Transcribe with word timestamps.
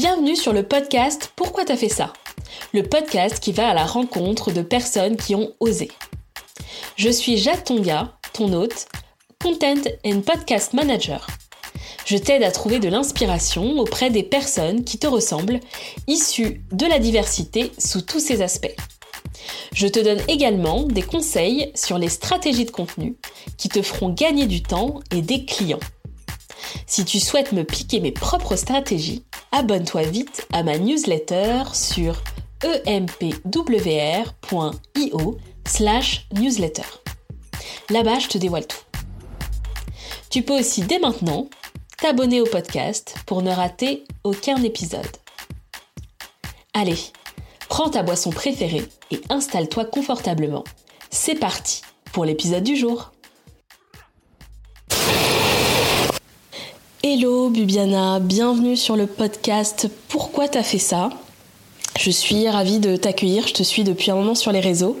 Bienvenue 0.00 0.34
sur 0.34 0.54
le 0.54 0.62
podcast 0.62 1.30
Pourquoi 1.36 1.66
t'as 1.66 1.76
fait 1.76 1.90
ça? 1.90 2.14
Le 2.72 2.82
podcast 2.82 3.38
qui 3.38 3.52
va 3.52 3.68
à 3.68 3.74
la 3.74 3.84
rencontre 3.84 4.50
de 4.50 4.62
personnes 4.62 5.18
qui 5.18 5.34
ont 5.34 5.52
osé. 5.60 5.90
Je 6.96 7.10
suis 7.10 7.36
Jacques 7.36 7.64
Tonga, 7.64 8.14
ton 8.32 8.50
hôte, 8.54 8.86
Content 9.44 9.82
and 10.06 10.22
Podcast 10.22 10.72
Manager. 10.72 11.26
Je 12.06 12.16
t'aide 12.16 12.44
à 12.44 12.50
trouver 12.50 12.78
de 12.78 12.88
l'inspiration 12.88 13.78
auprès 13.78 14.08
des 14.08 14.22
personnes 14.22 14.84
qui 14.84 14.96
te 14.96 15.06
ressemblent, 15.06 15.60
issues 16.06 16.62
de 16.72 16.86
la 16.86 16.98
diversité 16.98 17.70
sous 17.76 18.00
tous 18.00 18.20
ses 18.20 18.40
aspects. 18.40 18.74
Je 19.74 19.86
te 19.86 20.00
donne 20.00 20.22
également 20.28 20.84
des 20.84 21.02
conseils 21.02 21.72
sur 21.74 21.98
les 21.98 22.08
stratégies 22.08 22.64
de 22.64 22.70
contenu 22.70 23.16
qui 23.58 23.68
te 23.68 23.82
feront 23.82 24.08
gagner 24.08 24.46
du 24.46 24.62
temps 24.62 25.00
et 25.14 25.20
des 25.20 25.44
clients. 25.44 25.78
Si 26.86 27.04
tu 27.04 27.20
souhaites 27.20 27.52
me 27.52 27.64
piquer 27.64 28.00
mes 28.00 28.12
propres 28.12 28.56
stratégies, 28.56 29.24
abonne-toi 29.52 30.02
vite 30.02 30.46
à 30.52 30.62
ma 30.62 30.78
newsletter 30.78 31.64
sur 31.72 32.22
empwr.io 32.86 33.38
slash 35.66 36.26
newsletter. 36.32 36.82
Là-bas, 37.90 38.18
je 38.18 38.28
te 38.28 38.38
dévoile 38.38 38.66
tout. 38.66 38.78
Tu 40.30 40.42
peux 40.42 40.58
aussi 40.58 40.82
dès 40.82 40.98
maintenant 40.98 41.48
t'abonner 41.98 42.40
au 42.40 42.46
podcast 42.46 43.16
pour 43.26 43.42
ne 43.42 43.50
rater 43.50 44.04
aucun 44.24 44.62
épisode. 44.62 45.06
Allez, 46.72 46.98
prends 47.68 47.90
ta 47.90 48.02
boisson 48.02 48.30
préférée 48.30 48.84
et 49.10 49.20
installe-toi 49.28 49.84
confortablement. 49.86 50.64
C'est 51.10 51.34
parti 51.34 51.82
pour 52.12 52.24
l'épisode 52.24 52.62
du 52.62 52.76
jour. 52.76 53.12
Hello 57.02 57.48
Bubiana, 57.48 58.20
bienvenue 58.20 58.76
sur 58.76 58.94
le 58.94 59.06
podcast 59.06 59.88
Pourquoi 60.08 60.48
t'as 60.48 60.62
fait 60.62 60.76
ça? 60.76 61.08
Je 61.98 62.10
suis 62.10 62.46
ravie 62.46 62.78
de 62.78 62.96
t'accueillir, 62.96 63.48
je 63.48 63.54
te 63.54 63.62
suis 63.62 63.84
depuis 63.84 64.10
un 64.10 64.16
moment 64.16 64.34
sur 64.34 64.52
les 64.52 64.60
réseaux. 64.60 64.98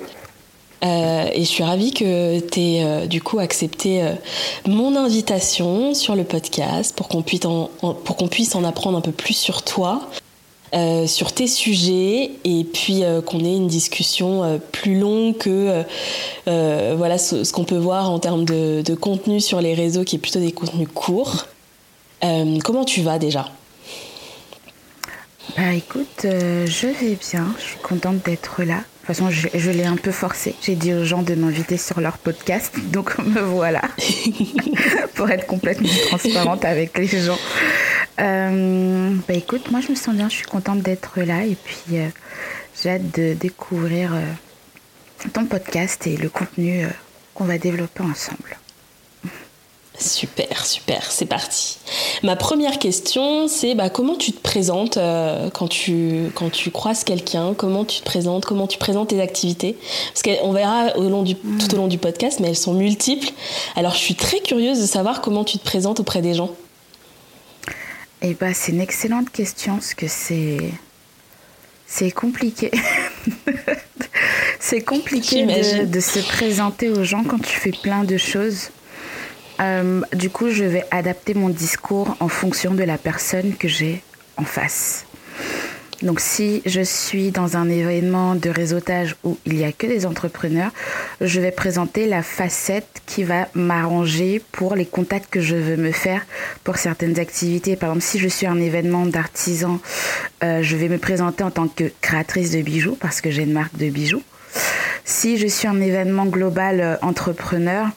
Euh, 0.82 1.28
et 1.30 1.40
je 1.40 1.48
suis 1.48 1.62
ravie 1.62 1.92
que 1.92 2.40
tu 2.40 2.58
aies 2.58 2.84
euh, 2.84 3.06
du 3.06 3.20
coup 3.20 3.38
accepté 3.38 4.02
euh, 4.02 4.14
mon 4.66 4.96
invitation 4.96 5.92
sur 5.92 6.16
le 6.16 6.24
podcast 6.24 6.96
pour 6.96 7.08
qu'on 7.08 7.20
puisse, 7.20 7.42
puisse 8.30 8.54
en 8.54 8.64
apprendre 8.64 8.96
un 8.96 9.02
peu 9.02 9.12
plus 9.12 9.34
sur 9.34 9.60
toi, 9.60 10.00
sur 11.06 11.32
tes 11.32 11.48
sujets 11.48 12.30
et 12.44 12.64
puis 12.64 13.02
qu'on 13.26 13.44
ait 13.44 13.56
une 13.56 13.68
discussion 13.68 14.58
plus 14.72 14.98
longue 14.98 15.36
que 15.36 15.84
voilà 16.46 17.18
ce, 17.18 17.52
qu'on 17.52 17.64
peut 17.64 17.76
voir 17.76 18.10
en 18.10 18.18
termes 18.20 18.46
de, 18.46 18.94
contenu 18.94 19.38
sur 19.38 19.60
les 19.60 19.74
réseaux 19.74 20.04
qui 20.04 20.16
est 20.16 20.20
plutôt 20.20 20.40
des 20.40 20.52
contenus 20.52 20.88
courts. 20.94 21.44
Comment 22.20 22.84
tu 22.84 23.02
vas 23.02 23.18
déjà? 23.18 23.46
Bah 25.56 25.72
écoute, 25.74 26.20
je 26.22 26.86
vais 26.86 27.16
bien, 27.16 27.52
je 27.58 27.62
suis 27.62 27.78
contente 27.78 28.24
d'être 28.24 28.62
là. 28.62 28.84
Toute 29.10 29.16
façon, 29.16 29.30
je, 29.30 29.70
l'ai 29.70 29.86
un 29.86 29.96
peu 29.96 30.12
forcé. 30.12 30.54
J'ai 30.62 30.76
dit 30.76 30.94
aux 30.94 31.04
gens 31.04 31.22
de 31.22 31.34
m'inviter 31.34 31.76
sur 31.76 32.00
leur 32.00 32.18
podcast, 32.18 32.72
donc 32.92 33.18
me 33.18 33.40
voilà, 33.40 33.82
pour 35.14 35.28
être 35.30 35.46
complètement 35.46 35.88
transparente 36.08 36.64
avec 36.64 36.96
les 36.96 37.08
gens. 37.08 37.38
Euh, 38.20 39.14
bah 39.26 39.34
écoute, 39.34 39.70
moi 39.72 39.80
je 39.80 39.90
me 39.90 39.96
sens 39.96 40.14
bien, 40.14 40.28
je 40.28 40.34
suis 40.36 40.46
contente 40.46 40.82
d'être 40.82 41.20
là. 41.22 41.44
Et 41.44 41.56
puis 41.56 41.98
euh, 41.98 42.08
j'ai 42.80 42.90
hâte 42.90 43.18
de 43.18 43.32
découvrir 43.32 44.14
euh, 44.14 45.28
ton 45.32 45.46
podcast 45.46 46.06
et 46.06 46.16
le 46.16 46.28
contenu 46.28 46.86
qu'on 47.34 47.44
va 47.44 47.58
développer 47.58 48.04
ensemble. 48.04 48.59
Super, 50.00 50.64
super, 50.64 51.10
c'est 51.10 51.26
parti. 51.26 51.76
Ma 52.22 52.34
première 52.34 52.78
question, 52.78 53.48
c'est 53.48 53.74
bah, 53.74 53.90
comment 53.90 54.16
tu 54.16 54.32
te 54.32 54.40
présentes 54.40 54.96
euh, 54.96 55.50
quand, 55.50 55.68
tu, 55.68 56.30
quand 56.34 56.50
tu 56.50 56.70
croises 56.70 57.04
quelqu'un? 57.04 57.52
Comment 57.52 57.84
tu 57.84 58.00
te 58.00 58.04
présentes? 58.06 58.46
Comment 58.46 58.66
tu 58.66 58.78
présentes 58.78 59.08
tes 59.08 59.20
activités? 59.20 59.76
Parce 60.14 60.22
qu'on 60.22 60.52
verra 60.52 60.96
au 60.96 61.10
long 61.10 61.22
du, 61.22 61.34
tout 61.36 61.74
au 61.74 61.76
long 61.76 61.86
du 61.86 61.98
podcast, 61.98 62.40
mais 62.40 62.48
elles 62.48 62.56
sont 62.56 62.72
multiples. 62.72 63.28
Alors 63.76 63.92
je 63.92 63.98
suis 63.98 64.14
très 64.14 64.40
curieuse 64.40 64.80
de 64.80 64.86
savoir 64.86 65.20
comment 65.20 65.44
tu 65.44 65.58
te 65.58 65.64
présentes 65.64 66.00
auprès 66.00 66.22
des 66.22 66.32
gens. 66.32 66.50
Eh 68.22 68.32
bah, 68.32 68.54
c'est 68.54 68.72
une 68.72 68.80
excellente 68.80 69.28
question, 69.30 69.74
parce 69.74 69.92
que 69.92 70.08
c'est... 70.08 70.58
C'est 71.86 72.12
compliqué. 72.12 72.70
c'est 74.60 74.80
compliqué 74.80 75.44
de, 75.44 75.84
de 75.84 76.00
se 76.00 76.20
présenter 76.20 76.88
aux 76.88 77.04
gens 77.04 77.24
quand 77.24 77.40
tu 77.40 77.58
fais 77.58 77.72
plein 77.72 78.04
de 78.04 78.16
choses. 78.16 78.70
Euh, 79.60 80.00
du 80.14 80.30
coup, 80.30 80.50
je 80.50 80.64
vais 80.64 80.84
adapter 80.90 81.34
mon 81.34 81.48
discours 81.48 82.16
en 82.20 82.28
fonction 82.28 82.74
de 82.74 82.84
la 82.84 82.98
personne 82.98 83.54
que 83.54 83.68
j'ai 83.68 84.02
en 84.36 84.44
face. 84.44 85.06
Donc 86.02 86.18
si 86.18 86.62
je 86.64 86.80
suis 86.80 87.30
dans 87.30 87.58
un 87.58 87.68
événement 87.68 88.34
de 88.34 88.48
réseautage 88.48 89.16
où 89.22 89.36
il 89.44 89.56
n'y 89.56 89.64
a 89.64 89.72
que 89.72 89.86
des 89.86 90.06
entrepreneurs, 90.06 90.70
je 91.20 91.40
vais 91.40 91.50
présenter 91.50 92.06
la 92.06 92.22
facette 92.22 93.02
qui 93.04 93.22
va 93.22 93.48
m'arranger 93.54 94.40
pour 94.50 94.76
les 94.76 94.86
contacts 94.86 95.28
que 95.30 95.42
je 95.42 95.56
veux 95.56 95.76
me 95.76 95.92
faire 95.92 96.24
pour 96.64 96.78
certaines 96.78 97.18
activités. 97.18 97.76
Par 97.76 97.90
exemple, 97.90 98.04
si 98.04 98.18
je 98.18 98.28
suis 98.28 98.46
un 98.46 98.58
événement 98.58 99.04
d'artisans, 99.04 99.78
euh, 100.42 100.62
je 100.62 100.76
vais 100.76 100.88
me 100.88 100.96
présenter 100.96 101.44
en 101.44 101.50
tant 101.50 101.68
que 101.68 101.92
créatrice 102.00 102.50
de 102.52 102.62
bijoux 102.62 102.96
parce 102.98 103.20
que 103.20 103.30
j'ai 103.30 103.42
une 103.42 103.52
marque 103.52 103.76
de 103.76 103.90
bijoux. 103.90 104.22
Si 105.04 105.38
je 105.38 105.46
suis 105.46 105.66
un 105.66 105.80
événement 105.80 106.26
global 106.26 106.80
euh, 106.80 106.96
entrepreneur, 107.02 107.88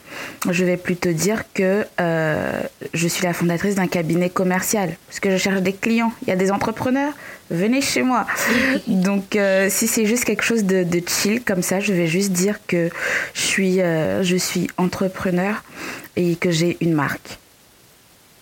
je 0.50 0.64
vais 0.64 0.76
plutôt 0.76 1.12
dire 1.12 1.44
que 1.54 1.86
euh, 2.00 2.60
je 2.92 3.08
suis 3.08 3.24
la 3.24 3.32
fondatrice 3.32 3.76
d'un 3.76 3.86
cabinet 3.86 4.30
commercial, 4.30 4.96
parce 5.06 5.20
que 5.20 5.30
je 5.30 5.36
cherche 5.36 5.60
des 5.60 5.72
clients. 5.72 6.12
Il 6.22 6.28
y 6.28 6.32
a 6.32 6.36
des 6.36 6.50
entrepreneurs, 6.50 7.12
venez 7.50 7.80
chez 7.80 8.02
moi. 8.02 8.26
Donc, 8.88 9.36
euh, 9.36 9.68
si 9.70 9.86
c'est 9.86 10.06
juste 10.06 10.24
quelque 10.24 10.42
chose 10.42 10.64
de, 10.64 10.84
chill 11.06 11.42
comme 11.42 11.62
ça, 11.62 11.80
je 11.80 11.92
vais 11.92 12.08
juste 12.08 12.32
dire 12.32 12.58
que 12.66 12.90
je 13.32 13.40
suis, 13.40 13.78
je 13.78 14.36
suis 14.36 14.68
entrepreneur 14.76 15.62
et 16.16 16.36
que 16.36 16.50
j'ai 16.50 16.76
une 16.80 16.94
marque. 16.94 17.38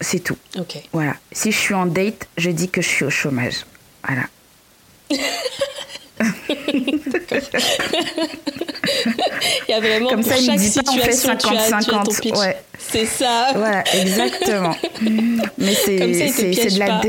C'est 0.01 0.21
tout. 0.21 0.37
Ok. 0.59 0.79
Voilà. 0.93 1.15
Si 1.31 1.53
je 1.53 1.59
suis 1.59 1.75
en 1.75 1.87
date, 1.87 2.27
je 2.37 2.51
dis 2.51 2.69
que 2.69 2.81
je 2.81 2.89
suis 2.89 3.05
au 3.05 3.11
chômage. 3.11 3.67
Voilà. 4.05 4.23
il 6.69 6.91
y 9.69 9.73
a 9.73 9.81
vraiment 9.81 10.11
Comme 10.11 10.23
pour 10.23 10.33
ça, 10.33 10.41
chaque 10.41 10.61
situation, 10.61 11.39
50, 11.39 11.41
tu 11.41 12.29
50. 12.29 12.39
Ouais. 12.39 12.57
C'est 12.79 13.07
ça. 13.07 13.53
Voilà, 13.55 13.85
exactement. 13.95 14.75
Mais 15.59 15.75
c'est 15.75 15.99
de 15.99 16.79
la 16.79 17.01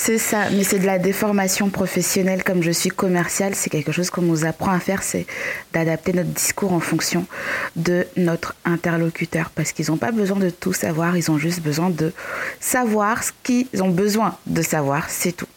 c'est 0.00 0.16
ça, 0.18 0.48
mais 0.52 0.62
c'est 0.62 0.78
de 0.78 0.86
la 0.86 1.00
déformation 1.00 1.70
professionnelle 1.70 2.44
comme 2.44 2.62
je 2.62 2.70
suis 2.70 2.88
commerciale, 2.88 3.56
c'est 3.56 3.68
quelque 3.68 3.90
chose 3.90 4.10
qu'on 4.10 4.22
nous 4.22 4.44
apprend 4.44 4.70
à 4.70 4.78
faire, 4.78 5.02
c'est 5.02 5.26
d'adapter 5.72 6.12
notre 6.12 6.28
discours 6.28 6.72
en 6.72 6.78
fonction 6.78 7.26
de 7.74 8.06
notre 8.16 8.54
interlocuteur 8.64 9.50
parce 9.50 9.72
qu'ils 9.72 9.90
n'ont 9.90 9.96
pas 9.96 10.12
besoin 10.12 10.38
de 10.38 10.50
tout 10.50 10.72
savoir, 10.72 11.16
ils 11.16 11.32
ont 11.32 11.36
juste 11.36 11.62
besoin 11.62 11.90
de 11.90 12.12
savoir 12.60 13.24
ce 13.24 13.32
qu'ils 13.42 13.82
ont 13.82 13.90
besoin 13.90 14.36
de 14.46 14.62
savoir, 14.62 15.10
c'est 15.10 15.32
tout. 15.32 15.48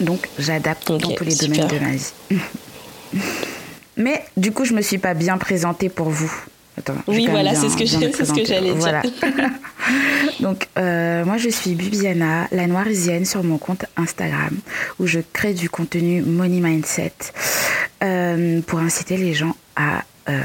Donc 0.00 0.28
j'adapte 0.38 0.88
dans 0.88 0.98
tous 0.98 1.24
les 1.24 1.34
domaines 1.34 1.68
de 1.68 1.78
ma 1.78 1.92
vie. 1.92 2.12
Mais 3.96 4.24
du 4.36 4.52
coup, 4.52 4.64
je 4.64 4.72
me 4.72 4.82
suis 4.82 4.98
pas 4.98 5.14
bien 5.14 5.36
présentée 5.36 5.88
pour 5.88 6.08
vous. 6.08 6.32
Attends, 6.78 6.94
oui, 7.08 7.26
voilà, 7.28 7.54
c'est 7.54 7.68
ce 7.68 7.76
que 7.76 7.84
j'allais 7.84 8.72
dire. 8.74 9.02
Donc, 10.40 10.68
euh, 10.78 11.24
moi, 11.24 11.36
je 11.36 11.50
suis 11.50 11.74
Bibiana, 11.74 12.48
la 12.52 12.66
noirisienne 12.66 13.26
sur 13.26 13.42
mon 13.44 13.58
compte 13.58 13.84
Instagram, 13.96 14.56
où 14.98 15.06
je 15.06 15.20
crée 15.32 15.52
du 15.52 15.68
contenu 15.68 16.22
Money 16.22 16.60
Mindset 16.60 17.12
euh, 18.02 18.60
pour 18.62 18.78
inciter 18.78 19.18
les 19.18 19.34
gens 19.34 19.54
à 19.76 20.04
euh, 20.28 20.42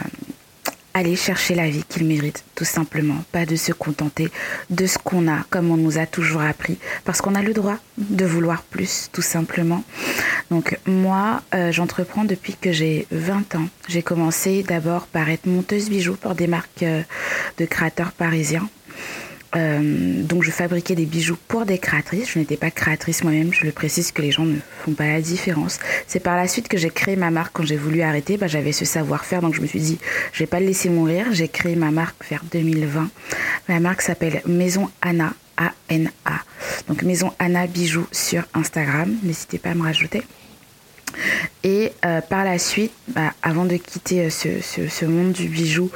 aller 0.95 1.17
chercher 1.17 1.55
la 1.55 1.69
vie 1.69 1.83
qu'ils 1.83 2.07
méritent, 2.07 2.45
tout 2.55 2.63
simplement. 2.63 3.17
Pas 3.33 3.45
de 3.45 3.57
se 3.57 3.73
contenter 3.73 4.29
de 4.69 4.87
ce 4.87 4.97
qu'on 4.97 5.27
a, 5.27 5.43
comme 5.49 5.69
on 5.69 5.77
nous 5.77 5.97
a 5.97 6.05
toujours 6.05 6.41
appris, 6.41 6.79
parce 7.03 7.21
qu'on 7.21 7.35
a 7.35 7.41
le 7.41 7.53
droit 7.53 7.77
de 7.97 8.25
vouloir 8.25 8.63
plus, 8.63 9.09
tout 9.11 9.21
simplement. 9.21 9.83
Donc 10.49 10.79
moi, 10.87 11.41
euh, 11.53 11.71
j'entreprends 11.73 12.23
depuis 12.23 12.55
que 12.55 12.71
j'ai 12.71 13.07
20 13.11 13.55
ans. 13.55 13.67
J'ai 13.89 14.03
commencé 14.03 14.63
d'abord 14.63 15.05
par 15.07 15.29
être 15.29 15.45
monteuse 15.45 15.89
bijoux 15.89 16.15
pour 16.15 16.33
des 16.33 16.47
marques 16.47 16.83
euh, 16.83 17.03
de 17.57 17.65
créateurs 17.65 18.13
parisiens. 18.13 18.67
Euh, 19.55 20.23
donc 20.23 20.43
je 20.43 20.51
fabriquais 20.51 20.95
des 20.95 21.05
bijoux 21.05 21.37
pour 21.47 21.65
des 21.65 21.77
créatrices. 21.77 22.31
Je 22.31 22.39
n'étais 22.39 22.57
pas 22.57 22.71
créatrice 22.71 23.23
moi-même, 23.23 23.53
je 23.53 23.65
le 23.65 23.71
précise 23.71 24.11
que 24.11 24.21
les 24.21 24.31
gens 24.31 24.45
ne 24.45 24.57
font 24.83 24.93
pas 24.93 25.07
la 25.07 25.21
différence. 25.21 25.79
C'est 26.07 26.19
par 26.19 26.35
la 26.35 26.47
suite 26.47 26.67
que 26.67 26.77
j'ai 26.77 26.89
créé 26.89 27.15
ma 27.15 27.31
marque. 27.31 27.53
Quand 27.53 27.65
j'ai 27.65 27.77
voulu 27.77 28.01
arrêter, 28.01 28.37
bah, 28.37 28.47
j'avais 28.47 28.71
ce 28.71 28.85
savoir-faire, 28.85 29.41
donc 29.41 29.53
je 29.53 29.61
me 29.61 29.67
suis 29.67 29.79
dit, 29.79 29.99
je 30.33 30.39
vais 30.39 30.47
pas 30.47 30.59
le 30.59 30.65
laisser 30.65 30.89
mourir. 30.89 31.27
J'ai 31.31 31.47
créé 31.47 31.75
ma 31.75 31.91
marque 31.91 32.27
vers 32.29 32.43
2020. 32.51 33.09
La 33.69 33.79
marque 33.79 34.01
s'appelle 34.01 34.41
Maison 34.45 34.89
Anna, 35.01 35.33
A-N-A. 35.57 36.41
Donc 36.87 37.03
Maison 37.03 37.31
Anna 37.39 37.67
Bijoux 37.67 38.07
sur 38.11 38.43
Instagram. 38.53 39.15
N'hésitez 39.23 39.57
pas 39.57 39.71
à 39.71 39.75
me 39.75 39.83
rajouter. 39.83 40.23
Et 41.63 41.91
euh, 42.05 42.21
par 42.21 42.43
la 42.43 42.59
suite, 42.59 42.91
bah, 43.07 43.33
avant 43.41 43.65
de 43.65 43.75
quitter 43.77 44.25
euh, 44.25 44.29
ce, 44.29 45.05
monde 45.05 45.31
du 45.31 45.47
bijou, 45.47 45.89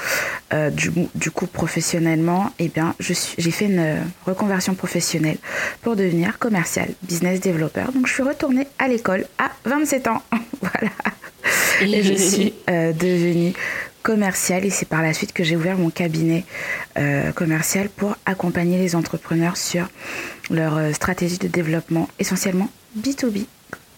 euh, 0.54 0.70
du, 0.72 1.32
coup 1.32 1.48
professionnellement, 1.48 2.52
eh 2.60 2.70
bien, 2.70 2.96
j'ai 3.00 3.52
fait 3.52 3.66
une 3.66 4.00
reconversion 4.26 4.74
professionnelle 4.76 5.38
pour 5.82 5.96
devenir 5.96 6.40
commercial, 6.40 6.90
business 7.04 7.40
developer. 7.40 7.86
Donc 7.94 8.08
je 8.08 8.14
suis 8.14 8.24
retournée 8.24 8.68
à 8.80 8.88
l'école 8.88 9.26
à 9.38 9.52
27 9.66 10.08
ans. 10.08 10.22
voilà. 10.62 10.92
Et 11.82 12.04
je 12.04 12.14
suis 12.14 12.54
devenue 12.68 13.54
commerciale 14.04 14.66
et 14.66 14.70
c'est 14.70 14.88
par 14.88 15.02
la 15.02 15.14
suite 15.14 15.34
que 15.34 15.44
j'ai 15.44 15.56
ouvert 15.56 15.78
mon 15.78 15.90
cabinet 15.90 16.46
commercial 17.36 17.90
pour 17.90 18.18
accompagner 18.26 18.78
les 18.78 18.96
entrepreneurs 18.96 19.56
sur 19.56 19.88
leur 20.50 20.94
stratégie 20.94 21.38
de 21.38 21.48
développement 21.48 22.10
essentiellement 22.20 22.70
B2B 23.00 23.46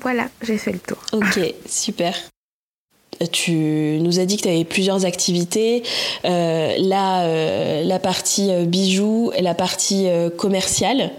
voilà, 0.01 0.30
j'ai 0.42 0.57
fait 0.57 0.71
le 0.71 0.80
tour. 0.80 0.98
Ok, 1.13 1.39
super. 1.68 2.15
Tu 3.31 4.00
nous 4.01 4.19
as 4.19 4.25
dit 4.25 4.38
que 4.38 4.44
tu 4.44 4.48
avais 4.48 4.65
plusieurs 4.65 5.06
activités. 5.06 5.83
Euh, 6.25 6.75
euh, 6.80 7.83
la 7.83 8.00
partie 8.00 8.51
euh, 8.51 8.65
bijoux 8.65 9.31
et 9.36 9.42
la 9.42 9.53
partie 9.53 10.07
commerciale. 10.38 11.12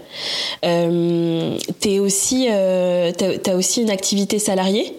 tu 0.61 1.99
aussi, 1.99 2.49
as, 2.49 3.55
aussi 3.55 3.81
une 3.81 3.89
activité 3.89 4.39
salariée 4.39 4.97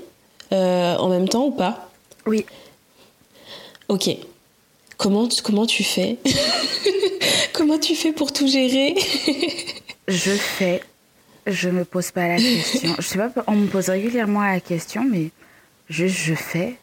en 0.51 1.09
même 1.09 1.29
temps 1.29 1.47
ou 1.47 1.51
pas? 1.51 1.91
Oui. 2.27 2.47
Ok. 3.89 4.11
Comment, 4.97 5.29
comment 5.43 5.67
tu 5.67 5.85
fais? 5.85 6.17
Comment 7.53 7.79
tu 7.79 7.95
fais 7.95 8.13
pour 8.13 8.33
tout 8.33 8.47
gérer? 8.47 8.95
Je 10.09 10.31
fais 10.31 10.81
je 11.47 11.69
me 11.69 11.85
pose 11.85 12.11
pas 12.11 12.29
la 12.29 12.37
question. 12.37 12.95
je 12.99 13.03
sais 13.03 13.19
pas, 13.19 13.31
on 13.47 13.57
me 13.57 13.67
pose 13.67 13.89
régulièrement 13.89 14.43
la 14.43 14.61
question, 14.61 15.05
mais 15.05 15.31
juste 15.89 16.17
je 16.17 16.35
fais. 16.35 16.77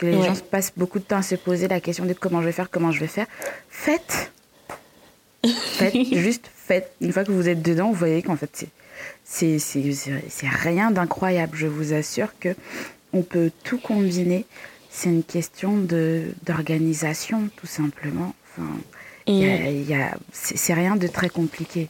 Les 0.00 0.12
gens 0.12 0.34
passent 0.50 0.72
beaucoup 0.76 0.98
de 0.98 1.04
temps 1.04 1.18
à 1.18 1.22
se 1.22 1.34
poser 1.34 1.68
la 1.68 1.80
question 1.80 2.04
de 2.04 2.12
comment 2.14 2.40
je 2.40 2.46
vais 2.46 2.52
faire, 2.52 2.70
comment 2.70 2.90
je 2.90 3.00
vais 3.00 3.06
faire. 3.06 3.26
Faites. 3.68 4.32
Faites, 5.44 5.94
juste 6.12 6.50
faites. 6.54 6.92
Une 7.00 7.12
fois 7.12 7.24
que 7.24 7.32
vous 7.32 7.48
êtes 7.48 7.62
dedans, 7.62 7.88
vous 7.88 7.94
voyez 7.94 8.22
qu'en 8.22 8.36
fait, 8.36 8.66
c'est, 9.24 9.58
rien 10.42 10.90
d'incroyable. 10.90 11.56
Je 11.56 11.66
vous 11.66 11.92
assure 11.92 12.38
que 12.38 12.54
on 13.12 13.22
peut 13.22 13.50
tout 13.62 13.78
combiner. 13.78 14.46
C'est 14.90 15.08
une 15.08 15.24
question 15.24 15.76
d'organisation, 16.44 17.48
tout 17.56 17.66
simplement. 17.66 18.34
Enfin, 18.52 18.68
c'est 20.32 20.74
rien 20.74 20.96
de 20.96 21.06
très 21.06 21.28
compliqué. 21.28 21.88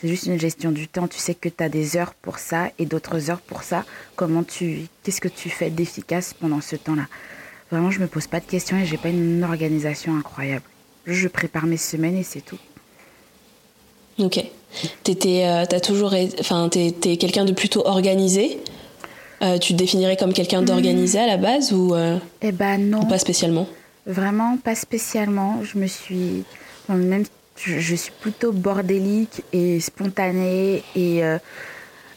C'est 0.00 0.08
juste 0.08 0.26
une 0.26 0.38
gestion 0.38 0.70
du 0.70 0.86
temps. 0.86 1.08
Tu 1.08 1.18
sais 1.18 1.34
que 1.34 1.48
tu 1.48 1.62
as 1.62 1.68
des 1.68 1.96
heures 1.96 2.14
pour 2.14 2.38
ça 2.38 2.68
et 2.78 2.86
d'autres 2.86 3.30
heures 3.30 3.40
pour 3.40 3.62
ça. 3.62 3.84
Comment 4.14 4.44
tu, 4.44 4.86
qu'est-ce 5.02 5.20
que 5.20 5.28
tu 5.28 5.50
fais 5.50 5.70
d'efficace 5.70 6.34
pendant 6.38 6.60
ce 6.60 6.76
temps-là? 6.76 7.06
Vraiment, 7.70 7.90
je 7.90 8.00
me 8.00 8.06
pose 8.06 8.26
pas 8.26 8.40
de 8.40 8.46
questions 8.46 8.78
et 8.78 8.86
j'ai 8.86 8.96
pas 8.96 9.08
une 9.08 9.42
organisation 9.44 10.16
incroyable. 10.16 10.64
Je 11.06 11.26
prépare 11.28 11.66
mes 11.66 11.76
semaines 11.76 12.16
et 12.16 12.22
c'est 12.22 12.40
tout. 12.40 12.58
Ok. 14.18 14.44
T'étais, 15.02 15.46
euh, 15.46 15.64
t'as 15.68 15.80
toujours, 15.80 16.14
enfin, 16.40 16.68
t'es, 16.68 16.92
quelqu'un 17.16 17.44
de 17.44 17.52
plutôt 17.52 17.86
organisé. 17.86 18.60
Euh, 19.42 19.58
tu 19.58 19.72
te 19.72 19.78
définirais 19.78 20.16
comme 20.16 20.32
quelqu'un 20.32 20.62
d'organisé 20.62 21.18
à 21.18 21.26
la 21.26 21.36
base 21.36 21.72
ou 21.72 21.94
euh, 21.94 22.18
Eh 22.42 22.52
ben 22.52 22.78
non. 22.90 23.04
pas 23.06 23.18
spécialement? 23.18 23.66
Vraiment, 24.06 24.56
pas 24.56 24.74
spécialement. 24.74 25.60
Je 25.62 25.78
me 25.78 25.86
suis, 25.86 26.44
même 26.88 27.24
je, 27.60 27.94
suis 27.94 28.12
plutôt 28.20 28.52
bordélique 28.52 29.42
et 29.52 29.80
spontanée 29.80 30.82
et 30.94 31.24
euh, 31.24 31.38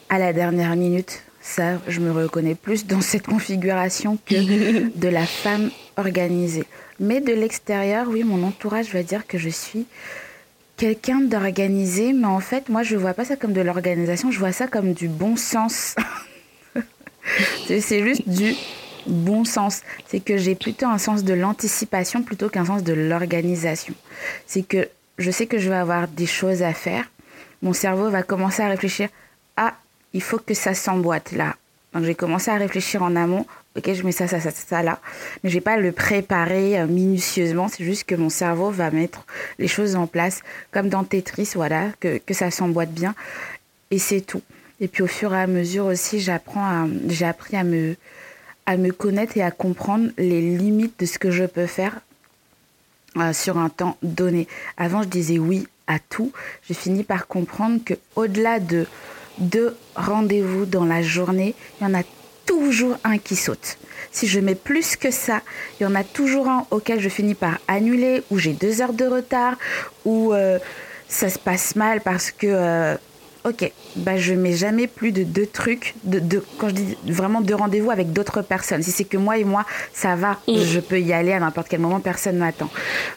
à 0.10 0.20
la 0.20 0.34
dernière 0.34 0.76
minute. 0.76 1.24
Ça, 1.42 1.82
je 1.88 2.00
me 2.00 2.12
reconnais 2.12 2.54
plus 2.54 2.86
dans 2.86 3.02
cette 3.02 3.26
configuration 3.26 4.18
que 4.26 4.90
de 4.96 5.08
la 5.08 5.26
femme 5.26 5.72
organisée. 5.98 6.66
Mais 7.00 7.20
de 7.20 7.34
l'extérieur, 7.34 8.08
oui, 8.10 8.24
mon 8.24 8.44
entourage 8.44 8.94
va 8.94 9.02
dire 9.02 9.26
que 9.26 9.40
je 9.40 9.50
suis 9.50 9.88
quelqu'un 10.78 11.22
d'organisé, 11.22 12.14
mais 12.14 12.28
en 12.28 12.40
fait, 12.40 12.70
moi, 12.70 12.84
je 12.84 12.96
ne 12.96 13.00
vois 13.02 13.14
pas 13.14 13.26
ça 13.26 13.36
comme 13.36 13.54
de 13.54 13.62
l'organisation, 13.62 14.32
je 14.32 14.40
vois 14.40 14.52
ça 14.52 14.68
comme 14.68 14.94
du 14.94 15.08
bon 15.08 15.36
sens. 15.36 15.96
C'est 17.68 18.04
juste 18.04 18.28
du 18.28 18.56
bon 19.08 19.46
sens. 19.46 19.82
C'est 20.08 20.20
que 20.20 20.38
j'ai 20.38 20.56
plutôt 20.56 20.88
un 20.88 20.98
sens 20.98 21.24
de 21.24 21.34
l'anticipation 21.34 22.24
plutôt 22.24 22.50
qu'un 22.50 22.66
sens 22.66 22.84
de 22.84 22.94
l'organisation. 22.94 23.94
C'est 24.46 24.64
que 24.64 24.88
je 25.22 25.32
sais 25.32 25.48
que 25.48 25.58
je 25.58 25.70
vais 25.70 25.76
avoir 25.76 26.08
des 26.08 26.26
choses 26.26 26.64
à 26.64 26.74
faire. 26.74 27.06
Mon 27.62 27.74
cerveau 27.74 28.10
va 28.10 28.24
commencer 28.24 28.62
à 28.64 28.68
réfléchir 28.68 29.10
Ah, 29.58 29.76
il 30.14 30.22
faut 30.22 30.40
que 30.40 30.54
ça 30.54 30.74
s'emboîte 30.74 31.32
là. 31.32 31.56
Donc 31.94 32.06
j'ai 32.06 32.16
commencé 32.16 32.50
à 32.50 32.56
réfléchir 32.56 33.04
en 33.04 33.16
amont. 33.16 33.46
Ok, 33.78 33.94
je 33.94 34.04
mets 34.04 34.12
ça, 34.12 34.28
ça, 34.28 34.40
ça, 34.40 34.52
ça 34.52 34.84
là. 34.84 35.00
Mais 35.44 35.50
je 35.50 35.56
vais 35.56 35.62
pas 35.62 35.78
le 35.78 35.92
préparer 35.92 36.80
euh, 36.80 36.88
minutieusement. 36.88 37.68
C'est 37.68 37.84
juste 37.84 38.04
que 38.04 38.16
mon 38.16 38.30
cerveau 38.30 38.70
va 38.70 38.92
mettre 38.92 39.26
les 39.60 39.68
choses 39.68 39.96
en 39.96 40.08
place, 40.08 40.42
comme 40.72 40.90
dans 40.90 41.04
Tetris, 41.04 41.52
voilà, 41.56 41.88
que, 42.00 42.20
ça 42.32 42.52
s'emboîte 42.52 42.92
bien. 42.92 43.16
Et 43.92 44.00
c'est 44.00 44.22
tout. 44.22 44.42
Et 44.80 44.88
puis 44.88 45.04
au 45.04 45.08
fur 45.08 45.34
et 45.34 45.40
à 45.40 45.48
mesure 45.48 45.86
aussi, 45.86 46.20
j'apprends 46.20 46.90
j'ai 47.08 47.26
appris 47.26 47.56
à 47.56 47.64
me, 47.64 47.96
à 48.66 48.78
me 48.78 48.92
connaître 48.92 49.38
et 49.38 49.44
à 49.44 49.52
comprendre 49.52 50.10
les 50.18 50.42
limites 50.42 51.00
de 51.00 51.06
ce 51.06 51.20
que 51.20 51.32
je 51.32 51.46
peux 51.46 51.68
faire 51.68 52.02
euh, 53.18 53.34
sur 53.34 53.58
un 53.58 53.70
temps 53.70 53.98
donné. 54.04 54.48
Avant, 54.78 55.04
je 55.04 55.08
disais 55.08 55.40
oui 55.40 55.68
à 55.88 56.00
tout. 56.00 56.32
J'ai 56.68 56.74
fini 56.74 57.04
par 57.04 57.28
comprendre 57.28 57.82
que 57.84 57.94
au-delà 58.16 58.60
de 58.60 58.86
deux 59.40 59.76
rendez-vous 59.96 60.66
dans 60.66 60.86
la 60.86 61.02
journée, 61.02 61.56
il 61.80 61.84
y 61.84 61.88
en 61.88 61.94
a 61.94 62.04
toujours 62.46 62.98
un 63.04 63.18
qui 63.18 63.36
saute. 63.36 63.78
Si 64.12 64.28
je 64.28 64.40
mets 64.40 64.56
plus 64.56 64.96
que 64.96 65.12
ça, 65.12 65.42
il 65.80 65.84
y 65.84 65.86
en 65.86 65.96
a 65.96 66.04
toujours 66.04 66.48
un 66.48 66.66
auquel 66.72 67.00
je 67.00 67.10
finis 67.10 67.36
par 67.36 67.60
annuler, 67.68 68.24
ou 68.32 68.38
j'ai 68.38 68.54
deux 68.54 68.82
heures 68.82 68.94
de 68.94 69.06
retard, 69.06 69.56
ou 70.06 70.34
euh, 70.34 70.60
ça 71.08 71.30
se 71.30 71.40
passe 71.40 71.76
mal 71.76 72.02
parce 72.02 72.32
que 72.32 72.48
euh, 72.48 72.96
ok, 73.44 73.72
bah 73.96 74.18
je 74.18 74.34
mets 74.34 74.54
jamais 74.54 74.88
plus 74.88 75.12
de 75.12 75.24
deux 75.24 75.48
trucs, 75.48 75.96
de, 76.04 76.44
quand 76.58 76.70
je 76.70 76.76
dis 76.76 76.98
vraiment 77.06 77.42
deux 77.42 77.56
rendez-vous 77.56 77.92
avec 77.92 78.14
d'autres 78.14 78.42
personnes. 78.42 78.84
Si 78.84 78.92
c'est 78.92 79.06
que 79.06 79.18
moi 79.18 79.38
et 79.38 79.44
moi, 79.44 79.66
ça 79.94 80.16
va, 80.16 80.40
mm. 80.48 80.58
je 80.58 80.80
peux 80.80 81.00
y 81.00 81.14
aller 81.14 81.34
à 81.34 81.40
n'importe 81.40 81.68
quel 81.68 81.80
moment, 81.80 82.00
personne 82.00 82.38
m'attend. 82.38 82.70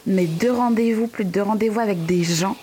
Mais 0.07 0.25
deux 0.25 0.51
rendez-vous, 0.51 1.07
plus 1.07 1.25
de 1.25 1.29
deux 1.29 1.43
rendez-vous 1.43 1.79
avec 1.79 2.05
des 2.05 2.23
gens, 2.23 2.57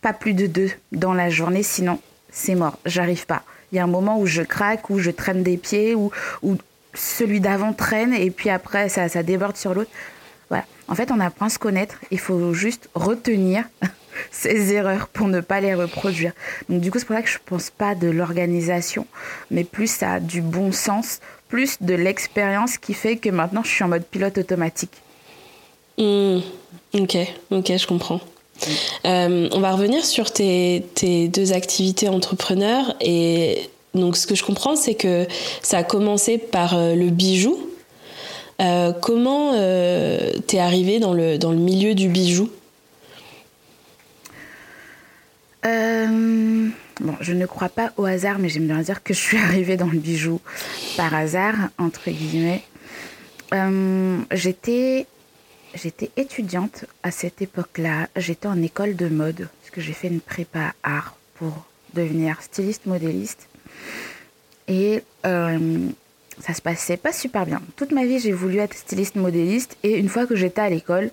pas 0.00 0.12
plus 0.12 0.34
de 0.34 0.46
deux 0.46 0.70
dans 0.92 1.12
la 1.12 1.28
journée, 1.28 1.62
sinon 1.62 2.00
c'est 2.32 2.54
mort, 2.54 2.78
j'arrive 2.86 3.26
pas. 3.26 3.42
Il 3.72 3.76
y 3.76 3.78
a 3.78 3.84
un 3.84 3.88
moment 3.88 4.18
où 4.18 4.26
je 4.26 4.42
craque, 4.42 4.90
où 4.90 4.98
je 4.98 5.10
traîne 5.10 5.42
des 5.42 5.56
pieds, 5.56 5.94
où, 5.94 6.10
celui 6.92 7.38
d'avant 7.38 7.72
traîne 7.72 8.12
et 8.12 8.32
puis 8.32 8.50
après 8.50 8.88
ça, 8.88 9.08
ça 9.08 9.22
déborde 9.22 9.56
sur 9.56 9.74
l'autre. 9.74 9.90
Voilà. 10.48 10.64
En 10.88 10.96
fait, 10.96 11.12
on 11.12 11.20
apprend 11.20 11.46
à 11.46 11.48
se 11.48 11.58
connaître. 11.60 12.00
Il 12.10 12.18
faut 12.18 12.52
juste 12.52 12.88
retenir 12.94 13.62
ces 14.30 14.72
erreurs 14.72 15.08
pour 15.08 15.28
ne 15.28 15.40
pas 15.40 15.60
les 15.60 15.74
reproduire. 15.74 16.32
Donc 16.68 16.80
du 16.80 16.90
coup, 16.90 16.98
c'est 16.98 17.06
pour 17.06 17.16
ça 17.16 17.22
que 17.22 17.28
je 17.28 17.38
ne 17.38 17.44
pense 17.46 17.70
pas 17.70 17.94
de 17.94 18.08
l'organisation, 18.08 19.06
mais 19.50 19.64
plus 19.64 20.02
à 20.02 20.20
du 20.20 20.40
bon 20.42 20.72
sens, 20.72 21.20
plus 21.48 21.78
de 21.80 21.94
l'expérience 21.94 22.78
qui 22.78 22.94
fait 22.94 23.16
que 23.16 23.28
maintenant 23.28 23.62
je 23.62 23.70
suis 23.70 23.84
en 23.84 23.88
mode 23.88 24.04
pilote 24.04 24.38
automatique. 24.38 24.92
Hmm. 25.98 26.38
ok, 26.94 27.16
ok, 27.50 27.76
je 27.76 27.86
comprends. 27.86 28.20
Euh, 29.06 29.48
on 29.52 29.60
va 29.60 29.72
revenir 29.72 30.04
sur 30.04 30.32
tes, 30.32 30.82
deux 31.02 31.52
activités 31.52 32.08
entrepreneurs 32.08 32.94
et 33.00 33.70
donc 33.94 34.16
ce 34.16 34.26
que 34.26 34.34
je 34.34 34.44
comprends 34.44 34.76
c'est 34.76 34.94
que 34.94 35.26
ça 35.62 35.78
a 35.78 35.82
commencé 35.82 36.38
par 36.38 36.76
euh, 36.76 36.94
le 36.94 37.08
bijou. 37.10 37.58
Euh, 38.60 38.92
comment 38.92 39.52
t'es 40.46 40.58
arrivé 40.58 40.98
dans 40.98 41.14
le, 41.14 41.38
dans 41.38 41.50
le 41.50 41.56
milieu 41.56 41.94
du 41.94 42.08
bijou? 42.08 42.50
Euh, 45.66 46.68
bon, 47.00 47.16
je 47.20 47.32
ne 47.32 47.46
crois 47.46 47.68
pas 47.68 47.92
au 47.96 48.04
hasard, 48.04 48.38
mais 48.38 48.48
j'aime 48.48 48.66
bien 48.66 48.80
dire 48.80 49.02
que 49.02 49.14
je 49.14 49.18
suis 49.18 49.36
arrivée 49.48 49.76
dans 49.76 49.86
le 49.86 49.98
bijou 49.98 50.40
par 50.96 51.14
hasard, 51.14 51.56
entre 51.78 52.10
guillemets. 52.10 52.62
Euh, 53.52 54.18
j'étais, 54.32 55.06
étudiante 56.16 56.84
à 57.02 57.10
cette 57.10 57.42
époque-là. 57.42 58.08
J'étais 58.16 58.48
en 58.48 58.62
école 58.62 58.96
de 58.96 59.08
mode, 59.08 59.48
parce 59.60 59.70
que 59.72 59.80
j'ai 59.80 59.92
fait 59.92 60.08
une 60.08 60.20
prépa 60.20 60.72
art 60.82 61.16
pour 61.34 61.66
devenir 61.94 62.40
styliste 62.42 62.86
modéliste. 62.86 63.48
Et 64.68 65.02
euh, 65.26 65.88
ça 66.40 66.54
se 66.54 66.62
passait 66.62 66.96
pas 66.96 67.12
super 67.12 67.44
bien. 67.44 67.60
Toute 67.76 67.90
ma 67.92 68.04
vie, 68.04 68.20
j'ai 68.20 68.32
voulu 68.32 68.58
être 68.58 68.74
styliste 68.74 69.16
modéliste. 69.16 69.76
Et 69.82 69.98
une 69.98 70.08
fois 70.08 70.26
que 70.26 70.36
j'étais 70.36 70.60
à 70.60 70.70
l'école, 70.70 71.10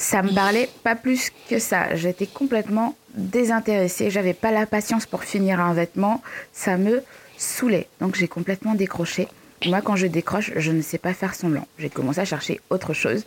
ça 0.00 0.22
me 0.22 0.34
parlait 0.34 0.70
pas 0.82 0.96
plus 0.96 1.30
que 1.50 1.58
ça. 1.58 1.94
J'étais 1.94 2.26
complètement 2.26 2.96
désintéressée. 3.14 4.10
J'avais 4.10 4.32
pas 4.32 4.50
la 4.50 4.64
patience 4.64 5.04
pour 5.04 5.24
finir 5.24 5.60
un 5.60 5.74
vêtement. 5.74 6.22
Ça 6.54 6.78
me 6.78 7.02
saoulait. 7.36 7.86
Donc 8.00 8.14
j'ai 8.14 8.26
complètement 8.26 8.74
décroché. 8.74 9.28
Moi, 9.66 9.82
quand 9.82 9.96
je 9.96 10.06
décroche, 10.06 10.52
je 10.56 10.72
ne 10.72 10.80
sais 10.80 10.96
pas 10.96 11.12
faire 11.12 11.34
semblant. 11.34 11.68
J'ai 11.78 11.90
commencé 11.90 12.18
à 12.18 12.24
chercher 12.24 12.62
autre 12.70 12.94
chose 12.94 13.26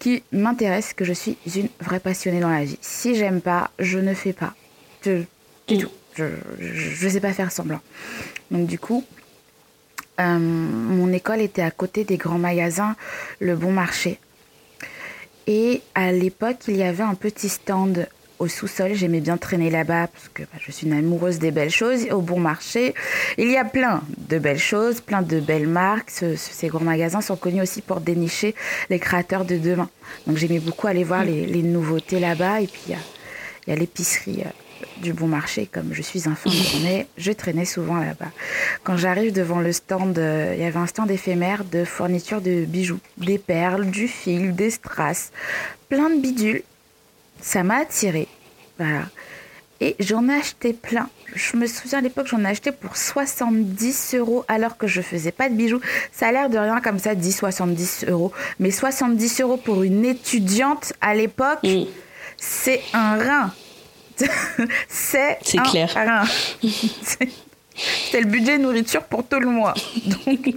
qui 0.00 0.24
m'intéresse, 0.32 0.94
que 0.94 1.04
je 1.04 1.12
suis 1.12 1.36
une 1.54 1.68
vraie 1.80 2.00
passionnée 2.00 2.40
dans 2.40 2.50
la 2.50 2.64
vie. 2.64 2.78
Si 2.80 3.14
j'aime 3.14 3.40
pas, 3.40 3.70
je 3.78 4.00
ne 4.00 4.12
fais 4.12 4.32
pas. 4.32 4.54
C'est 5.02 5.28
tout. 5.68 5.90
Je 6.16 7.04
ne 7.04 7.08
sais 7.08 7.20
pas 7.20 7.32
faire 7.32 7.52
semblant. 7.52 7.80
Donc 8.50 8.66
du 8.66 8.80
coup, 8.80 9.04
euh, 10.18 10.38
mon 10.38 11.12
école 11.12 11.40
était 11.40 11.62
à 11.62 11.70
côté 11.70 12.02
des 12.02 12.16
grands 12.16 12.38
magasins, 12.38 12.96
le 13.38 13.54
Bon 13.54 13.70
Marché. 13.70 14.18
Et 15.46 15.82
à 15.94 16.12
l'époque, 16.12 16.58
il 16.68 16.76
y 16.76 16.82
avait 16.82 17.02
un 17.02 17.14
petit 17.14 17.48
stand 17.48 18.06
au 18.40 18.48
sous-sol. 18.48 18.94
J'aimais 18.94 19.20
bien 19.20 19.36
traîner 19.36 19.70
là-bas 19.70 20.08
parce 20.08 20.28
que 20.28 20.42
bah, 20.42 20.58
je 20.58 20.72
suis 20.72 20.86
une 20.86 20.94
amoureuse 20.94 21.38
des 21.38 21.50
belles 21.52 21.70
choses. 21.70 22.06
Au 22.10 22.20
bon 22.20 22.40
marché, 22.40 22.94
il 23.38 23.50
y 23.50 23.56
a 23.56 23.64
plein 23.64 24.02
de 24.16 24.38
belles 24.38 24.58
choses, 24.58 25.00
plein 25.00 25.22
de 25.22 25.38
belles 25.38 25.68
marques. 25.68 26.10
ces 26.10 26.68
grands 26.68 26.80
magasins 26.80 27.20
sont 27.20 27.36
connus 27.36 27.62
aussi 27.62 27.82
pour 27.82 28.00
dénicher 28.00 28.54
les 28.88 28.98
créateurs 28.98 29.44
de 29.44 29.56
demain. 29.56 29.88
Donc 30.26 30.38
j'aimais 30.38 30.58
beaucoup 30.58 30.88
aller 30.88 31.04
voir 31.04 31.24
les, 31.24 31.62
nouveautés 31.62 32.18
là-bas. 32.18 32.62
Et 32.62 32.66
puis 32.66 32.82
il 32.88 32.96
y 33.68 33.72
a, 33.72 33.76
l'épicerie 33.76 34.42
euh, 34.44 34.50
du 34.98 35.12
bon 35.12 35.26
marché, 35.26 35.68
comme 35.70 35.92
je 35.92 36.02
suis 36.02 36.28
un 36.28 36.34
fan 36.34 36.52
de 36.52 37.04
je 37.16 37.32
traînais 37.32 37.64
souvent 37.64 37.96
là-bas. 37.96 38.30
Quand 38.84 38.96
j'arrive 38.96 39.32
devant 39.32 39.60
le 39.60 39.72
stand, 39.72 40.18
euh, 40.18 40.54
il 40.56 40.62
y 40.62 40.66
avait 40.66 40.78
un 40.78 40.86
stand 40.86 41.10
éphémère 41.10 41.64
de 41.64 41.84
fourniture 41.84 42.40
de 42.40 42.64
bijoux, 42.64 43.00
des 43.18 43.38
perles, 43.38 43.86
du 43.86 44.08
fil, 44.08 44.54
des 44.54 44.70
strass, 44.70 45.32
plein 45.88 46.10
de 46.10 46.20
bidules. 46.20 46.62
Ça 47.40 47.62
m'a 47.62 47.76
attiré, 47.76 48.28
voilà. 48.78 49.04
Et 49.80 49.96
j'en 49.98 50.28
ai 50.28 50.34
acheté 50.34 50.74
plein. 50.74 51.08
Je 51.34 51.56
me 51.56 51.66
souviens 51.66 51.98
à 51.98 52.02
l'époque, 52.02 52.26
j'en 52.26 52.44
ai 52.44 52.48
acheté 52.48 52.70
pour 52.70 52.96
70 52.96 54.14
euros 54.14 54.44
alors 54.46 54.76
que 54.76 54.86
je 54.86 55.00
faisais 55.00 55.32
pas 55.32 55.48
de 55.48 55.54
bijoux. 55.54 55.80
Ça 56.12 56.28
a 56.28 56.32
l'air 56.32 56.50
de 56.50 56.58
rien 56.58 56.80
comme 56.80 56.98
ça, 56.98 57.14
10, 57.14 57.32
70 57.32 58.04
euros. 58.08 58.32
Mais 58.58 58.70
70 58.70 59.40
euros 59.40 59.56
pour 59.56 59.82
une 59.82 60.04
étudiante 60.04 60.92
à 61.00 61.14
l'époque, 61.14 61.66
c'est 62.36 62.82
un 62.92 63.16
rein. 63.16 63.54
c'est 64.88 65.38
clair. 65.70 66.24
C'est 68.10 68.20
le 68.20 68.26
budget 68.26 68.58
nourriture 68.58 69.04
pour 69.04 69.26
tout 69.26 69.40
le 69.40 69.48
mois. 69.48 69.74
Donc, 70.04 70.54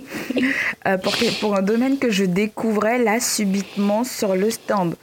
euh, 0.85 0.97
pour, 0.97 1.15
pour, 1.39 1.55
un 1.55 1.61
domaine 1.61 1.97
que 1.97 2.09
je 2.09 2.25
découvrais 2.25 2.97
là 2.97 3.19
subitement 3.19 4.03
sur 4.03 4.35
le 4.35 4.51
stand. 4.51 4.95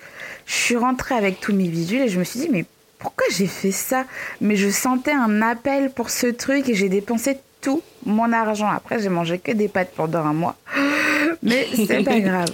Je 0.44 0.54
suis 0.54 0.76
rentrée 0.76 1.14
avec 1.14 1.40
tous 1.40 1.54
mes 1.54 1.68
visuels 1.68 2.02
et 2.02 2.08
je 2.08 2.18
me 2.18 2.24
suis 2.24 2.40
dit, 2.40 2.48
mais 2.50 2.64
pourquoi 2.98 3.26
j'ai 3.30 3.46
fait 3.46 3.72
ça? 3.72 4.04
Mais 4.40 4.56
je 4.56 4.68
sentais 4.68 5.12
un 5.12 5.40
appel 5.40 5.90
pour 5.90 6.10
ce 6.10 6.26
truc 6.26 6.68
et 6.68 6.74
j'ai 6.74 6.88
dépensé 6.88 7.38
tout 7.60 7.82
mon 8.04 8.32
argent. 8.32 8.68
Après, 8.68 9.00
j'ai 9.00 9.08
mangé 9.08 9.38
que 9.38 9.52
des 9.52 9.68
pâtes 9.68 9.92
pendant 9.96 10.24
un 10.24 10.32
mois. 10.32 10.56
Mais 11.42 11.66
c'est 11.74 12.04
pas 12.04 12.20
grave. 12.20 12.50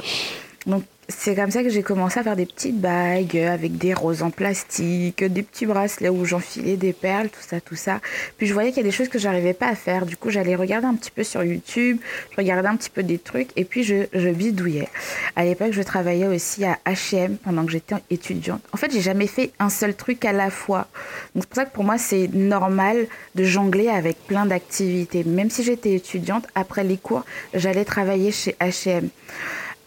Donc, 0.67 0.85
c'est 1.09 1.37
comme 1.37 1.51
ça 1.51 1.63
que 1.63 1.69
j'ai 1.69 1.83
commencé 1.83 2.19
à 2.19 2.23
faire 2.25 2.37
des 2.37 2.47
petites 2.47 2.81
bagues 2.81 3.37
avec 3.37 3.79
des 3.79 3.95
roses 3.95 4.23
en 4.23 4.31
plastique, 4.31 5.23
des 5.23 5.43
petits 5.43 5.67
bracelets 5.67 6.09
où 6.09 6.25
j'enfilais 6.25 6.77
des 6.77 6.93
perles, 6.93 7.29
tout 7.29 7.43
ça, 7.47 7.61
tout 7.61 7.77
ça. 7.77 8.01
Puis 8.39 8.47
je 8.47 8.53
voyais 8.53 8.71
qu'il 8.71 8.79
y 8.79 8.81
a 8.81 8.85
des 8.85 8.91
choses 8.91 9.09
que 9.09 9.19
j'arrivais 9.19 9.55
pas 9.55 9.69
à 9.69 9.75
faire. 9.77 10.05
Du 10.05 10.17
coup, 10.17 10.31
j'allais 10.31 10.57
regarder 10.57 10.87
un 10.87 10.95
petit 10.95 11.13
peu 11.13 11.23
sur 11.23 11.45
YouTube, 11.45 11.99
je 12.33 12.37
regardais 12.37 12.69
un 12.69 12.77
petit 12.77 12.91
peu 12.91 13.05
des 13.05 13.19
trucs 13.19 13.51
et 13.57 13.65
puis 13.65 13.85
je, 13.85 14.31
bidouillais. 14.33 14.89
À 15.37 15.45
l'époque, 15.45 15.73
je 15.73 15.83
travaillais 15.83 16.27
aussi 16.27 16.65
à 16.65 16.79
H&M 16.87 17.37
pendant 17.37 17.65
que 17.65 17.71
j'étais 17.71 17.95
étudiante. 18.11 18.63
En 18.73 18.77
fait, 18.77 18.91
j'ai 18.93 19.01
jamais 19.01 19.29
fait 19.29 19.53
un 19.61 19.71
seul 19.71 19.95
truc 19.95 20.25
à 20.25 20.33
la 20.33 20.51
fois. 20.51 20.89
Donc 21.35 21.45
c'est 21.45 21.49
pour 21.49 21.57
ça 21.57 21.65
que 21.67 21.73
pour 21.73 21.85
moi, 21.85 21.99
c'est 21.99 22.29
normal 22.33 23.07
de 23.35 23.45
jongler 23.45 23.89
avec 23.89 24.19
plein 24.27 24.47
d'activités. 24.47 25.23
Même 25.25 25.51
si 25.51 25.63
j'étais 25.63 25.95
étudiante, 25.95 26.47
après 26.57 26.83
les 26.83 26.97
cours, 26.97 27.25
j'allais 27.55 27.85
travailler 27.85 28.33
chez 28.33 28.57
H&M. 28.61 29.09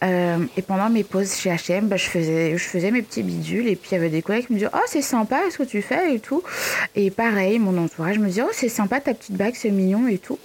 Euh, 0.01 0.37
et 0.55 0.61
pendant 0.61 0.89
mes 0.89 1.03
pauses 1.03 1.35
chez 1.35 1.49
H&M, 1.49 1.89
je, 1.91 2.03
faisais, 2.05 2.57
je 2.57 2.63
faisais 2.63 2.91
mes 2.91 3.01
petits 3.01 3.23
bidules 3.23 3.67
et 3.67 3.75
puis 3.75 3.89
il 3.91 3.93
y 3.95 3.97
avait 3.97 4.09
des 4.09 4.21
collègues 4.21 4.47
qui 4.47 4.53
me 4.53 4.59
disaient 4.59 4.71
«Oh, 4.73 4.85
c'est 4.87 5.01
sympa 5.01 5.41
ce 5.51 5.57
que 5.57 5.63
tu 5.63 5.81
fais 5.81 6.15
et 6.15 6.19
tout». 6.19 6.41
Et 6.95 7.11
pareil, 7.11 7.59
mon 7.59 7.77
entourage 7.77 8.17
me 8.17 8.27
disait 8.27 8.43
«Oh, 8.45 8.51
c'est 8.53 8.69
sympa 8.69 9.01
ta 9.01 9.13
petite 9.13 9.35
bague, 9.35 9.55
c'est 9.55 9.71
mignon 9.71 10.07
et 10.07 10.17
tout». 10.17 10.39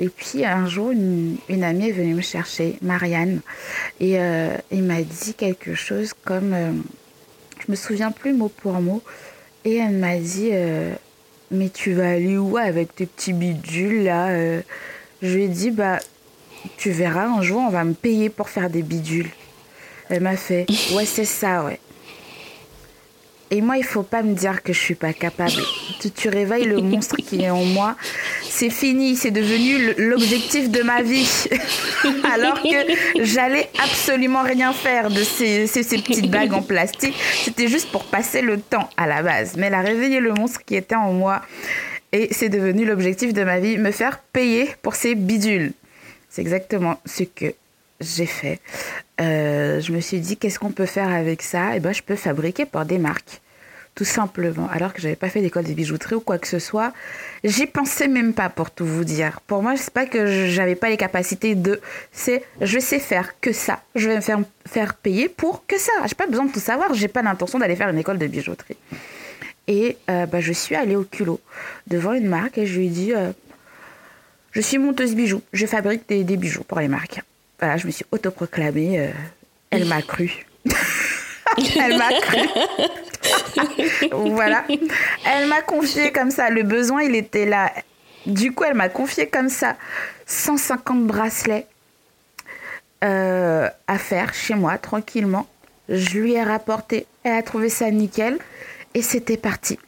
Et 0.00 0.08
puis 0.08 0.44
un 0.44 0.66
jour, 0.66 0.90
une, 0.90 1.38
amie 1.62 1.88
est 1.88 1.92
venue 1.92 2.14
me 2.14 2.20
chercher, 2.20 2.78
Marianne, 2.82 3.40
et 3.98 4.20
euh, 4.20 4.56
il 4.70 4.84
m'a 4.84 5.02
dit 5.02 5.34
quelque 5.34 5.74
chose 5.74 6.12
comme, 6.24 6.52
euh, 6.52 6.70
je 7.58 7.70
me 7.70 7.74
souviens 7.76 8.12
plus 8.12 8.32
mot 8.32 8.48
pour 8.48 8.80
mot, 8.80 9.02
et 9.64 9.76
elle 9.76 9.96
m'a 9.96 10.16
dit 10.16 10.52
Mais 11.50 11.68
tu 11.68 11.94
vas 11.94 12.10
aller 12.10 12.38
où 12.38 12.56
avec 12.56 12.94
tes 12.94 13.06
petits 13.06 13.32
bidules 13.32 14.04
là 14.04 14.30
Je 15.20 15.34
lui 15.34 15.42
ai 15.42 15.48
dit 15.48 15.72
Bah 15.72 15.98
tu 16.76 16.90
verras, 16.90 17.26
un 17.26 17.42
jour, 17.42 17.62
on 17.66 17.70
va 17.70 17.84
me 17.84 17.94
payer 17.94 18.28
pour 18.28 18.48
faire 18.48 18.70
des 18.70 18.82
bidules. 18.82 19.30
Elle 20.08 20.22
m'a 20.22 20.36
fait, 20.36 20.66
ouais, 20.92 21.04
c'est 21.04 21.24
ça, 21.24 21.64
ouais. 21.64 21.80
Et 23.50 23.62
moi, 23.62 23.78
il 23.78 23.84
faut 23.84 24.02
pas 24.02 24.22
me 24.22 24.34
dire 24.34 24.62
que 24.62 24.74
je 24.74 24.78
suis 24.78 24.94
pas 24.94 25.14
capable. 25.14 25.62
Tu, 26.00 26.10
tu 26.10 26.28
réveilles 26.28 26.66
le 26.66 26.82
monstre 26.82 27.16
qui 27.16 27.42
est 27.42 27.48
en 27.48 27.64
moi. 27.64 27.96
C'est 28.42 28.68
fini, 28.68 29.16
c'est 29.16 29.30
devenu 29.30 29.94
l'objectif 29.96 30.68
de 30.70 30.82
ma 30.82 31.00
vie. 31.00 31.46
Alors 32.30 32.62
que 32.62 33.24
j'allais 33.24 33.70
absolument 33.82 34.42
rien 34.42 34.74
faire 34.74 35.08
de 35.08 35.22
ces, 35.22 35.66
ces, 35.66 35.82
ces 35.82 35.96
petites 35.96 36.30
bagues 36.30 36.52
en 36.52 36.60
plastique. 36.60 37.14
C'était 37.42 37.68
juste 37.68 37.90
pour 37.90 38.04
passer 38.04 38.42
le 38.42 38.60
temps 38.60 38.90
à 38.98 39.06
la 39.06 39.22
base. 39.22 39.56
Mais 39.56 39.68
elle 39.68 39.74
a 39.74 39.80
réveillé 39.80 40.20
le 40.20 40.34
monstre 40.34 40.62
qui 40.66 40.76
était 40.76 40.94
en 40.94 41.12
moi. 41.12 41.40
Et 42.12 42.28
c'est 42.32 42.50
devenu 42.50 42.84
l'objectif 42.84 43.32
de 43.32 43.44
ma 43.44 43.60
vie, 43.60 43.78
me 43.78 43.92
faire 43.92 44.18
payer 44.18 44.74
pour 44.82 44.94
ces 44.94 45.14
bidules. 45.14 45.72
C'est 46.38 46.42
exactement 46.42 47.00
ce 47.04 47.24
que 47.24 47.52
j'ai 47.98 48.26
fait. 48.26 48.60
Euh, 49.20 49.80
je 49.80 49.90
me 49.90 49.98
suis 49.98 50.20
dit, 50.20 50.36
qu'est-ce 50.36 50.60
qu'on 50.60 50.70
peut 50.70 50.86
faire 50.86 51.08
avec 51.08 51.42
ça? 51.42 51.72
Et 51.72 51.78
eh 51.78 51.80
ben, 51.80 51.92
je 51.92 52.00
peux 52.00 52.14
fabriquer 52.14 52.64
pour 52.64 52.84
des 52.84 52.98
marques, 52.98 53.40
tout 53.96 54.04
simplement. 54.04 54.68
Alors 54.70 54.92
que 54.92 55.00
j'avais 55.00 55.16
pas 55.16 55.30
fait 55.30 55.40
d'école 55.40 55.64
de 55.64 55.72
bijouterie 55.72 56.14
ou 56.14 56.20
quoi 56.20 56.38
que 56.38 56.46
ce 56.46 56.60
soit, 56.60 56.92
j'y 57.42 57.66
pensais 57.66 58.06
même 58.06 58.34
pas 58.34 58.50
pour 58.50 58.70
tout 58.70 58.86
vous 58.86 59.02
dire. 59.02 59.40
Pour 59.48 59.64
moi, 59.64 59.76
c'est 59.76 59.92
pas 59.92 60.06
que 60.06 60.46
j'avais 60.46 60.76
pas 60.76 60.90
les 60.90 60.96
capacités 60.96 61.56
de, 61.56 61.80
c'est 62.12 62.44
je 62.60 62.78
sais 62.78 63.00
faire 63.00 63.40
que 63.40 63.52
ça. 63.52 63.82
Je 63.96 64.08
vais 64.08 64.14
me 64.14 64.44
faire 64.64 64.94
payer 64.94 65.28
pour 65.28 65.66
que 65.66 65.76
ça. 65.76 65.90
J'ai 66.06 66.14
pas 66.14 66.28
besoin 66.28 66.44
de 66.44 66.52
tout 66.52 66.60
savoir. 66.60 66.94
J'ai 66.94 67.08
pas 67.08 67.22
l'intention 67.22 67.58
d'aller 67.58 67.74
faire 67.74 67.88
une 67.88 67.98
école 67.98 68.18
de 68.18 68.28
bijouterie. 68.28 68.76
Et 69.66 69.96
euh, 70.08 70.26
bah, 70.26 70.38
je 70.38 70.52
suis 70.52 70.76
allée 70.76 70.94
au 70.94 71.02
culot 71.02 71.40
devant 71.88 72.12
une 72.12 72.28
marque 72.28 72.58
et 72.58 72.66
je 72.66 72.78
lui 72.78 72.86
ai 72.86 72.90
dit. 72.90 73.12
Euh, 73.12 73.32
je 74.52 74.60
suis 74.60 74.78
monteuse 74.78 75.14
bijoux. 75.14 75.42
Je 75.52 75.66
fabrique 75.66 76.08
des, 76.08 76.36
bijoux 76.36 76.64
pour 76.64 76.80
les 76.80 76.88
marques. 76.88 77.20
Voilà, 77.58 77.76
je 77.76 77.86
me 77.86 77.92
suis 77.92 78.04
autoproclamée. 78.12 78.98
Euh, 78.98 79.08
elle 79.70 79.84
m'a 79.84 80.02
cru. 80.02 80.46
elle 81.78 81.98
m'a 81.98 82.12
cru. 82.20 82.48
voilà. 84.12 84.64
Elle 85.26 85.48
m'a 85.48 85.62
confié 85.62 86.12
comme 86.12 86.30
ça. 86.30 86.50
Le 86.50 86.62
besoin, 86.62 87.02
il 87.02 87.14
était 87.14 87.46
là. 87.46 87.72
Du 88.26 88.52
coup, 88.52 88.64
elle 88.64 88.74
m'a 88.74 88.88
confié 88.88 89.26
comme 89.26 89.48
ça 89.48 89.76
150 90.26 91.06
bracelets 91.06 91.66
euh, 93.04 93.68
à 93.86 93.98
faire 93.98 94.34
chez 94.34 94.54
moi, 94.54 94.78
tranquillement. 94.78 95.46
Je 95.88 96.18
lui 96.18 96.34
ai 96.34 96.42
rapporté. 96.42 97.06
Elle 97.24 97.32
a 97.32 97.42
trouvé 97.42 97.68
ça 97.68 97.90
nickel. 97.90 98.38
Et 98.94 99.02
c'était 99.02 99.36
parti. 99.36 99.78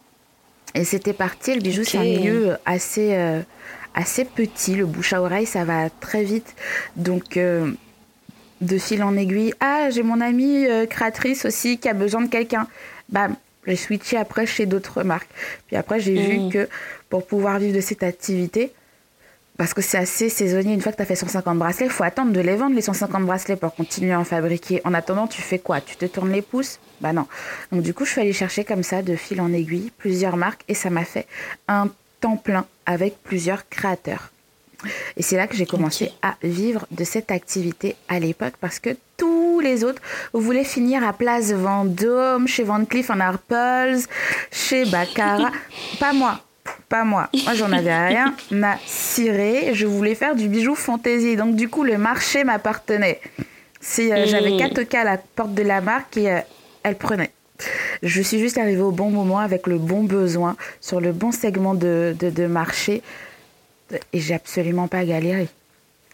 Et 0.75 0.85
c'était 0.85 1.13
parti. 1.13 1.55
Le 1.55 1.61
bijou, 1.61 1.83
c'est 1.85 1.99
un 1.99 2.03
milieu 2.03 2.57
assez. 2.67 3.15
Euh, 3.15 3.41
assez 3.95 4.25
petit. 4.25 4.75
Le 4.75 4.87
bouche 4.87 5.13
à 5.13 5.23
oreille, 5.23 5.47
ça 5.47 5.65
va 5.65 5.91
très 5.91 6.25
vite. 6.25 6.55
Donc, 6.97 7.37
euh, 7.37 7.73
de 8.61 8.79
fil 8.79 9.03
en 9.03 9.17
aiguille, 9.17 9.55
ah, 9.61 9.91
j'ai 9.91 10.03
mon 10.03 10.21
amie 10.21 10.67
euh, 10.67 10.87
créatrice 10.87 11.45
aussi 11.45 11.79
qui 11.79 11.89
a 11.89 11.95
besoin 11.95 12.23
de 12.23 12.29
quelqu'un. 12.29 12.67
Bam, 13.09 13.35
j'ai 13.67 13.77
switché 13.77 14.17
après 14.17 14.47
chez 14.47 14.67
d'autres 14.67 15.03
marques. 15.03 15.31
Puis 15.67 15.77
après, 15.77 16.01
j'ai 16.01 16.15
vu 16.15 16.39
mm. 16.39 16.53
que 16.53 16.69
pour 17.09 17.27
pouvoir 17.27 17.59
vivre 17.59 17.75
de 17.75 17.81
cette 17.81 18.03
activité, 18.03 18.73
parce 19.57 19.75
que 19.75 19.83
c'est 19.83 19.99
assez 19.99 20.31
saisonnier, 20.31 20.73
une 20.73 20.81
fois 20.81 20.93
que 20.93 20.97
tu 20.97 21.03
as 21.03 21.07
fait 21.07 21.17
150 21.17 21.59
bracelets, 21.59 21.87
il 21.87 21.93
faut 21.93 22.05
attendre 22.05 22.33
de 22.33 22.41
les 22.41 22.57
vendre, 22.57 22.75
les 22.75 22.81
150 22.81 23.25
bracelets, 23.27 23.57
pour 23.57 23.75
continuer 23.75 24.13
à 24.13 24.21
en 24.21 24.25
fabriquer. 24.25 24.81
En 24.85 24.95
attendant, 24.95 25.27
tu 25.27 25.43
fais 25.43 25.59
quoi? 25.59 25.83
Tu 25.83 25.97
te 25.97 26.07
tournes 26.07 26.33
les 26.33 26.41
pouces? 26.41 26.79
Bah 27.03 27.13
non. 27.13 27.27
Donc 27.71 27.83
du 27.83 27.93
coup, 27.93 28.07
je 28.07 28.13
suis 28.13 28.21
allée 28.23 28.33
chercher 28.33 28.65
comme 28.65 28.83
ça, 28.83 29.03
de 29.03 29.17
fil 29.17 29.39
en 29.41 29.53
aiguille, 29.53 29.93
plusieurs 29.99 30.39
marques, 30.39 30.63
et 30.69 30.75
ça 30.75 30.89
m'a 30.89 31.05
fait 31.05 31.27
un 31.69 31.89
temps 32.21 32.37
plein 32.37 32.65
avec 32.91 33.23
plusieurs 33.23 33.69
créateurs. 33.69 34.31
Et 35.17 35.23
c'est 35.23 35.37
là 35.37 35.47
que 35.47 35.55
j'ai 35.55 35.67
commencé 35.67 36.11
à 36.23 36.35
vivre 36.43 36.87
de 36.91 37.05
cette 37.05 37.31
activité 37.31 37.97
à 38.09 38.19
l'époque 38.19 38.55
parce 38.61 38.79
que 38.79 38.97
tous 39.17 39.61
les 39.61 39.85
autres 39.85 40.01
voulaient 40.33 40.65
finir 40.65 41.07
à 41.07 41.13
Place 41.13 41.53
Vendôme, 41.53 42.49
chez 42.49 42.65
Van 42.65 42.85
Cleef 42.85 43.11
en 43.11 43.21
Arpels, 43.21 44.01
chez 44.51 44.87
Baccarat. 44.87 45.53
pas 46.01 46.13
moi, 46.15 46.41
pas 46.89 47.05
moi. 47.05 47.29
Moi, 47.45 47.55
j'en 47.55 47.71
avais 47.71 48.09
rien 48.09 48.35
à 48.63 48.79
cirer. 48.87 49.73
Je 49.75 49.87
voulais 49.87 50.15
faire 50.15 50.35
du 50.35 50.49
bijou 50.49 50.75
fantaisie. 50.75 51.37
Donc, 51.37 51.57
du 51.57 51.69
coup, 51.69 51.85
le 51.85 51.99
marché 51.99 52.43
m'appartenait. 52.43 53.21
Si 53.81 54.11
euh, 54.11 54.27
j'avais 54.27 54.57
4 54.57 54.83
cas 54.83 55.03
à 55.03 55.05
la 55.05 55.19
porte 55.19 55.55
de 55.55 55.63
la 55.63 55.81
marque 55.81 56.17
et 56.17 56.31
euh, 56.31 56.41
elle 56.83 56.97
prenait. 56.97 57.31
Je 58.03 58.23
suis 58.23 58.39
juste 58.39 58.59
arrivée 58.59 58.83
au 58.83 58.93
bon 58.93 59.11
moment 59.11 59.39
avec 59.39 59.67
le 59.67 59.79
bon 59.79 60.05
besoin, 60.05 60.57
sur 60.81 61.01
le 61.01 61.13
bon 61.13 61.33
segment 61.33 61.75
de, 61.75 62.15
de, 62.19 62.47
marché. 62.47 63.03
Et 64.13 64.21
j'ai 64.21 64.35
absolument 64.35 64.89
pas 64.89 65.05
galéré. 65.05 65.49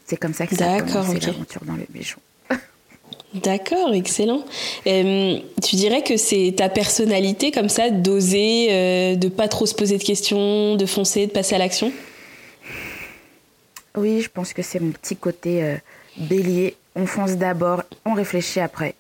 C'est 0.06 0.16
comme 0.16 0.34
ça 0.34 0.46
que 0.46 0.56
ça 0.56 0.74
a 0.74 0.80
commencé 0.82 1.18
l'aventure 1.20 1.64
dans 1.64 1.74
le 1.74 1.86
bijou. 1.88 2.18
D'accord, 3.34 3.92
excellent. 3.92 4.44
Euh, 4.86 5.38
tu 5.62 5.76
dirais 5.76 6.02
que 6.02 6.16
c'est 6.16 6.54
ta 6.56 6.68
personnalité 6.68 7.50
comme 7.50 7.68
ça, 7.68 7.90
d'oser, 7.90 8.68
euh, 8.70 9.16
de 9.16 9.28
pas 9.28 9.48
trop 9.48 9.66
se 9.66 9.74
poser 9.74 9.98
de 9.98 10.04
questions, 10.04 10.76
de 10.76 10.86
foncer, 10.86 11.26
de 11.26 11.32
passer 11.32 11.54
à 11.54 11.58
l'action? 11.58 11.92
Oui, 13.96 14.20
je 14.20 14.28
pense 14.28 14.52
que 14.52 14.62
c'est 14.62 14.80
mon 14.80 14.90
petit 14.90 15.16
côté 15.16 15.62
euh, 15.62 15.76
bélier. 16.16 16.76
On 16.94 17.06
fonce 17.06 17.36
d'abord, 17.36 17.82
on 18.04 18.14
réfléchit 18.14 18.60
après. 18.60 18.94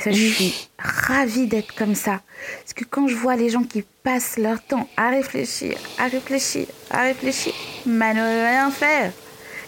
Et 0.00 0.02
ça, 0.02 0.10
je 0.12 0.24
suis 0.24 0.68
ravie 0.78 1.46
d'être 1.46 1.74
comme 1.74 1.94
ça. 1.94 2.22
Parce 2.62 2.72
que 2.74 2.84
quand 2.84 3.06
je 3.06 3.14
vois 3.14 3.36
les 3.36 3.50
gens 3.50 3.64
qui 3.64 3.84
passent 4.02 4.38
leur 4.38 4.62
temps 4.62 4.88
à 4.96 5.10
réfléchir, 5.10 5.76
à 5.98 6.06
réfléchir, 6.06 6.66
à 6.90 7.02
réfléchir, 7.02 7.52
mais 7.84 8.14
ne 8.14 8.20
rien 8.20 8.70
faire. 8.70 9.12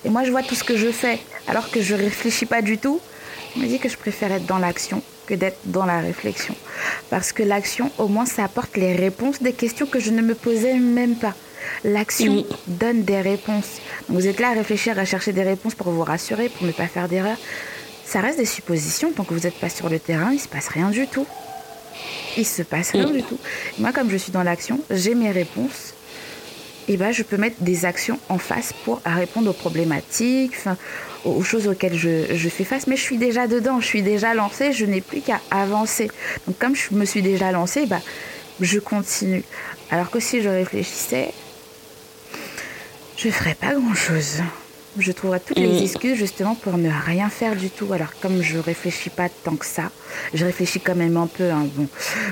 Et 0.05 0.09
moi, 0.09 0.25
je 0.25 0.31
vois 0.31 0.43
tout 0.43 0.55
ce 0.55 0.65
que 0.65 0.77
je 0.77 0.91
fais, 0.91 1.19
alors 1.47 1.71
que 1.71 1.83
je 1.83 1.95
réfléchis 1.95 2.47
pas 2.47 2.63
du 2.63 2.79
tout. 2.79 2.99
Je 3.55 3.61
me 3.61 3.67
dis 3.67 3.79
que 3.79 3.91
je 3.91 3.99
préfère 3.99 4.33
être 4.33 4.47
dans 4.47 4.59
l'action 4.59 5.03
que 5.27 5.35
d'être 5.35 5.59
dans 5.67 5.85
la 5.85 6.01
réflexion. 6.01 6.55
Parce 7.11 7.33
que 7.33 7.43
l'action, 7.43 7.91
au 7.99 8.09
moins, 8.09 8.27
ça 8.27 8.45
apporte 8.45 8.77
les 8.79 8.97
réponses 8.97 9.43
des 9.43 9.53
questions 9.53 9.87
que 9.87 10.01
je 10.01 10.11
ne 10.11 10.23
me 10.23 10.35
posais 10.35 10.75
même 10.75 11.17
pas. 11.17 11.35
L'action 11.85 12.45
donne 12.67 13.03
des 13.03 13.21
réponses. 13.21 13.81
vous 14.09 14.27
êtes 14.27 14.41
là 14.41 14.49
à 14.49 14.53
réfléchir, 14.55 14.99
à 14.99 15.05
chercher 15.05 15.33
des 15.33 15.43
réponses 15.43 15.75
pour 15.75 15.91
vous 15.91 16.03
rassurer, 16.03 16.49
pour 16.49 16.67
ne 16.67 16.73
pas 16.73 16.87
faire 16.87 17.09
d'erreur. 17.09 17.37
Ça 18.13 18.21
reste 18.21 18.37
des 18.37 18.45
suppositions. 18.45 19.11
Tant 19.11 19.25
que 19.25 19.33
vous 19.33 19.45
n'êtes 19.45 19.59
pas 19.59 19.71
sur 19.71 19.89
le 19.89 19.99
terrain, 19.99 20.33
il 20.33 20.35
ne 20.35 20.41
se 20.41 20.47
passe 20.47 20.69
rien 20.69 20.91
du 20.91 21.07
tout. 21.07 21.27
Il 22.37 22.45
se 22.45 22.61
passe 22.61 22.91
rien 22.91 23.09
du 23.09 23.23
tout. 23.23 23.39
Moi, 23.79 23.91
comme 23.91 24.11
je 24.11 24.19
suis 24.19 24.31
dans 24.31 24.43
l'action, 24.43 24.81
j'ai 24.91 25.15
mes 25.15 25.31
réponses. 25.31 25.95
Et 26.89 26.99
ben, 26.99 27.11
je 27.11 27.23
peux 27.23 27.39
mettre 27.39 27.63
des 27.63 27.87
actions 27.87 28.19
en 28.29 28.37
face 28.37 28.75
pour 28.85 29.01
répondre 29.07 29.49
aux 29.49 29.55
problématiques, 29.55 30.57
aux 31.25 31.43
choses 31.43 31.67
auxquelles 31.67 31.97
je, 31.97 32.49
fais 32.51 32.65
face, 32.65 32.87
mais 32.87 32.97
je 32.97 33.01
suis 33.01 33.17
déjà 33.17 33.47
dedans, 33.47 33.81
je 33.81 33.87
suis 33.87 34.03
déjà 34.03 34.35
lancée, 34.35 34.75
je 34.75 34.85
n'ai 34.85 35.01
plus 35.01 35.23
qu'à 35.23 35.41
avancer. 35.51 36.11
Donc 36.47 36.59
comme 36.59 36.77
je 36.77 36.95
me 36.95 37.07
suis 37.07 37.23
déjà 37.23 37.51
lancée, 37.51 37.87
bah, 37.87 38.03
je 38.61 38.79
continue. 38.79 39.43
Alors 39.91 40.11
que 40.11 40.21
si 40.21 40.43
je 40.43 40.51
réfléchissais, 40.51 41.33
je 43.17 43.29
ne 43.29 43.33
ferais 43.33 43.55
pas 43.55 43.73
grand-chose. 43.73 44.43
Je 44.99 45.13
trouverais 45.13 45.41
toutes 45.41 45.59
les 45.59 45.81
mm. 45.81 45.83
excuses 45.83 46.17
justement 46.17 46.55
pour 46.55 46.77
ne 46.77 46.91
rien 46.91 47.29
faire 47.29 47.57
du 47.57 47.71
tout. 47.71 47.93
Alors 47.93 48.13
comme 48.21 48.43
je 48.43 48.59
réfléchis 48.59 49.11
pas 49.11 49.29
tant 49.29 49.57
que 49.57 49.67
ça, 49.67 49.91
je 50.35 50.45
réfléchis 50.45 50.81
quand 50.81 50.95
même 50.95 51.17
un 51.17 51.27
peu, 51.27 51.51
hein, 51.51 51.67
bon. 51.75 51.89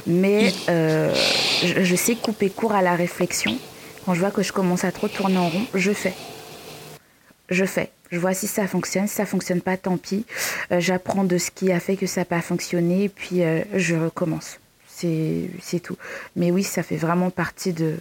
mais 0.06 0.52
euh, 0.68 1.14
je, 1.64 1.82
je 1.82 1.96
sais 1.96 2.16
couper 2.16 2.50
court 2.50 2.72
à 2.72 2.82
la 2.82 2.94
réflexion. 2.94 3.56
Quand 4.04 4.14
je 4.14 4.20
vois 4.20 4.30
que 4.30 4.42
je 4.42 4.52
commence 4.52 4.84
à 4.84 4.92
trop 4.92 5.08
tourner 5.08 5.38
en 5.38 5.48
rond, 5.48 5.64
je 5.74 5.92
fais. 5.92 6.14
Je 7.48 7.64
fais. 7.64 7.90
Je 8.10 8.18
vois 8.18 8.34
si 8.34 8.46
ça 8.46 8.66
fonctionne. 8.66 9.06
Si 9.06 9.14
ça 9.14 9.26
fonctionne 9.26 9.60
pas, 9.60 9.76
tant 9.76 9.96
pis. 9.96 10.24
Euh, 10.72 10.80
j'apprends 10.80 11.24
de 11.24 11.38
ce 11.38 11.50
qui 11.50 11.72
a 11.72 11.80
fait 11.80 11.96
que 11.96 12.06
ça 12.06 12.22
n'a 12.22 12.24
pas 12.24 12.40
fonctionné 12.40 13.04
et 13.04 13.08
puis 13.08 13.42
euh, 13.42 13.62
je 13.74 13.94
recommence. 13.94 14.58
C'est 14.86 15.80
tout. 15.82 15.96
Mais 16.36 16.50
oui, 16.50 16.62
ça 16.62 16.82
fait 16.82 16.96
vraiment 16.96 17.30
partie 17.30 17.72
de, 17.72 17.94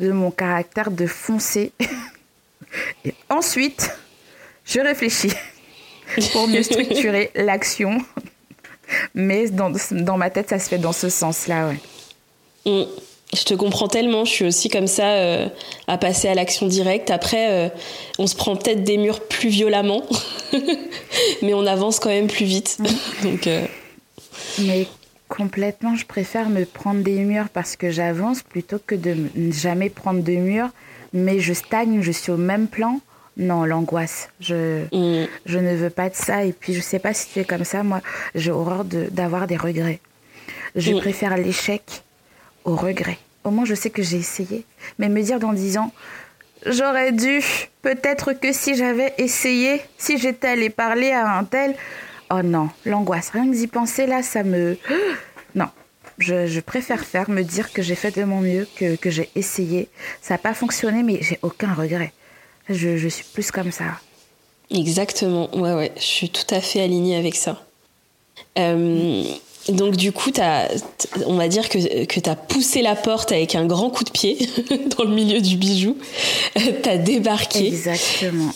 de 0.00 0.10
mon 0.10 0.32
caractère 0.32 0.90
de 0.90 1.06
foncer. 1.06 1.72
et 3.04 3.14
ensuite, 3.28 3.90
je 4.64 4.80
réfléchis 4.80 5.32
pour 6.32 6.48
mieux 6.48 6.62
structurer 6.62 7.30
l'action. 7.34 7.98
Mais 9.14 9.48
dans, 9.48 9.72
dans, 9.92 10.16
ma 10.16 10.30
tête, 10.30 10.48
ça 10.48 10.58
se 10.58 10.68
fait 10.68 10.78
dans 10.78 10.92
ce 10.92 11.08
sens-là, 11.08 11.68
ouais. 11.68 11.78
Mm. 12.66 12.86
Je 13.32 13.44
te 13.44 13.54
comprends 13.54 13.86
tellement, 13.86 14.24
je 14.24 14.32
suis 14.32 14.44
aussi 14.44 14.68
comme 14.68 14.88
ça 14.88 15.10
euh, 15.10 15.48
à 15.86 15.98
passer 15.98 16.26
à 16.26 16.34
l'action 16.34 16.66
directe. 16.66 17.12
Après, 17.12 17.52
euh, 17.52 17.68
on 18.18 18.26
se 18.26 18.34
prend 18.34 18.56
peut-être 18.56 18.82
des 18.82 18.96
murs 18.96 19.20
plus 19.20 19.50
violemment, 19.50 20.02
mais 21.42 21.54
on 21.54 21.64
avance 21.64 22.00
quand 22.00 22.08
même 22.08 22.26
plus 22.26 22.44
vite. 22.44 22.78
Donc, 23.22 23.46
euh, 23.46 23.64
Mais 24.58 24.88
complètement, 25.28 25.94
je 25.94 26.06
préfère 26.06 26.48
me 26.50 26.64
prendre 26.64 27.04
des 27.04 27.20
murs 27.20 27.48
parce 27.50 27.76
que 27.76 27.92
j'avance 27.92 28.42
plutôt 28.42 28.80
que 28.84 28.96
de 28.96 29.16
jamais 29.52 29.90
prendre 29.90 30.24
de 30.24 30.32
murs, 30.32 30.70
mais 31.12 31.40
je 31.40 31.52
stagne, 31.52 32.02
je 32.02 32.12
suis 32.12 32.32
au 32.32 32.36
même 32.36 32.68
plan. 32.68 33.00
Non, 33.36 33.64
l'angoisse. 33.64 34.28
Je, 34.40 34.84
mm. 34.92 35.28
je 35.46 35.58
ne 35.58 35.74
veux 35.74 35.90
pas 35.90 36.10
de 36.10 36.14
ça. 36.14 36.44
Et 36.44 36.52
puis, 36.52 36.74
je 36.74 36.80
sais 36.80 36.98
pas 36.98 37.14
si 37.14 37.28
tu 37.32 37.40
es 37.40 37.44
comme 37.44 37.64
ça. 37.64 37.82
Moi, 37.82 38.00
j'ai 38.34 38.50
horreur 38.50 38.84
d'avoir 38.84 39.46
des 39.46 39.56
regrets. 39.56 40.00
Je 40.76 40.92
mm. 40.92 40.98
préfère 40.98 41.36
l'échec 41.36 42.02
au 42.64 42.76
regret. 42.76 43.18
Au 43.44 43.50
moins, 43.50 43.64
je 43.64 43.74
sais 43.74 43.90
que 43.90 44.02
j'ai 44.02 44.18
essayé. 44.18 44.66
Mais 44.98 45.08
me 45.08 45.22
dire 45.22 45.38
dans 45.38 45.52
dix 45.52 45.78
ans, 45.78 45.92
j'aurais 46.66 47.12
dû, 47.12 47.40
peut-être 47.82 48.34
que 48.34 48.52
si 48.52 48.74
j'avais 48.74 49.14
essayé, 49.16 49.80
si 49.96 50.18
j'étais 50.18 50.48
allée 50.48 50.70
parler 50.70 51.10
à 51.12 51.38
un 51.38 51.44
tel. 51.44 51.74
Oh 52.32 52.42
non, 52.42 52.68
l'angoisse. 52.84 53.30
Rien 53.30 53.46
que 53.46 53.54
d'y 53.54 53.66
penser, 53.66 54.06
là, 54.06 54.22
ça 54.22 54.42
me. 54.42 54.76
Je, 56.20 56.60
préfère 56.60 57.04
faire, 57.04 57.30
me 57.30 57.42
dire 57.42 57.72
que 57.72 57.82
j'ai 57.82 57.94
fait 57.94 58.16
de 58.16 58.24
mon 58.24 58.40
mieux, 58.40 58.68
que, 58.76 58.96
que 58.96 59.10
j'ai 59.10 59.30
essayé. 59.34 59.88
Ça 60.22 60.34
n'a 60.34 60.38
pas 60.38 60.54
fonctionné, 60.54 61.02
mais 61.02 61.18
j'ai 61.22 61.38
aucun 61.42 61.74
regret. 61.74 62.12
Je, 62.68 62.96
je 62.96 63.08
suis 63.08 63.24
plus 63.24 63.50
comme 63.50 63.72
ça. 63.72 64.00
Exactement. 64.70 65.54
Ouais, 65.56 65.74
ouais. 65.74 65.92
Je 65.96 66.02
suis 66.02 66.30
tout 66.30 66.54
à 66.54 66.60
fait 66.60 66.80
alignée 66.80 67.16
avec 67.16 67.34
ça. 67.34 67.64
Euh, 68.58 69.24
donc 69.68 69.96
du 69.96 70.12
coup, 70.12 70.30
as, 70.40 70.68
on 71.26 71.34
va 71.36 71.48
dire 71.48 71.68
que, 71.68 72.04
que 72.04 72.20
tu 72.20 72.30
as 72.30 72.36
poussé 72.36 72.82
la 72.82 72.96
porte 72.96 73.32
avec 73.32 73.54
un 73.54 73.66
grand 73.66 73.90
coup 73.90 74.04
de 74.04 74.10
pied 74.10 74.38
dans 74.96 75.04
le 75.04 75.14
milieu 75.14 75.40
du 75.40 75.56
bijou. 75.56 75.96
tu 76.54 76.88
as 76.88 76.98
débarqué. 76.98 77.66
Exactement. 77.66 78.52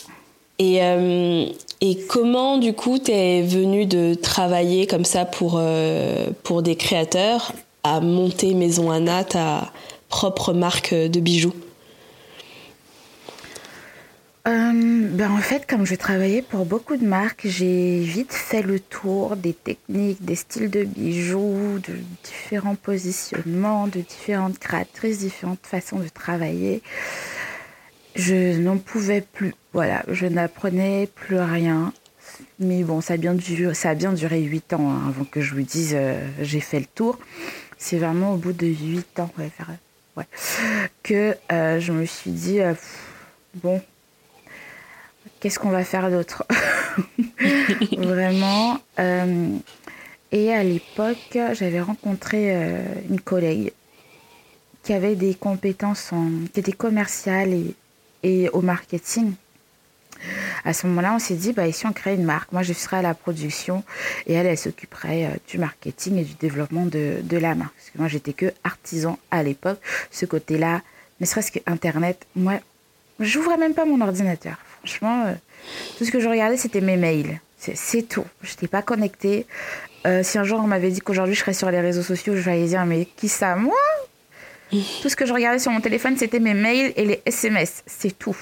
Et, 0.59 0.83
euh, 0.83 1.47
et 1.81 1.99
comment 2.07 2.59
du 2.59 2.73
coup 2.75 2.99
tu 2.99 3.11
es 3.11 3.43
venu 3.43 3.87
de 3.87 4.15
travailler 4.15 4.87
comme 4.87 5.05
ça 5.05 5.25
pour, 5.25 5.57
euh, 5.59 6.29
pour 6.45 6.63
des 6.63 6.77
créateurs 6.77 7.53
à 7.83 8.01
monter 8.01 8.55
Maison 8.55 8.91
Anna, 8.91 9.25
ta 9.25 9.73
propre 10.09 10.53
marque 10.53 10.95
de 10.95 11.21
bijoux? 11.21 11.55
Euh, 14.47 15.09
ben 15.11 15.31
en 15.33 15.39
fait, 15.39 15.67
comme 15.67 15.87
je 15.87 15.95
travaillais 15.95 16.43
pour 16.43 16.67
beaucoup 16.67 16.97
de 16.99 17.07
marques, 17.07 17.47
j'ai 17.47 18.01
vite 18.01 18.33
fait 18.33 18.61
le 18.61 18.79
tour 18.79 19.37
des 19.37 19.55
techniques, 19.55 20.23
des 20.23 20.35
styles 20.35 20.69
de 20.69 20.85
bijoux, 20.85 21.79
de 21.89 21.95
différents 22.23 22.75
positionnements, 22.75 23.87
de 23.87 24.01
différentes 24.01 24.59
créatrices, 24.59 25.21
différentes 25.21 25.61
façons 25.63 25.99
de 25.99 26.09
travailler. 26.09 26.83
Je 28.15 28.59
n'en 28.59 28.79
pouvais 28.79 29.21
plus. 29.21 29.55
Voilà, 29.73 30.05
je 30.09 30.27
n'apprenais 30.27 31.09
plus 31.15 31.39
rien. 31.39 31.93
Mais 32.59 32.83
bon, 32.83 33.01
ça 33.01 33.15
a 33.15 33.17
bien 33.17 33.35
duré, 33.35 33.75
ça 33.75 33.91
a 33.91 33.95
bien 33.95 34.13
duré 34.13 34.41
8 34.41 34.73
ans 34.75 34.91
hein, 34.91 35.03
avant 35.09 35.25
que 35.25 35.41
je 35.41 35.55
vous 35.55 35.63
dise 35.63 35.95
euh, 35.95 36.27
j'ai 36.41 36.61
fait 36.61 36.81
le 36.81 36.87
tour. 36.87 37.19
C'est 37.79 37.99
vraiment 37.99 38.35
au 38.35 38.37
bout 38.37 38.53
de 38.53 38.67
8 38.67 39.21
ans 39.21 39.31
ouais, 39.39 40.25
que 41.03 41.37
euh, 41.53 41.81
je 41.81 41.93
me 41.93 42.07
suis 42.07 42.31
dit 42.31 42.61
bon, 43.55 43.81
qu'est-ce 45.45 45.59
qu'on 45.59 45.71
va 45.71 45.85
faire 45.85 46.11
d'autre? 46.11 46.47
Vraiment. 47.99 48.79
Euh, 48.99 49.59
et 50.33 50.53
à 50.53 50.65
l'époque, 50.65 51.39
j'avais 51.53 51.81
rencontré 51.81 52.57
euh, 52.57 52.83
une 53.11 53.21
collègue 53.21 53.73
qui 54.83 54.93
avait 54.93 55.17
des 55.17 55.35
compétences 55.35 56.13
en, 56.13 56.29
qui 56.53 56.61
était 56.61 56.73
commerciale 56.73 57.53
et, 57.53 57.75
et 58.25 58.49
au 58.49 58.61
marketing. 58.61 59.35
À 60.65 60.73
ce 60.73 60.87
moment-là, 60.87 61.13
on 61.15 61.19
s'est 61.19 61.35
dit, 61.35 61.53
bah, 61.53 61.71
si 61.71 61.87
on 61.87 61.93
crée 61.93 62.15
une 62.15 62.25
marque, 62.25 62.51
moi 62.51 62.63
je 62.63 62.73
serai 62.73 62.97
à 62.97 63.03
la 63.03 63.15
production 63.15 63.85
et 64.27 64.33
elle, 64.33 64.47
elle 64.47 64.59
s'occuperait 64.59 65.27
euh, 65.27 65.37
du 65.49 65.59
marketing 65.59 66.17
et 66.17 66.25
du 66.25 66.35
développement 66.35 66.87
de, 66.87 67.17
de 67.23 67.37
la 67.37 67.55
marque. 67.55 67.75
Parce 67.77 67.91
que 67.91 67.99
moi, 67.99 68.09
j'étais 68.09 68.33
que 68.33 68.53
artisan 68.65 69.19
à 69.31 69.43
l'époque. 69.43 69.79
Ce 70.11 70.25
côté-là, 70.25 70.81
ne 71.21 71.27
serait-ce 71.27 71.53
que 71.53 71.59
Internet, 71.67 72.27
moi, 72.35 72.55
j'ouvrais 73.21 73.59
même 73.59 73.75
pas 73.75 73.85
mon 73.85 74.01
ordinateur. 74.01 74.57
Franchement, 74.79 75.27
euh, 75.27 75.35
tout 75.99 76.05
ce 76.07 76.11
que 76.11 76.21
je 76.21 76.29
regardais, 76.29 76.57
c'était 76.57 76.81
mes 76.81 76.97
mails. 76.97 77.41
C'est 77.59 78.03
tout. 78.03 78.25
Je 78.43 78.51
n'étais 78.51 78.69
pas 78.69 78.83
connectée. 78.83 79.47
Euh, 80.07 80.23
si 80.23 80.37
un 80.37 80.45
jour 80.45 80.61
on 80.63 80.67
m'avait 80.67 80.91
dit 80.91 81.01
qu'aujourd'hui 81.01 81.35
je 81.35 81.41
serais 81.41 81.55
sur 81.55 81.71
les 81.71 81.81
réseaux 81.81 82.03
sociaux, 82.03 82.37
je 82.37 82.51
allais 82.51 82.67
dire 82.67 82.85
mais 82.85 83.07
qui 83.17 83.29
ça 83.29 83.57
Moi? 83.57 83.75
Tout 85.03 85.09
ce 85.09 85.17
que 85.17 85.27
je 85.27 85.33
regardais 85.33 85.59
sur 85.59 85.73
mon 85.73 85.81
téléphone, 85.81 86.17
c'était 86.17 86.41
mes 86.41 86.55
mails 86.55 86.93
et 86.97 87.05
les 87.05 87.23
SMS. 87.27 87.83
C'est 87.87 88.19
tout. 88.19 88.37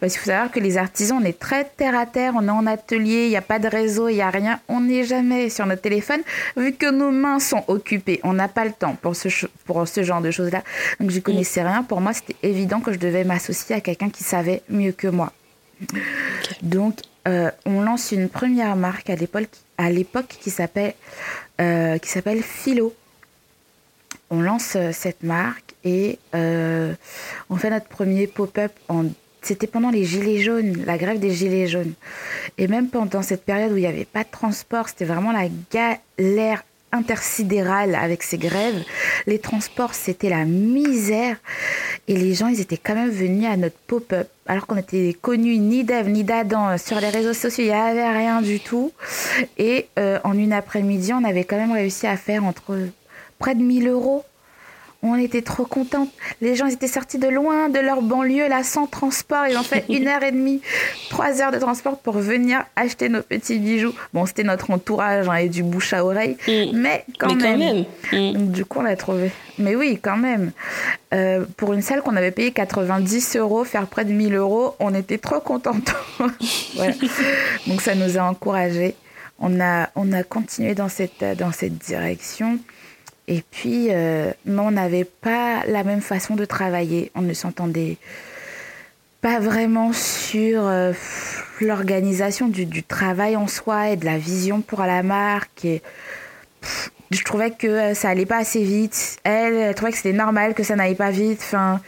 Parce 0.00 0.12
qu'il 0.12 0.22
faut 0.22 0.30
savoir 0.30 0.50
que 0.50 0.60
les 0.60 0.78
artisans, 0.78 1.18
on 1.20 1.24
est 1.24 1.38
très 1.38 1.64
terre 1.64 1.98
à 1.98 2.06
terre, 2.06 2.34
on 2.36 2.46
est 2.46 2.50
en 2.50 2.66
atelier, 2.66 3.24
il 3.24 3.30
n'y 3.30 3.36
a 3.36 3.42
pas 3.42 3.58
de 3.58 3.68
réseau, 3.68 4.08
il 4.08 4.14
n'y 4.14 4.22
a 4.22 4.30
rien. 4.30 4.60
On 4.68 4.80
n'est 4.80 5.04
jamais 5.04 5.50
sur 5.50 5.66
notre 5.66 5.82
téléphone 5.82 6.20
vu 6.56 6.72
que 6.72 6.90
nos 6.90 7.10
mains 7.10 7.38
sont 7.38 7.64
occupées. 7.68 8.20
On 8.22 8.32
n'a 8.32 8.48
pas 8.48 8.64
le 8.64 8.72
temps 8.72 8.96
pour 9.00 9.16
ce, 9.16 9.28
pour 9.66 9.86
ce 9.86 10.02
genre 10.02 10.22
de 10.22 10.30
choses-là. 10.30 10.62
Donc 11.00 11.10
je 11.10 11.20
connaissais 11.20 11.62
rien. 11.62 11.82
Pour 11.82 12.00
moi, 12.00 12.12
c'était 12.12 12.36
évident 12.42 12.80
que 12.80 12.92
je 12.92 12.98
devais 12.98 13.24
m'associer 13.24 13.76
à 13.76 13.80
quelqu'un 13.80 14.10
qui 14.10 14.22
savait 14.24 14.62
mieux 14.68 14.92
que 14.92 15.08
moi. 15.08 15.32
Donc, 16.62 17.00
euh, 17.26 17.50
on 17.66 17.82
lance 17.82 18.12
une 18.12 18.28
première 18.28 18.74
marque 18.74 19.10
à 19.10 19.14
l'époque, 19.14 19.48
à 19.76 19.90
l'époque 19.90 20.36
qui 20.40 20.50
s'appelle 20.50 20.94
euh, 21.60 21.98
qui 21.98 22.08
s'appelle 22.08 22.42
Philo. 22.42 22.94
On 24.30 24.40
lance 24.40 24.74
euh, 24.76 24.90
cette 24.92 25.22
marque 25.22 25.74
et 25.84 26.18
on 26.34 27.56
fait 27.56 27.70
notre 27.70 27.86
premier 27.86 28.26
pop-up 28.26 28.72
en 28.88 29.04
C'était 29.40 29.66
pendant 29.66 29.90
les 29.90 30.04
gilets 30.04 30.42
jaunes, 30.42 30.82
la 30.84 30.98
grève 30.98 31.18
des 31.18 31.30
gilets 31.30 31.68
jaunes. 31.68 31.94
Et 32.58 32.66
même 32.66 32.88
pendant 32.88 33.22
cette 33.22 33.44
période 33.44 33.72
où 33.72 33.76
il 33.76 33.80
n'y 33.80 33.86
avait 33.86 34.04
pas 34.04 34.24
de 34.24 34.30
transport, 34.30 34.88
c'était 34.88 35.04
vraiment 35.04 35.32
la 35.32 35.48
galère 35.70 36.62
intersidérale 36.92 37.94
avec 37.94 38.22
ces 38.22 38.38
grèves. 38.38 38.82
Les 39.26 39.38
transports, 39.38 39.94
c'était 39.94 40.30
la 40.30 40.44
misère. 40.44 41.36
Et 42.06 42.16
les 42.16 42.34
gens, 42.34 42.48
ils 42.48 42.60
étaient 42.60 42.78
quand 42.78 42.94
même 42.94 43.10
venus 43.10 43.46
à 43.46 43.56
notre 43.56 43.76
pop-up. 43.86 44.28
Alors 44.46 44.66
qu'on 44.66 44.76
était 44.76 45.14
connus 45.20 45.58
ni 45.58 45.84
d'Ève 45.84 46.08
ni 46.08 46.24
d'Adam 46.24 46.78
sur 46.78 46.98
les 47.00 47.10
réseaux 47.10 47.34
sociaux, 47.34 47.64
il 47.64 47.68
n'y 47.68 47.72
avait 47.72 48.08
rien 48.10 48.40
du 48.40 48.60
tout. 48.60 48.92
Et 49.58 49.88
euh, 49.98 50.18
en 50.24 50.36
une 50.36 50.54
après-midi, 50.54 51.12
on 51.12 51.24
avait 51.24 51.44
quand 51.44 51.56
même 51.56 51.72
réussi 51.72 52.06
à 52.06 52.16
faire 52.16 52.44
entre 52.44 52.78
près 53.38 53.54
de 53.54 53.62
1000 53.62 53.88
euros 53.88 54.24
on 55.02 55.14
était 55.14 55.42
trop 55.42 55.64
contents. 55.64 56.08
Les 56.40 56.56
gens 56.56 56.66
étaient 56.66 56.88
sortis 56.88 57.18
de 57.18 57.28
loin 57.28 57.68
de 57.68 57.78
leur 57.78 58.02
banlieue, 58.02 58.48
là, 58.48 58.64
sans 58.64 58.86
transport. 58.86 59.46
Ils 59.48 59.56
ont 59.56 59.62
fait 59.62 59.84
une 59.88 60.08
heure 60.08 60.22
et 60.24 60.32
demie, 60.32 60.60
trois 61.08 61.40
heures 61.40 61.52
de 61.52 61.58
transport 61.58 61.98
pour 61.98 62.18
venir 62.18 62.64
acheter 62.74 63.08
nos 63.08 63.22
petits 63.22 63.58
bijoux. 63.58 63.94
Bon, 64.12 64.26
c'était 64.26 64.42
notre 64.42 64.70
entourage 64.72 65.28
hein, 65.28 65.36
et 65.36 65.48
du 65.48 65.62
bouche 65.62 65.92
à 65.92 66.04
oreille, 66.04 66.36
mm. 66.48 66.76
mais 66.76 67.04
quand 67.18 67.34
même. 67.36 67.84
Mm. 68.12 68.50
du 68.50 68.64
coup, 68.64 68.80
on 68.80 68.82
l'a 68.82 68.96
trouvé. 68.96 69.30
Mais 69.58 69.76
oui, 69.76 69.98
quand 70.02 70.16
même. 70.16 70.50
Euh, 71.14 71.44
pour 71.56 71.72
une 71.72 71.82
salle 71.82 72.02
qu'on 72.02 72.16
avait 72.16 72.32
payée 72.32 72.50
90 72.50 73.36
euros, 73.36 73.64
faire 73.64 73.86
près 73.86 74.04
de 74.04 74.12
1000 74.12 74.34
euros, 74.34 74.74
on 74.80 74.94
était 74.94 75.18
trop 75.18 75.40
contents. 75.40 75.76
Donc, 77.66 77.80
ça 77.80 77.94
nous 77.94 78.18
a 78.18 78.22
encouragés. 78.22 78.96
On 79.38 79.60
a, 79.60 79.90
on 79.94 80.12
a 80.12 80.24
continué 80.24 80.74
dans 80.74 80.88
cette, 80.88 81.24
dans 81.38 81.52
cette 81.52 81.78
direction. 81.78 82.58
Et 83.28 83.42
puis, 83.50 83.88
euh, 83.90 84.32
on 84.46 84.70
n'avait 84.70 85.04
pas 85.04 85.62
la 85.66 85.84
même 85.84 86.00
façon 86.00 86.34
de 86.34 86.46
travailler. 86.46 87.12
On 87.14 87.20
ne 87.20 87.34
s'entendait 87.34 87.98
pas 89.20 89.38
vraiment 89.38 89.92
sur 89.92 90.66
euh, 90.66 90.92
l'organisation 91.60 92.48
du, 92.48 92.82
travail 92.82 93.36
en 93.36 93.46
soi 93.46 93.90
et 93.90 93.96
de 93.96 94.06
la 94.06 94.16
vision 94.16 94.62
pour 94.62 94.80
la 94.80 95.02
marque. 95.02 95.66
Et, 95.66 95.82
je 97.10 97.22
trouvais 97.22 97.50
que 97.50 97.66
euh, 97.66 97.94
ça 97.94 98.08
allait 98.08 98.26
pas 98.26 98.38
assez 98.38 98.64
vite. 98.64 99.18
Elle, 99.24 99.54
elle 99.54 99.74
trouvait 99.74 99.92
que 99.92 99.98
c'était 99.98 100.14
normal 100.14 100.54
que 100.54 100.62
ça 100.62 100.74
n'aille 100.74 100.94
pas 100.94 101.10
vite. 101.10 101.40
Enfin, 101.42 101.82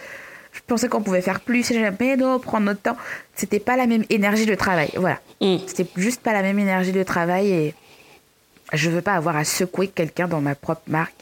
je 0.52 0.60
pensais 0.66 0.88
qu'on 0.88 1.02
pouvait 1.02 1.22
faire 1.22 1.40
plus. 1.40 1.72
Mais 1.98 2.16
non, 2.18 2.38
prendre 2.38 2.66
notre 2.66 2.82
temps. 2.82 2.96
C'était 3.34 3.60
pas 3.60 3.78
la 3.78 3.86
même 3.86 4.04
énergie 4.10 4.46
de 4.46 4.54
travail. 4.54 4.90
Voilà. 4.96 5.20
Mm. 5.40 5.56
C'était 5.66 5.86
juste 5.96 6.20
pas 6.20 6.34
la 6.34 6.42
même 6.42 6.58
énergie 6.58 6.92
de 6.92 7.02
travail 7.02 7.50
et 7.50 7.74
je 8.74 8.90
veux 8.90 9.00
pas 9.00 9.14
avoir 9.14 9.36
à 9.36 9.44
secouer 9.44 9.88
quelqu'un 9.88 10.28
dans 10.28 10.42
ma 10.42 10.54
propre 10.54 10.82
marque. 10.86 11.14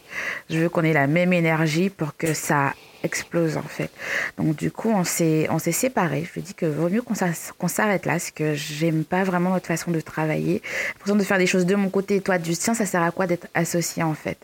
Je 0.50 0.58
veux 0.58 0.68
qu'on 0.68 0.84
ait 0.84 0.92
la 0.92 1.06
même 1.06 1.32
énergie 1.32 1.90
pour 1.90 2.16
que 2.16 2.34
ça 2.34 2.74
explose 3.02 3.56
en 3.56 3.62
fait. 3.62 3.90
Donc 4.36 4.56
du 4.56 4.70
coup, 4.70 4.90
on 4.90 5.04
s'est 5.04 5.46
on 5.50 5.58
s'est 5.58 5.72
séparés. 5.72 6.24
Je 6.26 6.32
lui 6.32 6.40
ai 6.40 6.42
dit 6.42 6.54
que 6.54 6.66
vaut 6.66 6.88
mieux 6.88 7.02
qu'on 7.02 7.68
s'arrête 7.68 8.06
là, 8.06 8.12
parce 8.12 8.30
que 8.30 8.54
j'aime 8.54 9.04
pas 9.04 9.24
vraiment 9.24 9.50
notre 9.50 9.66
façon 9.66 9.90
de 9.90 10.00
travailler. 10.00 10.62
L'impression 10.94 11.16
de 11.16 11.22
faire 11.22 11.38
des 11.38 11.46
choses 11.46 11.66
de 11.66 11.74
mon 11.74 11.90
côté 11.90 12.16
et 12.16 12.20
toi 12.20 12.38
du 12.38 12.56
tien, 12.56 12.74
ça 12.74 12.86
sert 12.86 13.02
à 13.02 13.10
quoi 13.10 13.26
d'être 13.26 13.46
associé 13.54 14.02
en 14.02 14.14
fait? 14.14 14.38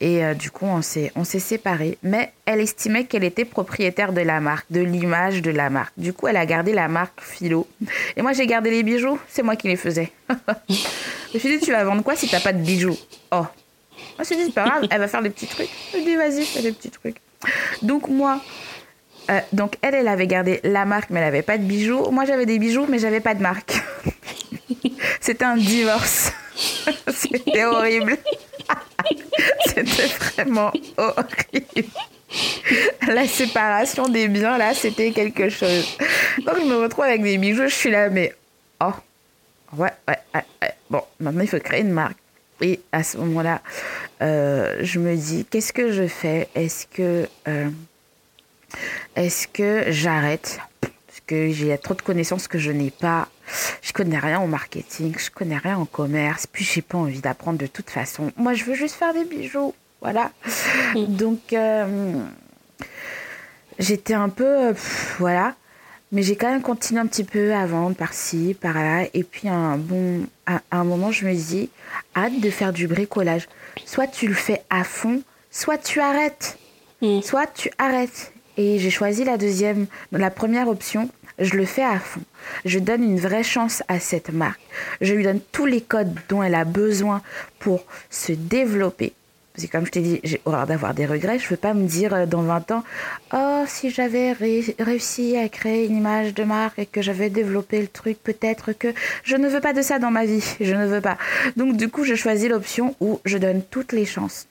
Et 0.00 0.24
euh, 0.24 0.34
du 0.34 0.50
coup, 0.50 0.66
on 0.66 0.82
s'est 0.82 1.12
on 1.16 1.24
s'est 1.24 1.38
séparés. 1.38 1.98
Mais 2.02 2.32
elle 2.44 2.60
estimait 2.60 3.04
qu'elle 3.04 3.24
était 3.24 3.44
propriétaire 3.44 4.12
de 4.12 4.20
la 4.20 4.40
marque, 4.40 4.66
de 4.70 4.80
l'image 4.80 5.42
de 5.42 5.50
la 5.50 5.70
marque. 5.70 5.92
Du 5.96 6.12
coup, 6.12 6.28
elle 6.28 6.36
a 6.36 6.46
gardé 6.46 6.72
la 6.72 6.88
marque 6.88 7.20
Philo. 7.20 7.66
Et 8.16 8.22
moi, 8.22 8.32
j'ai 8.32 8.46
gardé 8.46 8.70
les 8.70 8.82
bijoux. 8.82 9.18
C'est 9.28 9.42
moi 9.42 9.56
qui 9.56 9.68
les 9.68 9.76
faisais. 9.76 10.12
je 10.68 11.34
me 11.34 11.38
suis 11.38 11.58
dit, 11.58 11.64
tu 11.64 11.72
vas 11.72 11.84
vendre 11.84 12.02
quoi 12.02 12.16
si 12.16 12.28
t'as 12.28 12.40
pas 12.40 12.52
de 12.52 12.62
bijoux? 12.62 12.96
Oh, 13.32 13.46
moi, 14.16 14.24
je 14.28 14.34
dit, 14.34 14.44
c'est 14.46 14.54
pas 14.54 14.64
grave, 14.64 14.86
elle 14.90 14.98
va 14.98 15.08
faire 15.08 15.22
des 15.22 15.30
petits 15.30 15.46
trucs. 15.46 15.68
Je 15.92 15.98
dis, 15.98 16.16
vas-y, 16.16 16.44
fais 16.44 16.62
des 16.62 16.72
petits 16.72 16.90
trucs. 16.90 17.16
Donc, 17.82 18.08
moi, 18.08 18.40
euh, 19.30 19.40
donc 19.52 19.76
elle, 19.82 19.94
elle 19.94 20.08
avait 20.08 20.26
gardé 20.26 20.60
la 20.62 20.84
marque, 20.84 21.10
mais 21.10 21.20
elle 21.20 21.26
n'avait 21.26 21.42
pas 21.42 21.58
de 21.58 21.64
bijoux. 21.64 22.10
Moi, 22.10 22.24
j'avais 22.24 22.46
des 22.46 22.58
bijoux, 22.58 22.86
mais 22.88 22.98
j'avais 22.98 23.20
pas 23.20 23.34
de 23.34 23.42
marque. 23.42 23.74
C'était 25.20 25.44
un 25.44 25.56
divorce. 25.56 26.32
C'était 27.08 27.64
horrible. 27.64 28.16
C'était 29.66 30.06
vraiment 30.06 30.72
horrible. 30.96 31.88
La 33.08 33.26
séparation 33.26 34.08
des 34.08 34.28
biens, 34.28 34.58
là, 34.58 34.74
c'était 34.74 35.12
quelque 35.12 35.48
chose. 35.48 35.96
Donc, 36.44 36.56
je 36.60 36.64
me 36.64 36.76
retrouve 36.76 37.04
avec 37.04 37.22
des 37.22 37.38
bijoux, 37.38 37.68
je 37.68 37.74
suis 37.74 37.90
là, 37.90 38.10
mais 38.10 38.34
oh, 38.80 38.92
ouais, 39.76 39.92
ouais, 40.08 40.18
ouais. 40.34 40.74
Bon, 40.90 41.02
maintenant, 41.20 41.42
il 41.42 41.48
faut 41.48 41.60
créer 41.60 41.82
une 41.82 41.92
marque. 41.92 42.18
Et 42.60 42.80
à 42.92 43.02
ce 43.02 43.18
moment-là, 43.18 43.60
euh, 44.22 44.78
je 44.80 44.98
me 44.98 45.14
dis, 45.16 45.44
qu'est-ce 45.44 45.72
que 45.72 45.92
je 45.92 46.06
fais? 46.06 46.48
Est-ce 46.54 46.86
que, 46.86 47.28
euh, 47.48 47.68
est-ce 49.14 49.46
que 49.48 49.84
j'arrête? 49.88 50.58
Parce 50.80 51.20
que 51.26 51.50
j'ai 51.50 51.76
trop 51.78 51.94
de 51.94 52.02
connaissances 52.02 52.48
que 52.48 52.58
je 52.58 52.70
n'ai 52.70 52.90
pas. 52.90 53.28
Je 53.82 53.92
connais 53.92 54.18
rien 54.18 54.40
au 54.40 54.46
marketing, 54.46 55.14
je 55.18 55.30
connais 55.30 55.58
rien 55.58 55.78
au 55.78 55.84
commerce, 55.84 56.46
puis 56.46 56.64
j'ai 56.64 56.82
pas 56.82 56.98
envie 56.98 57.20
d'apprendre 57.20 57.58
de 57.58 57.66
toute 57.66 57.90
façon. 57.90 58.32
Moi, 58.36 58.54
je 58.54 58.64
veux 58.64 58.74
juste 58.74 58.94
faire 58.96 59.12
des 59.12 59.24
bijoux, 59.24 59.74
voilà. 60.00 60.30
Donc, 60.94 61.52
euh, 61.52 62.24
j'étais 63.78 64.14
un 64.14 64.30
peu, 64.30 64.74
voilà. 65.18 65.54
Mais 66.12 66.22
j'ai 66.22 66.36
quand 66.36 66.50
même 66.50 66.62
continué 66.62 67.00
un 67.00 67.06
petit 67.06 67.24
peu 67.24 67.52
à 67.52 67.66
vendre 67.66 67.96
par-ci, 67.96 68.56
par-là. 68.60 69.06
Et 69.12 69.24
puis, 69.24 69.48
un, 69.48 69.76
bon, 69.76 70.26
à, 70.46 70.60
un 70.70 70.84
moment, 70.84 71.10
je 71.10 71.26
me 71.26 71.34
dis, 71.34 71.68
hâte 72.14 72.40
de 72.40 72.50
faire 72.50 72.72
du 72.72 72.86
bricolage. 72.86 73.48
Soit 73.84 74.06
tu 74.06 74.28
le 74.28 74.34
fais 74.34 74.62
à 74.70 74.84
fond, 74.84 75.22
soit 75.50 75.78
tu 75.78 76.00
arrêtes. 76.00 76.58
Mm. 77.02 77.22
Soit 77.22 77.46
tu 77.52 77.70
arrêtes. 77.78 78.32
Et 78.56 78.78
j'ai 78.78 78.90
choisi 78.90 79.24
la 79.24 79.36
deuxième, 79.36 79.86
la 80.12 80.30
première 80.30 80.68
option. 80.68 81.10
Je 81.38 81.54
le 81.54 81.66
fais 81.66 81.84
à 81.84 81.98
fond. 81.98 82.22
Je 82.64 82.78
donne 82.78 83.02
une 83.02 83.18
vraie 83.18 83.42
chance 83.42 83.82
à 83.88 84.00
cette 84.00 84.30
marque. 84.30 84.60
Je 85.00 85.12
lui 85.12 85.24
donne 85.24 85.40
tous 85.52 85.66
les 85.66 85.82
codes 85.82 86.14
dont 86.28 86.42
elle 86.42 86.54
a 86.54 86.64
besoin 86.64 87.20
pour 87.58 87.84
se 88.08 88.32
développer, 88.32 89.12
parce 89.56 89.66
que 89.66 89.72
comme 89.72 89.86
je 89.86 89.90
t'ai 89.90 90.02
dit, 90.02 90.20
j'ai 90.22 90.42
horreur 90.44 90.66
d'avoir 90.66 90.92
des 90.92 91.06
regrets. 91.06 91.38
Je 91.38 91.46
ne 91.46 91.50
veux 91.50 91.56
pas 91.56 91.72
me 91.72 91.86
dire 91.86 92.12
euh, 92.12 92.26
dans 92.26 92.42
20 92.42 92.72
ans, 92.72 92.84
oh, 93.32 93.64
si 93.66 93.88
j'avais 93.88 94.32
réussi 94.32 95.34
à 95.38 95.48
créer 95.48 95.86
une 95.86 95.96
image 95.96 96.34
de 96.34 96.44
marque 96.44 96.78
et 96.78 96.84
que 96.84 97.00
j'avais 97.00 97.30
développé 97.30 97.80
le 97.80 97.88
truc, 97.88 98.18
peut-être 98.22 98.72
que 98.72 98.88
je 99.24 99.34
ne 99.34 99.48
veux 99.48 99.62
pas 99.62 99.72
de 99.72 99.80
ça 99.80 99.98
dans 99.98 100.10
ma 100.10 100.26
vie. 100.26 100.44
Je 100.60 100.74
ne 100.74 100.86
veux 100.86 101.00
pas. 101.00 101.16
Donc 101.56 101.76
du 101.78 101.88
coup, 101.88 102.04
je 102.04 102.14
choisis 102.14 102.50
l'option 102.50 102.94
où 103.00 103.18
je 103.24 103.38
donne 103.38 103.62
toutes 103.62 103.92
les 103.92 104.04
chances 104.04 104.46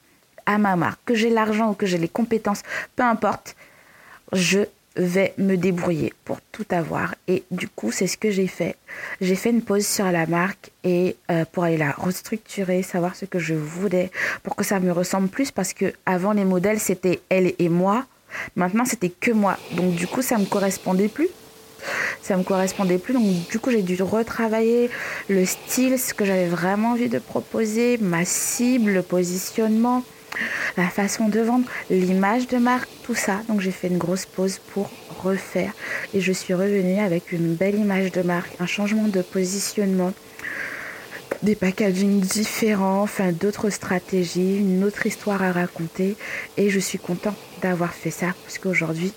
à 0.48 0.58
ma 0.58 0.76
marque, 0.76 1.00
que 1.06 1.14
j'ai 1.14 1.30
l'argent 1.30 1.72
ou 1.72 1.74
que 1.74 1.86
j'ai 1.86 2.00
les 2.00 2.08
compétences, 2.08 2.64
peu 2.96 3.04
importe. 3.04 3.56
Je 4.34 4.62
vais 4.96 5.34
me 5.38 5.56
débrouiller 5.56 6.14
pour 6.24 6.40
tout 6.52 6.66
avoir. 6.70 7.16
Et 7.28 7.44
du 7.52 7.68
coup, 7.68 7.92
c'est 7.92 8.08
ce 8.08 8.18
que 8.18 8.32
j'ai 8.32 8.48
fait. 8.48 8.76
J'ai 9.22 9.36
fait 9.36 9.50
une 9.50 9.62
pause 9.62 9.86
sur 9.86 10.12
la 10.12 10.26
marque 10.26 10.72
et 10.84 11.16
euh, 11.32 11.46
pour 11.52 11.64
aller 11.64 11.78
la 11.78 11.92
restructurer, 11.92 12.82
savoir 12.84 13.16
ce 13.16 13.26
que 13.26 13.40
je 13.40 13.54
voulais, 13.54 14.12
pour 14.44 14.56
que 14.56 14.64
ça 14.64 14.80
me 14.80 14.92
ressemble 14.92 15.28
plus, 15.28 15.52
parce 15.52 15.74
que 15.74 15.94
avant 16.06 16.32
les 16.34 16.46
modèles, 16.46 16.80
c'était 16.80 17.22
elle 17.30 17.54
et 17.60 17.70
moi. 17.70 18.06
Maintenant, 18.56 18.86
c'était 18.86 19.10
que 19.10 19.32
moi. 19.32 19.58
Donc 19.74 19.96
du 19.96 20.08
coup, 20.08 20.22
ça 20.22 20.38
me 20.38 20.46
correspondait 20.46 21.08
plus. 21.08 21.30
Ça 22.22 22.36
me 22.38 22.44
correspondait 22.44 22.98
plus. 22.98 23.14
Donc 23.14 23.48
du 23.50 23.60
coup, 23.60 23.72
j'ai 23.72 23.84
dû 23.84 24.02
retravailler 24.02 24.90
le 25.30 25.46
style, 25.46 26.00
ce 26.00 26.14
que 26.14 26.26
j'avais 26.26 26.48
vraiment 26.48 26.92
envie 26.92 27.10
de 27.10 27.20
proposer, 27.20 27.98
ma 28.00 28.26
cible, 28.26 28.92
le 28.92 29.02
positionnement 29.02 30.04
la 30.78 30.88
façon 30.88 31.28
de 31.28 31.40
vendre, 31.40 31.66
l'image 31.90 32.48
de 32.48 32.58
marque, 32.58 32.90
tout 33.04 33.16
ça. 33.16 33.42
Donc 33.48 33.62
j'ai 33.62 33.72
fait 33.72 33.88
une 33.88 33.98
grosse 33.98 34.26
pause 34.26 34.60
pour 34.74 34.90
refaire 35.24 35.74
et 36.14 36.22
je 36.22 36.32
suis 36.32 36.54
revenue 36.54 37.00
avec 37.00 37.32
une 37.32 37.56
belle 37.56 37.76
image 37.76 38.12
de 38.12 38.22
marque, 38.22 38.52
un 38.60 38.66
changement 38.66 39.08
de 39.08 39.22
positionnement, 39.22 40.14
des 41.44 41.56
packaging 41.56 42.22
différents, 42.22 43.02
enfin 43.02 43.32
d'autres 43.32 43.70
stratégies, 43.70 44.58
une 44.58 44.84
autre 44.84 45.06
histoire 45.06 45.44
à 45.44 45.52
raconter 45.52 46.16
et 46.58 46.70
je 46.70 46.80
suis 46.80 47.00
contente 47.00 47.38
d'avoir 47.62 47.94
fait 47.94 48.12
ça 48.12 48.28
parce 48.44 48.58
qu'aujourd'hui 48.58 49.14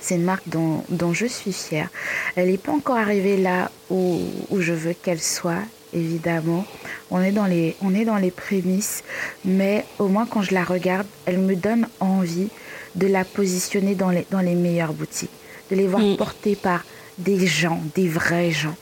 c'est 0.00 0.16
une 0.16 0.24
marque 0.24 0.46
dont, 0.48 1.12
je 1.14 1.24
suis 1.24 1.52
fière. 1.52 1.88
Elle 2.36 2.50
n'est 2.50 2.58
pas 2.58 2.72
encore 2.72 2.96
arrivée 2.96 3.38
là 3.38 3.70
où 3.90 4.20
je 4.58 4.72
veux 4.72 4.92
qu'elle 4.92 5.20
soit 5.20 5.62
évidemment. 5.94 6.64
On 7.10 7.20
est 7.20 7.32
dans 7.32 7.46
les, 7.46 7.76
on 7.82 7.94
est 7.94 8.04
dans 8.04 8.16
les 8.16 8.30
prémices, 8.30 9.02
mais 9.44 9.84
au 9.98 10.08
moins 10.08 10.26
quand 10.26 10.42
je 10.42 10.54
la 10.54 10.64
regarde, 10.64 11.06
elle 11.26 11.38
me 11.38 11.56
donne 11.56 11.86
envie 12.00 12.48
de 12.94 13.06
la 13.06 13.24
positionner 13.24 13.94
dans 13.94 14.10
les, 14.10 14.26
dans 14.30 14.40
les 14.40 14.54
meilleures 14.54 14.92
boutiques, 14.92 15.30
de 15.70 15.76
les 15.76 15.86
voir 15.86 16.02
mm. 16.02 16.16
portées 16.16 16.56
par 16.56 16.84
des 17.18 17.46
gens, 17.46 17.80
des 17.94 18.08
vrais 18.08 18.50
gens. 18.50 18.76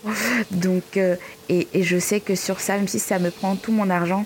Donc, 0.51 0.97
euh, 0.97 1.17
et, 1.49 1.69
et, 1.75 1.83
je 1.83 1.99
sais 1.99 2.21
que 2.21 2.35
sur 2.35 2.61
ça, 2.61 2.77
même 2.77 2.89
si 2.89 2.99
ça 2.99 3.19
me 3.19 3.31
prend 3.31 3.57
tout 3.57 3.73
mon 3.73 3.91
argent, 3.91 4.25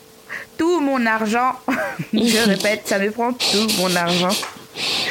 tout 0.58 0.80
mon 0.80 1.04
argent, 1.06 1.52
je 2.12 2.48
répète, 2.48 2.82
ça 2.84 2.98
me 2.98 3.10
prend 3.10 3.32
tout 3.32 3.66
mon 3.78 3.94
argent. 3.96 4.34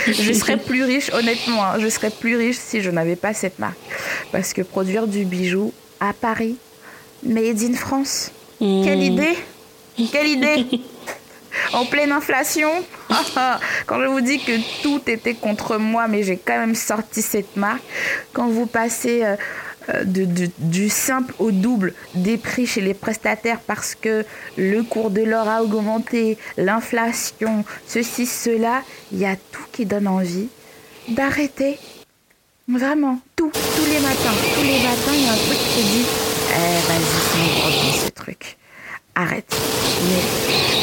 Je 0.08 0.34
serais 0.34 0.58
plus 0.58 0.84
riche, 0.84 1.12
honnêtement, 1.12 1.64
hein, 1.64 1.80
je 1.80 1.90
serais 1.90 2.12
plus 2.12 2.38
riche 2.38 2.58
si 2.58 2.82
je 2.82 2.92
n'avais 2.92 3.16
pas 3.16 3.34
cette 3.34 3.58
marque. 3.58 3.78
Parce 4.32 4.54
que 4.54 4.62
produire 4.62 5.08
du 5.08 5.26
bijou 5.26 5.74
à 6.00 6.14
Paris, 6.14 6.58
Made 7.24 7.62
in 7.62 7.74
France. 7.74 8.32
Quelle 8.60 9.00
hmm. 9.00 9.02
idée 9.02 9.38
Quelle 10.12 10.28
idée 10.28 10.66
en 11.74 11.86
pleine 11.86 12.12
inflation. 12.12 12.72
Quand 13.86 14.02
je 14.02 14.08
vous 14.08 14.22
dis 14.22 14.40
que 14.40 14.82
tout 14.82 15.02
était 15.08 15.34
contre 15.34 15.78
moi, 15.78 16.08
mais 16.08 16.24
j'ai 16.24 16.38
quand 16.38 16.58
même 16.58 16.76
sorti 16.76 17.22
cette 17.22 17.56
marque. 17.56 17.84
Quand 18.34 18.48
vous 18.48 18.66
passez 18.66 19.24
euh, 19.24 19.36
euh, 19.90 20.04
du 20.58 20.90
simple 20.90 21.34
au 21.40 21.52
double 21.52 21.94
des 22.16 22.38
prix 22.38 22.66
chez 22.66 22.82
les 22.82 22.94
prestataires 22.94 23.60
parce 23.60 23.94
que 23.96 24.26
le 24.58 24.82
cours 24.84 25.12
de 25.12 25.22
l'or 25.22 25.48
a 25.48 25.62
augmenté, 25.64 26.38
l'inflation, 26.58 27.64
ceci, 27.88 28.26
cela, 28.26 28.82
il 29.12 29.20
y 29.20 29.26
a 29.26 29.36
tout 29.36 29.66
qui 29.72 29.86
donne 29.86 30.08
envie 30.08 30.48
d'arrêter. 31.10 31.78
Vraiment, 32.68 33.20
tout, 33.36 33.52
tous 33.52 33.86
les 33.86 34.00
matins. 34.00 34.34
Tous 34.56 34.64
les 34.64 34.80
matins, 34.80 35.14
il 35.14 35.24
y 35.24 35.28
a 35.28 35.34
un 35.34 35.36
truc 35.36 35.60
qui 35.76 35.84
dit 35.84 36.06
Eh, 36.08 36.25
vas-y, 36.88 37.92
c'est 37.94 38.06
ce 38.06 38.10
truc 38.12 38.58
arrête. 39.16 39.56
Mais 40.04 40.22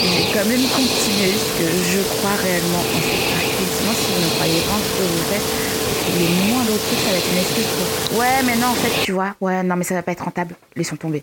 j'ai 0.03 0.33
quand 0.33 0.47
même 0.49 0.67
continué 0.69 1.33
parce 1.33 1.53
que 1.59 1.67
je 1.69 2.03
crois 2.17 2.35
réellement 2.43 2.79
en 2.79 3.01
cette. 3.01 3.43
Sinon, 3.63 3.93
si 3.93 4.13
vous 4.13 4.25
ne 4.25 4.35
croyez 4.35 4.61
pas 4.63 4.73
en 4.73 4.79
ce 4.79 4.99
que 4.99 5.03
vous 5.03 5.25
faites, 5.31 6.19
les 6.19 6.53
moindres 6.53 6.79
trucs, 6.79 6.99
ça 6.99 7.11
va 7.11 7.17
être 7.17 7.33
une 7.33 7.39
excuse 7.39 7.67
pour. 8.09 8.19
Ouais, 8.19 8.43
mais 8.45 8.57
non, 8.57 8.69
en 8.69 8.75
fait, 8.75 9.05
tu 9.05 9.13
vois. 9.13 9.37
Ouais, 9.41 9.63
non, 9.63 9.77
mais 9.77 9.85
ça 9.85 9.95
va 9.95 10.03
pas 10.03 10.13
être 10.13 10.25
rentable. 10.25 10.57
Laissons 10.75 10.97
tomber. 10.97 11.23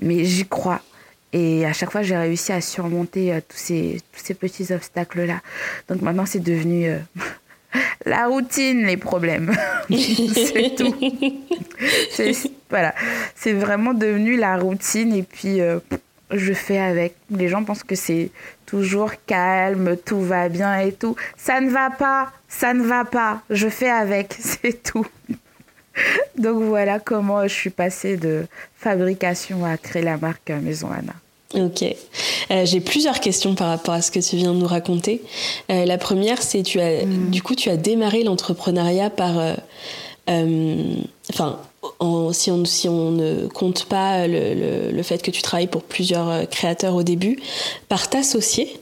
Mais 0.00 0.24
j'y 0.24 0.46
crois. 0.46 0.80
Et 1.32 1.66
à 1.66 1.72
chaque 1.72 1.90
fois, 1.90 2.02
j'ai 2.02 2.16
réussi 2.16 2.52
à 2.52 2.60
surmonter 2.60 3.32
euh, 3.32 3.40
tous, 3.40 3.56
ces, 3.56 4.00
tous 4.12 4.24
ces 4.24 4.34
petits 4.34 4.72
obstacles-là. 4.72 5.40
Donc 5.88 6.00
maintenant, 6.00 6.26
c'est 6.26 6.38
devenu 6.38 6.88
euh, 6.88 6.98
la 8.04 8.26
routine, 8.26 8.84
les 8.84 8.96
problèmes. 8.96 9.52
c'est 9.90 10.74
tout. 10.76 10.94
voilà. 12.70 12.94
C'est 13.34 13.52
vraiment 13.52 13.94
devenu 13.94 14.36
la 14.36 14.56
routine. 14.56 15.14
Et 15.14 15.22
puis, 15.22 15.60
euh, 15.60 15.78
je 16.30 16.52
fais 16.52 16.78
avec. 16.78 17.16
Les 17.30 17.48
gens 17.48 17.64
pensent 17.64 17.84
que 17.84 17.94
c'est 17.94 18.30
toujours 18.66 19.12
calme, 19.26 19.96
tout 20.04 20.20
va 20.20 20.48
bien 20.48 20.78
et 20.80 20.92
tout. 20.92 21.16
Ça 21.36 21.60
ne 21.60 21.70
va 21.70 21.90
pas, 21.90 22.32
ça 22.48 22.74
ne 22.74 22.82
va 22.82 23.04
pas. 23.04 23.42
Je 23.50 23.68
fais 23.68 23.90
avec, 23.90 24.36
c'est 24.38 24.82
tout. 24.82 25.06
Donc 26.36 26.62
voilà 26.62 26.98
comment 26.98 27.42
je 27.42 27.54
suis 27.54 27.70
passée 27.70 28.16
de 28.16 28.46
fabrication 28.76 29.64
à 29.64 29.76
créer 29.76 30.02
la 30.02 30.16
marque 30.16 30.50
Maison 30.50 30.90
Anna. 30.90 31.14
Ok. 31.54 31.82
Euh, 32.50 32.64
j'ai 32.66 32.80
plusieurs 32.80 33.20
questions 33.20 33.54
par 33.54 33.68
rapport 33.68 33.94
à 33.94 34.02
ce 34.02 34.10
que 34.10 34.18
tu 34.18 34.36
viens 34.36 34.52
de 34.52 34.58
nous 34.58 34.66
raconter. 34.66 35.22
Euh, 35.70 35.84
la 35.84 35.98
première, 35.98 36.42
c'est 36.42 36.62
tu 36.62 36.80
as, 36.80 37.04
mm. 37.04 37.30
du 37.30 37.42
coup, 37.42 37.54
tu 37.54 37.70
as 37.70 37.76
démarré 37.76 38.24
l'entrepreneuriat 38.24 39.10
par, 39.10 39.38
euh, 39.38 40.94
enfin, 41.30 41.58
si, 42.32 42.50
on, 42.50 42.64
si 42.64 42.88
on 42.88 43.10
ne 43.12 43.46
compte 43.46 43.84
pas 43.84 44.26
le, 44.26 44.90
le, 44.90 45.02
fait 45.02 45.22
que 45.22 45.30
tu 45.30 45.42
travailles 45.42 45.66
pour 45.66 45.82
plusieurs 45.82 46.48
créateurs 46.48 46.94
au 46.94 47.02
début, 47.02 47.38
par 47.88 48.08
t'associer. 48.08 48.80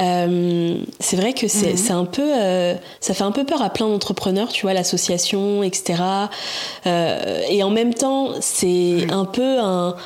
Euh, 0.00 0.76
c'est 1.00 1.16
vrai 1.16 1.32
que 1.32 1.48
c'est 1.48 1.90
mhm. 1.90 1.98
un 1.98 2.04
peu, 2.04 2.22
euh, 2.24 2.74
ça 3.00 3.14
fait 3.14 3.22
un 3.22 3.30
peu 3.30 3.44
peur 3.44 3.62
à 3.62 3.70
plein 3.70 3.88
d'entrepreneurs, 3.88 4.48
tu 4.48 4.62
vois, 4.62 4.74
l'association, 4.74 5.62
etc. 5.62 6.02
et 6.86 7.62
en 7.62 7.70
même 7.70 7.94
temps, 7.94 8.30
c'est 8.40 9.06
un 9.10 9.24
peu 9.24 9.58
un, 9.60 9.96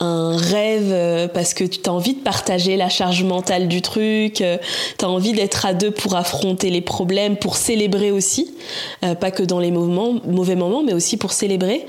un 0.00 0.36
rêve 0.36 0.90
euh, 0.92 1.28
parce 1.28 1.54
que 1.54 1.64
tu 1.64 1.80
as 1.86 1.92
envie 1.92 2.14
de 2.14 2.20
partager 2.20 2.76
la 2.76 2.88
charge 2.88 3.24
mentale 3.24 3.68
du 3.68 3.82
truc, 3.82 4.40
euh, 4.40 4.58
tu 4.96 5.04
as 5.04 5.08
envie 5.08 5.32
d'être 5.32 5.66
à 5.66 5.74
deux 5.74 5.90
pour 5.90 6.14
affronter 6.14 6.70
les 6.70 6.80
problèmes, 6.80 7.36
pour 7.36 7.56
célébrer 7.56 8.12
aussi, 8.12 8.54
euh, 9.04 9.14
pas 9.14 9.30
que 9.30 9.42
dans 9.42 9.58
les 9.58 9.72
mauvais 9.72 10.54
moments, 10.54 10.82
mais 10.82 10.92
aussi 10.92 11.16
pour 11.16 11.32
célébrer. 11.32 11.86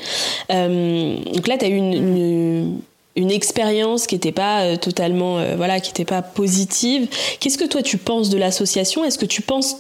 donc 0.49 1.47
là, 1.47 1.57
tu 1.57 1.65
as 1.65 1.69
eu 1.69 1.75
une, 1.75 2.79
une, 3.15 3.31
expérience 3.31 4.07
qui 4.07 4.15
n'était 4.15 4.31
pas 4.31 4.77
totalement, 4.77 5.43
voilà, 5.55 5.79
qui 5.79 5.89
n'était 5.89 6.05
pas 6.05 6.21
positive. 6.21 7.07
Qu'est-ce 7.39 7.57
que 7.57 7.65
toi 7.65 7.83
tu 7.83 7.97
penses 7.97 8.29
de 8.29 8.37
l'association? 8.37 9.03
Est-ce 9.03 9.17
que 9.17 9.25
tu 9.25 9.41
penses 9.41 9.75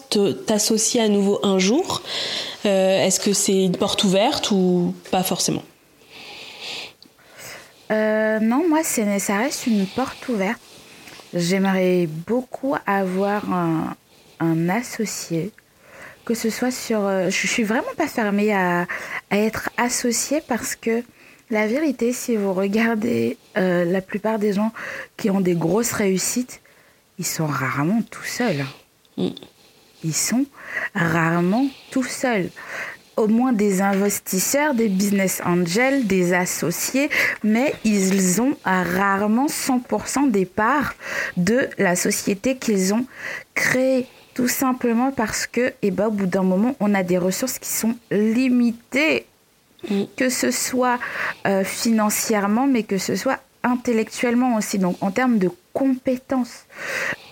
t'associer 0.45 1.01
à 1.01 1.07
nouveau 1.07 1.39
un 1.43 1.57
jour? 1.57 2.01
Est-ce 2.65 3.19
que 3.19 3.33
c'est 3.33 3.63
une 3.63 3.77
porte 3.77 4.03
ouverte 4.03 4.51
ou 4.51 4.93
pas 5.11 5.23
forcément? 5.23 5.63
Euh, 7.91 8.39
non, 8.39 8.67
moi, 8.67 8.83
ça 8.83 9.37
reste 9.37 9.67
une 9.67 9.85
porte 9.87 10.27
ouverte. 10.29 10.61
J'aimerais 11.33 12.07
beaucoup 12.07 12.75
avoir 12.85 13.51
un, 13.51 13.95
associé, 14.69 15.51
que 16.25 16.33
ce 16.33 16.49
soit 16.49 16.71
sur... 16.71 17.01
Euh, 17.01 17.29
je 17.29 17.47
suis 17.47 17.63
vraiment 17.63 17.93
pas 17.97 18.07
fermée 18.07 18.53
à, 18.53 18.87
être 19.31 19.69
associée 19.77 20.41
parce 20.47 20.75
que 20.75 21.03
la 21.49 21.67
vérité, 21.67 22.13
si 22.13 22.35
vous 22.35 22.53
regardez 22.53 23.37
euh, 23.57 23.85
la 23.85 24.01
plupart 24.01 24.39
des 24.39 24.53
gens 24.53 24.71
qui 25.17 25.29
ont 25.29 25.41
des 25.41 25.55
grosses 25.55 25.91
réussites, 25.91 26.61
ils 27.17 27.25
sont 27.25 27.47
rarement 27.47 28.01
tout 28.09 28.23
seuls. 28.23 28.65
Mm. 29.17 29.29
Ils 30.03 30.15
sont 30.15 30.45
rarement 30.95 31.67
tout 31.91 32.03
seuls 32.03 32.49
au 33.19 33.27
moins 33.27 33.51
des 33.51 33.81
investisseurs, 33.81 34.73
des 34.73 34.87
business 34.87 35.41
angels, 35.45 36.07
des 36.07 36.33
associés, 36.33 37.09
mais 37.43 37.73
ils 37.83 38.41
ont 38.41 38.55
rarement 38.63 39.47
100% 39.47 40.31
des 40.31 40.45
parts 40.45 40.93
de 41.35 41.67
la 41.77 41.95
société 41.95 42.55
qu'ils 42.55 42.93
ont 42.93 43.05
créée. 43.53 44.07
Tout 44.33 44.47
simplement 44.47 45.11
parce 45.11 45.47
que, 45.47 45.73
eh 45.81 45.91
ben, 45.91 46.07
au 46.07 46.11
bout 46.11 46.27
d'un 46.27 46.43
moment, 46.43 46.73
on 46.79 46.93
a 46.93 47.03
des 47.03 47.17
ressources 47.17 47.59
qui 47.59 47.67
sont 47.67 47.95
limitées, 48.09 49.25
mm. 49.89 50.03
que 50.15 50.29
ce 50.29 50.49
soit 50.49 50.97
euh, 51.45 51.65
financièrement, 51.65 52.65
mais 52.65 52.83
que 52.83 52.97
ce 52.97 53.17
soit 53.17 53.39
intellectuellement 53.63 54.55
aussi, 54.55 54.79
donc 54.79 54.95
en 55.01 55.11
termes 55.11 55.39
de 55.39 55.49
compétences. 55.73 56.63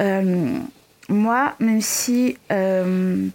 Euh, 0.02 0.60
moi, 1.08 1.56
même 1.60 1.80
si 1.80 2.38
euh, 2.52 3.28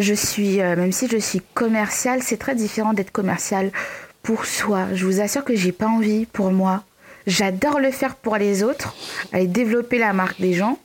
je 0.00 0.14
suis, 0.14 0.60
euh, 0.60 0.76
même 0.76 0.92
si 0.92 1.08
je 1.08 1.18
suis 1.18 1.42
commerciale, 1.54 2.22
c'est 2.22 2.38
très 2.38 2.54
différent 2.54 2.94
d'être 2.94 3.12
commercial 3.12 3.70
pour 4.22 4.46
soi. 4.46 4.86
Je 4.94 5.04
vous 5.04 5.20
assure 5.20 5.44
que 5.44 5.54
j'ai 5.54 5.72
pas 5.72 5.86
envie 5.86 6.26
pour 6.26 6.50
moi. 6.50 6.84
J'adore 7.26 7.78
le 7.78 7.90
faire 7.90 8.16
pour 8.16 8.36
les 8.36 8.62
autres, 8.62 8.94
aller 9.32 9.46
développer 9.46 9.98
la 9.98 10.12
marque 10.12 10.40
des 10.40 10.54
gens. 10.54 10.78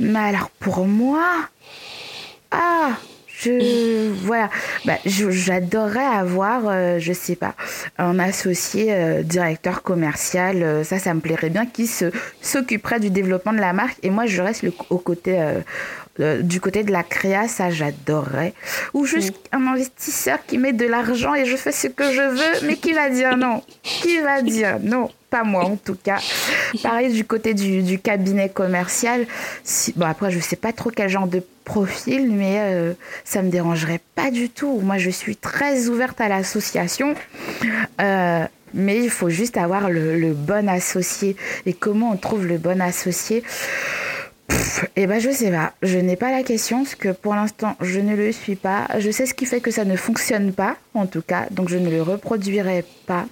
Mais 0.00 0.18
alors 0.18 0.50
pour 0.60 0.86
moi, 0.86 1.24
ah, 2.50 2.90
je 3.26 4.10
voilà, 4.10 4.50
bah, 4.84 4.98
j'adorerais 5.06 6.04
avoir, 6.04 6.62
euh, 6.66 6.98
je 6.98 7.14
sais 7.14 7.36
pas, 7.36 7.54
un 7.96 8.18
associé 8.18 8.88
euh, 8.90 9.22
directeur 9.22 9.82
commercial. 9.82 10.84
ça, 10.84 10.98
ça 10.98 11.14
me 11.14 11.20
plairait 11.20 11.50
bien 11.50 11.64
qui 11.64 11.86
se 11.86 12.12
s'occuperait 12.42 13.00
du 13.00 13.08
développement 13.08 13.54
de 13.54 13.60
la 13.60 13.72
marque 13.72 13.96
et 14.02 14.10
moi 14.10 14.26
je 14.26 14.42
reste 14.42 14.62
le, 14.62 14.72
au 14.90 14.98
côté 14.98 15.40
euh, 16.20 16.42
du 16.42 16.60
côté 16.60 16.84
de 16.84 16.92
la 16.92 17.02
créa, 17.02 17.48
ça 17.48 17.70
j'adorerais. 17.70 18.52
Ou 18.92 19.06
juste 19.06 19.32
mm. 19.52 19.56
un 19.56 19.66
investisseur 19.68 20.38
qui 20.46 20.58
met 20.58 20.72
de 20.74 20.86
l'argent 20.86 21.34
et 21.34 21.46
je 21.46 21.56
fais 21.56 21.72
ce 21.72 21.86
que 21.86 22.12
je 22.12 22.20
veux, 22.20 22.66
mais 22.66 22.76
qui 22.76 22.92
va 22.92 23.08
dire 23.08 23.36
non 23.36 23.62
Qui 23.82 24.18
va 24.18 24.42
dire 24.42 24.78
non? 24.82 25.10
Pas 25.30 25.44
moi 25.44 25.64
en 25.64 25.76
tout 25.76 25.96
cas. 25.96 26.18
Pareil 26.82 27.10
du 27.14 27.24
côté 27.24 27.54
du, 27.54 27.98
cabinet 27.98 28.50
commercial. 28.50 29.26
bon 29.96 30.04
après 30.04 30.30
je 30.30 30.38
sais 30.38 30.56
pas 30.56 30.72
trop 30.72 30.90
quel 30.90 31.08
genre 31.08 31.26
de 31.26 31.42
profil, 31.64 32.30
mais 32.30 32.56
euh, 32.58 32.92
ça 33.24 33.40
me 33.40 33.48
dérangerait 33.48 34.00
pas 34.14 34.30
du 34.30 34.50
tout. 34.50 34.80
Moi 34.82 34.98
je 34.98 35.08
suis 35.08 35.36
très 35.36 35.88
ouverte 35.88 36.20
à 36.20 36.28
l'association. 36.28 37.14
Euh, 38.02 38.44
mais 38.74 39.02
il 39.02 39.10
faut 39.10 39.30
juste 39.30 39.56
avoir 39.56 39.88
le, 39.88 40.18
le 40.18 40.32
bon 40.34 40.68
associé. 40.68 41.36
Et 41.64 41.72
comment 41.72 42.10
on 42.12 42.16
trouve 42.16 42.46
le 42.46 42.58
bon 42.58 42.82
associé? 42.82 43.42
Eh 44.96 45.06
ben 45.06 45.20
je 45.20 45.30
sais 45.30 45.50
pas, 45.50 45.72
je 45.82 45.98
n'ai 45.98 46.16
pas 46.16 46.30
la 46.30 46.42
question 46.42 46.82
parce 46.82 46.94
que 46.94 47.10
pour 47.10 47.34
l'instant 47.34 47.76
je 47.80 48.00
ne 48.00 48.14
le 48.14 48.32
suis 48.32 48.56
pas. 48.56 48.86
Je 48.98 49.10
sais 49.10 49.26
ce 49.26 49.34
qui 49.34 49.46
fait 49.46 49.60
que 49.60 49.70
ça 49.70 49.84
ne 49.84 49.96
fonctionne 49.96 50.52
pas 50.52 50.76
en 50.94 51.06
tout 51.06 51.22
cas, 51.22 51.46
donc 51.50 51.68
je 51.68 51.78
ne 51.78 51.90
le 51.90 52.02
reproduirai 52.02 52.84
pas. 53.06 53.26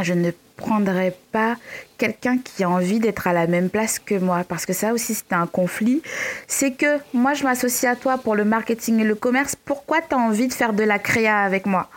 Je 0.00 0.14
ne 0.14 0.30
prendrai 0.56 1.14
pas 1.32 1.56
quelqu'un 1.98 2.38
qui 2.38 2.64
a 2.64 2.70
envie 2.70 2.98
d'être 2.98 3.26
à 3.26 3.32
la 3.32 3.46
même 3.46 3.70
place 3.70 3.98
que 3.98 4.14
moi 4.14 4.44
parce 4.48 4.66
que 4.66 4.72
ça 4.72 4.92
aussi 4.92 5.14
c'est 5.14 5.32
un 5.32 5.46
conflit. 5.46 6.02
C'est 6.46 6.72
que 6.72 6.98
moi 7.12 7.34
je 7.34 7.44
m'associe 7.44 7.90
à 7.90 7.96
toi 7.96 8.18
pour 8.18 8.34
le 8.34 8.44
marketing 8.44 9.00
et 9.00 9.04
le 9.04 9.14
commerce. 9.14 9.56
Pourquoi 9.56 10.00
tu 10.00 10.14
as 10.14 10.18
envie 10.18 10.48
de 10.48 10.52
faire 10.52 10.72
de 10.72 10.84
la 10.84 10.98
créa 10.98 11.40
avec 11.40 11.66
moi? 11.66 11.88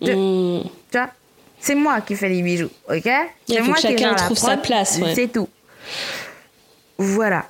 Hmm. 0.00 0.60
Tu 0.90 0.98
vois? 0.98 1.10
C'est 1.58 1.74
moi 1.74 2.00
qui 2.02 2.14
fais 2.14 2.28
les 2.28 2.42
bijoux, 2.42 2.70
ok? 2.88 3.08
Faut 3.48 3.72
que 3.72 3.80
chacun 3.80 4.14
trouve 4.14 4.36
sa 4.36 4.56
place. 4.58 5.00
C'est 5.14 5.32
tout. 5.32 5.48
Voilà 6.98 7.46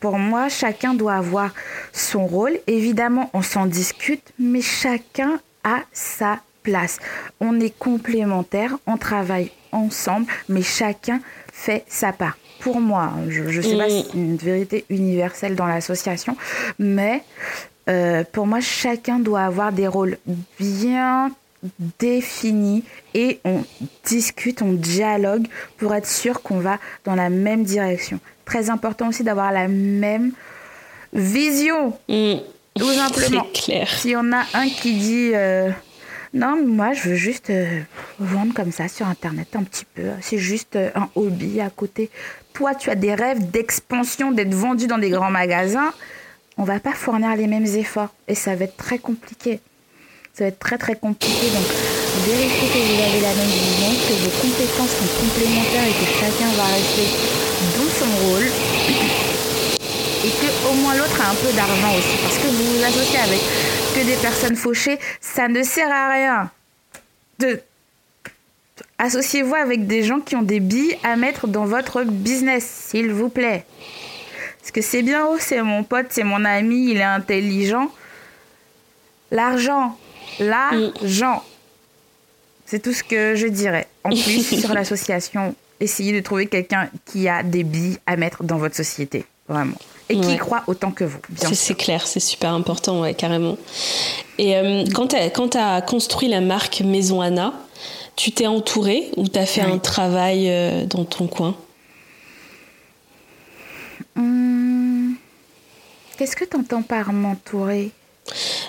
pour 0.00 0.18
moi, 0.18 0.48
chacun 0.48 0.94
doit 0.94 1.14
avoir 1.14 1.52
son 1.92 2.26
rôle. 2.26 2.58
Évidemment, 2.66 3.30
on 3.32 3.42
s'en 3.42 3.66
discute, 3.66 4.32
mais 4.38 4.60
chacun 4.60 5.40
a 5.64 5.80
sa 5.92 6.40
place. 6.62 6.98
On 7.40 7.60
est 7.60 7.76
complémentaires, 7.76 8.76
on 8.86 8.96
travaille 8.96 9.50
ensemble, 9.72 10.26
mais 10.48 10.62
chacun 10.62 11.20
fait 11.52 11.84
sa 11.88 12.12
part. 12.12 12.36
Pour 12.60 12.80
moi, 12.80 13.12
je 13.28 13.42
ne 13.42 13.62
sais 13.62 13.76
pas 13.76 13.88
si 13.88 14.04
c'est 14.10 14.16
une 14.16 14.36
vérité 14.36 14.84
universelle 14.88 15.54
dans 15.54 15.66
l'association, 15.66 16.36
mais 16.78 17.22
euh, 17.88 18.24
pour 18.32 18.46
moi, 18.46 18.60
chacun 18.60 19.18
doit 19.18 19.42
avoir 19.42 19.72
des 19.72 19.86
rôles 19.86 20.18
bien 20.58 21.30
définis 21.98 22.84
et 23.14 23.40
on 23.44 23.62
discute, 24.04 24.62
on 24.62 24.72
dialogue 24.72 25.46
pour 25.78 25.94
être 25.94 26.06
sûr 26.06 26.42
qu'on 26.42 26.58
va 26.58 26.78
dans 27.04 27.14
la 27.14 27.28
même 27.30 27.64
direction 27.64 28.20
très 28.46 28.70
important 28.70 29.08
aussi 29.08 29.22
d'avoir 29.22 29.52
la 29.52 29.68
même 29.68 30.32
vision. 31.12 31.92
Mm. 32.08 32.36
Tout 32.78 32.92
simplement. 32.92 33.46
Clair. 33.54 33.88
Si 33.88 34.14
on 34.16 34.32
a 34.32 34.44
un 34.54 34.68
qui 34.68 34.94
dit 34.94 35.32
euh, 35.34 35.70
non, 36.32 36.62
moi 36.64 36.92
je 36.92 37.08
veux 37.08 37.14
juste 37.14 37.50
euh, 37.50 37.80
vendre 38.18 38.54
comme 38.54 38.72
ça 38.72 38.88
sur 38.88 39.06
internet 39.06 39.48
un 39.56 39.62
petit 39.62 39.86
peu, 39.94 40.02
c'est 40.20 40.38
juste 40.38 40.76
euh, 40.76 40.90
un 40.94 41.08
hobby 41.14 41.60
à 41.60 41.70
côté. 41.70 42.10
Toi, 42.52 42.74
tu 42.74 42.90
as 42.90 42.94
des 42.94 43.14
rêves 43.14 43.50
d'expansion, 43.50 44.32
d'être 44.32 44.54
vendu 44.54 44.86
dans 44.86 44.98
des 44.98 45.10
grands 45.10 45.30
magasins. 45.30 45.92
On 46.56 46.64
va 46.64 46.80
pas 46.80 46.92
fournir 46.92 47.36
les 47.36 47.46
mêmes 47.46 47.66
efforts 47.66 48.14
et 48.28 48.34
ça 48.34 48.54
va 48.54 48.64
être 48.64 48.76
très 48.76 48.98
compliqué. 48.98 49.60
Ça 50.32 50.44
va 50.44 50.48
être 50.48 50.58
très 50.58 50.78
très 50.78 50.96
compliqué. 50.96 51.48
Donc, 51.48 51.66
vérifiez 52.26 52.68
que 52.68 52.78
vous 52.78 53.02
avez 53.02 53.20
la 53.20 53.34
même 53.34 53.48
vision, 53.48 53.90
que 54.08 54.14
vos 54.24 54.40
compétences 54.40 54.90
sont 54.90 55.20
complémentaires 55.20 55.84
et 55.84 55.92
que 55.92 56.06
chacun 56.20 56.50
va 56.56 56.64
rester 56.64 57.85
son 58.06 58.26
rôle. 58.26 58.46
Et 60.24 60.30
que 60.30 60.68
au 60.68 60.74
moins 60.74 60.94
l'autre 60.94 61.20
a 61.20 61.30
un 61.30 61.34
peu 61.34 61.52
d'argent 61.52 61.94
aussi. 61.96 62.16
Parce 62.22 62.38
que 62.38 62.46
vous 62.48 62.78
vous 62.78 62.84
associez 62.84 63.18
avec 63.18 63.40
que 63.94 64.04
des 64.04 64.16
personnes 64.16 64.56
fauchées, 64.56 64.98
ça 65.20 65.48
ne 65.48 65.62
sert 65.62 65.90
à 65.90 66.10
rien. 66.12 66.50
De... 67.38 67.60
Associez-vous 68.98 69.54
avec 69.54 69.86
des 69.86 70.02
gens 70.02 70.20
qui 70.20 70.36
ont 70.36 70.42
des 70.42 70.60
billes 70.60 70.96
à 71.02 71.16
mettre 71.16 71.46
dans 71.46 71.64
votre 71.64 72.02
business, 72.02 72.64
s'il 72.88 73.12
vous 73.12 73.28
plaît. 73.28 73.64
Parce 74.60 74.72
que 74.72 74.80
c'est 74.80 75.02
bien, 75.02 75.26
oh, 75.28 75.36
c'est 75.38 75.62
mon 75.62 75.84
pote, 75.84 76.06
c'est 76.10 76.24
mon 76.24 76.44
ami, 76.44 76.90
il 76.90 76.98
est 76.98 77.02
intelligent. 77.02 77.90
L'argent, 79.30 79.96
l'argent. 80.40 81.44
C'est 82.64 82.82
tout 82.82 82.92
ce 82.92 83.04
que 83.04 83.36
je 83.36 83.46
dirais. 83.46 83.86
En 84.02 84.10
plus, 84.10 84.42
sur 84.60 84.74
l'association, 84.74 85.54
essayez 85.80 86.12
de 86.12 86.20
trouver 86.20 86.46
quelqu'un 86.46 86.88
qui 87.04 87.28
a 87.28 87.42
des 87.42 87.64
billes 87.64 87.98
à 88.06 88.16
mettre 88.16 88.44
dans 88.44 88.58
votre 88.58 88.76
société. 88.76 89.24
Vraiment. 89.48 89.76
Et 90.08 90.20
qui 90.20 90.36
croit 90.36 90.62
autant 90.68 90.92
que 90.92 91.04
vous, 91.04 91.18
bien 91.28 91.52
C'est 91.52 91.74
clair, 91.74 92.06
c'est 92.06 92.20
super 92.20 92.52
important, 92.52 93.00
ouais, 93.00 93.14
carrément. 93.14 93.58
Et 94.38 94.56
euh, 94.56 94.84
quand 94.94 95.08
tu 95.08 95.58
as, 95.58 95.80
construit 95.82 96.28
la 96.28 96.40
marque 96.40 96.80
Maison 96.80 97.20
Anna, 97.20 97.52
tu 98.14 98.30
t'es 98.30 98.46
entouré 98.46 99.10
ou 99.16 99.26
tu 99.28 99.38
as 99.38 99.46
fait 99.46 99.62
un 99.62 99.78
travail 99.78 100.48
euh, 100.48 100.86
dans 100.86 101.04
ton 101.04 101.26
coin? 101.26 101.56
Hum, 104.16 105.16
Qu'est-ce 106.16 106.36
que 106.36 106.44
tu 106.44 106.56
entends 106.56 106.82
par 106.82 107.12
m'entourer? 107.12 107.90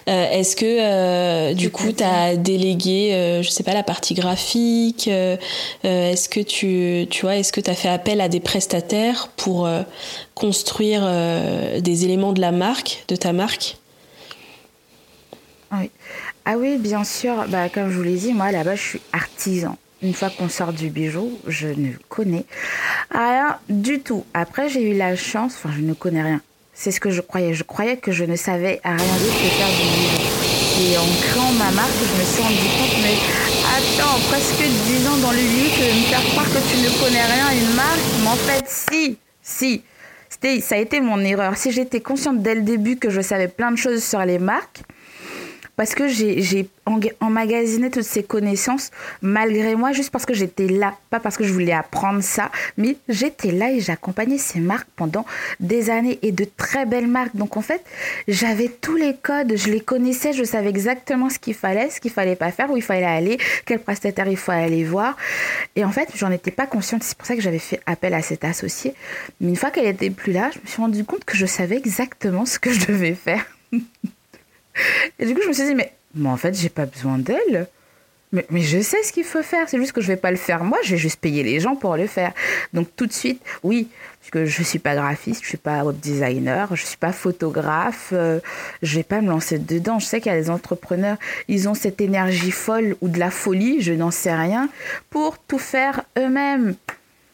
Euh, 0.07 0.31
est-ce 0.31 0.55
que 0.55 0.65
euh, 0.65 1.53
du 1.53 1.69
coup 1.71 1.91
tu 1.91 2.03
as 2.03 2.35
délégué, 2.35 3.13
euh, 3.13 3.41
je 3.41 3.49
sais 3.49 3.63
pas, 3.63 3.73
la 3.73 3.83
partie 3.83 4.13
graphique 4.13 5.07
Est-ce 5.07 6.29
que 6.29 6.39
tu, 6.39 7.07
tu 7.09 7.21
vois, 7.21 7.35
est-ce 7.35 7.51
que 7.51 7.61
tu 7.61 7.69
as 7.69 7.75
fait 7.75 7.89
appel 7.89 8.21
à 8.21 8.29
des 8.29 8.39
prestataires 8.39 9.29
pour 9.35 9.69
construire 10.35 11.01
des 11.81 12.05
éléments 12.05 12.33
de 12.33 12.41
la 12.41 12.51
marque, 12.51 13.03
de 13.07 13.15
ta 13.15 13.33
marque? 13.33 13.77
Ah 16.49 16.55
oui, 16.57 16.77
bien 16.77 17.03
sûr. 17.03 17.45
Bah, 17.49 17.67
comme 17.67 17.89
je 17.89 17.97
vous 17.97 18.03
l'ai 18.03 18.15
dit, 18.15 18.33
moi 18.33 18.51
là-bas, 18.51 18.75
je 18.75 18.81
suis 18.81 19.01
artisan. 19.11 19.77
Une 20.01 20.13
fois 20.13 20.29
qu'on 20.29 20.47
sort 20.47 20.71
du 20.71 20.89
bijou, 20.89 21.37
je 21.47 21.67
ne 21.67 21.91
connais 22.07 22.45
rien 23.11 23.57
du 23.67 23.99
tout. 23.99 24.23
Après, 24.33 24.69
j'ai 24.69 24.91
eu 24.91 24.95
la 24.95 25.15
chance, 25.15 25.55
enfin, 25.55 25.71
je 25.75 25.81
ne 25.81 25.93
connais 25.93 26.21
rien. 26.21 26.41
C'est 26.79 26.91
ce 26.91 26.99
que 26.99 27.09
je 27.09 27.21
croyais. 27.21 27.55
Je 27.55 27.63
croyais 27.63 27.97
que 27.97 28.11
je 28.11 28.23
ne 28.23 28.35
savais 28.35 28.79
rien 28.83 28.95
d'autre 28.95 29.41
que 29.41 29.49
faire 29.49 29.67
du 29.67 29.81
livre. 29.81 30.21
Et 30.79 30.95
en 30.95 31.07
créant 31.23 31.51
ma 31.53 31.71
marque, 31.71 31.89
je 31.89 32.19
me 32.19 32.23
suis 32.23 32.43
rendu 32.43 32.67
compte, 32.77 33.01
mais 33.01 33.17
attends, 33.65 34.19
presque 34.29 34.61
10 34.61 35.07
ans 35.07 35.17
dans 35.17 35.31
le 35.31 35.37
livre, 35.37 35.75
me 35.75 36.05
faire 36.05 36.23
croire 36.29 36.45
que 36.45 36.59
tu 36.69 36.77
ne 36.77 36.89
connais 37.03 37.25
rien 37.25 37.51
une 37.59 37.73
marque. 37.73 37.99
Mais 38.21 38.29
en 38.29 38.35
fait, 38.35 38.65
si, 38.67 39.17
si. 39.41 39.81
Ça 40.61 40.75
a 40.75 40.77
été 40.77 41.01
mon 41.01 41.19
erreur. 41.21 41.57
Si 41.57 41.71
j'étais 41.71 41.99
consciente 41.99 42.43
dès 42.43 42.53
le 42.53 42.61
début 42.61 42.97
que 42.97 43.09
je 43.09 43.21
savais 43.21 43.47
plein 43.47 43.71
de 43.71 43.77
choses 43.77 44.03
sur 44.03 44.23
les 44.23 44.37
marques, 44.37 44.81
parce 45.77 45.93
que 45.93 46.07
j'ai 46.07 46.69
emmagasiné 47.21 47.91
toutes 47.91 48.03
ces 48.03 48.23
connaissances 48.23 48.89
malgré 49.21 49.75
moi, 49.75 49.91
juste 49.91 50.09
parce 50.09 50.25
que 50.25 50.33
j'étais 50.33 50.67
là, 50.67 50.95
pas 51.11 51.19
parce 51.19 51.37
que 51.37 51.43
je 51.43 51.53
voulais 51.53 51.71
apprendre 51.71 52.21
ça, 52.21 52.51
mais 52.77 52.97
j'étais 53.07 53.51
là 53.51 53.71
et 53.71 53.79
j'accompagnais 53.79 54.39
ces 54.39 54.59
marques 54.59 54.89
pendant 54.95 55.25
des 55.59 55.89
années 55.91 56.17
et 56.23 56.31
de 56.31 56.45
très 56.45 56.85
belles 56.87 57.07
marques. 57.07 57.35
Donc 57.35 57.57
en 57.57 57.61
fait, 57.61 57.83
j'avais 58.27 58.69
tous 58.69 58.95
les 58.95 59.15
codes, 59.15 59.53
je 59.55 59.69
les 59.69 59.79
connaissais, 59.79 60.33
je 60.33 60.43
savais 60.43 60.69
exactement 60.69 61.29
ce 61.29 61.37
qu'il 61.37 61.53
fallait, 61.53 61.91
ce 61.91 62.01
qu'il 62.01 62.11
fallait 62.11 62.35
pas 62.35 62.51
faire, 62.51 62.71
où 62.71 62.75
il 62.75 62.83
fallait 62.83 63.05
aller, 63.05 63.37
quel 63.65 63.79
prestataire 63.79 64.27
il 64.27 64.37
faut 64.37 64.51
aller 64.51 64.83
voir. 64.83 65.15
Et 65.75 65.85
en 65.85 65.91
fait, 65.91 66.09
j'en 66.15 66.31
étais 66.31 66.51
pas 66.51 66.65
consciente, 66.65 67.03
c'est 67.03 67.15
pour 67.15 67.27
ça 67.27 67.35
que 67.35 67.41
j'avais 67.41 67.59
fait 67.59 67.81
appel 67.85 68.15
à 68.15 68.23
cette 68.23 68.43
associée. 68.43 68.95
Mais 69.39 69.49
une 69.49 69.55
fois 69.55 69.69
qu'elle 69.69 69.85
était 69.85 70.09
plus 70.09 70.33
là, 70.33 70.49
je 70.51 70.59
me 70.59 70.65
suis 70.65 70.81
rendu 70.81 71.03
compte 71.03 71.23
que 71.23 71.37
je 71.37 71.45
savais 71.45 71.77
exactement 71.77 72.47
ce 72.47 72.57
que 72.57 72.71
je 72.71 72.87
devais 72.87 73.13
faire. 73.13 73.45
Et 75.19 75.25
du 75.25 75.33
coup, 75.33 75.41
je 75.43 75.47
me 75.47 75.53
suis 75.53 75.65
dit, 75.65 75.75
mais, 75.75 75.93
en 76.25 76.37
fait, 76.37 76.53
j'ai 76.55 76.69
pas 76.69 76.85
besoin 76.85 77.17
d'elle. 77.17 77.67
Mais, 78.33 78.45
mais, 78.49 78.61
je 78.61 78.81
sais 78.81 79.01
ce 79.03 79.13
qu'il 79.13 79.23
faut 79.23 79.41
faire, 79.41 79.69
c'est 79.69 79.77
juste 79.77 79.93
que 79.93 80.01
je 80.01 80.07
vais 80.07 80.17
pas 80.17 80.31
le 80.31 80.37
faire 80.37 80.65
moi, 80.65 80.77
je 80.83 80.91
vais 80.91 80.97
juste 80.97 81.19
payer 81.21 81.43
les 81.43 81.61
gens 81.61 81.77
pour 81.77 81.95
le 81.95 82.07
faire. 82.07 82.33
Donc 82.73 82.89
tout 82.97 83.05
de 83.05 83.13
suite, 83.13 83.41
oui, 83.63 83.87
parce 84.19 84.31
que 84.31 84.45
je 84.45 84.63
suis 84.63 84.79
pas 84.79 84.95
graphiste, 84.95 85.43
je 85.43 85.47
suis 85.47 85.57
pas 85.57 85.85
web 85.85 85.97
designer, 85.97 86.75
je 86.75 86.85
suis 86.85 86.97
pas 86.97 87.13
photographe, 87.13 88.09
euh, 88.11 88.41
je 88.81 88.97
vais 88.97 89.03
pas 89.03 89.21
me 89.21 89.29
lancer 89.29 89.59
dedans. 89.59 89.99
Je 89.99 90.05
sais 90.05 90.19
qu'il 90.19 90.29
y 90.29 90.35
a 90.35 90.41
des 90.41 90.49
entrepreneurs, 90.49 91.15
ils 91.47 91.69
ont 91.69 91.73
cette 91.73 92.01
énergie 92.01 92.51
folle 92.51 92.97
ou 92.99 93.07
de 93.07 93.17
la 93.17 93.31
folie, 93.31 93.81
je 93.81 93.93
n'en 93.93 94.11
sais 94.11 94.35
rien, 94.35 94.67
pour 95.09 95.37
tout 95.37 95.59
faire 95.59 96.03
eux-mêmes. 96.17 96.75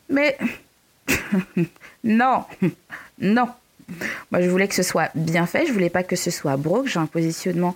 Mais 0.09 0.37
non, 2.03 2.43
non. 3.19 3.47
Moi, 4.31 4.41
je 4.41 4.49
voulais 4.49 4.67
que 4.67 4.75
ce 4.75 4.83
soit 4.83 5.09
bien 5.15 5.45
fait, 5.45 5.65
je 5.65 5.73
voulais 5.73 5.89
pas 5.89 6.03
que 6.03 6.15
ce 6.15 6.31
soit 6.31 6.57
broke. 6.57 6.87
J'ai 6.87 6.99
un 6.99 7.05
positionnement 7.05 7.75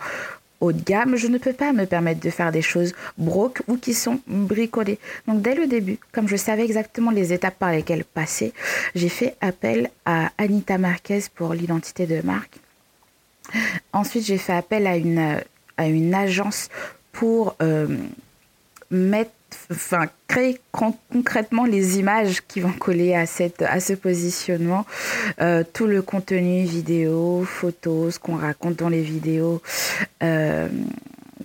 haut 0.60 0.72
de 0.72 0.82
gamme, 0.82 1.16
je 1.16 1.28
ne 1.28 1.38
peux 1.38 1.54
pas 1.54 1.72
me 1.72 1.86
permettre 1.86 2.20
de 2.20 2.30
faire 2.30 2.52
des 2.52 2.62
choses 2.62 2.94
broke 3.18 3.62
ou 3.68 3.78
qui 3.78 3.94
sont 3.94 4.20
bricolées. 4.28 5.00
Donc 5.28 5.42
dès 5.42 5.56
le 5.56 5.68
début, 5.68 6.00
comme 6.12 6.28
je 6.28 6.36
savais 6.36 6.66
exactement 6.66 7.12
les 7.12 7.32
étapes 7.34 7.60
par 7.60 7.72
lesquelles 7.72 8.04
passer, 8.04 8.54
j'ai 8.96 9.10
fait 9.10 9.36
appel 9.42 9.92
à 10.06 10.32
Anita 10.38 10.78
Marquez 10.78 11.20
pour 11.36 11.54
l'identité 11.54 12.08
de 12.08 12.22
marque. 12.26 12.58
Ensuite, 13.94 14.26
j'ai 14.26 14.38
fait 14.38 14.54
appel 14.54 14.88
à 14.88 14.98
une, 14.98 15.40
à 15.78 15.88
une 15.88 16.14
agence 16.14 16.70
pour 17.12 17.56
euh, 17.62 17.88
mettre 18.92 19.32
enfin, 19.72 20.06
créer 20.28 20.60
concrètement 20.72 21.66
les 21.66 22.00
images 22.00 22.42
qui 22.48 22.60
vont 22.60 22.72
coller 22.72 23.16
à, 23.16 23.26
cette, 23.26 23.62
à 23.62 23.80
ce 23.80 23.94
positionnement, 23.94 24.86
euh, 25.42 25.64
tout 25.74 25.88
le 25.88 26.02
contenu 26.02 26.64
vidéo, 26.64 27.44
photos, 27.46 28.16
ce 28.16 28.20
qu'on 28.20 28.36
raconte 28.36 28.78
dans 28.78 28.90
les 28.90 29.02
vidéos, 29.02 29.62
euh, 30.24 30.68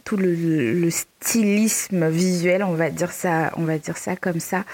tout 0.04 0.16
le, 0.16 0.90
stylisme 0.90 2.08
visuel, 2.08 2.64
on 2.64 2.74
va 2.74 2.90
dire 2.90 3.12
ça, 3.12 3.52
on 3.56 3.62
va 3.62 3.78
dire 3.78 3.96
ça 3.96 4.16
comme 4.16 4.40
ça, 4.40 4.64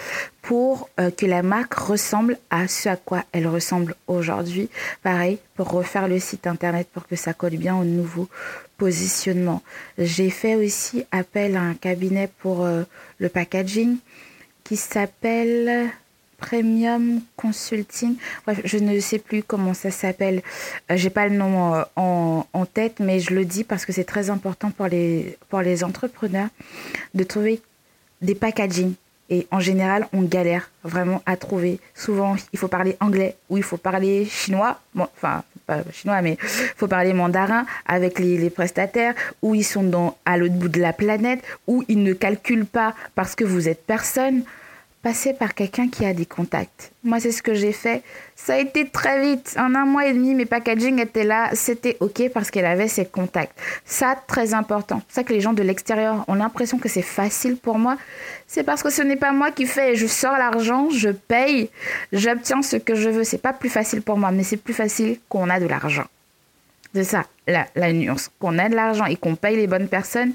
pour 0.40 0.88
euh, 0.98 1.10
que 1.10 1.26
la 1.26 1.42
marque 1.42 1.74
ressemble 1.74 2.38
à 2.50 2.68
ce 2.68 2.88
à 2.88 2.96
quoi 2.96 3.24
elle 3.32 3.46
ressemble 3.46 3.94
aujourd'hui. 4.06 4.70
Pareil, 5.02 5.38
pour 5.54 5.70
refaire 5.70 6.08
le 6.08 6.18
site 6.18 6.46
internet 6.46 6.88
pour 6.92 7.06
que 7.06 7.16
ça 7.16 7.34
colle 7.34 7.56
bien 7.56 7.76
au 7.76 7.84
nouveau 7.84 8.28
positionnement. 8.78 9.62
J'ai 9.98 10.30
fait 10.30 10.54
aussi 10.54 11.04
appel 11.10 11.56
à 11.56 11.60
un 11.62 11.74
cabinet 11.74 12.30
pour 12.38 12.64
euh, 12.64 12.84
le 13.18 13.28
packaging 13.28 13.96
qui 14.64 14.76
s'appelle 14.76 15.90
Premium 16.38 17.20
Consulting. 17.36 18.14
je 18.64 18.78
ne 18.78 18.98
sais 19.00 19.18
plus 19.18 19.42
comment 19.42 19.74
ça 19.74 19.90
s'appelle. 19.90 20.42
Euh, 20.90 20.96
j'ai 20.96 21.10
pas 21.10 21.28
le 21.28 21.36
nom 21.36 21.74
euh, 21.74 21.82
en, 21.96 22.46
en, 22.52 22.64
tête, 22.64 23.00
mais 23.00 23.18
je 23.18 23.34
le 23.34 23.44
dis 23.44 23.64
parce 23.64 23.84
que 23.84 23.92
c'est 23.92 24.04
très 24.04 24.30
important 24.30 24.70
pour 24.70 24.86
les, 24.86 25.36
pour 25.48 25.60
les 25.60 25.82
entrepreneurs 25.82 26.48
de 27.14 27.24
trouver 27.24 27.60
des 28.22 28.36
packaging. 28.36 28.94
Et 29.30 29.46
en 29.50 29.60
général, 29.60 30.08
on 30.12 30.22
galère 30.22 30.70
vraiment 30.84 31.22
à 31.26 31.36
trouver. 31.36 31.80
Souvent, 31.94 32.36
il 32.52 32.58
faut 32.58 32.68
parler 32.68 32.96
anglais 33.00 33.36
ou 33.50 33.56
il 33.56 33.62
faut 33.62 33.76
parler 33.76 34.24
chinois. 34.24 34.80
Enfin, 34.96 35.42
pas 35.66 35.82
chinois, 35.92 36.22
mais 36.22 36.38
il 36.40 36.76
faut 36.76 36.88
parler 36.88 37.12
mandarin 37.12 37.66
avec 37.86 38.18
les, 38.18 38.38
les 38.38 38.50
prestataires, 38.50 39.14
ou 39.42 39.54
ils 39.54 39.64
sont 39.64 39.84
dans, 39.84 40.16
à 40.24 40.38
l'autre 40.38 40.54
bout 40.54 40.68
de 40.68 40.80
la 40.80 40.94
planète, 40.94 41.42
ou 41.66 41.84
ils 41.88 42.02
ne 42.02 42.14
calculent 42.14 42.66
pas 42.66 42.94
parce 43.14 43.34
que 43.34 43.44
vous 43.44 43.68
êtes 43.68 43.84
personne 43.84 44.42
passer 45.02 45.32
par 45.32 45.54
quelqu'un 45.54 45.88
qui 45.88 46.04
a 46.04 46.12
des 46.12 46.26
contacts. 46.26 46.90
Moi, 47.04 47.20
c'est 47.20 47.30
ce 47.30 47.42
que 47.42 47.54
j'ai 47.54 47.72
fait. 47.72 48.02
Ça 48.34 48.54
a 48.54 48.58
été 48.58 48.88
très 48.88 49.22
vite. 49.22 49.54
En 49.58 49.74
un 49.74 49.84
mois 49.84 50.06
et 50.06 50.12
demi, 50.12 50.34
mes 50.34 50.44
packaging 50.44 50.98
étaient 50.98 51.24
là. 51.24 51.50
C'était 51.54 51.96
OK 52.00 52.28
parce 52.34 52.50
qu'elle 52.50 52.64
avait 52.66 52.88
ses 52.88 53.06
contacts. 53.06 53.58
Ça, 53.84 54.16
très 54.26 54.54
important. 54.54 55.00
C'est 55.08 55.16
ça 55.16 55.24
que 55.24 55.32
les 55.32 55.40
gens 55.40 55.52
de 55.52 55.62
l'extérieur 55.62 56.24
ont 56.26 56.34
l'impression 56.34 56.78
que 56.78 56.88
c'est 56.88 57.02
facile 57.02 57.56
pour 57.56 57.78
moi. 57.78 57.96
C'est 58.46 58.64
parce 58.64 58.82
que 58.82 58.90
ce 58.90 59.02
n'est 59.02 59.16
pas 59.16 59.32
moi 59.32 59.52
qui 59.52 59.66
fais. 59.66 59.94
Je 59.94 60.06
sors 60.06 60.36
l'argent, 60.36 60.90
je 60.90 61.10
paye, 61.10 61.70
j'obtiens 62.12 62.62
ce 62.62 62.76
que 62.76 62.94
je 62.94 63.08
veux. 63.08 63.24
C'est 63.24 63.38
pas 63.38 63.52
plus 63.52 63.70
facile 63.70 64.02
pour 64.02 64.18
moi, 64.18 64.32
mais 64.32 64.42
c'est 64.42 64.56
plus 64.56 64.74
facile 64.74 65.18
qu'on 65.28 65.48
a 65.48 65.60
de 65.60 65.66
l'argent. 65.66 66.06
C'est 66.94 67.04
ça, 67.04 67.24
la, 67.46 67.66
la 67.76 67.92
nuance. 67.92 68.30
Qu'on 68.40 68.58
a 68.58 68.68
de 68.68 68.74
l'argent 68.74 69.04
et 69.04 69.16
qu'on 69.16 69.36
paye 69.36 69.56
les 69.56 69.66
bonnes 69.68 69.88
personnes, 69.88 70.32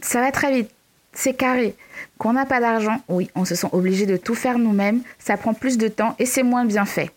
ça 0.00 0.20
va 0.20 0.32
très 0.32 0.52
vite 0.52 0.70
c'est 1.12 1.34
carré. 1.34 1.74
Qu'on 2.18 2.32
n'a 2.32 2.46
pas 2.46 2.60
d'argent, 2.60 3.00
oui, 3.08 3.30
on 3.34 3.44
se 3.44 3.54
sent 3.54 3.68
obligé 3.72 4.06
de 4.06 4.16
tout 4.16 4.34
faire 4.34 4.58
nous-mêmes, 4.58 5.00
ça 5.18 5.36
prend 5.36 5.54
plus 5.54 5.78
de 5.78 5.88
temps 5.88 6.14
et 6.18 6.26
c'est 6.26 6.42
moins 6.42 6.64
bien 6.64 6.84
fait. 6.84 7.10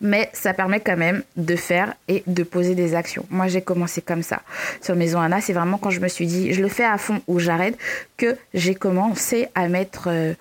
Mais 0.00 0.30
ça 0.32 0.52
permet 0.52 0.80
quand 0.80 0.96
même 0.96 1.22
de 1.36 1.56
faire 1.56 1.94
et 2.08 2.22
de 2.26 2.42
poser 2.42 2.74
des 2.74 2.94
actions. 2.94 3.24
Moi, 3.30 3.46
j'ai 3.46 3.62
commencé 3.62 4.02
comme 4.02 4.22
ça. 4.22 4.42
Sur 4.80 4.96
Maison 4.96 5.20
Anna, 5.20 5.40
c'est 5.40 5.52
vraiment 5.52 5.78
quand 5.78 5.90
je 5.90 6.00
me 6.00 6.08
suis 6.08 6.26
dit, 6.26 6.52
je 6.52 6.60
le 6.60 6.68
fais 6.68 6.84
à 6.84 6.98
fond 6.98 7.20
ou 7.28 7.38
j'arrête, 7.38 7.78
que 8.16 8.36
j'ai 8.52 8.74
commencé 8.74 9.48
à 9.54 9.68
mettre 9.68 10.08
euh, 10.08 10.34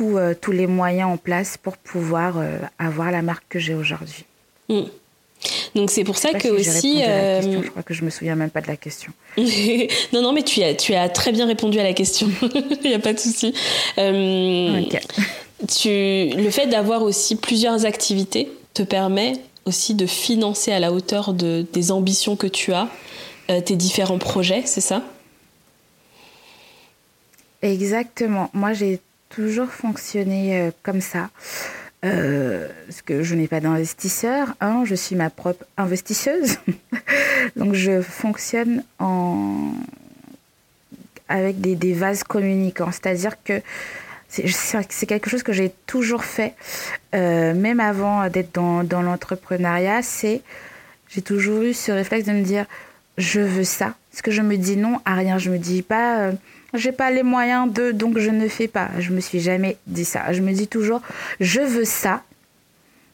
euh, 0.00 0.34
tous 0.40 0.52
les 0.52 0.66
moyens 0.66 1.10
en 1.10 1.16
place 1.16 1.58
pour 1.58 1.76
pouvoir 1.76 2.38
euh, 2.38 2.58
avoir 2.78 3.10
la 3.10 3.22
marque 3.22 3.44
que 3.48 3.58
j'ai 3.58 3.74
aujourd'hui. 3.74 4.24
Hmm. 4.68 4.84
Donc 5.74 5.90
c'est 5.90 6.04
pour 6.04 6.18
ça 6.18 6.32
que 6.32 6.48
aussi. 6.48 6.98
je 7.00 7.68
crois 7.68 7.82
que 7.82 7.94
je 7.94 8.04
me 8.04 8.10
souviens 8.10 8.34
même 8.34 8.50
pas 8.50 8.60
de 8.60 8.68
la 8.68 8.76
question. 8.76 9.12
non 10.12 10.22
non 10.22 10.32
mais 10.32 10.42
tu 10.42 10.62
as 10.62 10.74
tu 10.74 10.94
as 10.94 11.08
très 11.08 11.32
bien 11.32 11.46
répondu 11.46 11.78
à 11.78 11.82
la 11.82 11.92
question. 11.92 12.28
Il 12.84 12.90
n'y 12.90 12.94
a 12.94 12.98
pas 12.98 13.12
de 13.12 13.18
souci. 13.18 13.54
Tu 15.68 15.88
le 16.36 16.50
fait 16.50 16.66
d'avoir 16.66 17.02
aussi 17.02 17.36
plusieurs 17.36 17.86
activités 17.86 18.50
te 18.74 18.82
permet 18.82 19.34
aussi 19.64 19.94
de 19.94 20.06
financer 20.06 20.72
à 20.72 20.80
la 20.80 20.92
hauteur 20.92 21.34
de, 21.34 21.64
des 21.72 21.92
ambitions 21.92 22.36
que 22.36 22.48
tu 22.48 22.72
as 22.72 22.88
tes 23.64 23.76
différents 23.76 24.18
projets, 24.18 24.62
c'est 24.64 24.80
ça? 24.80 25.02
Exactement. 27.62 28.50
Moi 28.52 28.72
j'ai 28.72 29.00
toujours 29.28 29.68
fonctionné 29.68 30.60
euh, 30.60 30.70
comme 30.82 31.00
ça. 31.00 31.30
Euh, 32.04 32.68
parce 32.86 33.02
que 33.02 33.22
je 33.22 33.34
n'ai 33.36 33.46
pas 33.46 33.60
d'investisseur, 33.60 34.54
hein, 34.60 34.82
je 34.84 34.94
suis 34.94 35.14
ma 35.14 35.30
propre 35.30 35.64
investisseuse. 35.76 36.58
Donc 37.56 37.74
je 37.74 38.02
fonctionne 38.02 38.82
en... 38.98 39.72
avec 41.28 41.60
des, 41.60 41.76
des 41.76 41.92
vases 41.92 42.24
communicants. 42.24 42.90
C'est-à-dire 42.90 43.36
que 43.44 43.62
c'est 44.28 45.06
quelque 45.06 45.30
chose 45.30 45.42
que 45.42 45.52
j'ai 45.52 45.72
toujours 45.86 46.24
fait, 46.24 46.54
euh, 47.14 47.54
même 47.54 47.80
avant 47.80 48.28
d'être 48.28 48.54
dans, 48.54 48.82
dans 48.82 49.02
l'entrepreneuriat. 49.02 50.02
C'est 50.02 50.40
j'ai 51.08 51.22
toujours 51.22 51.62
eu 51.62 51.74
ce 51.74 51.92
réflexe 51.92 52.26
de 52.26 52.32
me 52.32 52.42
dire 52.42 52.66
je 53.18 53.40
veux 53.40 53.64
ça. 53.64 53.94
Parce 54.10 54.22
que 54.22 54.30
je 54.30 54.42
me 54.42 54.56
dis 54.56 54.76
non 54.76 55.00
à 55.04 55.14
rien. 55.14 55.38
Je 55.38 55.50
me 55.50 55.58
dis 55.58 55.82
pas 55.82 56.30
j'ai 56.74 56.92
pas 56.92 57.10
les 57.10 57.22
moyens 57.22 57.72
de, 57.72 57.92
donc 57.92 58.18
je 58.18 58.30
ne 58.30 58.48
fais 58.48 58.68
pas. 58.68 58.88
Je 58.98 59.10
me 59.12 59.20
suis 59.20 59.40
jamais 59.40 59.76
dit 59.86 60.04
ça. 60.04 60.32
Je 60.32 60.40
me 60.40 60.52
dis 60.52 60.68
toujours, 60.68 61.02
je 61.40 61.60
veux 61.60 61.84
ça. 61.84 62.22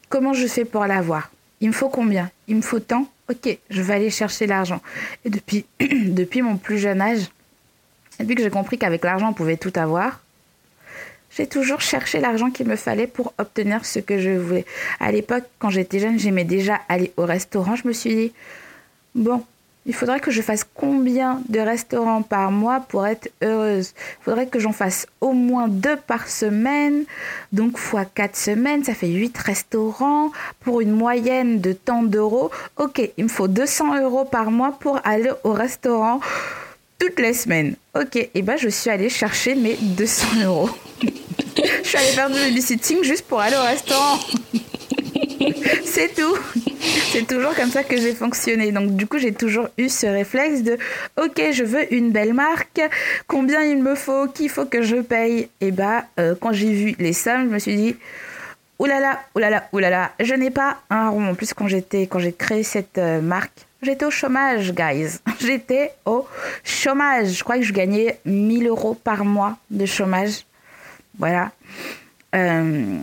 Comment 0.09 0.33
je 0.33 0.47
fais 0.47 0.65
pour 0.65 0.85
l'avoir? 0.85 1.29
Il 1.61 1.67
me 1.67 1.73
faut 1.73 1.89
combien? 1.89 2.31
Il 2.47 2.55
me 2.55 2.61
faut 2.61 2.79
tant? 2.79 3.07
Ok, 3.29 3.57
je 3.69 3.81
vais 3.81 3.93
aller 3.93 4.09
chercher 4.09 4.47
l'argent. 4.47 4.81
Et 5.25 5.29
depuis, 5.29 5.65
depuis 5.79 6.41
mon 6.41 6.57
plus 6.57 6.79
jeune 6.79 7.01
âge, 7.01 7.29
depuis 8.19 8.35
que 8.35 8.41
j'ai 8.41 8.49
compris 8.49 8.77
qu'avec 8.77 9.03
l'argent 9.03 9.29
on 9.29 9.33
pouvait 9.33 9.57
tout 9.57 9.73
avoir, 9.75 10.21
j'ai 11.35 11.45
toujours 11.47 11.81
cherché 11.81 12.19
l'argent 12.19 12.49
qu'il 12.49 12.67
me 12.67 12.75
fallait 12.75 13.07
pour 13.07 13.33
obtenir 13.37 13.85
ce 13.85 13.99
que 13.99 14.19
je 14.19 14.31
voulais. 14.31 14.65
À 14.99 15.11
l'époque, 15.11 15.43
quand 15.59 15.69
j'étais 15.69 15.99
jeune, 15.99 16.17
j'aimais 16.17 16.43
déjà 16.43 16.79
aller 16.89 17.13
au 17.17 17.25
restaurant. 17.25 17.75
Je 17.75 17.87
me 17.87 17.93
suis 17.93 18.15
dit, 18.15 18.33
bon, 19.13 19.43
il 19.85 19.95
faudrait 19.95 20.19
que 20.19 20.29
je 20.29 20.41
fasse 20.41 20.65
combien 20.75 21.41
de 21.49 21.59
restaurants 21.59 22.21
par 22.21 22.51
mois 22.51 22.81
pour 22.81 23.07
être 23.07 23.29
heureuse? 23.41 23.93
Il 24.21 24.23
faudrait 24.25 24.47
que 24.47 24.59
j'en 24.59 24.71
fasse 24.71 25.07
au 25.21 25.31
moins 25.31 25.67
deux 25.67 25.95
par 25.95 26.27
semaine. 26.27 27.05
Donc, 27.53 27.77
fois 27.77 28.05
quatre 28.05 28.35
semaines, 28.35 28.83
ça 28.83 28.93
fait 28.93 29.07
huit 29.07 29.37
restaurants 29.37 30.31
pour 30.59 30.81
une 30.81 30.91
moyenne 30.91 31.61
de 31.61 31.73
tant 31.73 32.03
d'euros. 32.03 32.51
Ok, 32.77 33.01
il 33.17 33.23
me 33.23 33.29
faut 33.29 33.47
200 33.47 34.01
euros 34.01 34.25
par 34.25 34.51
mois 34.51 34.77
pour 34.79 34.99
aller 35.05 35.31
au 35.43 35.53
restaurant 35.53 36.19
toutes 36.99 37.19
les 37.19 37.33
semaines. 37.33 37.75
Ok, 37.95 38.17
et 38.17 38.29
eh 38.35 38.41
ben 38.41 38.57
je 38.57 38.69
suis 38.69 38.89
allée 38.89 39.09
chercher 39.09 39.55
mes 39.55 39.75
200 39.75 40.27
euros. 40.43 40.69
je 41.01 41.87
suis 41.87 41.97
allée 41.97 42.11
faire 42.11 42.29
du 42.29 42.35
babysitting 42.35 43.03
juste 43.03 43.25
pour 43.25 43.39
aller 43.39 43.55
au 43.55 43.63
restaurant. 43.63 44.19
C'est 45.85 46.13
tout. 46.13 46.37
C'est 47.11 47.27
toujours 47.27 47.53
comme 47.55 47.69
ça 47.69 47.83
que 47.83 47.97
j'ai 47.97 48.13
fonctionné. 48.13 48.71
Donc 48.71 48.95
du 48.95 49.07
coup, 49.07 49.17
j'ai 49.17 49.33
toujours 49.33 49.67
eu 49.77 49.89
ce 49.89 50.07
réflexe 50.07 50.63
de 50.63 50.77
OK, 51.21 51.41
je 51.51 51.63
veux 51.63 51.93
une 51.93 52.11
belle 52.11 52.33
marque, 52.33 52.81
combien 53.27 53.63
il 53.63 53.81
me 53.81 53.95
faut, 53.95 54.27
qu'il 54.27 54.49
faut 54.49 54.65
que 54.65 54.81
je 54.81 54.97
paye? 54.97 55.49
Et 55.61 55.71
bah 55.71 56.05
euh, 56.19 56.35
quand 56.39 56.53
j'ai 56.53 56.71
vu 56.71 56.95
les 56.99 57.13
sommes, 57.13 57.49
je 57.49 57.53
me 57.53 57.59
suis 57.59 57.75
dit 57.75 57.95
oulala, 58.77 59.19
oulala, 59.35 59.67
oulala, 59.73 60.11
je 60.19 60.33
n'ai 60.33 60.51
pas 60.51 60.77
un 60.89 61.09
rond. 61.09 61.29
En 61.29 61.35
plus 61.35 61.53
quand 61.53 61.67
j'étais 61.67 62.03
quand 62.03 62.19
j'ai 62.19 62.33
créé 62.33 62.63
cette 62.63 62.97
euh, 62.97 63.21
marque, 63.21 63.65
J'étais 63.81 64.05
au 64.05 64.11
chômage, 64.11 64.73
guys. 64.73 65.19
J'étais 65.39 65.93
au 66.05 66.27
chômage. 66.65 67.29
Je 67.29 67.43
crois 67.43 67.55
que 67.57 67.63
je 67.63 67.71
gagnais 67.71 68.19
1000 68.25 68.67
euros 68.67 68.93
par 68.93 69.23
mois 69.23 69.57
de 69.69 69.85
chômage. 69.85 70.45
Voilà. 71.17 71.51
Euh, 72.35 72.97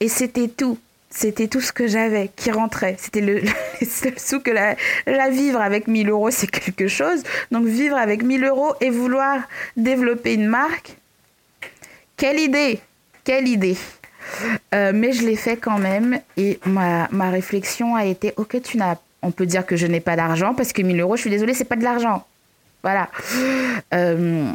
et 0.00 0.08
c'était 0.08 0.48
tout 0.48 0.78
c'était 1.14 1.46
tout 1.46 1.60
ce 1.60 1.72
que 1.72 1.86
j'avais 1.86 2.28
qui 2.34 2.50
rentrait. 2.50 2.96
C'était 2.98 3.20
le, 3.20 3.42
seul 3.86 4.18
sou 4.18 4.40
que 4.40 4.50
la, 4.50 5.30
vivre 5.30 5.60
avec 5.60 5.86
1000 5.86 6.10
euros, 6.10 6.30
c'est 6.30 6.50
quelque 6.50 6.88
chose. 6.88 7.22
Donc 7.52 7.66
vivre 7.66 7.96
avec 7.96 8.22
1000 8.22 8.44
euros 8.44 8.74
et 8.80 8.90
vouloir 8.90 9.38
développer 9.76 10.34
une 10.34 10.48
marque, 10.48 10.96
quelle 12.16 12.40
idée, 12.40 12.80
quelle 13.22 13.46
idée. 13.46 13.76
Euh, 14.74 14.92
mais 14.94 15.12
je 15.12 15.22
l'ai 15.24 15.36
fait 15.36 15.56
quand 15.56 15.78
même 15.78 16.18
et 16.36 16.58
ma, 16.66 17.06
réflexion 17.30 17.94
a 17.94 18.04
été, 18.06 18.32
ok, 18.36 18.60
tu 18.62 18.76
n'as, 18.76 18.96
on 19.22 19.30
peut 19.30 19.46
dire 19.46 19.64
que 19.64 19.76
je 19.76 19.86
n'ai 19.86 20.00
pas 20.00 20.16
d'argent 20.16 20.54
parce 20.54 20.72
que 20.72 20.82
1000 20.82 21.00
euros, 21.00 21.16
je 21.16 21.22
suis 21.22 21.30
désolée, 21.30 21.54
c'est 21.54 21.64
pas 21.64 21.76
de 21.76 21.84
l'argent. 21.84 22.26
Voilà. 22.82 23.08
Euh, 23.94 24.50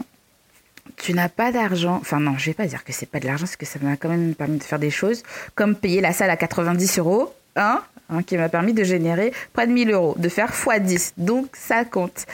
tu 1.00 1.14
n'as 1.14 1.30
pas 1.30 1.52
d'argent, 1.52 1.97
enfin 2.02 2.20
non, 2.20 2.38
je 2.38 2.47
vais 2.47 2.54
pas 2.54 2.66
dire 2.66 2.84
que 2.84 2.93
c'est 2.93 3.06
pas 3.06 3.20
de 3.20 3.26
l'argent, 3.26 3.45
parce 3.45 3.56
que 3.56 3.66
ça 3.66 3.80
m'a 3.82 3.95
quand 3.95 4.10
même 4.10 4.36
permis 4.36 4.58
de 4.58 4.64
faire 4.64 4.80
des 4.80 4.91
choses, 4.91 5.24
comme 5.56 5.76
payer 5.76 6.02
la 6.02 6.14
salle 6.14 6.30
à 6.30 6.38
90 6.38 7.00
euros, 7.00 7.34
hein, 7.56 7.82
hein, 8.10 8.24
qui 8.24 8.38
m'a 8.38 8.50
permis 8.50 8.74
de 8.74 8.84
générer 8.84 9.34
près 9.54 9.66
de 9.66 9.72
1000 9.72 9.91
euros, 9.91 10.16
de 10.18 10.30
faire 10.30 10.52
x10, 10.52 11.14
donc 11.18 11.47
ça 11.54 11.86
compte. 11.86 12.26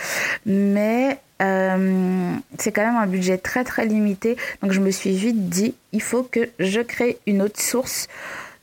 Mais 0.45 1.19
euh, 1.41 2.33
c'est 2.57 2.71
quand 2.71 2.85
même 2.85 2.97
un 2.97 3.07
budget 3.07 3.37
très 3.37 3.63
très 3.63 3.85
limité, 3.85 4.35
donc 4.61 4.71
je 4.71 4.79
me 4.79 4.91
suis 4.91 5.15
vite 5.15 5.49
dit, 5.49 5.75
il 5.91 6.01
faut 6.01 6.23
que 6.23 6.49
je 6.59 6.81
crée 6.81 7.19
une 7.27 7.41
autre 7.41 7.61
source 7.61 8.07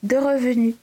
de 0.03 0.17
revenus, 0.17 0.75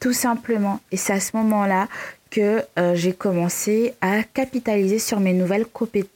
tout 0.00 0.14
simplement. 0.14 0.80
Et 0.92 0.96
c'est 0.96 1.12
à 1.12 1.20
ce 1.20 1.36
moment-là 1.36 1.88
que 2.30 2.62
euh, 2.78 2.94
j'ai 2.94 3.12
commencé 3.12 3.94
à 4.00 4.22
capitaliser 4.22 4.98
sur 4.98 5.20
mes 5.20 5.32
nouvelles 5.32 5.66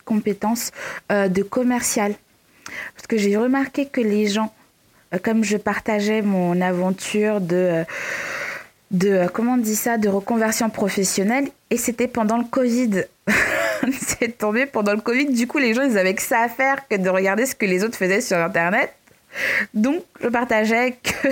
compétences 0.05 0.71
euh, 1.13 1.29
de 1.29 1.43
commercial. 1.43 2.15
Parce 2.95 3.07
que 3.07 3.17
j'ai 3.17 3.37
remarqué 3.37 3.87
que 3.87 4.01
les 4.01 4.27
gens, 4.29 4.53
euh, 5.15 5.19
comme 5.23 5.45
je 5.45 5.57
partageais 5.57 6.23
mon 6.23 6.61
aventure 6.61 7.41
de, 7.41 7.85
de 8.91 9.27
comment 9.33 9.55
on 9.55 9.59
dit 9.59 9.77
ça, 9.77 9.99
de 9.99 10.09
reconversion 10.09 10.71
professionnelle, 10.71 11.49
et 11.71 11.77
c'était 11.77 12.09
pendant 12.09 12.39
le 12.39 12.45
Covid. 12.45 13.05
C'est 13.93 14.37
tombé 14.37 14.67
pendant 14.67 14.93
le 14.93 15.01
Covid. 15.01 15.27
Du 15.27 15.47
coup, 15.47 15.59
les 15.59 15.73
gens, 15.73 15.83
ils 15.83 15.97
avaient 15.97 16.15
que 16.15 16.23
ça 16.23 16.41
à 16.41 16.49
faire 16.49 16.87
que 16.89 16.97
de 16.97 17.09
regarder 17.09 17.47
ce 17.47 17.55
que 17.55 17.65
les 17.65 17.83
autres 17.83 17.97
faisaient 17.97 18.21
sur 18.21 18.37
Internet. 18.37 18.93
Donc, 19.75 20.03
je 20.21 20.29
partageais 20.29 20.97
que 21.03 21.29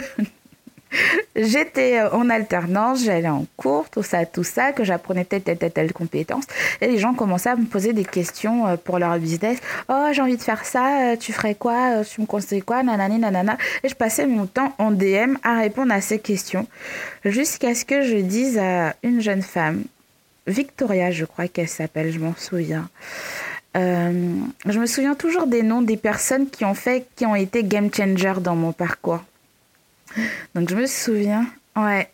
J'étais 1.36 1.98
euh, 1.98 2.10
en 2.10 2.30
alternance, 2.30 3.04
j'allais 3.04 3.28
en 3.28 3.46
cours, 3.56 3.88
tout 3.90 4.02
ça, 4.02 4.26
tout 4.26 4.44
ça, 4.44 4.72
que 4.72 4.84
j'apprenais 4.84 5.24
telle, 5.24 5.42
telle, 5.42 5.58
telle, 5.58 5.92
compétence. 5.92 6.44
Et 6.80 6.86
les 6.86 6.98
gens 6.98 7.14
commençaient 7.14 7.50
à 7.50 7.56
me 7.56 7.66
poser 7.66 7.92
des 7.92 8.04
questions 8.04 8.66
euh, 8.66 8.76
pour 8.76 8.98
leur 8.98 9.16
business. 9.18 9.58
Oh, 9.88 10.08
j'ai 10.12 10.22
envie 10.22 10.36
de 10.36 10.42
faire 10.42 10.64
ça, 10.64 11.12
euh, 11.12 11.16
tu 11.16 11.32
ferais 11.32 11.54
quoi, 11.54 12.02
tu 12.04 12.20
me 12.20 12.26
conseilles 12.26 12.62
quoi, 12.62 12.82
nanani, 12.82 13.18
nanana. 13.18 13.56
Et 13.84 13.88
je 13.88 13.94
passais 13.94 14.26
mon 14.26 14.46
temps 14.46 14.74
en 14.78 14.90
DM 14.90 15.36
à 15.42 15.58
répondre 15.58 15.92
à 15.92 16.00
ces 16.00 16.18
questions. 16.18 16.66
Jusqu'à 17.24 17.74
ce 17.74 17.84
que 17.84 18.02
je 18.02 18.16
dise 18.16 18.58
à 18.58 18.94
une 19.02 19.20
jeune 19.20 19.42
femme, 19.42 19.84
Victoria, 20.46 21.10
je 21.10 21.24
crois 21.24 21.46
qu'elle 21.46 21.68
s'appelle, 21.68 22.10
je 22.10 22.18
m'en 22.18 22.34
souviens. 22.34 22.88
je 23.74 24.78
me 24.78 24.86
souviens 24.86 25.14
toujours 25.14 25.46
des 25.46 25.62
noms 25.62 25.82
des 25.82 25.98
personnes 25.98 26.48
qui 26.48 26.64
ont 26.64 26.74
fait, 26.74 27.06
qui 27.16 27.26
ont 27.26 27.36
été 27.36 27.62
game 27.62 27.90
changer 27.94 28.40
dans 28.40 28.56
mon 28.56 28.72
parcours. 28.72 29.22
Donc 30.54 30.70
je 30.70 30.74
me 30.74 30.86
souviens, 30.86 31.46
ouais, 31.76 32.10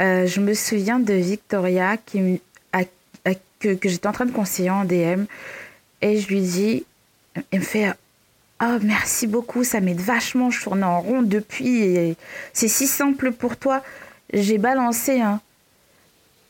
euh, 0.00 0.26
je 0.26 0.40
me 0.40 0.54
souviens 0.54 0.98
de 0.98 1.14
Victoria 1.14 1.96
qui 1.96 2.40
que, 3.62 3.74
que 3.74 3.88
j'étais 3.88 4.08
en 4.08 4.12
train 4.12 4.26
de 4.26 4.32
conseiller 4.32 4.70
en 4.70 4.84
DM 4.84 5.24
et 6.00 6.18
je 6.18 6.26
lui 6.28 6.40
dis, 6.40 6.84
elle 7.34 7.60
me 7.60 7.64
fait 7.64 7.92
Oh, 8.64 8.78
merci 8.82 9.26
beaucoup, 9.26 9.64
ça 9.64 9.80
m'aide 9.80 10.00
vachement, 10.00 10.50
je 10.50 10.62
tourne 10.62 10.84
en 10.84 11.00
rond 11.00 11.22
depuis 11.22 11.82
et 11.82 12.16
c'est 12.52 12.68
si 12.68 12.86
simple 12.86 13.32
pour 13.32 13.56
toi. 13.56 13.82
J'ai 14.32 14.58
balancé 14.58 15.20
un 15.20 15.40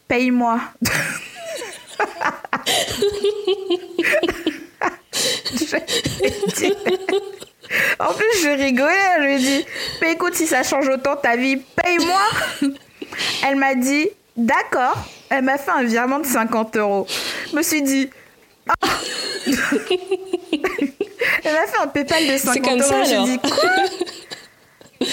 paye-moi. 0.09 0.61
En 7.99 8.13
plus, 8.15 8.43
je 8.43 8.49
rigolais. 8.51 8.93
Je 9.19 9.23
lui 9.25 9.39
dit, 9.39 9.65
mais 10.01 10.13
écoute, 10.13 10.35
si 10.35 10.47
ça 10.47 10.63
change 10.63 10.89
autant 10.89 11.17
ta 11.17 11.37
vie, 11.37 11.57
paye-moi. 11.57 12.21
Elle 13.47 13.57
m'a 13.57 13.75
dit, 13.75 14.09
d'accord. 14.37 14.97
Elle 15.31 15.43
m'a 15.45 15.59
fait 15.59 15.71
un 15.71 15.85
virement 15.85 16.19
de 16.19 16.27
50 16.27 16.77
euros. 16.77 17.07
Je 17.51 17.57
me 17.57 17.63
suis 17.63 17.83
dit, 17.83 18.11
oh, 18.69 18.89
Elle 21.45 21.53
m'a 21.55 21.67
fait 21.67 21.79
un 21.83 21.87
PayPal 21.89 22.27
de 22.27 22.37
50 22.37 22.63
comme 22.65 22.81
euros. 22.81 22.89
ça, 22.89 23.03
J'ai 23.05 23.15
alors. 23.15 23.27
dit 23.27 23.39
quoi? 23.39 23.51
Ouais, 25.01 25.07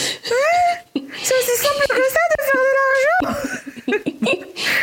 C'est 1.24 1.34
aussi 1.36 1.58
simple 1.58 1.88
que 1.88 1.96
ça 1.96 2.20
de 2.30 2.44
faire 2.44 2.62
de 2.62 2.72
l'argent. 2.78 3.40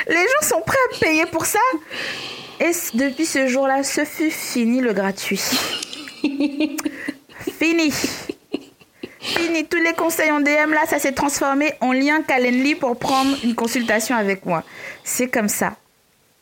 Les 0.08 0.14
gens 0.22 0.42
sont 0.48 0.60
prêts 0.62 0.78
à 0.94 0.98
payer 0.98 1.26
pour 1.26 1.46
ça. 1.46 1.58
Et 2.60 2.72
depuis 2.94 3.26
ce 3.26 3.46
jour-là, 3.48 3.82
ce 3.84 4.04
fut 4.04 4.30
fini 4.30 4.80
le 4.80 4.92
gratuit. 4.92 5.40
Fini. 7.50 7.90
Fini. 9.20 9.64
Tous 9.66 9.82
les 9.82 9.92
conseils 9.94 10.30
en 10.30 10.40
DM, 10.40 10.70
là, 10.72 10.86
ça 10.88 10.98
s'est 10.98 11.12
transformé 11.12 11.72
en 11.80 11.92
lien 11.92 12.22
Calendly 12.22 12.74
pour 12.76 12.96
prendre 12.98 13.36
une 13.42 13.54
consultation 13.54 14.14
avec 14.16 14.46
moi. 14.46 14.62
C'est 15.02 15.28
comme 15.28 15.48
ça 15.48 15.76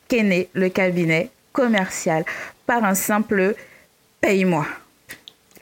qu'est 0.08 0.22
né 0.22 0.48
le 0.52 0.68
cabinet 0.68 1.30
commercial 1.52 2.24
par 2.66 2.84
un 2.84 2.94
simple 2.94 3.54
paye-moi. 4.20 4.66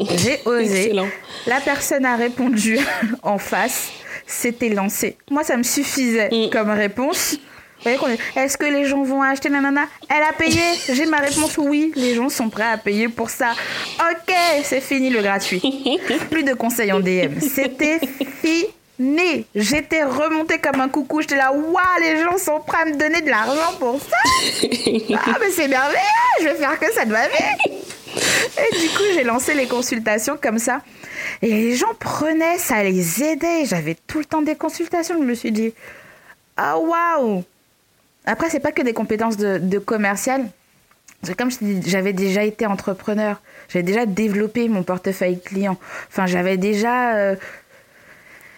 J'ai 0.00 0.40
osé. 0.46 0.86
Excellent. 0.86 1.08
La 1.46 1.60
personne 1.60 2.04
a 2.04 2.16
répondu 2.16 2.78
en 3.22 3.38
face. 3.38 3.90
C'était 4.26 4.70
lancé. 4.70 5.16
Moi, 5.30 5.44
ça 5.44 5.56
me 5.56 5.62
suffisait 5.62 6.28
Mm. 6.32 6.50
comme 6.50 6.70
réponse. 6.70 7.36
Vous 7.84 7.90
voyez 7.90 7.98
qu'on 7.98 8.08
est- 8.08 8.18
Est-ce 8.36 8.56
que 8.56 8.64
les 8.66 8.84
gens 8.84 9.02
vont 9.02 9.22
acheter 9.22 9.48
Nanana? 9.50 9.86
Elle 10.08 10.22
a 10.22 10.32
payé. 10.32 10.60
J'ai 10.92 11.06
ma 11.06 11.16
réponse 11.18 11.58
oui. 11.58 11.92
Les 11.96 12.14
gens 12.14 12.28
sont 12.28 12.48
prêts 12.48 12.70
à 12.70 12.76
payer 12.78 13.08
pour 13.08 13.28
ça. 13.28 13.52
Ok, 13.98 14.34
c'est 14.64 14.80
fini 14.80 15.10
le 15.10 15.20
gratuit. 15.20 15.60
Plus 16.30 16.44
de 16.44 16.54
conseils 16.54 16.92
en 16.92 17.00
DM. 17.00 17.40
C'était 17.40 17.98
fini. 18.40 19.46
J'étais 19.54 20.04
remontée 20.04 20.58
comme 20.58 20.80
un 20.80 20.88
coucou. 20.88 21.20
J'étais 21.22 21.36
là, 21.36 21.52
waouh, 21.52 21.76
les 22.00 22.22
gens 22.22 22.38
sont 22.38 22.60
prêts 22.60 22.82
à 22.82 22.84
me 22.84 22.94
donner 22.96 23.20
de 23.20 23.30
l'argent 23.30 23.72
pour 23.80 23.98
ça. 24.00 24.16
Ah, 25.14 25.36
mais 25.40 25.50
c'est 25.50 25.66
merveilleux. 25.68 25.98
Je 26.40 26.44
vais 26.44 26.54
faire 26.54 26.78
que 26.78 26.92
ça 26.92 27.04
de 27.04 27.10
ma 27.12 27.26
vie. 27.26 27.34
Et 28.14 28.78
du 28.80 28.88
coup, 28.90 29.02
j'ai 29.14 29.24
lancé 29.24 29.54
les 29.54 29.66
consultations 29.66 30.38
comme 30.40 30.58
ça. 30.58 30.82
Et 31.40 31.48
les 31.48 31.74
gens 31.76 31.94
prenaient, 31.98 32.58
ça 32.58 32.82
les 32.82 33.22
aidait. 33.24 33.64
J'avais 33.64 33.96
tout 34.06 34.18
le 34.18 34.24
temps 34.24 34.42
des 34.42 34.54
consultations. 34.54 35.16
Je 35.18 35.24
me 35.24 35.34
suis 35.34 35.50
dit, 35.52 35.72
ah 36.56 36.78
waouh 36.78 37.42
Après, 38.24 38.50
c'est 38.50 38.60
pas 38.60 38.72
que 38.72 38.82
des 38.82 38.92
compétences 38.92 39.36
de, 39.36 39.78
commercial. 39.78 40.46
Comme 41.38 41.50
j'avais 41.86 42.12
déjà 42.12 42.42
été 42.42 42.66
entrepreneur. 42.66 43.40
J'avais 43.68 43.84
déjà 43.84 44.06
développé 44.06 44.68
mon 44.68 44.82
portefeuille 44.82 45.40
client. 45.40 45.76
Enfin, 46.08 46.26
j'avais 46.26 46.56
déjà... 46.56 47.14
euh, 47.14 47.36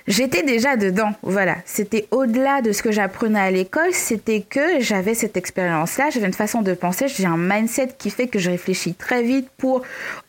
J'étais 0.07 0.43
déjà 0.43 0.77
dedans, 0.77 1.15
voilà. 1.23 1.57
C'était 1.65 2.07
au-delà 2.11 2.61
de 2.61 2.73
ce 2.73 2.83
que 2.83 2.93
j'apprenais 2.93 3.41
à 3.41 3.51
l'école, 3.51 3.95
c'était 3.95 4.43
que 4.43 4.79
j'avais 4.81 5.15
cette 5.15 5.39
expérience-là, 5.39 6.11
j'avais 6.11 6.27
une 6.27 6.35
façon 6.35 6.61
de 6.61 6.75
penser, 6.75 7.09
j'ai 7.09 7.25
un 7.25 7.39
mindset 7.39 7.89
qui 7.97 8.11
fait 8.11 8.29
que 8.29 8.39
je 8.39 8.51
réfléchis 8.51 8.93
très 8.93 9.23
vite 9.23 9.49
pour, 9.57 9.83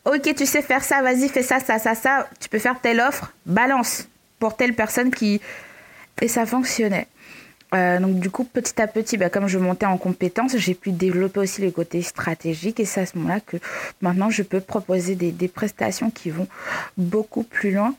ok, 0.06 0.34
tu 0.34 0.46
sais 0.46 0.62
faire 0.62 0.82
ça, 0.82 1.02
vas-y, 1.02 1.28
fais 1.28 1.44
ça, 1.44 1.60
ça, 1.60 1.78
ça, 1.78 1.94
ça, 1.94 2.30
tu 2.40 2.48
peux 2.48 2.60
faire 2.60 2.80
telle 2.80 3.02
offre, 3.02 3.34
balance 3.46 4.08
pour 4.40 4.56
telle 4.56 4.74
personne 4.74 5.12
qui... 5.12 5.42
Et 6.22 6.30
ça 6.30 6.46
fonctionnait. 6.46 7.08
Euh, 7.76 8.00
donc 8.00 8.20
du 8.20 8.30
coup, 8.30 8.44
petit 8.46 8.82
à 8.82 8.88
petit, 8.88 9.18
bah, 9.18 9.30
comme 9.30 9.48
je 9.48 9.58
montais 9.58 9.86
en 9.86 9.98
compétences, 9.98 10.58
j'ai 10.58 10.76
pu 10.76 10.92
développer 10.92 11.40
aussi 11.42 11.62
le 11.62 11.72
côté 11.72 12.02
stratégique 12.02 12.80
et 12.80 12.86
c'est 12.86 13.02
à 13.02 13.06
ce 13.06 13.18
moment-là 13.18 13.42
que 13.42 13.58
maintenant 14.02 14.30
je 14.30 14.44
peux 14.44 14.62
proposer 14.62 15.16
des, 15.16 15.48
prestations 15.48 16.10
qui 16.10 16.30
vont 16.30 16.48
beaucoup 16.98 17.44
plus 17.44 17.72
loin. 17.72 17.94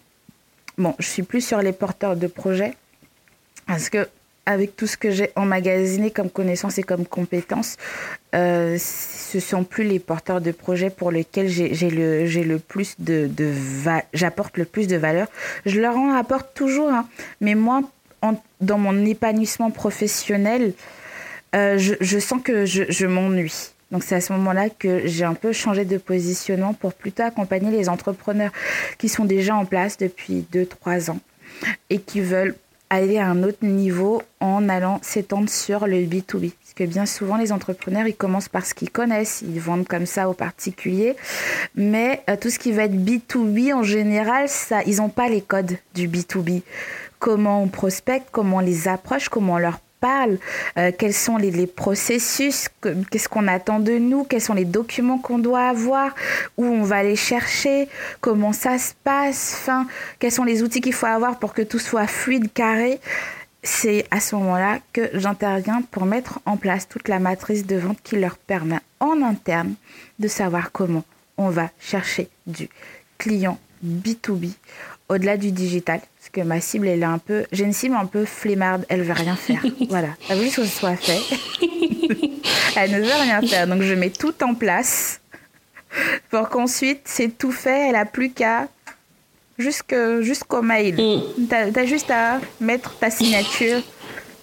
Bon, 0.79 0.95
je 0.99 1.07
suis 1.07 1.23
plus 1.23 1.41
sur 1.41 1.59
les 1.63 1.73
porteurs 1.73 2.17
de 2.17 2.27
projets 2.27 2.75
parce 3.67 3.89
que 3.89 4.09
avec 4.47 4.77
tout 4.77 4.87
ce 4.87 4.97
que 4.97 5.11
j'ai 5.11 5.31
emmagasiné 5.35 6.11
comme 6.11 6.31
connaissances 6.31 6.79
et 6.79 6.83
comme 6.83 7.05
compétences, 7.05 7.77
euh, 8.35 8.77
ce 8.79 9.41
sont 9.41 9.65
plus 9.65 9.85
les 9.85 9.99
porteurs 9.99 10.41
de 10.41 10.53
projets 10.53 10.91
pour 10.91 11.11
lesquels 11.11 11.49
j'ai 11.49 11.91
le, 11.91 12.27
le 12.27 12.59
plus 12.59 12.95
de, 12.99 13.29
j'apporte 14.13 14.57
le 14.57 14.65
plus 14.65 14.87
de 14.87 14.97
valeur. 14.97 15.27
Je 15.65 15.81
leur 15.81 15.97
en 15.97 16.13
apporte 16.15 16.55
toujours, 16.55 16.91
hein, 16.91 17.09
mais 17.41 17.57
moi, 17.57 17.83
dans 18.61 18.79
mon 18.79 19.05
épanouissement 19.05 19.71
professionnel, 19.71 20.73
euh, 21.55 21.79
je, 21.79 22.19
sens 22.19 22.43
que 22.43 22.67
je, 22.67 22.85
je 22.89 23.07
m'ennuie. 23.07 23.71
Donc 23.93 24.03
c'est 24.03 24.17
à 24.17 24.21
ce 24.21 24.33
moment-là 24.33 24.69
que 24.69 25.07
j'ai 25.07 25.25
un 25.25 25.35
peu 25.35 25.53
changé 25.53 25.85
de 25.85 25.97
positionnement 25.97 26.75
pour 26.75 26.93
plutôt 26.93 27.23
accompagner 27.23 27.71
les 27.71 27.89
entrepreneurs 27.89 28.51
qui 28.99 29.09
sont 29.09 29.25
déjà 29.25 29.55
en 29.55 29.65
place 29.65 29.97
depuis 29.97 30.45
2-3 30.53 31.11
ans 31.11 31.21
et 31.89 32.01
qui 32.01 32.21
veulent 32.21 32.57
aller 32.91 33.19
à 33.19 33.27
un 33.27 33.43
autre 33.43 33.65
niveau 33.65 34.23
en 34.41 34.69
allant 34.69 35.01
s'étendre 35.03 35.49
sur 35.49 35.87
le 35.87 35.99
B2B. 35.99 36.53
Parce 36.53 36.75
que 36.77 36.85
bien 36.85 37.07
souvent, 37.07 37.37
les 37.37 37.53
entrepreneurs, 37.53 38.07
ils 38.07 38.15
commencent 38.15 38.49
par 38.49 38.65
ce 38.65 38.75
qu'ils 38.75 38.91
connaissent, 38.91 39.43
ils 39.43 39.61
vendent 39.61 39.89
comme 39.89 40.07
ça 40.07 40.29
aux 40.29 40.35
particuliers, 40.35 41.17
mais 41.75 42.23
euh, 42.31 42.37
tout 42.41 42.51
ce 42.51 42.59
qui 42.59 42.73
va 42.73 42.85
être 42.85 42.95
B2B, 42.95 43.75
en 43.75 43.83
général, 43.83 44.49
ça, 44.49 44.83
ils 44.87 44.97
n'ont 44.97 45.09
pas 45.09 45.29
les 45.29 45.41
codes 45.41 45.79
du 45.95 46.09
B2B. 46.09 46.63
Comment 47.27 47.61
on 47.61 47.67
prospecte, 47.67 48.29
comment 48.31 48.59
on 48.59 48.61
les 48.61 48.87
approche, 48.87 49.29
comment 49.29 49.55
on 49.55 49.59
leur 49.59 49.81
parle, 50.01 50.39
euh, 50.79 50.93
quels 50.97 51.13
sont 51.13 51.37
les, 51.39 51.67
processus, 51.67 52.69
que- 52.81 52.95
qu'est-ce 53.11 53.29
qu'on 53.29 53.49
attend 53.49 53.81
de 53.81 53.99
nous, 53.99 54.23
quels 54.23 54.41
sont 54.41 54.55
les 54.55 54.65
documents 54.65 55.19
qu'on 55.19 55.41
doit 55.41 55.67
avoir, 55.69 56.15
où 56.57 56.65
on 56.65 56.85
va 56.85 57.03
les 57.03 57.17
chercher, 57.17 57.89
comment 58.21 58.53
ça 58.53 58.79
se 58.79 58.93
passe, 59.03 59.69
quels 60.21 60.31
sont 60.31 60.45
les 60.45 60.63
outils 60.63 60.81
qu'il 60.81 60.93
faut 60.93 61.07
avoir 61.07 61.41
pour 61.41 61.53
que 61.53 61.63
tout 61.63 61.81
soit 61.81 62.07
fluide, 62.07 62.53
carré. 62.53 63.01
C'est 63.65 64.07
à 64.13 64.21
ce 64.21 64.37
moment-là 64.37 64.79
que 64.93 65.11
j'interviens 65.15 65.83
pour 65.91 66.05
mettre 66.07 66.39
en 66.47 66.57
place 66.57 66.89
toute 66.89 67.09
la 67.09 67.19
matrice 67.19 67.67
de 67.67 67.75
vente 67.75 67.99
qui 68.05 68.15
leur 68.15 68.37
permet 68.39 68.79
en 69.01 69.21
interne 69.21 69.75
de 70.21 70.29
savoir 70.29 70.71
comment 70.71 71.03
on 71.39 71.49
va 71.49 71.71
chercher 71.81 72.29
du 72.47 72.69
client 73.19 73.59
B2B 73.85 74.53
au-delà 75.09 75.37
du 75.37 75.51
digital. 75.51 76.01
Que 76.37 76.43
ma 76.43 76.61
cible, 76.61 76.87
elle 76.89 77.01
est 77.01 77.05
un 77.07 77.17
peu. 77.17 77.47
J'ai 77.51 77.65
une 77.65 77.73
cible 77.73 77.95
un 77.97 78.05
peu 78.05 78.27
flemmarde, 78.27 78.85
elle 78.91 79.01
veut 79.03 79.15
rien 79.15 79.37
faire. 79.37 79.63
voilà. 79.89 80.09
Elle 80.29 80.37
veut 80.37 80.45
juste 80.45 80.57
que 80.57 80.65
ce 80.67 80.79
soit 80.79 80.95
fait. 80.97 81.19
elle 82.77 82.91
ne 82.91 82.99
veut 83.01 83.23
rien 83.23 83.41
faire. 83.41 83.67
Donc 83.67 83.81
je 83.81 83.95
mets 83.95 84.11
tout 84.11 84.35
en 84.45 84.53
place 84.55 85.19
pour 86.29 86.51
qu'ensuite, 86.51 87.01
c'est 87.07 87.39
tout 87.39 87.53
fait. 87.53 87.89
Elle 87.89 87.97
a 87.97 88.05
plus 88.05 88.31
qu'à. 88.33 88.69
jusque- 89.59 89.97
Jusqu'au 90.21 90.61
mail. 90.61 90.95
Mm. 91.01 91.47
T'as 91.49 91.81
as 91.81 91.87
juste 91.87 92.11
à 92.11 92.39
mettre 92.61 92.95
ta 92.99 93.09
signature. 93.11 93.81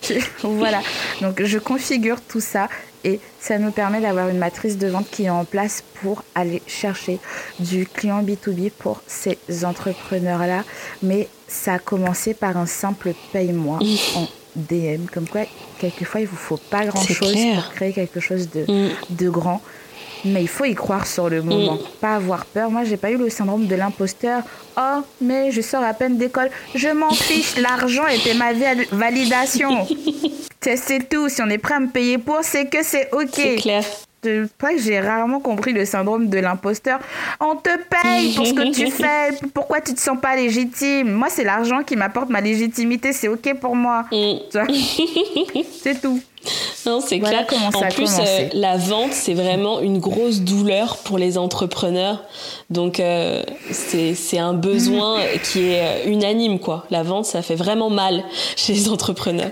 Tu- 0.02 0.16
voilà. 0.44 0.82
Donc 1.22 1.44
je 1.44 1.60
configure 1.60 2.22
tout 2.22 2.42
ça 2.42 2.70
et 3.04 3.20
ça 3.40 3.58
nous 3.60 3.72
permet 3.72 4.02
d'avoir 4.02 4.30
une 4.30 4.38
matrice 4.38 4.78
de 4.78 4.88
vente 4.88 5.10
qui 5.10 5.24
est 5.26 5.30
en 5.30 5.46
place 5.46 5.84
pour 6.02 6.24
aller 6.36 6.62
chercher 6.68 7.20
du 7.60 7.86
client 7.86 8.24
B2B 8.24 8.72
pour 8.72 9.02
ces 9.08 9.38
entrepreneurs-là. 9.64 10.64
Mais 11.02 11.28
ça 11.48 11.74
a 11.74 11.80
commencé 11.80 12.34
par 12.34 12.58
un 12.58 12.66
simple 12.66 13.14
paye-moi 13.32 13.80
en 14.16 14.28
DM. 14.56 15.06
Comme 15.14 15.28
quoi, 15.28 15.42
quelquefois, 15.80 16.22
il 16.22 16.28
vous 16.28 16.36
faut 16.36 16.58
pas 16.58 16.86
grand-chose 16.86 17.36
pour 17.56 17.74
créer 17.74 17.94
quelque 17.94 18.20
chose 18.20 18.50
de, 18.52 18.62
Mm. 18.72 18.90
de 19.10 19.30
grand. 19.30 19.62
Mais 20.26 20.42
il 20.44 20.48
faut 20.48 20.66
y 20.66 20.74
croire 20.76 21.06
sur 21.06 21.30
le 21.30 21.42
moment, 21.42 21.78
pas 22.00 22.16
avoir 22.16 22.46
peur. 22.46 22.70
Moi, 22.72 22.84
j'ai 22.86 22.98
pas 22.98 23.12
eu 23.12 23.18
le 23.18 23.30
syndrome 23.30 23.68
de 23.68 23.76
l'imposteur. 23.76 24.42
Oh, 24.78 25.02
mais 25.22 25.52
je 25.52 25.62
sors 25.62 25.84
à 25.84 25.94
peine 25.94 26.18
d'école. 26.18 26.50
Je 26.76 26.88
m'en 26.90 27.12
fiche, 27.14 27.58
l'argent 27.58 28.08
était 28.08 28.34
ma 28.34 28.54
val- 28.54 28.86
validation. 28.92 29.86
C'est 30.62 30.78
c'est 30.78 31.10
tout. 31.10 31.28
Si 31.28 31.42
on 31.42 31.50
est 31.50 31.58
prêt 31.58 31.74
à 31.74 31.80
me 31.82 31.90
payer 31.90 32.18
pour, 32.18 32.40
c'est 32.42 32.68
que 32.68 32.84
c'est 32.84 33.10
ok. 33.12 33.28
C'est 33.34 33.56
clair. 33.56 33.84
C'est 34.24 34.42
vrai 34.62 34.76
que 34.76 34.82
j'ai 34.82 35.00
rarement 35.00 35.40
compris 35.40 35.74
le 35.74 35.86
syndrome 35.86 36.30
de 36.30 36.38
l'imposteur. 36.40 37.00
On 37.40 37.56
te 37.56 37.70
paye 37.90 38.34
pour 38.36 38.46
ce 38.48 38.54
que 38.54 38.72
tu 38.74 38.90
fais. 38.92 39.38
Pourquoi 39.54 39.82
tu 39.82 39.94
te 39.94 40.00
sens 40.00 40.18
pas 40.22 40.36
légitime? 40.36 41.12
Moi, 41.12 41.28
c'est 41.30 41.44
l'argent 41.44 41.84
qui 41.84 41.96
m'apporte 41.96 42.30
ma 42.30 42.42
légitimité. 42.42 43.12
C'est 43.14 43.28
ok 43.28 43.56
pour 43.60 43.76
moi. 43.76 44.06
Mm. 44.12 44.36
C'est 45.84 46.02
tout. 46.02 46.20
Non, 46.86 47.00
c'est 47.00 47.20
Voilà 47.20 47.44
clair. 47.44 47.48
comment 47.48 47.72
ça 47.72 47.78
en 47.78 47.82
a 47.84 47.88
plus, 47.92 48.12
euh, 48.20 48.50
la 48.54 48.76
vente, 48.76 49.14
c'est 49.14 49.34
vraiment 49.34 49.80
une 49.80 50.00
grosse 50.00 50.42
douleur 50.42 50.98
pour 50.98 51.18
les 51.18 51.38
entrepreneurs. 51.38 52.22
Donc, 52.70 53.00
euh, 53.00 53.44
c'est 53.72 54.14
c'est 54.14 54.40
un 54.40 54.54
besoin 54.54 55.20
Mm. 55.20 55.40
qui 55.44 55.70
est 55.70 55.82
euh, 55.82 56.10
unanime, 56.12 56.60
quoi. 56.60 56.86
La 56.90 57.04
vente, 57.04 57.26
ça 57.26 57.42
fait 57.42 57.56
vraiment 57.56 57.90
mal 57.90 58.24
chez 58.58 58.74
les 58.74 58.90
entrepreneurs. 58.90 59.52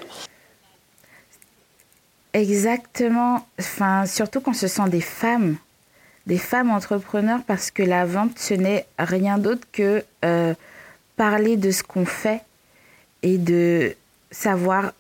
Exactement. 2.33 3.45
Enfin, 3.59 4.05
surtout 4.05 4.41
quand 4.41 4.53
ce 4.53 4.67
sont 4.67 4.87
des 4.87 5.01
femmes, 5.01 5.57
des 6.27 6.37
femmes 6.37 6.71
entrepreneurs, 6.71 7.41
parce 7.45 7.71
que 7.71 7.83
la 7.83 8.05
vente, 8.05 8.39
ce 8.39 8.53
n'est 8.53 8.85
rien 8.97 9.37
d'autre 9.37 9.67
que 9.71 10.03
euh, 10.23 10.53
parler 11.17 11.57
de 11.57 11.71
ce 11.71 11.83
qu'on 11.83 12.05
fait 12.05 12.41
et 13.21 13.37
de 13.37 13.95
savoir 14.31 14.93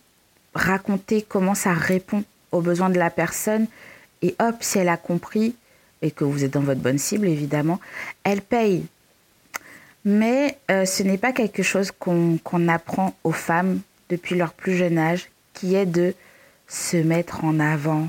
raconter 0.53 1.21
comment 1.21 1.55
ça 1.55 1.73
répond 1.73 2.23
aux 2.51 2.61
besoins 2.61 2.89
de 2.89 2.99
la 2.99 3.09
personne. 3.09 3.67
Et 4.21 4.35
hop, 4.39 4.55
si 4.59 4.79
elle 4.79 4.89
a 4.89 4.97
compris, 4.97 5.55
et 6.01 6.11
que 6.11 6.23
vous 6.23 6.43
êtes 6.43 6.51
dans 6.51 6.61
votre 6.61 6.81
bonne 6.81 6.97
cible, 6.97 7.27
évidemment, 7.27 7.79
elle 8.23 8.41
paye. 8.41 8.85
Mais 10.03 10.57
euh, 10.69 10.85
ce 10.85 11.03
n'est 11.03 11.17
pas 11.17 11.31
quelque 11.31 11.63
chose 11.63 11.91
qu'on 11.91 12.67
apprend 12.67 13.15
aux 13.23 13.31
femmes 13.31 13.79
depuis 14.09 14.35
leur 14.35 14.53
plus 14.53 14.75
jeune 14.75 14.97
âge, 14.97 15.29
qui 15.53 15.75
est 15.75 15.85
de 15.85 16.13
se 16.71 16.95
mettre 16.95 17.43
en 17.43 17.59
avant. 17.59 18.07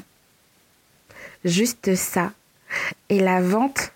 Juste 1.45 1.97
ça. 1.97 2.33
Et 3.09 3.19
la 3.19 3.43
vente, 3.43 3.91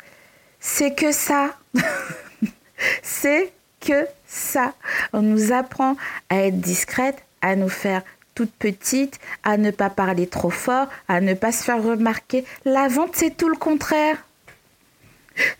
c'est 0.58 0.94
que 0.94 1.12
ça. 1.12 1.56
c'est 3.02 3.52
que 3.80 4.06
ça. 4.26 4.74
On 5.12 5.22
nous 5.22 5.52
apprend 5.52 5.96
à 6.28 6.40
être 6.40 6.60
discrète, 6.60 7.22
à 7.42 7.54
nous 7.54 7.68
faire 7.68 8.02
toute 8.34 8.50
petite, 8.50 9.20
à 9.44 9.56
ne 9.56 9.70
pas 9.70 9.88
parler 9.88 10.26
trop 10.26 10.50
fort, 10.50 10.88
à 11.06 11.20
ne 11.20 11.34
pas 11.34 11.52
se 11.52 11.62
faire 11.62 11.82
remarquer. 11.82 12.44
La 12.64 12.88
vente, 12.88 13.14
c'est 13.14 13.36
tout 13.36 13.48
le 13.48 13.56
contraire. 13.56 14.16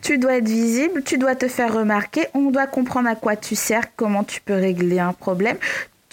Tu 0.03 0.19
dois 0.19 0.39
être 0.39 0.49
visible, 0.49 1.05
tu 1.05 1.17
dois 1.17 1.37
te 1.37 1.49
faire 1.49 1.73
remarquer, 1.73 2.27
on 2.35 2.51
doit 2.51 2.67
comprendre 2.67 3.09
à 3.09 3.15
quoi 3.15 3.37
tu 3.37 3.55
sers, 3.55 3.95
comment 3.95 4.25
tu 4.25 4.41
peux 4.41 4.55
régler 4.55 4.99
un 4.99 5.13
problème. 5.13 5.59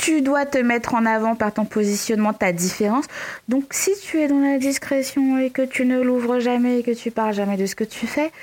Tu 0.04 0.22
dois 0.22 0.46
te 0.46 0.58
mettre 0.58 0.96
en 0.96 1.06
avant 1.06 1.38
par 1.38 1.54
ton 1.54 1.64
positionnement, 1.64 2.34
ta 2.34 2.52
différence. 2.52 3.06
Donc 3.48 3.68
si 3.72 3.92
tu 4.02 4.20
es 4.20 4.28
dans 4.28 4.42
la 4.42 4.58
discrétion 4.58 5.38
et 5.40 5.50
que 5.50 5.62
tu 5.62 5.86
ne 5.86 6.02
l'ouvres 6.02 6.42
jamais 6.42 6.80
et 6.80 6.84
que 6.84 6.92
tu 6.92 7.10
parles 7.10 7.34
jamais 7.34 7.56
de 7.56 7.66
ce 7.66 7.74
que 7.74 7.86
tu 7.86 8.06
fais, 8.06 8.34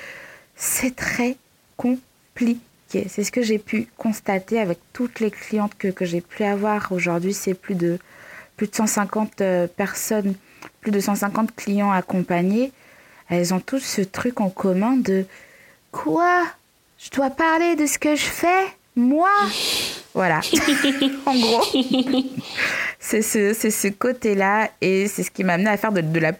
c'est 0.55 0.95
très 0.95 1.37
compliqué. 1.77 3.05
C'est 3.07 3.23
ce 3.23 3.31
que 3.31 3.43
j'ai 3.43 3.59
pu 3.59 3.87
constater 3.95 4.59
avec 4.59 4.79
toutes 4.91 5.19
les 5.19 5.29
clientes 5.29 5.73
que, 5.77 6.03
j'ai 6.03 6.21
pu 6.21 6.43
avoir. 6.43 6.91
Aujourd'hui, 6.91 7.31
c'est 7.31 7.53
plus 7.53 7.75
de, 7.75 7.99
plus 8.57 8.65
de 8.65 8.73
150 8.73 9.41
euh, 9.41 9.67
personnes, 9.67 10.33
plus 10.79 10.89
de 10.89 10.99
150 10.99 11.55
clients 11.55 11.91
accompagnés. 11.91 12.71
Elles 13.29 13.53
ont 13.53 13.59
tous 13.59 13.81
ce 13.81 14.01
truc 14.01 14.41
en 14.41 14.49
commun 14.49 14.97
de 14.97 15.25
quoi? 15.91 16.43
Je 16.97 17.11
dois 17.11 17.29
parler 17.29 17.75
de 17.75 17.85
ce 17.85 17.99
que 17.99 18.15
je 18.15 18.25
fais 18.25 18.65
Moi? 18.95 19.29
Voilà. 20.13 20.41
en 21.25 21.39
gros, 21.39 21.63
c'est 22.99 23.21
ce, 23.21 23.53
ce 23.53 23.87
côté-là 23.87 24.69
et 24.81 25.07
c'est 25.07 25.23
ce 25.23 25.31
qui 25.31 25.43
m'a 25.43 25.53
amené 25.53 25.69
à 25.69 25.77
faire 25.77 25.91
de, 25.91 26.01
de 26.01 26.19
la, 26.19 26.33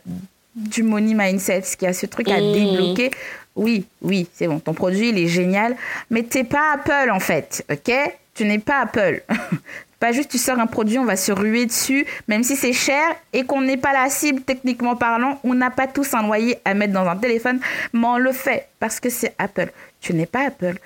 du 0.55 0.83
money 0.83 1.13
mindset, 1.13 1.61
ce 1.63 1.77
qui 1.77 1.85
a 1.85 1.93
ce 1.93 2.05
truc 2.05 2.29
à 2.29 2.41
mmh. 2.41 2.53
débloquer 2.53 3.11
oui, 3.55 3.85
oui, 4.01 4.27
c'est 4.33 4.47
bon, 4.47 4.59
ton 4.59 4.73
produit, 4.73 5.09
il 5.09 5.17
est 5.17 5.27
génial, 5.27 5.75
mais 6.09 6.23
t'es 6.23 6.43
pas 6.43 6.73
Apple 6.73 7.11
en 7.11 7.19
fait, 7.19 7.65
ok? 7.69 7.93
Tu 8.33 8.45
n'es 8.45 8.59
pas 8.59 8.81
Apple. 8.81 9.23
pas 9.99 10.11
juste 10.11 10.31
tu 10.31 10.37
sors 10.37 10.57
un 10.57 10.67
produit, 10.67 10.97
on 10.97 11.05
va 11.05 11.15
se 11.15 11.31
ruer 11.31 11.65
dessus, 11.65 12.07
même 12.27 12.43
si 12.43 12.55
c'est 12.55 12.73
cher 12.73 13.03
et 13.33 13.43
qu'on 13.43 13.61
n'est 13.61 13.77
pas 13.77 13.93
la 13.93 14.09
cible 14.09 14.41
techniquement 14.41 14.95
parlant, 14.95 15.39
on 15.43 15.53
n'a 15.53 15.69
pas 15.69 15.85
tous 15.85 16.13
un 16.13 16.23
loyer 16.23 16.57
à 16.65 16.73
mettre 16.73 16.93
dans 16.93 17.05
un 17.05 17.17
téléphone, 17.17 17.59
mais 17.93 18.07
on 18.07 18.17
le 18.17 18.31
fait 18.31 18.67
parce 18.79 18.99
que 18.99 19.09
c'est 19.09 19.35
Apple. 19.37 19.71
Tu 19.99 20.13
n'es 20.13 20.25
pas 20.25 20.47
Apple, 20.47 20.77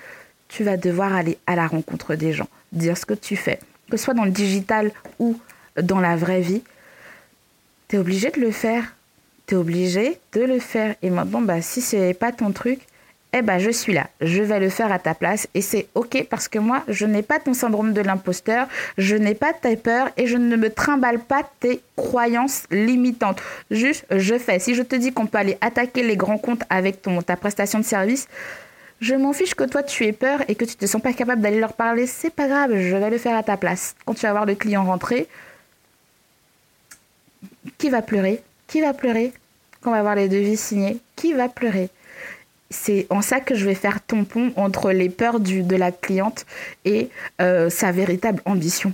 tu 0.56 0.64
vas 0.64 0.76
devoir 0.76 1.14
aller 1.14 1.38
à 1.46 1.56
la 1.56 1.66
rencontre 1.66 2.14
des 2.14 2.32
gens, 2.32 2.48
dire 2.72 2.96
ce 2.96 3.04
que 3.04 3.14
tu 3.14 3.36
fais, 3.36 3.58
que 3.90 3.96
ce 3.96 4.04
soit 4.04 4.14
dans 4.14 4.24
le 4.24 4.30
digital 4.30 4.90
ou 5.18 5.38
dans 5.80 6.00
la 6.00 6.16
vraie 6.16 6.40
vie. 6.40 6.62
Tu 7.88 7.96
es 7.96 7.98
obligé 7.98 8.30
de 8.30 8.40
le 8.40 8.50
faire 8.50 8.84
tu 9.46 9.54
es 9.54 9.58
obligé 9.58 10.18
de 10.32 10.42
le 10.42 10.58
faire. 10.58 10.94
Et 11.02 11.10
maintenant, 11.10 11.40
bah, 11.40 11.62
si 11.62 11.80
ce 11.80 11.96
n'est 11.96 12.14
pas 12.14 12.32
ton 12.32 12.52
truc, 12.52 12.80
eh 13.32 13.42
ben, 13.42 13.58
je 13.58 13.70
suis 13.70 13.92
là. 13.92 14.08
Je 14.20 14.42
vais 14.42 14.58
le 14.58 14.68
faire 14.68 14.90
à 14.92 14.98
ta 14.98 15.14
place. 15.14 15.46
Et 15.54 15.60
c'est 15.60 15.88
OK 15.94 16.26
parce 16.28 16.48
que 16.48 16.58
moi, 16.58 16.82
je 16.88 17.06
n'ai 17.06 17.22
pas 17.22 17.38
ton 17.38 17.54
syndrome 17.54 17.92
de 17.92 18.00
l'imposteur, 18.00 18.66
je 18.98 19.16
n'ai 19.16 19.34
pas 19.34 19.52
tes 19.52 19.76
peurs 19.76 20.10
et 20.16 20.26
je 20.26 20.36
ne 20.36 20.56
me 20.56 20.70
trimballe 20.70 21.18
pas 21.20 21.42
tes 21.60 21.80
croyances 21.96 22.64
limitantes. 22.70 23.40
Juste, 23.70 24.06
je 24.10 24.38
fais. 24.38 24.58
Si 24.58 24.74
je 24.74 24.82
te 24.82 24.96
dis 24.96 25.12
qu'on 25.12 25.26
peut 25.26 25.38
aller 25.38 25.58
attaquer 25.60 26.02
les 26.02 26.16
grands 26.16 26.38
comptes 26.38 26.62
avec 26.70 27.02
ton, 27.02 27.22
ta 27.22 27.36
prestation 27.36 27.78
de 27.78 27.84
service, 27.84 28.28
je 29.00 29.14
m'en 29.14 29.32
fiche 29.32 29.54
que 29.54 29.64
toi 29.64 29.82
tu 29.82 30.04
aies 30.04 30.12
peur 30.12 30.40
et 30.48 30.54
que 30.54 30.64
tu 30.64 30.76
te 30.76 30.86
sens 30.86 31.02
pas 31.02 31.12
capable 31.12 31.42
d'aller 31.42 31.60
leur 31.60 31.74
parler. 31.74 32.06
C'est 32.06 32.30
pas 32.30 32.48
grave, 32.48 32.78
je 32.78 32.96
vais 32.96 33.10
le 33.10 33.18
faire 33.18 33.36
à 33.36 33.42
ta 33.42 33.56
place. 33.56 33.94
Quand 34.04 34.14
tu 34.14 34.22
vas 34.22 34.32
voir 34.32 34.46
le 34.46 34.54
client 34.54 34.84
rentrer, 34.84 35.28
qui 37.78 37.90
va 37.90 38.02
pleurer? 38.02 38.42
Qui 38.66 38.80
va 38.80 38.94
pleurer 38.94 39.32
quand 39.80 39.90
on 39.90 39.94
va 39.94 40.02
voir 40.02 40.14
les 40.14 40.28
devis 40.28 40.56
signés? 40.56 40.98
Qui 41.14 41.32
va 41.32 41.48
pleurer? 41.48 41.90
C'est 42.70 43.06
en 43.10 43.22
ça 43.22 43.40
que 43.40 43.54
je 43.54 43.64
vais 43.64 43.74
faire 43.74 44.00
tampon 44.00 44.52
entre 44.56 44.90
les 44.90 45.08
peurs 45.08 45.38
de 45.38 45.76
la 45.76 45.92
cliente 45.92 46.46
et 46.84 47.10
euh, 47.40 47.70
sa 47.70 47.92
véritable 47.92 48.42
ambition. 48.44 48.92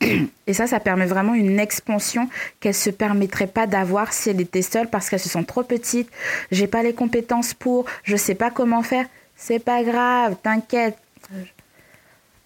Et 0.46 0.54
ça, 0.54 0.66
ça 0.66 0.80
permet 0.80 1.06
vraiment 1.06 1.34
une 1.34 1.58
expansion 1.58 2.28
qu'elle 2.60 2.74
se 2.74 2.90
permettrait 2.90 3.46
pas 3.46 3.66
d'avoir 3.66 4.12
si 4.12 4.30
elle 4.30 4.40
était 4.40 4.62
seule 4.62 4.88
parce 4.88 5.08
qu'elles 5.08 5.20
se 5.20 5.28
sont 5.28 5.44
trop 5.44 5.62
petites. 5.62 6.10
J'ai 6.50 6.66
pas 6.66 6.82
les 6.82 6.94
compétences 6.94 7.54
pour, 7.54 7.86
je 8.04 8.16
sais 8.16 8.34
pas 8.34 8.50
comment 8.50 8.82
faire. 8.82 9.06
C'est 9.36 9.58
pas 9.58 9.82
grave, 9.82 10.36
t'inquiète. 10.42 10.96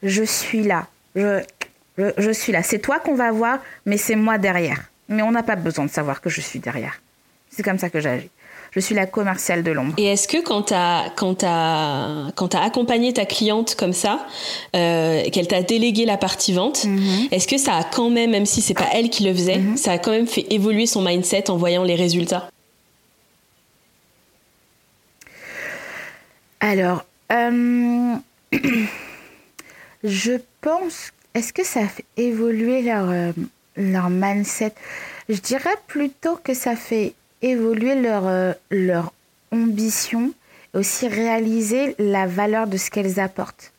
Je 0.02 0.22
suis 0.22 0.62
là. 0.62 0.86
Je, 1.16 1.42
je 1.96 2.30
suis 2.30 2.52
là. 2.52 2.62
C'est 2.62 2.78
toi 2.78 2.98
qu'on 2.98 3.14
va 3.14 3.30
voir, 3.32 3.58
mais 3.86 3.96
c'est 3.96 4.16
moi 4.16 4.38
derrière. 4.38 4.90
Mais 5.08 5.22
on 5.22 5.30
n'a 5.30 5.42
pas 5.42 5.56
besoin 5.56 5.84
de 5.84 5.90
savoir 5.90 6.20
que 6.20 6.30
je 6.30 6.40
suis 6.40 6.58
derrière. 6.58 7.00
C'est 7.50 7.62
comme 7.62 7.78
ça 7.78 7.90
que 7.90 8.00
j'agis. 8.00 8.30
Je 8.74 8.80
suis 8.80 8.94
la 8.94 9.06
commerciale 9.06 9.62
de 9.62 9.70
l'ombre. 9.70 9.94
Et 9.98 10.06
est-ce 10.06 10.26
que 10.26 10.42
quand 10.42 10.62
tu 10.62 10.74
as, 10.74 11.12
quand 11.14 12.54
accompagné 12.54 13.12
ta 13.12 13.24
cliente 13.24 13.76
comme 13.76 13.92
ça, 13.92 14.26
euh, 14.74 15.22
qu'elle 15.30 15.46
t'a 15.46 15.62
délégué 15.62 16.04
la 16.04 16.16
partie 16.16 16.52
vente, 16.52 16.84
mhm. 16.84 17.28
est-ce 17.30 17.46
que 17.46 17.56
ça 17.56 17.74
a 17.74 17.84
quand 17.84 18.10
même, 18.10 18.32
même 18.32 18.46
si 18.46 18.62
c'est 18.62 18.74
pas 18.74 18.88
elle 18.92 19.10
qui 19.10 19.22
le 19.22 19.32
faisait, 19.32 19.58
mhm. 19.58 19.76
ça 19.76 19.92
a 19.92 19.98
quand 19.98 20.10
même 20.10 20.26
fait 20.26 20.52
évoluer 20.52 20.86
son 20.86 21.02
mindset 21.02 21.50
en 21.50 21.56
voyant 21.56 21.84
les 21.84 21.94
résultats? 21.94 22.50
Alors, 26.58 27.04
euh, 27.30 28.16
je 30.02 30.32
pense, 30.62 31.12
est-ce 31.34 31.52
que 31.52 31.64
ça 31.64 31.80
a 31.80 31.86
fait 31.86 32.04
évoluer 32.16 32.82
leur, 32.82 33.08
euh, 33.08 33.30
leur 33.76 34.10
mindset? 34.10 34.72
Je 35.28 35.38
dirais 35.38 35.76
plutôt 35.86 36.36
que 36.42 36.54
ça 36.54 36.74
fait 36.74 37.14
évoluer 37.50 37.94
leur, 37.94 38.26
euh, 38.26 38.52
leur 38.70 39.12
ambition 39.50 40.32
et 40.74 40.78
aussi 40.78 41.08
réaliser 41.08 41.94
la 41.98 42.26
valeur 42.26 42.66
de 42.66 42.76
ce 42.76 42.90
qu'elles 42.90 43.20
apportent. 43.20 43.72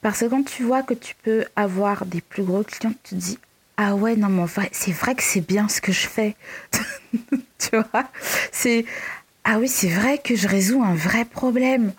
Parce 0.00 0.20
que 0.20 0.26
quand 0.26 0.44
tu 0.44 0.64
vois 0.64 0.82
que 0.82 0.94
tu 0.94 1.14
peux 1.22 1.44
avoir 1.56 2.06
des 2.06 2.20
plus 2.20 2.42
gros 2.42 2.62
clients, 2.62 2.94
tu 3.04 3.10
te 3.10 3.14
dis 3.14 3.38
Ah 3.76 3.94
ouais, 3.94 4.16
non, 4.16 4.28
mais 4.28 4.44
c'est 4.72 4.92
vrai 4.92 5.14
que 5.14 5.22
c'est 5.22 5.40
bien 5.40 5.68
ce 5.68 5.80
que 5.80 5.92
je 5.92 6.06
fais. 6.06 6.36
tu 7.58 7.76
vois 7.76 8.04
C'est 8.50 8.84
Ah 9.44 9.58
oui, 9.58 9.68
c'est 9.68 9.88
vrai 9.88 10.18
que 10.18 10.34
je 10.34 10.48
résous 10.48 10.82
un 10.82 10.94
vrai 10.94 11.24
problème. 11.24 11.92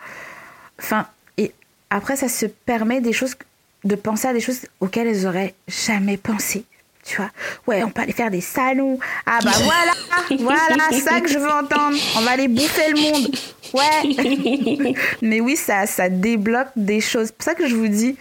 Enfin, 0.79 1.07
et 1.37 1.53
après, 1.89 2.15
ça 2.15 2.27
se 2.27 2.45
permet 2.45 3.01
des 3.01 3.13
choses, 3.13 3.35
de 3.83 3.95
penser 3.95 4.27
à 4.27 4.33
des 4.33 4.41
choses 4.41 4.61
auxquelles 4.79 5.07
elles 5.07 5.27
auraient 5.27 5.55
jamais 5.67 6.17
pensé 6.17 6.65
tu 7.03 7.17
vois. 7.17 7.29
Ouais, 7.67 7.83
on 7.83 7.89
peut 7.89 8.01
aller 8.01 8.13
faire 8.13 8.31
des 8.31 8.41
salons. 8.41 8.97
Ah 9.25 9.39
bah 9.43 9.51
voilà, 9.63 10.39
voilà, 10.39 10.91
ça 10.91 11.21
que 11.21 11.29
je 11.29 11.37
veux 11.37 11.51
entendre. 11.51 11.97
On 12.17 12.21
va 12.21 12.31
aller 12.31 12.47
bouffer 12.47 12.91
le 12.91 13.01
monde. 13.01 13.35
Ouais. 13.73 14.95
Mais 15.21 15.41
oui, 15.41 15.55
ça, 15.55 15.85
ça 15.85 16.09
débloque 16.09 16.69
des 16.75 17.01
choses. 17.01 17.27
C'est 17.27 17.35
pour 17.35 17.43
ça 17.43 17.55
que 17.55 17.67
je 17.67 17.75
vous 17.75 17.87
dis, 17.87 18.15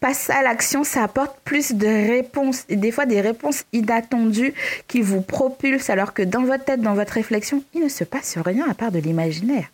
passer 0.00 0.32
à 0.32 0.42
l'action, 0.42 0.84
ça 0.84 1.02
apporte 1.02 1.36
plus 1.44 1.72
de 1.72 1.86
réponses. 1.86 2.64
Et 2.68 2.76
des 2.76 2.92
fois, 2.92 3.06
des 3.06 3.20
réponses 3.20 3.64
inattendues 3.72 4.54
qui 4.86 5.00
vous 5.00 5.20
propulsent, 5.20 5.90
alors 5.90 6.14
que 6.14 6.22
dans 6.22 6.42
votre 6.42 6.64
tête, 6.64 6.80
dans 6.80 6.94
votre 6.94 7.14
réflexion, 7.14 7.62
il 7.74 7.82
ne 7.82 7.88
se 7.88 8.04
passe 8.04 8.38
rien 8.38 8.68
à 8.70 8.74
part 8.74 8.92
de 8.92 8.98
l'imaginaire. 8.98 9.66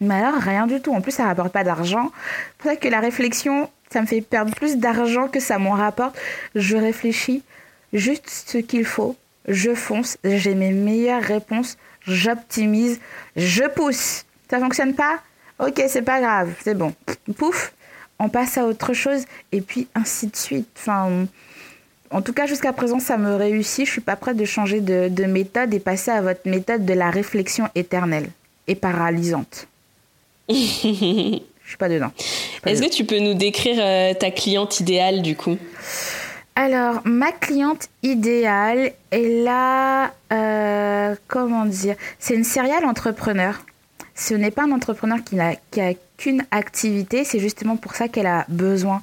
Mais 0.00 0.14
alors, 0.14 0.40
rien 0.40 0.66
du 0.66 0.80
tout. 0.80 0.94
En 0.94 1.00
plus, 1.00 1.12
ça 1.12 1.24
ne 1.24 1.28
rapporte 1.28 1.52
pas 1.52 1.64
d'argent. 1.64 2.10
C'est 2.12 2.56
pour 2.58 2.70
ça 2.70 2.76
que 2.76 2.88
la 2.88 3.00
réflexion, 3.00 3.68
ça 3.90 4.00
me 4.00 4.06
fait 4.06 4.20
perdre 4.20 4.54
plus 4.54 4.76
d'argent 4.76 5.26
que 5.28 5.40
ça 5.40 5.58
m'en 5.58 5.72
rapporte. 5.72 6.16
Je 6.54 6.76
réfléchis 6.76 7.42
juste 7.92 8.28
ce 8.28 8.58
qu'il 8.58 8.84
faut, 8.84 9.16
je 9.46 9.74
fonce, 9.74 10.18
j'ai 10.24 10.54
mes 10.54 10.72
meilleures 10.72 11.22
réponses, 11.22 11.78
j'optimise, 12.02 13.00
je 13.36 13.64
pousse. 13.64 14.24
Ça 14.50 14.58
fonctionne 14.58 14.94
pas? 14.94 15.20
Ok, 15.58 15.82
c'est 15.88 16.02
pas 16.02 16.20
grave, 16.20 16.54
c'est 16.62 16.74
bon. 16.74 16.94
Pouf, 17.36 17.72
on 18.18 18.28
passe 18.28 18.58
à 18.58 18.64
autre 18.64 18.92
chose 18.92 19.24
et 19.52 19.60
puis 19.60 19.88
ainsi 19.94 20.28
de 20.28 20.36
suite. 20.36 20.68
Enfin, 20.76 21.26
en 22.10 22.22
tout 22.22 22.32
cas, 22.32 22.46
jusqu'à 22.46 22.72
présent, 22.72 23.00
ça 23.00 23.16
me 23.16 23.34
réussit. 23.34 23.86
Je 23.86 23.90
suis 23.90 24.00
pas 24.00 24.16
prête 24.16 24.36
de 24.36 24.44
changer 24.44 24.80
de, 24.80 25.08
de 25.08 25.24
méthode 25.24 25.74
et 25.74 25.80
passer 25.80 26.10
à 26.10 26.22
votre 26.22 26.48
méthode 26.48 26.84
de 26.84 26.94
la 26.94 27.10
réflexion 27.10 27.68
éternelle 27.74 28.28
et 28.66 28.74
paralysante. 28.74 29.66
Je 30.48 31.72
suis 31.72 31.76
pas 31.78 31.90
dedans. 31.90 32.12
Est-ce 32.64 32.82
que 32.82 32.88
tu 32.88 33.04
peux 33.04 33.18
nous 33.18 33.34
décrire 33.34 33.76
euh, 33.78 34.14
ta 34.14 34.30
cliente 34.30 34.80
idéale 34.80 35.20
du 35.20 35.36
coup? 35.36 35.58
Alors, 36.60 37.02
ma 37.04 37.30
cliente 37.30 37.88
idéale 38.02 38.90
est 39.12 39.44
là, 39.44 40.12
euh, 40.32 41.14
comment 41.28 41.64
dire, 41.64 41.94
c'est 42.18 42.34
une 42.34 42.42
serial 42.42 42.84
entrepreneur. 42.84 43.64
Ce 44.16 44.34
n'est 44.34 44.50
pas 44.50 44.64
un 44.64 44.72
entrepreneur 44.72 45.18
qui 45.24 45.36
n'a 45.36 45.54
qu'une 46.16 46.44
activité, 46.50 47.22
c'est 47.22 47.38
justement 47.38 47.76
pour 47.76 47.94
ça 47.94 48.08
qu'elle 48.08 48.26
a 48.26 48.44
besoin 48.48 49.02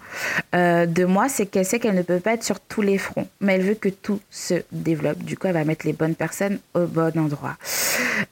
euh, 0.53 0.85
de 0.85 1.05
moi, 1.05 1.29
c'est 1.29 1.45
qu'elle 1.45 1.65
sait 1.65 1.79
qu'elle 1.79 1.95
ne 1.95 2.01
peut 2.01 2.19
pas 2.19 2.33
être 2.33 2.43
sur 2.43 2.59
tous 2.59 2.81
les 2.81 2.97
fronts, 2.97 3.29
mais 3.39 3.53
elle 3.53 3.61
veut 3.61 3.75
que 3.75 3.87
tout 3.87 4.19
se 4.29 4.55
développe. 4.73 5.19
Du 5.19 5.37
coup, 5.37 5.47
elle 5.47 5.53
va 5.53 5.63
mettre 5.63 5.87
les 5.87 5.93
bonnes 5.93 6.15
personnes 6.15 6.59
au 6.73 6.81
bon 6.81 7.17
endroit. 7.17 7.55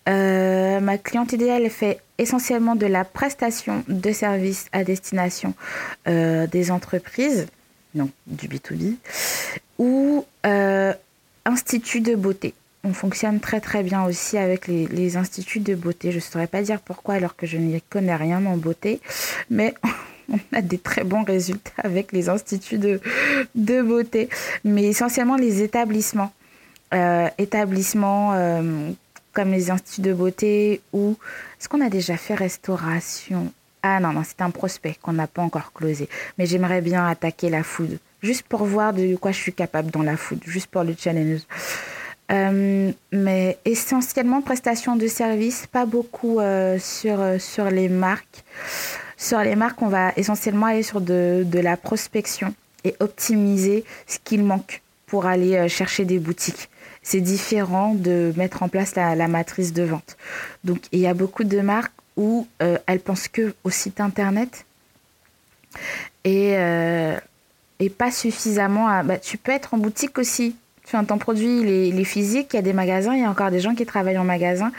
Euh, 0.09 0.81
ma 0.81 0.97
cliente 0.97 1.31
idéale 1.31 1.69
fait 1.69 2.01
essentiellement 2.17 2.75
de 2.75 2.87
la 2.87 3.05
prestation 3.05 3.85
de 3.87 4.11
services 4.11 4.65
à 4.73 4.83
destination 4.83 5.53
des 6.05 6.71
entreprises 6.71 7.47
donc 7.95 8.11
du 8.27 8.47
B2B, 8.47 8.95
ou 9.79 10.25
euh, 10.45 10.93
institut 11.45 12.01
de 12.01 12.15
beauté. 12.15 12.53
on 12.83 12.93
fonctionne 12.93 13.39
très 13.39 13.61
très 13.61 13.83
bien 13.83 14.03
aussi 14.03 14.37
avec 14.37 14.67
les, 14.67 15.17
instituts 15.17 15.59
de 15.59 15.75
beauté. 15.75 16.11
Je 16.11 16.17
ne 16.17 16.21
saurais 16.21 16.47
pas 16.47 16.61
dire 16.61 16.79
pourquoi 16.79 17.15
alors 17.15 17.35
que 17.35 17.45
je 17.45 17.57
n'y 17.57 17.81
connais 17.81 18.15
rien 18.15 18.45
en 18.45 18.57
beauté, 18.57 19.01
mais 19.49 19.73
on 20.29 20.39
a 20.53 20.61
des 20.61 20.77
très 20.77 21.03
bons 21.03 21.23
résultats 21.23 21.71
avec 21.77 22.11
les 22.11 22.29
instituts 22.29 22.79
de, 22.79 23.81
beauté. 23.81 24.29
Mais 24.63 24.83
essentiellement 24.83 25.35
les 25.35 25.61
établissements. 25.61 26.33
Euh, 26.93 27.27
établissements 27.39 28.33
euh, 28.33 28.91
comme 29.33 29.51
les 29.51 29.71
instituts 29.71 30.01
de 30.01 30.13
beauté 30.13 30.81
ou 30.93 31.17
est-ce 31.59 31.67
qu'on 31.67 31.81
a 31.81 31.89
déjà 31.89 32.17
fait 32.17 32.35
restauration 32.35 33.51
Ah 33.85 33.99
non, 33.99 34.13
non, 34.13 34.23
c'est 34.25 34.41
un 34.41 34.49
prospect 34.49 34.95
qu'on 35.01 35.11
n'a 35.11 35.27
pas 35.27 35.41
encore 35.41 35.73
closé. 35.73 36.07
Mais 36.37 36.45
j'aimerais 36.45 36.79
bien 36.79 37.05
attaquer 37.05 37.49
la 37.49 37.63
food, 37.63 37.99
juste 38.21 38.43
pour 38.43 38.63
voir 38.63 38.93
de 38.93 39.17
quoi 39.17 39.31
je 39.31 39.37
suis 39.39 39.51
capable 39.51 39.91
dans 39.91 40.03
la 40.03 40.15
food, 40.15 40.39
juste 40.45 40.67
pour 40.67 40.83
le 40.83 40.95
challenge. 40.97 41.41
Euh, 42.31 42.93
mais 43.11 43.57
essentiellement 43.65 44.41
prestation 44.41 44.95
de 44.95 45.07
services, 45.07 45.67
pas 45.67 45.85
beaucoup 45.85 46.39
euh, 46.39 46.79
sur, 46.79 47.19
euh, 47.19 47.39
sur 47.39 47.65
les 47.69 47.89
marques. 47.89 48.45
Sur 49.17 49.39
les 49.39 49.57
marques, 49.57 49.81
on 49.81 49.89
va 49.89 50.13
essentiellement 50.15 50.67
aller 50.67 50.83
sur 50.83 51.01
de, 51.01 51.45
la 51.51 51.75
prospection 51.75 52.55
et 52.85 52.95
optimiser 53.01 53.83
ce 54.07 54.17
qu'il 54.23 54.45
manque 54.45 54.81
pour 55.07 55.25
aller 55.25 55.67
chercher 55.67 56.05
des 56.05 56.19
boutiques. 56.19 56.69
C'est 57.01 57.21
différent 57.21 57.93
de 57.95 58.33
mettre 58.37 58.63
en 58.63 58.69
place 58.69 58.95
la, 58.95 59.15
la, 59.15 59.27
matrice 59.27 59.73
de 59.73 59.83
vente. 59.83 60.15
Donc 60.63 60.79
il 60.93 60.99
y 60.99 61.07
a 61.07 61.13
beaucoup 61.13 61.43
de 61.43 61.59
marques 61.59 61.93
où 62.15 62.47
elles 62.59 62.99
pensent 62.99 63.27
que 63.27 63.53
au 63.63 63.69
site 63.69 63.99
internet 63.99 64.65
et, 66.23 66.53
et 67.79 67.89
pas 67.89 68.11
suffisamment 68.11 68.87
à... 68.87 69.03
Bah, 69.03 69.17
tu 69.17 69.37
peux 69.37 69.51
être 69.51 69.73
en 69.73 69.77
boutique 69.77 70.17
aussi 70.17 70.55
Enfin, 70.85 71.05
ton 71.05 71.17
produit, 71.17 71.63
les 71.63 71.89
est, 71.89 72.03
physique, 72.03 72.49
il 72.53 72.57
y 72.57 72.59
a 72.59 72.61
des 72.61 72.73
magasins, 72.73 73.13
il 73.13 73.21
y 73.21 73.25
a 73.25 73.29
encore 73.29 73.51
des 73.51 73.61
gens 73.61 73.73
qui 73.73 73.85
travaillent 73.85 74.17
en 74.17 74.25
magasin. 74.25 74.71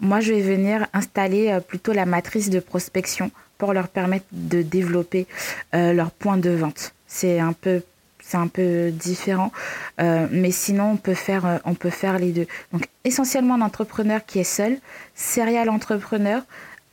Moi, 0.00 0.20
je 0.20 0.32
vais 0.32 0.40
venir 0.40 0.86
installer 0.92 1.50
euh, 1.50 1.60
plutôt 1.60 1.92
la 1.92 2.06
matrice 2.06 2.50
de 2.50 2.58
prospection 2.58 3.30
pour 3.56 3.72
leur 3.72 3.88
permettre 3.88 4.26
de 4.32 4.62
développer 4.62 5.26
euh, 5.74 5.92
leur 5.92 6.10
point 6.10 6.36
de 6.36 6.50
vente. 6.50 6.92
C'est 7.06 7.38
un 7.38 7.52
peu 7.52 7.82
c'est 8.26 8.38
un 8.38 8.46
peu 8.46 8.90
différent, 8.90 9.52
euh, 10.00 10.26
mais 10.30 10.50
sinon 10.50 10.92
on 10.92 10.96
peut 10.96 11.12
faire 11.12 11.60
on 11.66 11.74
peut 11.74 11.90
faire 11.90 12.18
les 12.18 12.32
deux. 12.32 12.46
Donc 12.72 12.88
essentiellement 13.04 13.54
un 13.54 13.60
entrepreneur 13.60 14.24
qui 14.24 14.38
est 14.38 14.44
seul, 14.44 14.78
serial 15.14 15.68
entrepreneur, 15.68 16.42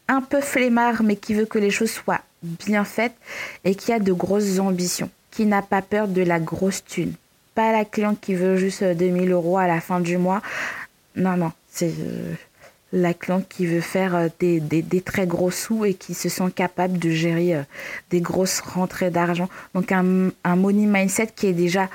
un 0.08 0.22
peu 0.22 0.42
flemmard 0.42 1.04
mais 1.04 1.16
qui 1.16 1.34
veut 1.34 1.46
que 1.46 1.60
les 1.60 1.72
choses 1.72 1.92
soient 1.92 2.22
bien 2.44 2.84
faites 2.84 3.16
et 3.64 3.76
qui 3.76 3.94
a 3.94 4.00
de 4.00 4.14
grosses 4.14 4.60
ambitions, 4.60 5.10
qui 5.30 5.46
n'a 5.46 5.62
pas 5.62 5.82
peur 5.82 6.08
de 6.08 6.22
la 6.22 6.40
grosse 6.40 6.84
thune 6.84 7.14
pas 7.54 7.72
la 7.72 7.86
cliente 7.86 8.20
qui 8.22 8.34
veut 8.34 8.58
juste 8.58 8.84
2000 8.84 9.32
euros 9.32 9.58
à 9.58 9.68
la 9.68 9.82
fin 9.82 10.00
du 10.00 10.18
mois. 10.18 10.42
Non, 11.16 11.36
non, 11.36 11.52
c'est 11.70 11.94
euh, 12.00 12.34
la 12.94 13.14
cliente 13.14 13.48
qui 13.50 13.66
veut 13.66 13.82
faire 13.82 14.16
euh, 14.16 14.28
des, 14.40 14.60
des, 14.60 15.02
très 15.02 15.28
gros 15.28 15.52
sous 15.52 15.86
et 15.86 15.94
qui 15.94 16.14
se 16.14 16.30
sent 16.30 16.52
capable 16.56 16.98
de 16.98 17.10
gérer 17.10 17.56
euh, 17.56 17.64
des 18.10 18.22
grosses 18.22 18.62
rentrées 18.62 19.10
d'argent. 19.10 19.50
Donc 19.76 19.92
un, 19.92 20.30
un 20.44 20.56
money 20.56 20.86
mindset 20.86 21.28
qui 21.36 21.48
est 21.48 21.54
déjà 21.54 21.90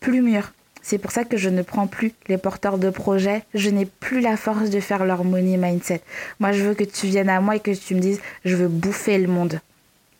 plus 0.00 0.20
mûr. 0.20 0.52
C'est 0.88 0.96
pour 0.96 1.10
ça 1.10 1.24
que 1.24 1.36
je 1.36 1.50
ne 1.50 1.60
prends 1.60 1.86
plus 1.86 2.14
les 2.28 2.38
porteurs 2.38 2.78
de 2.78 2.88
projets. 2.88 3.42
Je 3.52 3.68
n'ai 3.68 3.84
plus 3.84 4.20
la 4.20 4.38
force 4.38 4.70
de 4.70 4.80
faire 4.80 5.04
leur 5.04 5.22
money 5.22 5.58
mindset. 5.58 6.00
Moi, 6.40 6.52
je 6.52 6.62
veux 6.62 6.72
que 6.72 6.82
tu 6.82 7.08
viennes 7.08 7.28
à 7.28 7.42
moi 7.42 7.56
et 7.56 7.60
que 7.60 7.72
tu 7.72 7.94
me 7.94 8.00
dises, 8.00 8.22
je 8.46 8.56
veux 8.56 8.68
bouffer 8.68 9.18
le 9.18 9.28
monde. 9.28 9.60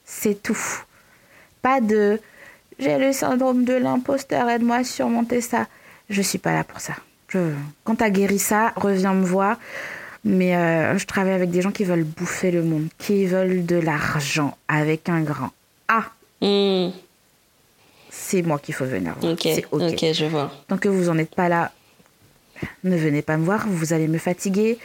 C'est 0.04 0.42
tout. 0.42 0.58
Pas 1.62 1.80
de 1.80 2.20
j'ai 2.78 2.98
le 2.98 3.14
syndrome 3.14 3.64
de 3.64 3.72
l'imposteur, 3.72 4.46
aide-moi 4.50 4.76
à 4.76 4.84
surmonter 4.84 5.40
ça. 5.40 5.68
Je 6.10 6.20
suis 6.20 6.36
pas 6.36 6.52
là 6.52 6.64
pour 6.64 6.80
ça. 6.80 6.92
Je... 7.30 7.54
Quand 7.84 7.94
tu 7.94 8.04
as 8.04 8.10
guéri 8.10 8.38
ça, 8.38 8.74
reviens 8.76 9.14
me 9.14 9.24
voir. 9.24 9.56
Mais 10.22 10.54
euh, 10.54 10.98
je 10.98 11.06
travaille 11.06 11.32
avec 11.32 11.50
des 11.50 11.62
gens 11.62 11.72
qui 11.72 11.84
veulent 11.84 12.04
bouffer 12.04 12.50
le 12.50 12.62
monde, 12.62 12.88
qui 12.98 13.24
veulent 13.24 13.64
de 13.64 13.76
l'argent 13.76 14.54
avec 14.68 15.08
un 15.08 15.22
grand 15.22 15.50
A. 15.88 16.02
Hmm. 16.42 16.90
C'est 18.20 18.42
moi 18.42 18.58
qu'il 18.58 18.74
faut 18.74 18.84
venir 18.84 19.14
voir. 19.18 19.32
Ok, 19.32 19.46
ok, 19.70 20.12
je 20.12 20.24
vois. 20.26 20.50
Tant 20.66 20.76
que 20.76 20.88
vous 20.88 21.04
n'en 21.04 21.16
êtes 21.18 21.34
pas 21.34 21.48
là, 21.48 21.70
ne 22.84 22.96
venez 22.96 23.22
pas 23.22 23.36
me 23.36 23.44
voir, 23.44 23.66
vous 23.68 23.92
allez 23.92 24.08
me 24.08 24.18
fatiguer. 24.18 24.78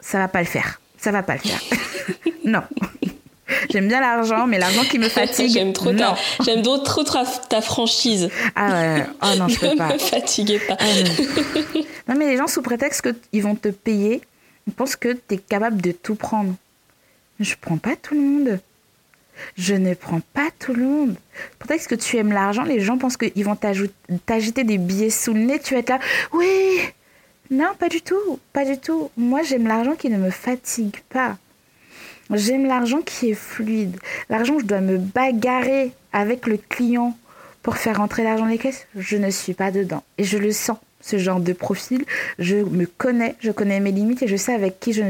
Ça 0.00 0.18
va 0.18 0.28
pas 0.28 0.40
le 0.40 0.46
faire. 0.46 0.80
Ça 0.98 1.10
va 1.10 1.22
pas 1.22 1.34
le 1.34 1.40
faire. 1.40 1.60
non. 2.44 2.62
J'aime 3.70 3.88
bien 3.88 4.00
l'argent, 4.00 4.46
mais 4.46 4.58
l'argent 4.58 4.82
qui 4.82 4.98
me 4.98 5.08
fatigue. 5.08 5.50
j'aime 5.50 5.72
trop 5.72 5.92
ta, 5.92 6.14
j'aime 6.44 6.62
trop 6.62 7.02
ta, 7.02 7.60
franchise. 7.60 8.28
Ah 8.54 8.70
ouais, 8.70 9.06
oh 9.22 9.38
non, 9.38 9.48
je 9.48 9.58
peux 9.60 9.76
pas. 9.76 9.88
Ne 9.88 9.94
me 9.94 9.98
fatiguez 9.98 10.58
pas. 10.60 10.76
Ah 10.78 10.84
non. 12.08 12.14
mais 12.18 12.26
les 12.26 12.36
gens, 12.36 12.46
sous 12.46 12.62
prétexte 12.62 13.02
qu'ils 13.30 13.42
vont 13.42 13.54
te 13.54 13.68
payer, 13.68 14.22
ils 14.66 14.72
pensent 14.72 14.96
que 14.96 15.12
tu 15.12 15.34
es 15.34 15.38
capable 15.38 15.80
de 15.80 15.92
tout 15.92 16.14
prendre. 16.14 16.54
Je 17.40 17.54
prends 17.60 17.78
pas 17.78 17.96
tout 17.96 18.14
le 18.14 18.20
monde. 18.20 18.60
Je 19.56 19.74
ne 19.74 19.94
prends 19.94 20.20
pas 20.32 20.48
tout 20.58 20.74
le 20.74 20.84
monde. 20.84 21.16
Prétexte 21.58 21.88
que 21.88 21.94
tu 21.94 22.16
aimes 22.16 22.32
l'argent, 22.32 22.62
les 22.62 22.80
gens 22.80 22.98
pensent 22.98 23.16
qu'ils 23.16 23.44
vont 23.44 23.56
t'ajouter 23.56 24.64
des 24.64 24.78
billets 24.78 25.10
sous 25.10 25.32
le 25.32 25.40
nez. 25.40 25.58
Tu 25.58 25.74
vas 25.74 25.80
être 25.80 25.90
là, 25.90 25.98
oui. 26.32 26.80
Non, 27.50 27.70
pas 27.78 27.88
du 27.88 28.02
tout. 28.02 28.38
Pas 28.52 28.64
du 28.64 28.78
tout. 28.78 29.10
Moi, 29.16 29.42
j'aime 29.42 29.66
l'argent 29.66 29.94
qui 29.94 30.08
ne 30.10 30.18
me 30.18 30.30
fatigue 30.30 31.00
pas. 31.08 31.36
J'aime 32.30 32.66
l'argent 32.66 33.00
qui 33.02 33.30
est 33.30 33.34
fluide. 33.34 33.98
L'argent, 34.30 34.58
je 34.58 34.64
dois 34.64 34.80
me 34.80 34.96
bagarrer 34.96 35.92
avec 36.12 36.46
le 36.46 36.56
client 36.56 37.16
pour 37.62 37.76
faire 37.76 37.98
rentrer 37.98 38.24
l'argent 38.24 38.44
dans 38.44 38.50
les 38.50 38.58
caisses. 38.58 38.86
Je 38.96 39.16
ne 39.16 39.30
suis 39.30 39.54
pas 39.54 39.70
dedans. 39.70 40.02
Et 40.16 40.24
je 40.24 40.38
le 40.38 40.52
sens, 40.52 40.78
ce 41.00 41.18
genre 41.18 41.40
de 41.40 41.52
profil. 41.52 42.04
Je 42.38 42.56
me 42.56 42.86
connais, 42.86 43.36
je 43.40 43.50
connais 43.50 43.80
mes 43.80 43.92
limites 43.92 44.22
et 44.22 44.28
je 44.28 44.36
sais 44.36 44.54
avec 44.54 44.80
qui 44.80 44.92
je 44.92 45.02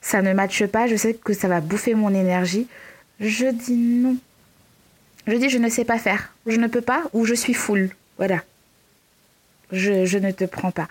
ça 0.00 0.22
ne 0.22 0.32
matche 0.32 0.64
pas. 0.66 0.86
Je 0.86 0.96
sais 0.96 1.14
que 1.14 1.32
ça 1.32 1.48
va 1.48 1.60
bouffer 1.60 1.94
mon 1.94 2.14
énergie. 2.14 2.66
Je 3.20 3.46
dis 3.46 3.76
non. 3.76 4.16
Je 5.26 5.36
dis 5.36 5.50
je 5.50 5.58
ne 5.58 5.68
sais 5.68 5.84
pas 5.84 5.98
faire. 5.98 6.32
Je 6.46 6.56
ne 6.56 6.66
peux 6.66 6.80
pas 6.80 7.04
ou 7.12 7.24
je 7.24 7.34
suis 7.34 7.54
full. 7.54 7.90
Voilà. 8.16 8.42
Je, 9.70 10.06
je 10.06 10.18
ne 10.18 10.30
te 10.30 10.44
prends 10.44 10.70
pas. 10.70 10.88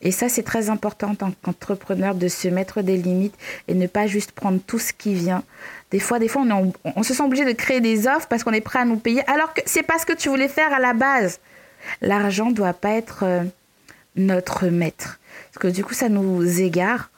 Et 0.00 0.12
ça, 0.12 0.28
c'est 0.28 0.44
très 0.44 0.70
important 0.70 1.10
en 1.10 1.14
tant 1.14 1.32
qu'entrepreneur 1.42 2.14
de 2.14 2.28
se 2.28 2.46
mettre 2.48 2.82
des 2.82 2.96
limites 2.96 3.34
et 3.66 3.74
ne 3.74 3.86
pas 3.86 4.06
juste 4.06 4.32
prendre 4.32 4.60
tout 4.64 4.78
ce 4.78 4.92
qui 4.92 5.14
vient. 5.14 5.42
Des 5.90 5.98
fois, 5.98 6.18
des 6.18 6.28
fois 6.28 6.42
on, 6.42 6.72
on 6.84 7.02
se 7.02 7.14
sent 7.14 7.22
obligé 7.22 7.44
de 7.44 7.52
créer 7.52 7.80
des 7.80 8.06
offres 8.06 8.28
parce 8.28 8.44
qu'on 8.44 8.52
est 8.52 8.60
prêt 8.60 8.80
à 8.80 8.84
nous 8.84 8.96
payer, 8.96 9.28
alors 9.28 9.52
que 9.54 9.60
c'est 9.66 9.82
pas 9.82 9.98
ce 9.98 10.06
que 10.06 10.12
tu 10.12 10.28
voulais 10.28 10.48
faire 10.48 10.72
à 10.72 10.78
la 10.78 10.92
base. 10.92 11.40
L'argent 12.00 12.50
doit 12.50 12.74
pas 12.74 12.90
être 12.90 13.24
euh, 13.24 13.42
notre 14.16 14.66
maître. 14.66 15.18
Parce 15.52 15.62
que 15.62 15.68
du 15.68 15.84
coup, 15.84 15.94
ça 15.94 16.08
nous 16.08 16.60
égare. 16.60 17.10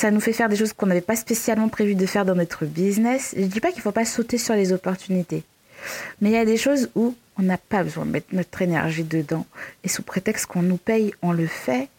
Ça 0.00 0.10
nous 0.10 0.20
fait 0.20 0.32
faire 0.32 0.48
des 0.48 0.56
choses 0.56 0.72
qu'on 0.72 0.86
n'avait 0.86 1.02
pas 1.02 1.14
spécialement 1.14 1.68
prévu 1.68 1.94
de 1.94 2.06
faire 2.06 2.24
dans 2.24 2.34
notre 2.34 2.64
business. 2.64 3.34
Je 3.36 3.42
ne 3.42 3.48
dis 3.48 3.60
pas 3.60 3.68
qu'il 3.68 3.80
ne 3.80 3.82
faut 3.82 3.92
pas 3.92 4.06
sauter 4.06 4.38
sur 4.38 4.54
les 4.54 4.72
opportunités. 4.72 5.42
Mais 6.22 6.30
il 6.30 6.32
y 6.32 6.38
a 6.38 6.46
des 6.46 6.56
choses 6.56 6.88
où 6.94 7.14
on 7.38 7.42
n'a 7.42 7.58
pas 7.58 7.82
besoin 7.82 8.06
de 8.06 8.10
mettre 8.10 8.28
notre 8.32 8.62
énergie 8.62 9.04
dedans. 9.04 9.44
Et 9.84 9.90
sous 9.90 10.02
prétexte 10.02 10.46
qu'on 10.46 10.62
nous 10.62 10.78
paye, 10.78 11.12
on 11.20 11.32
le 11.32 11.46
fait 11.46 11.90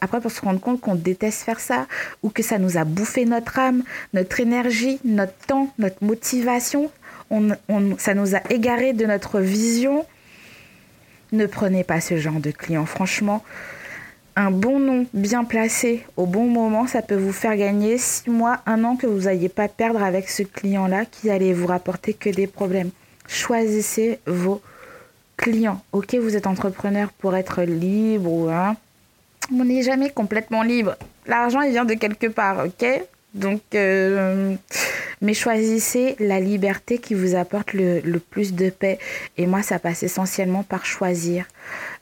après 0.00 0.20
pour 0.20 0.30
se 0.30 0.40
rendre 0.40 0.60
compte 0.60 0.80
qu'on 0.80 0.94
déteste 0.94 1.42
faire 1.42 1.58
ça 1.58 1.88
ou 2.22 2.30
que 2.30 2.44
ça 2.44 2.56
nous 2.56 2.76
a 2.76 2.84
bouffé 2.84 3.24
notre 3.24 3.58
âme, 3.58 3.82
notre 4.14 4.38
énergie, 4.38 5.00
notre 5.04 5.34
temps, 5.48 5.74
notre 5.80 6.04
motivation, 6.04 6.88
on, 7.30 7.48
ça 7.98 8.14
nous 8.14 8.36
a 8.36 8.40
égaré 8.48 8.92
de 8.92 9.06
notre 9.06 9.40
vision. 9.40 10.06
Ne 11.32 11.46
prenez 11.46 11.82
pas 11.82 12.00
ce 12.00 12.16
genre 12.16 12.38
de 12.38 12.52
client. 12.52 12.86
Franchement, 12.86 13.42
un 14.38 14.52
bon 14.52 14.78
nom 14.78 15.04
bien 15.12 15.42
placé 15.42 16.04
au 16.16 16.24
bon 16.24 16.46
moment, 16.46 16.86
ça 16.86 17.02
peut 17.02 17.16
vous 17.16 17.32
faire 17.32 17.56
gagner 17.56 17.98
six 17.98 18.30
mois, 18.30 18.60
un 18.66 18.84
an 18.84 18.94
que 18.94 19.08
vous 19.08 19.22
n'alliez 19.22 19.48
pas 19.48 19.66
perdre 19.66 20.00
avec 20.00 20.30
ce 20.30 20.44
client-là 20.44 21.06
qui 21.06 21.28
allait 21.28 21.52
vous 21.52 21.66
rapporter 21.66 22.14
que 22.14 22.30
des 22.30 22.46
problèmes. 22.46 22.90
Choisissez 23.26 24.20
vos 24.26 24.62
clients. 25.36 25.82
Ok, 25.90 26.14
vous 26.14 26.36
êtes 26.36 26.46
entrepreneur 26.46 27.10
pour 27.10 27.34
être 27.34 27.62
libre 27.62 28.30
ou 28.30 28.48
hein, 28.48 28.76
on 29.52 29.64
n'est 29.64 29.82
jamais 29.82 30.10
complètement 30.10 30.62
libre. 30.62 30.94
L'argent, 31.26 31.60
il 31.62 31.72
vient 31.72 31.84
de 31.84 31.94
quelque 31.94 32.28
part, 32.28 32.64
ok? 32.64 32.86
Donc, 33.34 33.60
euh, 33.74 34.54
mais 35.20 35.34
choisissez 35.34 36.16
la 36.18 36.40
liberté 36.40 36.98
qui 36.98 37.14
vous 37.14 37.34
apporte 37.34 37.72
le, 37.72 38.00
plus 38.18 38.54
de 38.54 38.70
paix. 38.70 38.98
Et 39.36 39.46
moi, 39.46 39.62
ça 39.62 39.78
passe 39.78 40.02
essentiellement 40.02 40.62
par 40.62 40.86
choisir, 40.86 41.46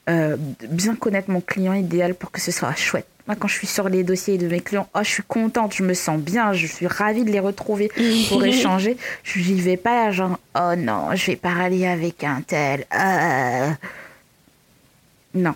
euh, 0.08 0.36
bien 0.68 0.94
connaître 0.94 1.30
mon 1.30 1.40
client 1.40 1.74
idéal 1.74 2.14
pour 2.14 2.30
que 2.30 2.40
ce 2.40 2.52
soit 2.52 2.74
chouette. 2.74 3.06
Moi, 3.26 3.34
quand 3.34 3.48
je 3.48 3.54
suis 3.54 3.66
sur 3.66 3.88
les 3.88 4.04
dossiers 4.04 4.38
de 4.38 4.46
mes 4.46 4.60
clients, 4.60 4.88
oh, 4.94 5.00
je 5.02 5.10
suis 5.10 5.22
contente, 5.24 5.74
je 5.74 5.82
me 5.82 5.94
sens 5.94 6.20
bien, 6.20 6.52
je 6.52 6.66
suis 6.66 6.86
ravie 6.86 7.24
de 7.24 7.30
les 7.30 7.40
retrouver 7.40 7.90
pour 8.28 8.44
échanger. 8.44 8.96
Je 9.24 9.40
n'y 9.40 9.60
vais 9.60 9.76
pas 9.76 10.12
genre, 10.12 10.38
oh 10.54 10.76
non, 10.76 11.14
je 11.14 11.32
vais 11.32 11.36
parler 11.36 11.86
avec 11.86 12.22
un 12.22 12.40
tel. 12.42 12.86
Euh. 12.94 13.70
Non 15.34 15.54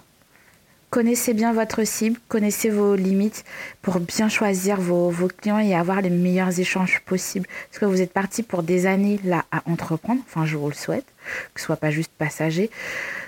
connaissez 0.91 1.35
bien 1.35 1.53
votre 1.53 1.85
cible, 1.85 2.19
connaissez 2.29 2.69
vos 2.69 2.97
limites 2.97 3.45
pour 3.81 4.01
bien 4.01 4.29
choisir 4.29 4.81
vos, 4.81 5.13
clients 5.29 5.61
et 5.61 5.75
avoir 5.75 6.03
les 6.03 6.11
meilleurs 6.11 6.59
échanges 6.59 7.01
possibles. 7.07 7.47
Parce 7.71 7.79
que 7.79 7.87
vous 7.87 8.03
êtes 8.03 8.13
parti 8.13 8.43
pour 8.43 8.63
des 8.63 8.87
années 8.87 9.21
là 9.25 9.45
à 9.53 9.63
entreprendre, 9.67 10.21
enfin 10.27 10.45
je 10.45 10.57
vous 10.57 10.69
le 10.69 10.75
souhaite, 10.75 11.07
que 11.55 11.61
ce 11.61 11.67
soit 11.67 11.77
pas 11.77 11.91
juste 11.91 12.13
passager. 12.19 12.71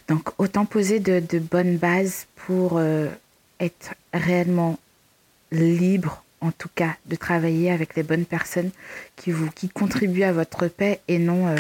Donc 0.09 0.31
autant 0.39 0.65
poser 0.65 1.01
de, 1.01 1.39
bonnes 1.39 1.77
bases 1.77 2.27
pour 2.35 2.79
euh, 2.79 3.09
être 3.61 3.95
réellement 4.13 4.79
libre, 5.51 6.23
en 6.41 6.51
tout 6.51 6.71
cas, 6.75 6.97
de 7.07 7.17
travailler 7.17 7.71
avec 7.71 7.95
les 7.95 8.03
bonnes 8.03 8.25
personnes 8.25 8.71
qui 9.17 9.31
vous 9.31 9.51
qui 9.51 9.69
contribuent 9.69 10.25
à 10.25 10.33
votre 10.33 10.69
paix 10.69 11.01
et 11.09 11.19
non 11.19 11.49
euh, 11.49 11.57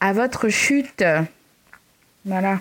à 0.00 0.12
votre 0.12 0.48
chute. 0.48 1.04
Voilà. 2.24 2.60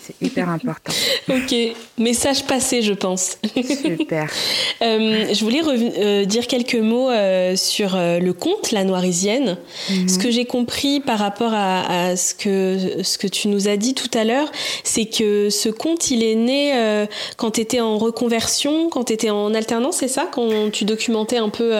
C'est 0.00 0.14
hyper 0.20 0.48
important. 0.48 0.92
ok, 1.28 1.54
message 1.98 2.44
passé, 2.44 2.82
je 2.82 2.92
pense. 2.92 3.38
Super. 3.54 4.28
Euh, 4.82 5.32
je 5.32 5.44
voulais 5.44 5.62
euh, 5.64 6.24
dire 6.24 6.46
quelques 6.46 6.74
mots 6.74 7.08
euh, 7.08 7.56
sur 7.56 7.96
le 7.96 8.32
conte 8.32 8.72
La 8.72 8.84
Noirisienne. 8.84 9.56
Mhm. 9.88 10.08
Ce 10.08 10.18
que 10.18 10.30
j'ai 10.30 10.44
compris 10.44 11.00
par 11.00 11.18
rapport 11.18 11.52
à, 11.54 12.16
ce, 12.16 12.34
que, 12.34 13.02
ce 13.02 13.16
que 13.16 13.26
tu 13.26 13.48
nous 13.48 13.68
as 13.68 13.76
dit 13.76 13.94
tout 13.94 14.10
à 14.12 14.24
l'heure, 14.24 14.50
c'est 14.82 15.06
que 15.06 15.48
ce 15.48 15.68
conte, 15.68 16.10
il 16.10 16.22
est 16.22 16.34
né 16.34 17.06
quand 17.36 17.52
tu 17.52 17.60
étais 17.60 17.80
en 17.80 17.96
reconversion, 17.96 18.90
quand 18.90 19.04
tu 19.04 19.12
étais 19.12 19.30
en 19.30 19.54
alternance, 19.54 19.98
c'est 19.98 20.08
ça? 20.08 20.28
Quand 20.30 20.70
tu 20.70 20.84
documentais 20.84 21.38
un 21.38 21.48
peu 21.48 21.72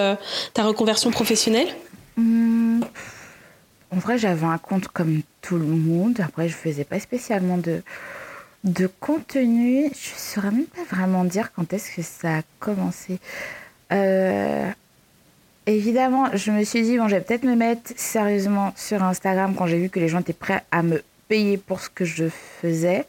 ta 0.55 0.65
reconversion 0.65 1.11
professionnelle? 1.11 1.69
Hmm. 2.17 2.81
En 3.95 3.99
vrai, 3.99 4.19
j'avais 4.19 4.47
un 4.47 4.59
compte 4.59 4.89
comme 4.89 5.21
tout 5.41 5.57
le 5.57 5.67
monde. 5.67 6.21
Après, 6.21 6.49
je 6.49 6.55
faisais 6.55 6.83
pas 6.83 6.99
spécialement 6.99 7.59
de, 7.59 7.81
de 8.65 8.89
contenu. 8.99 9.85
Je 9.85 10.15
ne 10.15 10.19
saurais 10.19 10.51
même 10.51 10.67
pas 10.67 10.83
vraiment 10.91 11.25
dire 11.25 11.53
quand 11.53 11.73
est-ce 11.73 11.95
que 11.95 12.03
ça 12.03 12.39
a 12.39 12.43
commencé. 12.59 13.21
Euh, 13.93 14.69
évidemment, 15.67 16.29
je 16.35 16.51
me 16.51 16.65
suis 16.65 16.83
dit, 16.83 16.99
bon, 16.99 17.07
je 17.07 17.15
vais 17.15 17.21
peut-être 17.21 17.45
me 17.45 17.55
mettre 17.55 17.93
sérieusement 17.95 18.73
sur 18.75 19.01
Instagram 19.05 19.55
quand 19.55 19.69
j'ai 19.69 19.79
vu 19.79 19.91
que 19.91 20.01
les 20.01 20.09
gens 20.09 20.19
étaient 20.19 20.33
prêts 20.33 20.65
à 20.73 20.83
me 20.83 21.01
payer 21.29 21.57
pour 21.57 21.81
ce 21.81 21.89
que 21.89 22.05
je 22.05 22.29
faisais. 22.29 23.05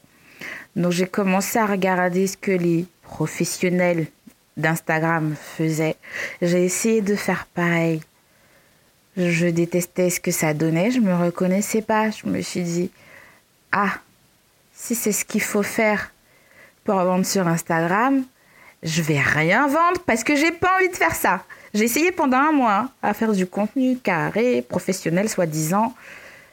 Donc, 0.75 0.91
j'ai 0.91 1.07
commencé 1.07 1.57
à 1.57 1.65
regarder 1.65 2.27
ce 2.27 2.37
que 2.37 2.51
les 2.51 2.85
professionnels 3.01 4.05
d'Instagram 4.55 5.33
faisaient. 5.57 5.95
J'ai 6.43 6.63
essayé 6.63 7.01
de 7.01 7.15
faire 7.15 7.47
pareil 7.55 8.01
je 9.17 9.47
détestais 9.47 10.09
ce 10.09 10.19
que 10.19 10.31
ça 10.31 10.53
donnait, 10.53 10.91
je 10.91 10.99
me 10.99 11.15
reconnaissais 11.15 11.81
pas. 11.81 12.09
Je 12.11 12.27
me 12.27 12.41
suis 12.41 12.61
dit, 12.61 12.91
ah, 13.71 13.93
si 14.73 14.95
c'est 14.95 15.11
ce 15.11 15.25
qu'il 15.25 15.41
faut 15.41 15.63
faire 15.63 16.11
pour 16.83 16.95
vendre 16.95 17.25
sur 17.25 17.47
Instagram, 17.47 18.23
je 18.83 19.01
vais 19.01 19.19
rien 19.19 19.67
vendre 19.67 20.01
parce 20.05 20.23
que 20.23 20.35
j'ai 20.35 20.51
pas 20.51 20.75
envie 20.75 20.89
de 20.89 20.95
faire 20.95 21.15
ça. 21.15 21.43
J'ai 21.73 21.85
essayé 21.85 22.11
pendant 22.11 22.37
un 22.37 22.51
mois 22.51 22.89
à 23.01 23.13
faire 23.13 23.33
du 23.33 23.47
contenu 23.47 23.97
carré, 23.97 24.61
professionnel, 24.61 25.27
soi-disant. 25.29 25.93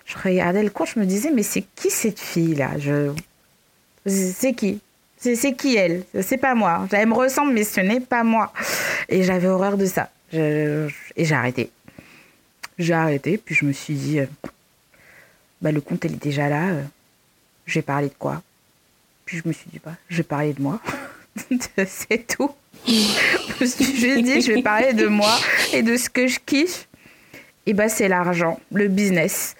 Je 0.04 0.16
regardais 0.18 0.62
le 0.62 0.70
compte, 0.70 0.88
je 0.94 0.98
me 0.98 1.04
disais, 1.04 1.30
mais 1.30 1.42
c'est 1.42 1.64
qui 1.76 1.90
cette 1.90 2.18
fille-là? 2.18 2.70
C'est 4.06 4.52
qui? 4.54 4.80
C'est 5.18 5.52
qui 5.52 5.76
elle? 5.76 6.04
C'est 6.22 6.38
pas 6.38 6.54
moi. 6.54 6.88
Elle 6.90 7.08
me 7.08 7.14
ressemble, 7.14 7.52
mais 7.52 7.62
ce 7.62 7.80
n'est 7.80 8.00
pas 8.00 8.24
moi. 8.24 8.52
Et 9.08 9.22
j'avais 9.22 9.46
horreur 9.46 9.76
de 9.76 9.86
ça. 9.86 10.10
Et 10.32 10.88
j'ai 11.16 11.34
arrêté. 11.34 11.70
J'ai 12.78 12.94
arrêté, 12.94 13.38
puis 13.38 13.54
je 13.54 13.64
me 13.64 13.72
suis 13.72 13.94
dit, 13.94 14.20
euh, 14.20 14.26
bah, 15.60 15.72
le 15.72 15.80
compte, 15.80 16.04
elle 16.04 16.14
est 16.14 16.22
déjà 16.22 16.48
là. 16.48 16.70
Euh, 16.70 16.82
j'ai 17.66 17.82
parlé 17.82 18.08
de 18.08 18.14
quoi? 18.18 18.42
Puis 19.24 19.38
je 19.38 19.48
me 19.48 19.52
suis 19.52 19.70
dit, 19.70 19.80
bah, 19.84 19.94
je 20.08 20.18
vais 20.18 20.22
parler 20.22 20.52
de 20.52 20.62
moi. 20.62 20.80
C'est 21.86 22.26
tout. 22.26 22.50
je 22.86 23.60
me 23.60 23.66
suis 23.66 24.22
dit, 24.22 24.40
je 24.40 24.52
vais 24.52 24.62
parler 24.62 24.92
de 24.92 25.06
moi 25.06 25.34
et 25.72 25.82
de 25.82 25.96
ce 25.96 26.10
que 26.10 26.26
je 26.26 26.38
kiffe. 26.44 26.88
Et 27.66 27.74
bah, 27.74 27.88
c'est 27.88 28.08
l'argent, 28.08 28.60
le 28.72 28.88
business. 28.88 29.54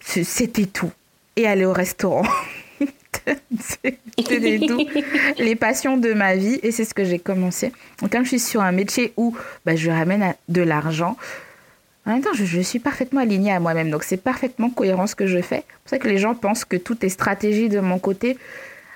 C'était 0.00 0.66
tout. 0.66 0.90
Et 1.36 1.46
aller 1.46 1.64
au 1.64 1.72
restaurant. 1.72 2.26
C'était 3.60 4.58
tout. 4.66 4.86
Les 5.38 5.54
passions 5.54 5.96
de 5.96 6.12
ma 6.12 6.34
vie. 6.34 6.58
Et 6.62 6.72
c'est 6.72 6.84
ce 6.84 6.94
que 6.94 7.04
j'ai 7.04 7.18
commencé. 7.18 7.72
Donc, 8.00 8.10
comme 8.10 8.24
je 8.24 8.30
suis 8.30 8.40
sur 8.40 8.60
un 8.60 8.72
métier 8.72 9.12
où 9.16 9.36
bah, 9.64 9.76
je 9.76 9.90
ramène 9.90 10.34
de 10.48 10.62
l'argent, 10.62 11.16
en 12.06 12.12
même 12.12 12.22
temps, 12.22 12.34
je, 12.34 12.60
suis 12.60 12.78
parfaitement 12.78 13.20
alignée 13.20 13.52
à 13.52 13.60
moi-même, 13.60 13.90
donc 13.90 14.02
c'est 14.02 14.18
parfaitement 14.18 14.68
cohérent 14.68 15.06
ce 15.06 15.14
que 15.14 15.26
je 15.26 15.40
fais. 15.40 15.64
C'est 15.66 15.82
pour 15.82 15.90
ça 15.90 15.98
que 15.98 16.08
les 16.08 16.18
gens 16.18 16.34
pensent 16.34 16.64
que 16.66 16.76
tout 16.76 17.04
est 17.04 17.08
stratégie 17.08 17.70
de 17.70 17.80
mon 17.80 17.98
côté, 17.98 18.36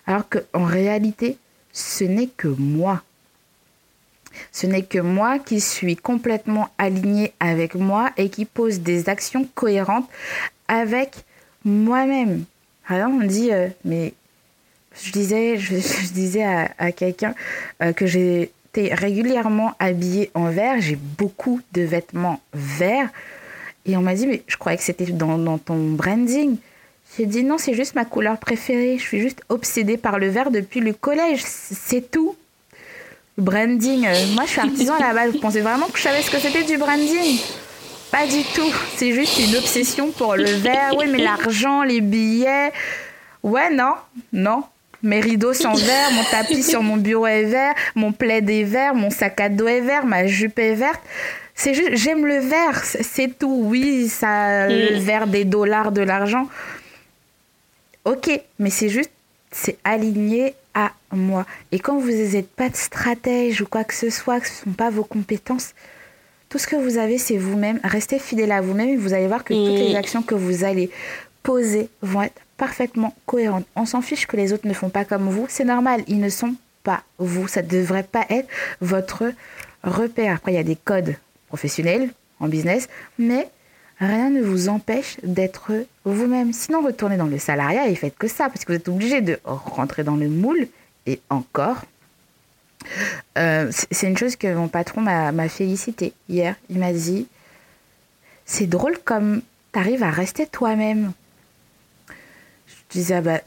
alors 0.07 0.25
qu'en 0.29 0.65
réalité, 0.65 1.39
ce 1.73 2.05
n'est 2.05 2.27
que 2.27 2.49
moi. 2.49 3.03
Ce 4.53 4.67
n'est 4.67 4.83
que 4.83 4.99
moi 4.99 5.39
qui 5.39 5.61
suis 5.61 5.97
complètement 5.97 6.69
alignée 6.77 7.33
avec 7.41 7.75
moi 7.75 8.11
et 8.19 8.29
qui 8.29 8.45
pose 8.45 8.81
des 8.81 9.09
actions 9.09 9.49
cohérentes 9.55 10.09
avec 10.69 11.17
moi-même. 11.65 12.45
Alors 12.89 13.11
on 13.11 13.25
dit, 13.25 13.53
euh, 13.53 13.69
mais 13.85 14.13
je 15.03 15.13
disais, 15.13 15.59
je, 15.59 15.75
disais 16.13 16.45
à, 16.45 16.93
quelqu'un 16.93 17.35
euh, 17.83 17.93
que 17.93 18.07
j'ai 18.07 18.51
régulièrement 18.77 19.75
habillée 19.79 20.31
en 20.35 20.51
vert. 20.51 20.81
J'ai 20.81 20.97
beaucoup 20.97 21.61
de 21.73 21.83
vêtements 21.83 22.41
verts. 22.55 23.09
Et 23.87 23.97
on 23.97 24.03
m'a 24.03 24.15
dit, 24.15 24.27
mais 24.27 24.43
je 24.47 24.57
croyais 24.57 24.77
que 24.77 24.85
c'était 24.85 25.07
dans, 25.07 25.59
ton 25.59 25.93
branding. 25.93 26.57
J'ai 27.17 27.27
dit, 27.27 27.43
non, 27.43 27.59
c'est 27.59 27.75
juste 27.75 27.95
ma 27.95 28.05
couleur 28.05 28.39
préférée. 28.39 28.99
Je 28.99 29.03
suis 29.03 29.21
juste 29.21 29.41
obsédée 29.49 29.97
par 29.97 30.19
le 30.19 30.29
vert 30.29 30.51
depuis 30.51 30.81
le 30.81 30.93
collège. 30.93 31.43
C'est 31.45 32.11
tout. 32.11 32.37
branding. 33.39 34.07
Euh, 34.07 34.27
moi, 34.35 34.45
je 34.45 34.51
suis 34.51 34.61
artisan 34.61 34.99
base. 34.99 35.33
Vous 35.33 35.41
pensez 35.41 35.61
vraiment 35.61 35.87
que 35.87 35.99
je 35.99 36.03
savais 36.03 36.23
ce 36.23 36.31
que 36.31 36.39
c'était 36.39 36.65
du 36.65 36.77
branding? 36.77 37.39
Pas 38.11 38.27
du 38.27 38.43
tout. 38.55 38.73
C'est 38.97 39.13
juste 39.13 39.39
une 39.39 39.57
obsession 39.57 40.11
pour 40.13 40.37
le 40.37 40.45
vert. 40.45 40.95
Oui, 40.99 41.07
mais 41.11 41.19
l'argent, 41.19 41.83
les 41.83 42.01
billets. 42.01 42.73
Ouais, 43.43 43.71
non, 43.71 43.95
non. 44.33 44.65
Mes 45.03 45.21
rideaux 45.21 45.55
sont 45.55 45.75
verts, 45.75 46.11
mon 46.13 46.25
tapis 46.25 46.63
sur 46.63 46.83
mon 46.83 46.97
bureau 46.97 47.27
est 47.27 47.45
vert, 47.45 47.75
mon 47.95 48.13
plaid 48.13 48.49
est 48.49 48.65
vert, 48.65 48.95
mon 48.95 49.11
sac 49.11 49.41
à 49.41 49.49
dos 49.49 49.69
est 49.69 49.81
vert, 49.81 50.07
ma 50.07 50.27
jupe 50.27 50.59
est 50.59 50.75
verte. 50.75 51.01
C'est 51.55 51.75
juste, 51.75 51.97
j'aime 51.97 52.25
le 52.25 52.39
vert, 52.39 52.85
c'est 52.85 53.37
tout. 53.37 53.63
Oui, 53.65 54.09
ça, 54.09 54.69
le 54.69 54.97
mm. 54.97 55.01
vert 55.01 55.27
des 55.27 55.45
dollars, 55.45 55.91
de 55.91 56.03
l'argent. 56.03 56.49
Ok, 58.05 58.31
mais 58.59 58.71
c'est 58.71 58.89
juste, 58.89 59.11
c'est 59.51 59.77
aligné 59.83 60.55
à 60.75 60.93
moi. 61.13 61.47
Et 61.73 61.81
quand 61.81 61.99
vous 61.99 62.11
n'êtes 62.11 62.51
pas 62.51 62.69
de 62.69 62.77
stratège 62.77 63.61
ou 63.61 63.67
quoi 63.67 63.83
que 63.83 63.95
ce 63.95 64.09
soit, 64.09 64.41
que 64.41 64.47
ce 64.47 64.53
ne 64.53 64.65
sont 64.67 64.77
pas 64.77 64.91
vos 64.91 65.03
compétences, 65.05 65.75
tout 66.49 66.59
ce 66.59 66.67
que 66.67 66.77
vous 66.77 66.97
avez, 66.97 67.19
c'est 67.19 67.37
vous-même. 67.37 67.81
Restez 67.83 68.19
fidèle 68.19 68.53
à 68.53 68.61
vous-même 68.61 68.91
et 68.91 68.97
vous 68.97 69.13
allez 69.13 69.27
voir 69.27 69.43
que 69.43 69.53
toutes 69.53 69.79
les 69.79 69.95
mm. 69.95 69.97
actions 69.97 70.23
que 70.23 70.35
vous 70.35 70.65
allez 70.65 70.91
poser 71.43 71.89
vont 72.03 72.23
être 72.23 72.41
parfaitement 72.59 73.15
cohérente. 73.25 73.65
On 73.77 73.87
s'en 73.87 74.03
fiche 74.03 74.27
que 74.27 74.37
les 74.37 74.53
autres 74.53 74.67
ne 74.67 74.75
font 74.75 74.91
pas 74.91 75.07
comme 75.07 75.29
vous. 75.31 75.47
C'est 75.49 75.65
normal, 75.65 76.03
ils 76.09 76.21
ne 76.21 76.29
sont 76.29 76.55
pas 76.85 77.03
vous. 77.19 77.49
Ça 77.49 77.63
ne 77.63 77.69
devrait 77.69 78.03
pas 78.03 78.27
être 78.29 78.49
votre 78.83 79.33
repère. 79.83 80.37
Après, 80.37 80.53
il 80.53 80.57
y 80.57 80.59
a 80.59 80.65
des 80.65 80.77
codes 80.77 81.17
professionnels 81.47 82.11
en 82.41 82.49
business, 82.49 82.89
mais 83.19 83.49
rien 83.99 84.29
ne 84.31 84.43
vous 84.43 84.69
empêche 84.69 85.17
d'être 85.23 85.73
vous-même. 86.05 86.53
Sinon, 86.53 86.83
retournez 86.83 87.17
dans 87.17 87.27
le 87.27 87.39
salariat 87.39 87.89
et 87.89 87.95
faites 87.95 88.19
que 88.19 88.29
ça, 88.29 88.49
parce 88.49 88.65
que 88.65 88.73
vous 88.73 88.79
êtes 88.79 88.89
obligé 88.89 89.21
de 89.21 89.39
rentrer 89.45 90.05
dans 90.05 90.17
le 90.17 90.29
moule. 90.29 90.69
Et 91.07 91.21
encore, 91.31 91.83
euh, 93.39 93.71
c'est 93.91 94.09
une 94.09 94.19
chose 94.19 94.37
que 94.37 94.53
mon 94.53 94.69
patron 94.69 95.01
m'a 95.01 95.49
félicité 95.49 96.13
hier. 96.29 96.57
Il 96.69 96.79
m'a 96.79 96.93
dit, 96.93 97.27
c'est 98.45 98.67
drôle 98.67 98.99
comme 99.05 99.43
tu 99.73 99.79
arrives 99.79 100.03
à 100.03 100.11
rester 100.11 100.47
toi-même. 100.47 101.13
Je 102.91 102.99
disais, 102.99 103.15
ah 103.15 103.21
bah, 103.21 103.41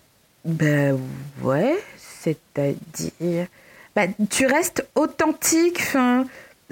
bah 0.45 0.97
ouais, 1.41 1.75
c'est-à-dire. 1.97 3.47
Bah, 3.95 4.03
tu 4.29 4.45
restes 4.45 4.85
authentique, 4.95 5.79
enfin. 5.81 6.25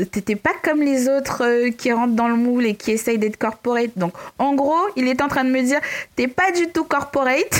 T'étais 0.05 0.38
pas 0.38 0.53
comme 0.63 0.82
les 0.82 1.09
autres 1.09 1.43
euh, 1.43 1.72
qui 1.72 1.91
rentrent 1.91 2.13
dans 2.13 2.30
le 2.30 2.36
moule 2.36 2.65
et 2.65 2.76
qui 2.76 2.91
essayent 2.91 3.17
d'être 3.17 3.36
corporate. 3.36 3.91
Donc, 3.97 4.13
en 4.38 4.53
gros, 4.55 4.80
il 4.95 5.09
est 5.09 5.22
en 5.22 5.28
train 5.28 5.43
de 5.43 5.49
me 5.49 5.61
dire, 5.61 5.82
t'es 6.15 6.30
pas 6.30 6.51
du 6.51 6.67
tout 6.67 6.86
corporate, 6.86 7.59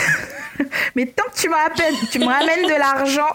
mais 0.96 1.06
tant 1.06 1.26
que 1.26 1.38
tu 1.38 1.50
me 1.50 1.54
ramènes, 1.54 2.00
tu 2.10 2.20
me 2.20 2.28
ramènes 2.28 2.66
de 2.66 2.80
l'argent, 2.80 3.28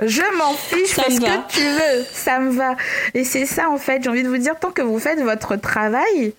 je 0.00 0.36
m'en 0.36 0.54
fiche, 0.54 0.90
fais 0.90 1.08
ce 1.08 1.20
que 1.20 1.52
tu 1.52 1.60
veux, 1.60 2.04
ça 2.12 2.40
me 2.40 2.50
va. 2.50 2.74
Et 3.14 3.22
c'est 3.22 3.46
ça, 3.46 3.70
en 3.70 3.78
fait, 3.78 4.02
j'ai 4.02 4.10
envie 4.10 4.24
de 4.24 4.28
vous 4.28 4.38
dire, 4.38 4.58
tant 4.58 4.72
que 4.72 4.82
vous 4.82 4.98
faites 4.98 5.20
votre 5.20 5.54
travail, 5.54 6.34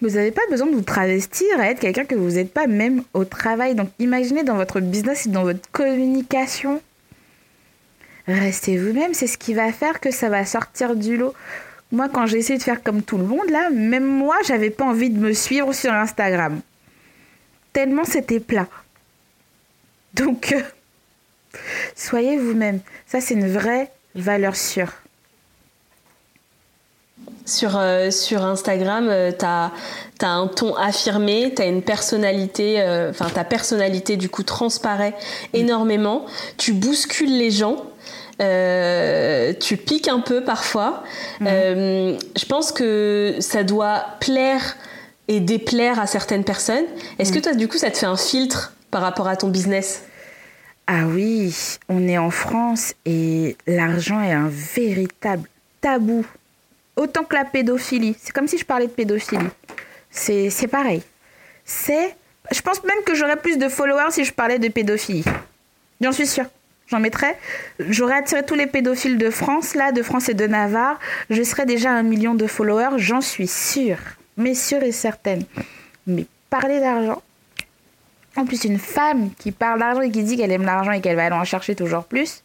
vous 0.00 0.10
n'avez 0.10 0.30
pas 0.30 0.42
besoin 0.50 0.68
de 0.68 0.74
vous 0.74 0.82
travestir 0.82 1.48
à 1.58 1.70
être 1.70 1.80
quelqu'un 1.80 2.04
que 2.04 2.14
vous 2.14 2.32
n'êtes 2.32 2.52
pas 2.52 2.66
même 2.66 3.02
au 3.14 3.24
travail. 3.24 3.74
Donc 3.74 3.90
imaginez 3.98 4.44
dans 4.44 4.56
votre 4.56 4.80
business 4.80 5.26
et 5.26 5.30
dans 5.30 5.42
votre 5.42 5.68
communication. 5.70 6.80
Restez 8.26 8.76
vous-même, 8.76 9.14
c'est 9.14 9.26
ce 9.26 9.38
qui 9.38 9.54
va 9.54 9.72
faire 9.72 10.00
que 10.00 10.10
ça 10.10 10.28
va 10.28 10.44
sortir 10.44 10.94
du 10.94 11.16
lot. 11.16 11.34
Moi, 11.90 12.08
quand 12.10 12.26
j'ai 12.26 12.38
essayé 12.38 12.58
de 12.58 12.62
faire 12.62 12.82
comme 12.82 13.02
tout 13.02 13.16
le 13.16 13.24
monde, 13.24 13.48
là, 13.48 13.70
même 13.70 14.04
moi, 14.04 14.36
j'avais 14.46 14.68
pas 14.68 14.84
envie 14.84 15.08
de 15.08 15.18
me 15.18 15.32
suivre 15.32 15.72
sur 15.72 15.92
Instagram. 15.92 16.60
Tellement 17.72 18.04
c'était 18.04 18.40
plat. 18.40 18.68
Donc, 20.12 20.54
soyez 21.96 22.36
vous-même. 22.36 22.80
Ça, 23.06 23.22
c'est 23.22 23.34
une 23.34 23.50
vraie 23.50 23.90
valeur 24.14 24.56
sûre. 24.56 24.92
Sur, 27.48 27.78
euh, 27.78 28.10
sur 28.10 28.44
Instagram, 28.44 29.08
euh, 29.08 29.32
tu 29.36 29.44
as, 29.44 29.72
un 30.20 30.46
ton 30.46 30.74
affirmé, 30.76 31.52
tu 31.54 31.62
as 31.62 31.66
une 31.66 31.82
personnalité, 31.82 32.82
enfin 33.10 33.28
ta 33.28 33.44
personnalité 33.44 34.16
du 34.16 34.28
coup 34.28 34.42
transparaît 34.42 35.14
énormément, 35.54 36.26
tu 36.56 36.72
bouscules 36.72 37.38
les 37.38 37.50
gens. 37.50 37.76
tu 38.38 39.76
piques 39.76 40.08
un 40.08 40.20
peu 40.20 40.44
parfois. 40.44 41.02
Mhm. 41.40 42.18
je 42.36 42.44
pense 42.48 42.72
que 42.72 43.36
ça 43.40 43.62
doit 43.64 44.04
plaire 44.20 44.76
et 45.28 45.40
déplaire 45.40 46.00
à 46.00 46.06
certaines 46.06 46.44
personnes. 46.44 46.86
Est-ce 47.18 47.32
que 47.32 47.38
mm. 47.38 47.42
toi, 47.42 47.54
du 47.54 47.68
coup, 47.68 47.78
ça 47.78 47.90
te 47.90 47.98
fait 47.98 48.06
un 48.06 48.16
filtre 48.16 48.72
par 48.90 49.02
rapport 49.02 49.28
à 49.28 49.36
ton 49.36 49.48
business? 49.48 50.04
Ah 50.86 51.04
oui, 51.06 51.54
on 51.90 52.08
est 52.08 52.16
en 52.16 52.30
France 52.30 52.94
et 53.04 53.56
l'argent 53.66 54.22
est 54.22 54.32
un 54.32 54.48
véritable 54.48 55.46
tabou. 55.82 56.24
Autant 56.98 57.24
que 57.24 57.34
la 57.34 57.46
pédophilie. 57.46 58.16
C'est 58.20 58.32
comme 58.32 58.48
si 58.48 58.58
je 58.58 58.64
parlais 58.66 58.86
de 58.86 58.92
pédophilie. 58.92 59.48
C'est 60.10 60.68
pareil. 60.70 61.02
C'est. 61.64 62.14
Je 62.50 62.60
pense 62.60 62.84
même 62.84 63.02
que 63.06 63.14
j'aurais 63.14 63.36
plus 63.36 63.56
de 63.56 63.68
followers 63.68 64.10
si 64.10 64.24
je 64.24 64.32
parlais 64.32 64.58
de 64.58 64.68
pédophilie. 64.68 65.24
J'en 66.02 66.12
suis 66.12 66.26
sûre. 66.26 66.46
J'en 66.88 67.00
mettrais. 67.00 67.38
J'aurais 67.78 68.16
attiré 68.16 68.44
tous 68.44 68.54
les 68.54 68.66
pédophiles 68.66 69.16
de 69.16 69.30
France, 69.30 69.74
là, 69.74 69.92
de 69.92 70.02
France 70.02 70.28
et 70.28 70.34
de 70.34 70.46
Navarre. 70.46 70.98
Je 71.30 71.42
serais 71.42 71.64
déjà 71.64 71.90
un 71.92 72.02
million 72.02 72.34
de 72.34 72.46
followers, 72.46 72.98
j'en 72.98 73.22
suis 73.22 73.48
sûre 73.48 73.98
mais 74.38 74.54
sûre 74.54 74.82
et 74.82 74.92
certaine. 74.92 75.44
Mais 76.06 76.24
parler 76.48 76.80
d'argent, 76.80 77.20
en 78.36 78.46
plus 78.46 78.64
une 78.64 78.78
femme 78.78 79.30
qui 79.38 79.52
parle 79.52 79.80
d'argent 79.80 80.00
et 80.00 80.10
qui 80.10 80.22
dit 80.22 80.38
qu'elle 80.38 80.52
aime 80.52 80.64
l'argent 80.64 80.92
et 80.92 81.02
qu'elle 81.02 81.16
va 81.16 81.26
aller 81.26 81.34
en 81.34 81.44
chercher 81.44 81.74
toujours 81.74 82.04
plus, 82.04 82.42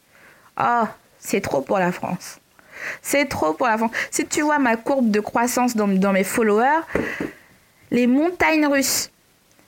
oh, 0.60 0.84
c'est 1.20 1.40
trop 1.40 1.62
pour 1.62 1.80
la 1.80 1.94
France. 1.94 2.40
C'est 3.02 3.26
trop 3.28 3.54
pour 3.54 3.68
la 3.68 3.78
France. 3.78 3.92
Si 4.12 4.26
tu 4.26 4.42
vois 4.42 4.60
ma 4.60 4.76
courbe 4.76 5.12
de 5.12 5.20
croissance 5.20 5.76
dans, 5.76 5.88
dans 5.88 6.14
mes 6.14 6.24
followers, 6.24 6.82
les 7.92 8.08
montagnes 8.08 8.68
russes, 8.68 9.10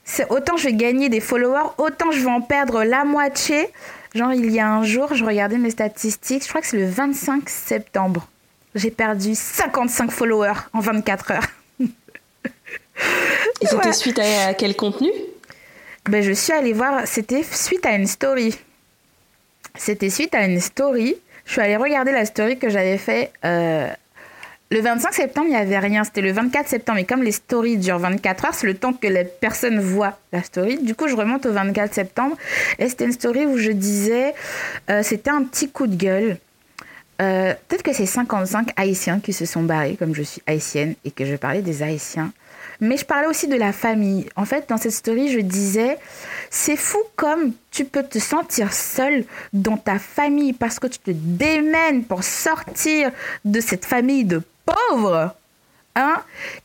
c'est 0.03 0.29
autant 0.29 0.55
je 0.57 0.65
vais 0.65 0.73
gagner 0.73 1.09
des 1.09 1.19
followers, 1.19 1.69
autant 1.77 2.11
je 2.11 2.19
vais 2.19 2.31
en 2.31 2.41
perdre 2.41 2.83
la 2.83 3.03
moitié. 3.03 3.69
Genre, 4.13 4.33
il 4.33 4.51
y 4.51 4.59
a 4.59 4.69
un 4.69 4.83
jour, 4.83 5.13
je 5.13 5.25
regardais 5.25 5.57
mes 5.57 5.71
statistiques, 5.71 6.43
je 6.43 6.49
crois 6.49 6.61
que 6.61 6.67
c'est 6.67 6.77
le 6.77 6.87
25 6.87 7.49
septembre. 7.49 8.27
J'ai 8.75 8.91
perdu 8.91 9.35
55 9.35 10.11
followers 10.11 10.53
en 10.73 10.79
24 10.79 11.31
heures. 11.31 11.47
Et 13.61 13.67
c'était 13.67 13.93
suite 13.93 14.19
à, 14.19 14.53
quel 14.53 14.75
contenu? 14.75 15.09
Ben, 16.05 16.21
Je 16.21 16.33
suis 16.33 16.53
allée 16.53 16.73
voir, 16.73 17.07
c'était 17.07 17.43
suite 17.43 17.85
à 17.85 17.95
une 17.95 18.07
story. 18.07 18.55
C'était 19.75 20.09
suite 20.09 20.35
à 20.35 20.45
une 20.45 20.59
story. 20.59 21.15
Je 21.45 21.51
suis 21.51 21.61
allée 21.61 21.77
regarder 21.77 22.11
la 22.11 22.25
story 22.25 22.57
que 22.57 22.69
j'avais 22.69 22.97
fait. 22.97 23.31
Euh, 23.45 23.87
le 24.71 24.81
25 24.81 25.13
septembre, 25.13 25.47
il 25.47 25.51
n'y 25.51 25.57
avait 25.57 25.79
rien. 25.79 26.03
C'était 26.03 26.21
le 26.21 26.31
24 26.31 26.67
septembre. 26.67 26.99
Et 26.99 27.05
comme 27.05 27.21
les 27.21 27.31
stories 27.31 27.77
durent 27.77 27.99
24 27.99 28.45
heures, 28.45 28.53
c'est 28.53 28.67
le 28.67 28.73
temps 28.73 28.93
que 28.93 29.07
les 29.07 29.23
personnes 29.23 29.79
voient 29.79 30.17
la 30.31 30.41
story. 30.41 30.79
Du 30.81 30.95
coup, 30.95 31.07
je 31.07 31.15
remonte 31.15 31.45
au 31.45 31.51
24 31.51 31.93
septembre. 31.93 32.35
Et 32.79 32.89
c'était 32.89 33.05
une 33.05 33.11
story 33.11 33.45
où 33.45 33.57
je 33.57 33.71
disais, 33.71 34.33
euh, 34.89 35.03
c'était 35.03 35.29
un 35.29 35.43
petit 35.43 35.69
coup 35.69 35.87
de 35.87 35.95
gueule. 35.95 36.37
Euh, 37.21 37.53
peut-être 37.67 37.83
que 37.83 37.93
c'est 37.93 38.05
55 38.05 38.71
Haïtiens 38.75 39.19
qui 39.19 39.31
se 39.31 39.45
sont 39.45 39.63
barrés, 39.63 39.95
comme 39.97 40.13
je 40.13 40.23
suis 40.23 40.41
haïtienne, 40.47 40.95
et 41.05 41.11
que 41.11 41.25
je 41.25 41.35
parlais 41.35 41.61
des 41.61 41.81
Haïtiens. 41.81 42.33
Mais 42.81 42.97
je 42.97 43.05
parlais 43.05 43.27
aussi 43.27 43.47
de 43.47 43.55
la 43.55 43.71
famille. 43.71 44.27
En 44.35 44.45
fait, 44.45 44.69
dans 44.69 44.77
cette 44.77 44.91
story, 44.91 45.31
je 45.31 45.39
disais, 45.39 45.97
c'est 46.49 46.75
fou 46.75 46.99
comme 47.15 47.53
tu 47.71 47.85
peux 47.85 48.03
te 48.03 48.19
sentir 48.19 48.73
seul 48.73 49.25
dans 49.53 49.77
ta 49.77 49.99
famille 49.99 50.53
parce 50.53 50.79
que 50.79 50.87
tu 50.87 50.99
te 50.99 51.11
démènes 51.11 52.03
pour 52.03 52.23
sortir 52.23 53.11
de 53.43 53.59
cette 53.59 53.85
famille 53.85 54.25
de 54.25 54.41
pauvres. 54.65 55.35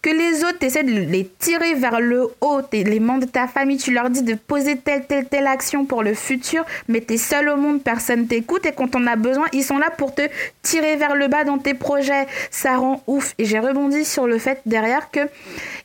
Que 0.03 0.11
les 0.11 0.43
autres, 0.45 0.59
essaient 0.63 0.83
de 0.83 0.91
les 0.91 1.31
tirer 1.39 1.75
vers 1.75 2.01
le 2.01 2.29
haut, 2.41 2.61
les 2.73 2.99
membres 2.99 3.27
de 3.27 3.31
ta 3.31 3.47
famille, 3.47 3.77
tu 3.77 3.93
leur 3.93 4.11
dis 4.11 4.23
de 4.23 4.35
poser 4.35 4.77
telle, 4.77 5.07
telle, 5.07 5.27
telle 5.27 5.47
action 5.47 5.85
pour 5.85 6.03
le 6.03 6.15
futur, 6.15 6.65
mais 6.89 7.01
tu 7.01 7.15
es 7.15 7.17
seul 7.17 7.49
au 7.49 7.57
monde, 7.57 7.83
personne 7.83 8.27
t'écoute, 8.27 8.67
et 8.67 8.73
quand 8.73 8.97
on 8.97 9.07
a 9.07 9.15
besoin, 9.15 9.47
ils 9.53 9.63
sont 9.63 9.79
là 9.79 9.91
pour 9.91 10.15
te 10.15 10.23
tirer 10.63 10.97
vers 10.97 11.15
le 11.15 11.29
bas 11.29 11.45
dans 11.45 11.59
tes 11.59 11.75
projets. 11.75 12.27
Ça 12.51 12.77
rend 12.77 13.03
ouf. 13.07 13.35
Et 13.39 13.45
j'ai 13.45 13.61
rebondi 13.61 14.05
sur 14.05 14.27
le 14.27 14.39
fait 14.39 14.61
derrière 14.67 15.11
que, 15.13 15.21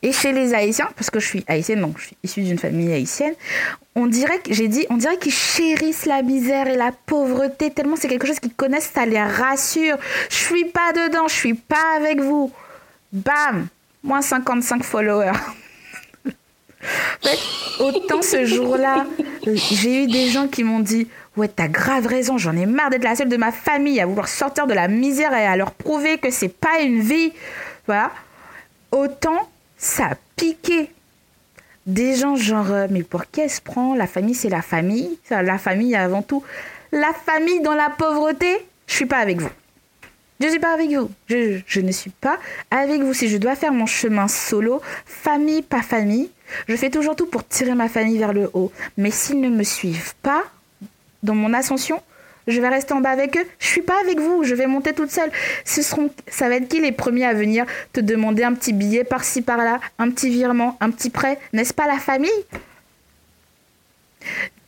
et 0.02 0.12
chez 0.12 0.32
les 0.32 0.56
Haïtiens, 0.56 0.89
parce 0.96 1.12
que 1.12 1.20
je 1.20 1.28
suis 1.28 1.43
haïtienne, 1.48 1.82
donc 1.82 2.00
je 2.00 2.08
suis 2.08 2.18
issue 2.24 2.41
d'une 2.41 2.58
famille 2.58 2.91
haïtienne, 2.91 3.34
on 3.96 4.08
dirait 4.08 4.39
que 4.39 4.54
j'ai 4.54 4.68
dit, 4.68 4.88
on 4.89 4.98
dirait 4.98 5.18
qu'ils 5.18 5.32
chérissent 5.32 6.06
la 6.06 6.22
misère 6.22 6.68
et 6.68 6.76
la 6.76 6.91
pauvreté 7.06 7.70
tellement 7.70 7.96
c'est 7.96 8.08
quelque 8.08 8.28
chose 8.28 8.39
qu'ils 8.39 8.54
connaissent, 8.54 8.91
ça 8.93 9.06
les 9.06 9.22
rassure. 9.22 9.98
Je 10.30 10.36
suis 10.36 10.66
pas 10.66 10.91
dedans, 10.93 11.28
je 11.28 11.36
suis 11.36 11.54
pas 11.54 11.96
avec 11.96 12.20
vous. 12.20 12.52
Bam 13.16 13.68
Moins 14.03 14.22
55 14.22 14.84
followers. 14.84 15.32
autant 17.80 18.22
ce 18.22 18.45
jour-là, 18.45 19.07
j'ai 19.47 20.03
eu 20.03 20.07
des 20.07 20.28
gens 20.28 20.47
qui 20.47 20.63
m'ont 20.63 20.82
dit 20.82 21.07
Ouais, 21.38 21.47
t'as 21.47 21.68
grave 21.68 22.05
raison, 22.05 22.38
j'en 22.38 22.55
ai 22.55 22.66
marre 22.66 22.89
d'être 22.89 23.03
la 23.03 23.16
seule 23.16 23.30
de 23.30 23.38
ma 23.38 23.51
famille 23.51 23.99
à 23.99 24.05
vouloir 24.05 24.28
sortir 24.28 24.68
de 24.68 24.74
la 24.74 24.88
misère 24.88 25.34
et 25.34 25.45
à 25.45 25.55
leur 25.55 25.72
prouver 25.72 26.18
que 26.18 26.30
c'est 26.30 26.49
pas 26.49 26.82
une 26.82 27.01
vie. 27.01 27.34
Voilà. 27.88 28.11
Autant 28.91 29.49
ça 29.78 30.05
a 30.05 30.16
piqué. 30.36 30.91
Des 31.86 32.16
gens 32.16 32.36
genre, 32.36 32.72
euh, 32.72 32.88
mais 32.89 33.03
pour 33.03 33.30
qui 33.30 33.41
elle 33.41 33.49
se 33.49 33.61
prend? 33.61 33.95
La 33.95 34.07
famille, 34.07 34.36
c'est 34.36 34.49
la 34.49 34.61
famille. 34.61 35.18
La 35.30 35.57
famille 35.57 35.95
avant 35.95 36.22
tout. 36.22 36.43
La 36.91 37.11
famille 37.13 37.61
dans 37.61 37.76
la 37.76 37.89
pauvreté, 37.89 38.66
je 38.88 38.93
suis 38.93 39.05
pas 39.05 39.18
avec 39.18 39.41
vous. 39.41 39.49
Je 40.39 40.45
ne 40.45 40.51
suis 40.51 40.59
pas 40.59 40.73
avec 40.73 40.89
vous. 40.91 41.09
Je, 41.27 41.79
ne 41.79 41.91
suis 41.91 42.09
pas 42.09 42.38
avec 42.69 43.01
vous. 43.01 43.13
Si 43.13 43.29
je 43.29 43.38
dois 43.38 43.55
faire 43.55 43.71
mon 43.71 43.86
chemin 43.86 44.27
solo, 44.27 44.81
famille, 45.05 45.61
pas 45.61 45.81
famille, 45.81 46.29
je 46.67 46.75
fais 46.75 46.89
toujours 46.89 47.15
tout 47.15 47.25
pour 47.25 47.47
tirer 47.47 47.73
ma 47.73 47.88
famille 47.88 48.17
vers 48.17 48.33
le 48.33 48.49
haut. 48.53 48.71
Mais 48.97 49.11
s'ils 49.11 49.39
ne 49.39 49.49
me 49.49 49.63
suivent 49.63 50.15
pas 50.21 50.43
dans 51.23 51.36
mon 51.36 51.53
ascension, 51.53 52.01
je 52.47 52.59
vais 52.61 52.67
rester 52.67 52.93
en 52.93 53.01
bas 53.01 53.11
avec 53.11 53.38
eux. 53.38 53.45
Je 53.59 53.67
suis 53.67 53.81
pas 53.81 53.99
avec 54.01 54.19
vous. 54.19 54.43
Je 54.43 54.53
vais 54.55 54.67
monter 54.67 54.93
toute 54.93 55.09
seule. 55.09 55.31
Ce 55.63 55.81
seront, 55.81 56.11
ça 56.27 56.49
va 56.49 56.55
être 56.55 56.67
qui 56.67 56.79
les 56.79 56.91
premiers 56.91 57.25
à 57.25 57.33
venir 57.33 57.65
te 57.93 58.01
demander 58.01 58.43
un 58.43 58.53
petit 58.53 58.73
billet 58.73 59.03
par-ci 59.03 59.41
par-là, 59.41 59.79
un 59.99 60.11
petit 60.11 60.29
virement, 60.29 60.77
un 60.81 60.91
petit 60.91 61.09
prêt? 61.09 61.39
N'est-ce 61.53 61.73
pas 61.73 61.88
la 61.88 61.97
famille? 61.97 62.29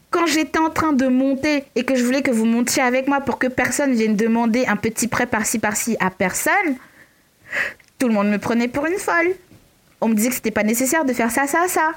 Quand 0.09 0.25
j'étais 0.25 0.59
en 0.59 0.69
train 0.69 0.93
de 0.93 1.07
monter 1.07 1.65
et 1.75 1.83
que 1.83 1.95
je 1.95 2.03
voulais 2.03 2.21
que 2.21 2.31
vous 2.31 2.45
montiez 2.45 2.81
avec 2.81 3.07
moi 3.07 3.21
pour 3.21 3.39
que 3.39 3.47
personne 3.47 3.93
vienne 3.93 4.15
demander 4.15 4.65
un 4.65 4.75
petit 4.75 5.07
prêt 5.07 5.25
par-ci 5.25 5.59
par-ci 5.59 5.97
à 5.99 6.09
personne, 6.09 6.75
tout 7.99 8.07
le 8.07 8.13
monde 8.13 8.29
me 8.29 8.37
prenait 8.37 8.67
pour 8.67 8.85
une 8.85 8.97
folle. 8.97 9.33
On 9.99 10.07
me 10.07 10.13
disait 10.13 10.29
que 10.29 10.35
c'était 10.35 10.51
pas 10.51 10.63
nécessaire 10.63 11.05
de 11.05 11.13
faire 11.13 11.31
ça, 11.31 11.47
ça, 11.47 11.67
ça. 11.67 11.91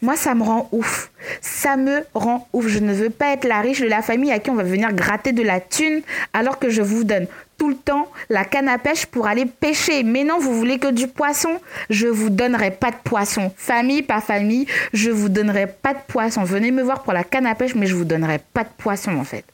Moi, 0.00 0.16
ça 0.16 0.34
me 0.34 0.42
rend 0.42 0.68
ouf. 0.72 1.10
Ça 1.40 1.76
me 1.76 2.04
rend 2.14 2.48
ouf. 2.52 2.66
Je 2.66 2.80
ne 2.80 2.92
veux 2.92 3.10
pas 3.10 3.32
être 3.32 3.44
la 3.44 3.60
riche 3.60 3.80
de 3.80 3.86
la 3.86 4.02
famille 4.02 4.32
à 4.32 4.38
qui 4.38 4.50
on 4.50 4.54
va 4.54 4.64
venir 4.64 4.92
gratter 4.92 5.32
de 5.32 5.42
la 5.42 5.60
thune 5.60 6.02
alors 6.32 6.58
que 6.58 6.70
je 6.70 6.82
vous 6.82 7.04
donne 7.04 7.26
le 7.68 7.76
temps 7.76 8.08
la 8.28 8.44
canne 8.44 8.68
à 8.68 8.78
pêche 8.78 9.06
pour 9.06 9.26
aller 9.26 9.46
pêcher. 9.46 10.02
Mais 10.02 10.24
non, 10.24 10.38
vous 10.38 10.54
voulez 10.54 10.78
que 10.78 10.90
du 10.90 11.08
poisson? 11.08 11.60
Je 11.90 12.06
vous 12.06 12.30
donnerai 12.30 12.70
pas 12.70 12.90
de 12.90 12.96
poisson. 13.04 13.52
Famille, 13.56 14.02
pas 14.02 14.20
famille, 14.20 14.66
je 14.92 15.10
vous 15.10 15.28
donnerai 15.28 15.66
pas 15.66 15.94
de 15.94 16.00
poisson. 16.06 16.44
Venez 16.44 16.70
me 16.70 16.82
voir 16.82 17.02
pour 17.02 17.12
la 17.12 17.24
canne 17.24 17.46
à 17.46 17.54
pêche, 17.54 17.74
mais 17.74 17.86
je 17.86 17.94
vous 17.94 18.04
donnerai 18.04 18.40
pas 18.52 18.64
de 18.64 18.70
poisson 18.76 19.16
en 19.16 19.24
fait. 19.24 19.44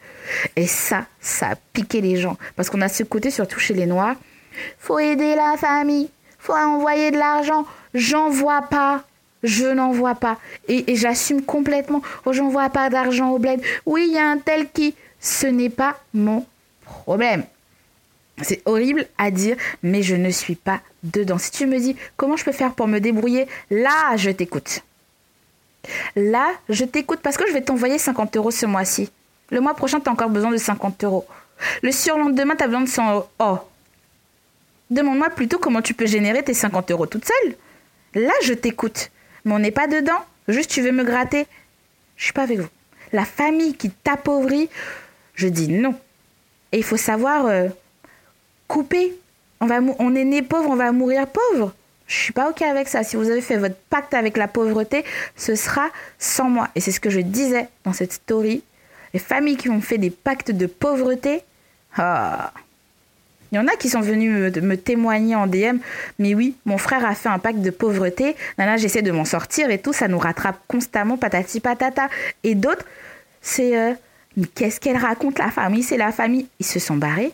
Et 0.56 0.66
ça, 0.66 1.06
ça 1.20 1.50
a 1.50 1.54
piqué 1.72 2.00
les 2.00 2.16
gens. 2.16 2.36
Parce 2.56 2.70
qu'on 2.70 2.80
a 2.80 2.88
ce 2.88 3.02
côté, 3.02 3.30
surtout 3.30 3.61
chez 3.61 3.74
les 3.74 3.86
Noirs, 3.86 4.16
faut 4.78 4.98
aider 4.98 5.34
la 5.34 5.56
famille, 5.56 6.11
faut 6.38 6.54
envoyer 6.54 7.11
de 7.11 7.18
l'argent. 7.18 7.64
J'en 7.94 8.28
vois 8.28 8.62
pas. 8.62 9.04
Je 9.42 9.66
n'en 9.66 9.92
vois 9.92 10.16
pas. 10.16 10.38
Et, 10.66 10.96
j'assume 10.96 11.42
complètement. 11.42 12.02
Oh, 12.26 12.32
j'envoie 12.32 12.70
pas 12.70 12.90
d'argent 12.90 13.30
au 13.30 13.38
bled. 13.38 13.61
Oui, 13.86 14.06
il 14.09 14.14
y 14.14 14.18
a 14.18 14.28
un 14.28 14.38
tel 14.38 14.68
qui. 14.70 14.94
Ce 15.20 15.46
n'est 15.46 15.70
pas 15.70 15.96
mon 16.12 16.44
problème. 16.84 17.44
C'est 18.43 18.62
horrible 18.66 19.07
à 19.18 19.30
dire, 19.30 19.57
mais 19.82 20.03
je 20.03 20.14
ne 20.14 20.30
suis 20.30 20.55
pas 20.55 20.80
dedans. 21.03 21.39
Si 21.39 21.51
tu 21.51 21.66
me 21.66 21.78
dis 21.78 21.97
comment 22.16 22.36
je 22.36 22.45
peux 22.45 22.53
faire 22.53 22.74
pour 22.74 22.86
me 22.86 22.99
débrouiller, 22.99 23.47
là, 23.70 24.16
je 24.16 24.30
t'écoute. 24.30 24.82
Là, 26.16 26.53
je 26.68 26.84
t'écoute 26.84 27.20
parce 27.22 27.36
que 27.36 27.47
je 27.47 27.53
vais 27.53 27.62
t'envoyer 27.62 27.99
50 27.99 28.36
euros 28.36 28.51
ce 28.51 28.66
mois-ci. 28.66 29.11
Le 29.51 29.61
mois 29.61 29.74
prochain, 29.74 30.01
tu 30.01 30.09
as 30.09 30.12
encore 30.12 30.30
besoin 30.30 30.51
de 30.51 30.57
50 30.57 31.05
euros. 31.05 31.26
Le 31.82 31.91
surlendemain, 31.93 32.55
tu 32.57 32.64
as 32.64 32.66
besoin 32.66 32.82
de 32.82 32.89
100 32.89 33.12
euros. 33.12 33.28
Oh 33.39 33.59
Demande-moi 34.91 35.30
plutôt 35.30 35.59
comment 35.59 35.82
tu 35.82 35.95
peux 35.95 36.07
générer 36.07 36.43
tes 36.43 36.55
50 36.55 36.91
euros 36.91 37.07
toute 37.07 37.24
seule. 37.24 37.55
Là, 38.14 38.32
je 38.43 38.55
t'écoute. 38.55 39.11
Mais 39.45 39.53
on 39.53 39.59
n'est 39.59 39.70
pas 39.70 39.86
dedans. 39.86 40.24
Juste, 40.49 40.70
tu 40.70 40.80
veux 40.80 40.93
me 40.93 41.05
gratter? 41.05 41.47
Je 42.16 42.24
suis 42.24 42.32
pas 42.32 42.43
avec 42.43 42.59
vous. 42.59 42.68
La 43.12 43.24
famille 43.24 43.74
qui 43.74 43.91
t'appauvrit, 43.91 44.68
je 45.34 45.49
dis 45.49 45.68
non. 45.68 45.95
Et 46.72 46.78
il 46.78 46.84
faut 46.84 46.97
savoir 46.97 47.47
euh, 47.47 47.68
couper. 48.69 49.14
On, 49.61 49.66
va 49.66 49.81
on 49.99 50.14
est 50.14 50.25
né 50.25 50.43
pauvre, 50.43 50.71
on 50.71 50.77
va 50.77 50.93
mourir 50.93 51.27
pauvre. 51.27 51.75
Je 52.07 52.16
suis 52.16 52.33
pas 52.33 52.49
OK 52.49 52.62
avec 52.62 52.89
ça. 52.89 53.03
Si 53.03 53.16
vous 53.16 53.29
avez 53.29 53.41
fait 53.41 53.59
votre 53.59 53.77
pacte 53.91 54.14
avec 54.14 54.37
la 54.37 54.49
pauvreté, 54.49 55.05
ce 55.37 55.55
sera 55.55 55.89
sans 56.19 56.49
moi. 56.49 56.69
Et 56.75 56.81
c'est 56.81 56.93
ce 56.93 57.01
que 57.01 57.11
je 57.11 57.21
disais 57.21 57.69
dans 57.85 57.93
cette 57.93 58.12
story. 58.12 58.62
Les 59.12 59.21
familles 59.21 59.57
qui 59.57 59.69
ont 59.69 59.81
fait 59.81 59.99
des 59.99 60.11
pactes 60.11 60.51
de 60.51 60.66
pauvreté, 60.66 61.43
ah. 61.97 62.53
Il 63.51 63.57
y 63.57 63.59
en 63.59 63.66
a 63.66 63.77
qui 63.77 63.89
sont 63.89 64.03
venus 64.03 64.53
me, 64.61 64.77
témoigner 64.77 65.35
en 65.35 65.47
DM, 65.47 65.79
mais 66.19 66.35
oui, 66.35 66.55
mon 66.66 66.77
frère 66.77 67.07
a 67.07 67.14
fait 67.14 67.31
un 67.31 67.39
pacte 67.39 67.61
de 67.61 67.71
pauvreté, 67.71 68.37
nana, 68.59 68.77
j'essaie 68.77 69.01
de 69.01 69.11
m'en 69.11 69.25
sortir 69.25 69.71
et 69.71 69.79
tout, 69.79 69.95
ça 69.95 70.07
nous 70.07 70.19
rattrape 70.19 70.59
constamment, 70.69 71.16
patati 71.16 71.61
patata. 71.61 72.11
Et 72.45 72.55
d'autres, 72.55 72.85
c'est, 73.41 73.79
euh, 73.79 73.95
qu'est-ce 74.55 74.81
qu'elle 74.81 74.99
raconte, 74.99 75.39
la 75.39 75.51
famille, 75.51 75.83
c'est 75.83 75.97
la 75.97 76.12
famille. 76.12 76.47
Ils 76.61 76.66
se 76.66 76.79
sont 76.79 76.97
barrés. 76.97 77.33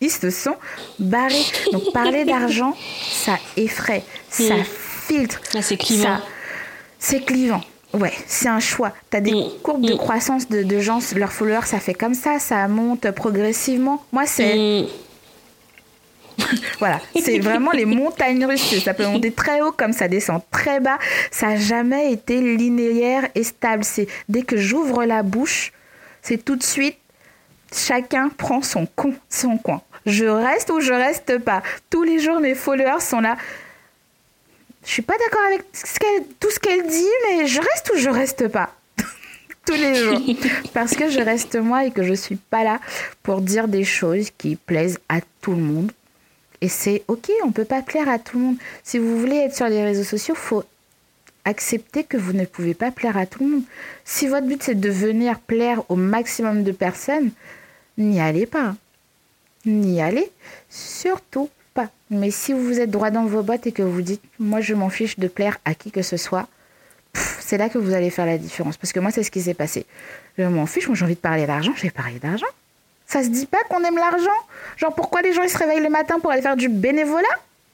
Ils 0.00 0.10
se 0.10 0.30
sont 0.30 0.56
barrés. 0.98 1.44
Donc 1.72 1.92
parler 1.92 2.24
d'argent, 2.24 2.76
ça 3.10 3.38
effraie, 3.56 4.02
ça 4.28 4.56
mm. 4.56 4.64
filtre. 5.06 5.40
Ah, 5.54 5.62
c'est 5.62 5.76
clivant. 5.76 6.18
C'est 6.98 7.24
clivant. 7.24 7.62
Ouais, 7.92 8.12
c'est 8.26 8.48
un 8.48 8.60
choix. 8.60 8.92
Tu 9.10 9.16
as 9.16 9.20
des 9.20 9.32
mm. 9.32 9.50
courbes 9.62 9.84
de 9.86 9.94
mm. 9.94 9.98
croissance 9.98 10.48
de, 10.48 10.80
gens, 10.80 10.98
leurs 11.14 11.32
followers, 11.32 11.66
ça 11.66 11.78
fait 11.78 11.94
comme 11.94 12.14
ça, 12.14 12.38
ça 12.38 12.66
monte 12.68 13.10
progressivement. 13.12 14.04
Moi, 14.12 14.26
c'est. 14.26 14.86
voilà, 16.78 16.98
c'est 17.20 17.38
vraiment 17.38 17.72
les 17.72 17.84
montagnes 17.84 18.46
russes. 18.46 18.82
Ça 18.82 18.94
peut 18.94 19.06
monter 19.06 19.30
très 19.30 19.60
haut 19.60 19.72
comme 19.72 19.92
ça 19.92 20.08
descend 20.08 20.40
très 20.50 20.80
bas. 20.80 20.98
Ça 21.30 21.48
n'a 21.48 21.56
jamais 21.56 22.12
été 22.12 22.40
linéaire 22.40 23.28
et 23.34 23.44
stable. 23.44 23.84
C'est 23.84 24.08
dès 24.28 24.42
que 24.42 24.56
j'ouvre 24.56 25.04
la 25.04 25.22
bouche, 25.22 25.72
c'est 26.22 26.42
tout 26.42 26.56
de 26.56 26.62
suite 26.62 26.96
chacun 27.74 28.28
prend 28.28 28.62
son, 28.62 28.86
con, 28.86 29.14
son 29.28 29.58
coin. 29.58 29.82
Je 30.06 30.24
reste 30.24 30.70
ou 30.70 30.80
je 30.80 30.92
reste 30.92 31.38
pas. 31.38 31.62
Tous 31.90 32.02
les 32.02 32.18
jours, 32.18 32.40
mes 32.40 32.54
followers 32.54 33.00
sont 33.00 33.20
là. 33.20 33.36
Je 34.84 34.90
suis 34.90 35.02
pas 35.02 35.14
d'accord 35.16 35.44
avec 35.46 35.62
tout 36.40 36.50
ce 36.50 36.58
qu'elle 36.58 36.86
dit, 36.86 37.04
mais 37.28 37.46
je 37.46 37.60
reste 37.60 37.92
ou 37.94 37.98
je 37.98 38.08
reste 38.08 38.48
pas? 38.48 38.74
Tous 39.64 39.74
les 39.74 39.94
jours. 39.94 40.20
Parce 40.74 40.96
que 40.96 41.08
je 41.08 41.20
reste 41.20 41.54
moi 41.54 41.84
et 41.84 41.92
que 41.92 42.02
je 42.02 42.14
suis 42.14 42.34
pas 42.34 42.64
là 42.64 42.80
pour 43.22 43.40
dire 43.40 43.68
des 43.68 43.84
choses 43.84 44.30
qui 44.36 44.56
plaisent 44.56 44.98
à 45.08 45.20
tout 45.40 45.52
le 45.52 45.62
monde. 45.62 45.92
Et 46.60 46.68
c'est 46.68 47.04
ok, 47.06 47.30
on 47.44 47.52
peut 47.52 47.64
pas 47.64 47.82
plaire 47.82 48.08
à 48.08 48.18
tout 48.18 48.38
le 48.38 48.44
monde. 48.44 48.56
Si 48.82 48.98
vous 48.98 49.18
voulez 49.18 49.36
être 49.36 49.54
sur 49.54 49.66
les 49.66 49.84
réseaux 49.84 50.04
sociaux, 50.04 50.34
faut 50.34 50.64
accepter 51.44 52.04
que 52.04 52.16
vous 52.16 52.32
ne 52.32 52.44
pouvez 52.44 52.74
pas 52.74 52.90
plaire 52.90 53.16
à 53.16 53.26
tout 53.26 53.44
le 53.44 53.50
monde. 53.50 53.64
Si 54.04 54.26
votre 54.26 54.46
but 54.46 54.62
c'est 54.62 54.80
de 54.80 54.90
venir 54.90 55.38
plaire 55.40 55.82
au 55.88 55.96
maximum 55.96 56.62
de 56.62 56.72
personnes, 56.72 57.30
n'y 57.98 58.20
allez 58.20 58.46
pas. 58.46 58.74
N'y 59.64 60.02
allez 60.02 60.30
surtout 60.68 61.48
pas. 61.74 61.88
Mais 62.10 62.30
si 62.30 62.52
vous 62.52 62.80
êtes 62.80 62.90
droit 62.90 63.10
dans 63.10 63.26
vos 63.26 63.42
bottes 63.42 63.66
et 63.66 63.72
que 63.72 63.82
vous 63.82 64.02
dites, 64.02 64.22
moi 64.38 64.60
je 64.60 64.74
m'en 64.74 64.88
fiche 64.88 65.18
de 65.18 65.28
plaire 65.28 65.58
à 65.64 65.74
qui 65.74 65.90
que 65.90 66.02
ce 66.02 66.16
soit, 66.16 66.48
c'est 67.14 67.58
là 67.58 67.68
que 67.68 67.78
vous 67.78 67.92
allez 67.92 68.10
faire 68.10 68.26
la 68.26 68.38
différence. 68.38 68.76
Parce 68.76 68.92
que 68.92 69.00
moi, 69.00 69.10
c'est 69.10 69.22
ce 69.22 69.30
qui 69.30 69.42
s'est 69.42 69.54
passé. 69.54 69.86
Je 70.38 70.44
m'en 70.44 70.66
fiche, 70.66 70.86
moi 70.88 70.96
j'ai 70.96 71.04
envie 71.04 71.14
de 71.14 71.20
parler 71.20 71.46
d'argent, 71.46 71.72
je 71.76 71.82
vais 71.82 71.90
parler 71.90 72.18
d'argent. 72.18 72.46
Ça 73.06 73.22
se 73.22 73.28
dit 73.28 73.46
pas 73.46 73.58
qu'on 73.68 73.84
aime 73.84 73.96
l'argent? 73.96 74.30
Genre 74.78 74.94
pourquoi 74.94 75.20
les 75.20 75.34
gens 75.34 75.42
ils 75.42 75.50
se 75.50 75.58
réveillent 75.58 75.82
le 75.82 75.90
matin 75.90 76.18
pour 76.18 76.30
aller 76.30 76.40
faire 76.40 76.56
du 76.56 76.68
bénévolat? 76.68 77.28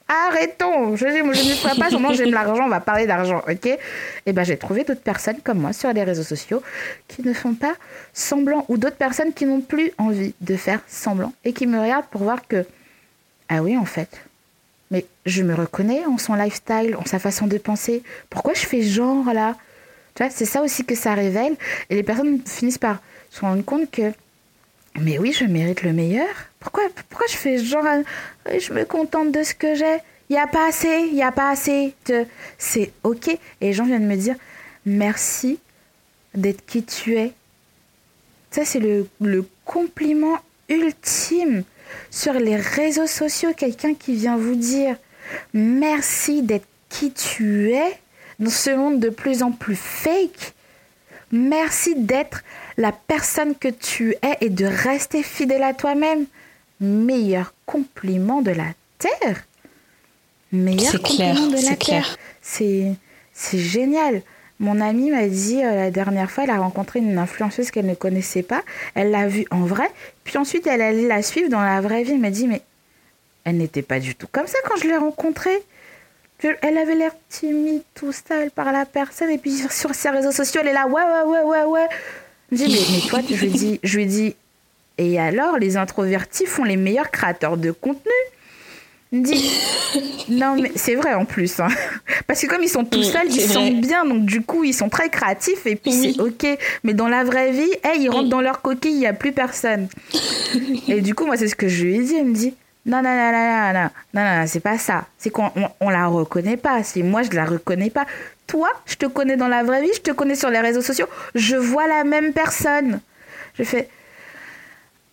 Arrêtons 0.09 0.97
Je, 0.97 1.07
je 1.07 1.23
ne 1.23 1.55
ferai 1.55 1.79
pas 1.79 1.91
seulement 1.91 2.13
j'aime 2.15 2.31
l'argent, 2.31 2.65
on 2.65 2.69
va 2.69 2.81
parler 2.81 3.07
d'argent, 3.07 3.43
ok? 3.47 3.67
Et 3.67 3.79
eh 4.27 4.33
ben 4.33 4.43
j'ai 4.43 4.57
trouvé 4.57 4.85
d'autres 4.85 5.03
personnes 5.03 5.41
comme 5.45 5.59
moi 5.59 5.73
sur 5.75 5.93
les 5.93 6.03
réseaux 6.03 6.23
sociaux 6.23 6.63
qui 7.09 7.23
ne 7.23 7.35
font 7.35 7.55
pas 7.55 7.75
semblant 8.15 8.65
ou 8.69 8.79
d'autres 8.79 8.97
personnes 8.97 9.35
qui 9.35 9.45
n'ont 9.45 9.61
plus 9.61 9.93
envie 9.99 10.35
de 10.41 10.57
faire 10.57 10.81
semblant 10.89 11.33
et 11.45 11.53
qui 11.53 11.67
me 11.67 11.79
regardent 11.79 12.07
pour 12.07 12.23
voir 12.23 12.49
que 12.49 12.65
ah 13.49 13.63
oui, 13.63 13.77
en 13.77 13.85
fait. 13.85 14.09
Mais 14.91 15.07
je 15.27 15.43
me 15.43 15.55
reconnais 15.55 16.05
en 16.07 16.19
son 16.19 16.35
lifestyle, 16.35 16.97
en 16.97 17.05
sa 17.05 17.19
façon 17.19 17.47
de 17.47 17.59
penser. 17.59 18.03
Pourquoi 18.31 18.55
je 18.55 18.67
fais 18.67 18.83
genre 18.83 19.33
là? 19.33 19.57
Tu 20.15 20.23
vois, 20.23 20.31
c'est 20.31 20.45
ça 20.45 20.63
aussi 20.63 20.85
que 20.85 20.95
ça 20.95 21.15
révèle. 21.15 21.57
Et 21.91 21.95
les 21.95 22.03
personnes 22.03 22.41
finissent 22.45 22.79
par 22.79 23.01
se 23.31 23.41
rendre 23.41 23.65
compte 23.65 23.91
que, 23.91 24.13
mais 25.01 25.19
oui, 25.19 25.33
je 25.33 25.45
mérite 25.45 25.83
le 25.83 25.93
meilleur. 25.93 26.29
Pourquoi, 26.61 26.85
pourquoi 27.09 27.27
je 27.29 27.37
fais 27.37 27.59
genre, 27.59 27.85
je 28.47 28.73
me 28.73 28.85
contente 28.85 29.33
de 29.33 29.43
ce 29.43 29.55
que 29.55 29.75
j'ai 29.75 29.99
Il 30.29 30.33
n'y 30.33 30.39
a 30.39 30.47
pas 30.47 30.69
assez, 30.69 31.07
il 31.09 31.15
n'y 31.15 31.23
a 31.23 31.33
pas 31.33 31.51
assez. 31.51 31.95
C'est 32.59 32.93
ok. 33.05 33.29
Et 33.29 33.39
les 33.61 33.73
gens 33.73 33.85
viennent 33.85 34.07
me 34.07 34.17
dire, 34.17 34.35
merci 34.85 35.59
d'être 36.35 36.65
qui 36.67 36.85
tu 36.85 37.17
es. 37.17 37.33
Ça, 38.51 38.65
c'est 38.65 38.81
le, 38.81 39.07
le 39.21 39.47
compliment 39.65 40.39
ultime 40.69 41.65
sur 42.11 42.35
les 42.35 42.57
réseaux 42.57 43.07
sociaux 43.07 43.53
quelqu'un 43.57 43.95
qui 43.95 44.15
vient 44.15 44.37
vous 44.37 44.55
dire 44.55 44.97
merci 45.55 46.43
d'être 46.43 46.67
qui 46.89 47.13
tu 47.13 47.73
es 47.73 47.99
dans 48.39 48.51
ce 48.51 48.71
monde 48.71 49.01
de 49.01 49.11
plus 49.11 49.43
en 49.43 49.53
plus 49.53 49.77
fake. 49.77 50.55
Merci 51.33 51.95
d'être 51.97 52.43
la 52.79 52.93
personne 52.93 53.55
que 53.57 53.69
tu 53.69 54.15
es 54.23 54.39
et 54.41 54.49
de 54.49 54.65
rester 54.65 55.23
fidèle 55.23 55.65
à 55.65 55.75
toi-même. 55.75 56.25
Meilleur 56.81 57.53
compliment 57.67 58.41
de 58.41 58.53
la 58.53 58.69
terre. 58.99 59.45
Meilleur 60.53 61.03
compliment 61.03 61.49
de 61.49 61.69
la 61.69 61.77
terre. 61.77 62.17
C'est 62.41 62.95
c'est 63.35 63.59
génial. 63.59 64.23
Mon 64.61 64.81
amie 64.81 65.11
m'a 65.11 65.29
dit 65.29 65.63
euh, 65.63 65.75
la 65.75 65.91
dernière 65.91 66.31
fois, 66.31 66.45
elle 66.45 66.51
a 66.51 66.59
rencontré 66.59 66.99
une 67.01 67.19
influenceuse 67.19 67.71
qu'elle 67.71 67.87
ne 67.87 67.95
connaissait 67.95 68.43
pas. 68.43 68.63
Elle 68.95 69.11
l'a 69.11 69.29
vue 69.29 69.47
en 69.51 69.61
vrai. 69.61 69.89
Puis 70.25 70.39
ensuite, 70.39 70.67
elle 70.67 70.83
allait 70.83 71.07
la 71.07 71.23
suivre 71.23 71.49
dans 71.49 71.61
la 71.61 71.81
vraie 71.81 72.03
vie. 72.03 72.13
Elle 72.13 72.19
m'a 72.19 72.31
dit, 72.31 72.49
mais 72.49 72.63
elle 73.45 73.57
n'était 73.57 73.83
pas 73.83 74.01
du 74.01 74.15
tout 74.15 74.27
comme 74.31 74.47
ça 74.47 74.59
quand 74.65 74.77
je 74.77 74.89
l'ai 74.89 74.97
rencontrée. 74.97 75.63
Elle 76.43 76.79
avait 76.79 76.95
l'air 76.95 77.13
timide, 77.29 77.83
tout 77.95 78.13
ça, 78.13 78.37
elle 78.43 78.51
parle 78.51 78.77
à 78.77 78.87
personne. 78.87 79.31
Et 79.31 79.39
puis 79.39 79.53
sur 79.71 79.95
ses 79.95 80.11
réseaux 80.11 80.33
sociaux, 80.33 80.61
elle 80.63 80.69
est 80.69 80.73
là, 80.73 80.87
ouais, 80.87 81.03
ouais, 81.03 81.23
ouais, 81.23 81.43
ouais, 81.43 81.65
ouais. 81.65 81.89
Je 82.51 82.57
me 82.57 82.67
dis, 82.67 82.73
mais, 82.73 82.97
mais 82.97 83.09
toi, 83.09 83.21
je 83.29 83.35
lui 83.45 83.51
dis, 83.51 83.81
je 83.83 83.97
lui 83.97 84.07
dis, 84.07 84.35
et 84.99 85.19
alors, 85.19 85.59
les 85.59 85.77
introvertis 85.77 86.47
font 86.47 86.65
les 86.65 86.77
meilleurs 86.77 87.11
créateurs 87.11 87.57
de 87.57 87.71
contenu? 87.71 88.13
Dit 89.11 89.51
non 90.29 90.57
mais 90.61 90.71
c'est 90.75 90.95
vrai 90.95 91.15
en 91.15 91.25
plus 91.25 91.61
hein. 91.61 91.69
parce 92.27 92.43
que 92.43 92.47
comme 92.47 92.63
ils 92.63 92.69
sont 92.69 92.85
tout 92.85 93.03
seuls 93.03 93.29
ils 93.31 93.41
sont 93.41 93.71
bien 93.71 94.05
donc 94.05 94.27
du 94.27 94.43
coup 94.43 94.65
ils 94.65 94.75
sont 94.75 94.91
très 94.91 95.09
créatifs 95.09 95.67
et 95.67 95.77
puis 95.77 95.93
c'est 95.93 96.21
ok. 96.21 96.47
Mais 96.85 96.93
dans 96.93 97.09
la 97.09 97.25
vraie 97.25 97.53
vie 97.53 97.71
hey, 97.85 98.03
ils 98.03 98.11
rentrent 98.11 98.29
dans 98.29 98.43
leur 98.43 98.61
coquille 98.61 98.93
il 98.93 99.01
y 99.01 99.07
a 99.07 99.15
plus 99.15 99.33
personne. 99.33 99.89
Et 100.89 101.01
du 101.01 101.15
coup 101.15 101.25
moi 101.25 101.39
c'est 101.39 101.49
ce 101.49 101.57
que 101.57 101.69
je 101.69 101.85
lui 101.85 101.97
ai 101.97 102.03
dit 102.03 102.17
elle 102.17 102.27
me 102.27 102.35
dit 102.35 102.55
non 102.85 103.01
non 103.03 103.09
non 103.17 103.33
non 103.33 103.73
non 103.73 103.91
non 104.13 104.41
non, 104.41 104.45
c'est 104.47 104.61
pas 104.61 104.77
ça. 104.77 105.07
C'est 105.17 105.31
qu'on 105.31 105.51
on, 105.81 105.89
la 105.89 106.07
reconnaît 106.07 106.59
pas. 106.59 106.83
C'est 106.83 107.03
moi 107.03 107.23
je 107.23 107.31
la 107.31 107.47
reconnais 107.47 107.91
pas 107.91 108.07
toi 108.49 108.69
je 108.87 108.97
te 108.97 109.07
connais 109.07 109.37
dans 109.37 109.47
la 109.47 109.63
vraie 109.63 109.83
vie 109.83 109.91
je 109.95 110.01
te 110.01 110.11
connais 110.11 110.35
sur 110.35 110.51
les 110.51 110.61
réseaux 110.61 110.83
sociaux 110.83 111.07
je 111.37 111.55
vois 111.55 111.87
la 111.87 112.03
même 112.03 112.33
personne 112.33 113.01
je 113.57 113.63
fais 113.63 113.89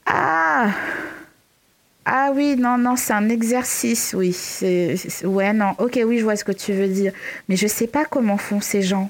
ah 0.08 0.70
ah 2.08 2.30
oui, 2.36 2.56
non, 2.56 2.78
non, 2.78 2.96
c'est 2.96 3.14
un 3.14 3.30
exercice, 3.30 4.14
oui. 4.16 4.38
Ouais, 5.24 5.54
non, 5.54 5.74
ok, 5.80 6.00
oui, 6.06 6.20
je 6.20 6.24
vois 6.24 6.36
ce 6.36 6.44
que 6.44 6.52
tu 6.52 6.72
veux 6.72 6.88
dire. 6.88 7.12
Mais 7.50 7.56
je 7.56 7.66
sais 7.66 7.88
pas 7.88 8.06
comment 8.06 8.38
font 8.38 8.62
ces 8.62 8.84
gens. 8.84 9.10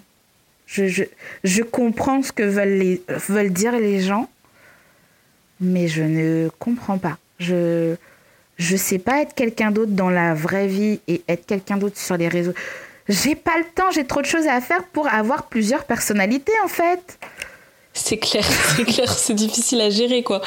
Je, 0.66 0.88
je, 0.88 1.04
je 1.44 1.62
comprends 1.62 2.24
ce 2.24 2.32
que 2.32 2.44
veulent, 2.44 2.78
les, 2.78 3.04
veulent 3.28 3.52
dire 3.52 3.74
les 3.74 4.00
gens, 4.00 4.30
mais 5.60 5.90
je 5.90 6.04
ne 6.04 6.50
comprends 6.58 6.98
pas. 6.98 7.18
Je 7.40 7.96
je 8.58 8.78
sais 8.78 9.00
pas 9.00 9.22
être 9.22 9.34
quelqu'un 9.34 9.70
d'autre 9.72 9.92
dans 9.92 10.10
la 10.10 10.34
vraie 10.34 10.68
vie 10.68 11.02
et 11.10 11.22
être 11.28 11.46
quelqu'un 11.46 11.76
d'autre 11.76 11.98
sur 11.98 12.16
les 12.16 12.30
réseaux. 12.30 12.54
J'ai 13.08 13.36
pas 13.36 13.58
le 13.58 13.66
temps, 13.66 13.92
j'ai 13.92 14.06
trop 14.06 14.22
de 14.22 14.26
choses 14.26 14.48
à 14.48 14.60
faire 14.62 14.84
pour 14.84 15.08
avoir 15.08 15.44
plusieurs 15.44 15.86
personnalités 15.86 16.54
en 16.64 16.68
fait. 16.68 17.20
C'est 17.94 18.18
clair, 18.18 18.44
c'est 18.76 18.84
clair, 18.84 19.10
c'est 19.10 19.34
difficile 19.34 19.82
à 19.82 19.90
gérer 19.90 20.24
quoi. 20.24 20.42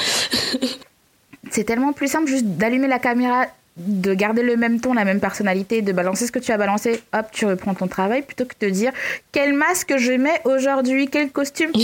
c'est 1.50 1.64
tellement 1.64 1.92
plus 1.92 2.08
simple 2.08 2.28
juste 2.28 2.44
d'allumer 2.44 2.88
la 2.88 2.98
caméra, 2.98 3.46
de 3.76 4.12
garder 4.12 4.42
le 4.42 4.56
même 4.56 4.80
ton, 4.80 4.92
la 4.92 5.04
même 5.04 5.20
personnalité, 5.20 5.82
de 5.82 5.92
balancer 5.92 6.26
ce 6.26 6.32
que 6.32 6.40
tu 6.40 6.50
as 6.50 6.58
balancé, 6.58 7.00
hop, 7.12 7.26
tu 7.32 7.46
reprends 7.46 7.74
ton 7.74 7.86
travail, 7.86 8.22
plutôt 8.22 8.44
que 8.44 8.54
de 8.60 8.70
dire 8.70 8.92
quel 9.30 9.52
masque 9.54 9.96
je 9.96 10.12
mets 10.12 10.40
aujourd'hui, 10.44 11.08
quel 11.08 11.30
costume? 11.30 11.70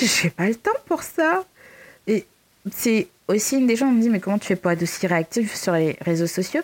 J'ai 0.00 0.30
pas 0.30 0.46
le 0.48 0.56
temps 0.56 0.70
pour 0.86 1.02
ça. 1.02 1.44
Et 2.06 2.26
c'est 2.74 3.06
aussi 3.28 3.56
une 3.56 3.66
des 3.66 3.76
gens 3.76 3.88
qui 3.88 3.94
me 3.94 4.02
dit 4.02 4.10
mais 4.10 4.20
comment 4.20 4.38
tu 4.38 4.46
fais 4.46 4.56
pas 4.56 4.72
être 4.72 4.82
aussi 4.82 5.06
réactif 5.06 5.54
sur 5.54 5.72
les 5.72 5.96
réseaux 6.00 6.26
sociaux? 6.26 6.62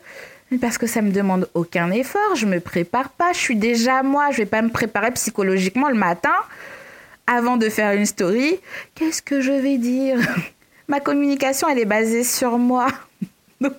Parce 0.59 0.79
que 0.79 0.87
ça 0.87 1.03
me 1.03 1.11
demande 1.11 1.49
aucun 1.55 1.91
effort, 1.91 2.35
je 2.35 2.47
me 2.47 2.61
prépare 2.61 3.11
pas, 3.11 3.33
je 3.33 3.39
suis 3.39 3.57
déjà 3.57 4.03
moi, 4.03 4.31
je 4.31 4.39
vais 4.39 4.47
pas 4.47 4.63
me 4.63 4.71
préparer 4.71 5.11
psychologiquement 5.13 5.89
le 5.89 5.95
matin 5.95 6.35
avant 7.27 7.57
de 7.57 7.69
faire 7.69 7.93
une 7.93 8.07
story, 8.07 8.59
qu'est-ce 8.95 9.23
que 9.23 9.41
je 9.41 9.53
vais 9.53 9.79
dire? 9.79 10.19
Ma 10.89 11.01
communication, 11.01 11.69
elle 11.69 11.79
est 11.79 11.85
basée 11.85 12.25
sur 12.25 12.59
moi. 12.59 12.89
Donc, 13.61 13.75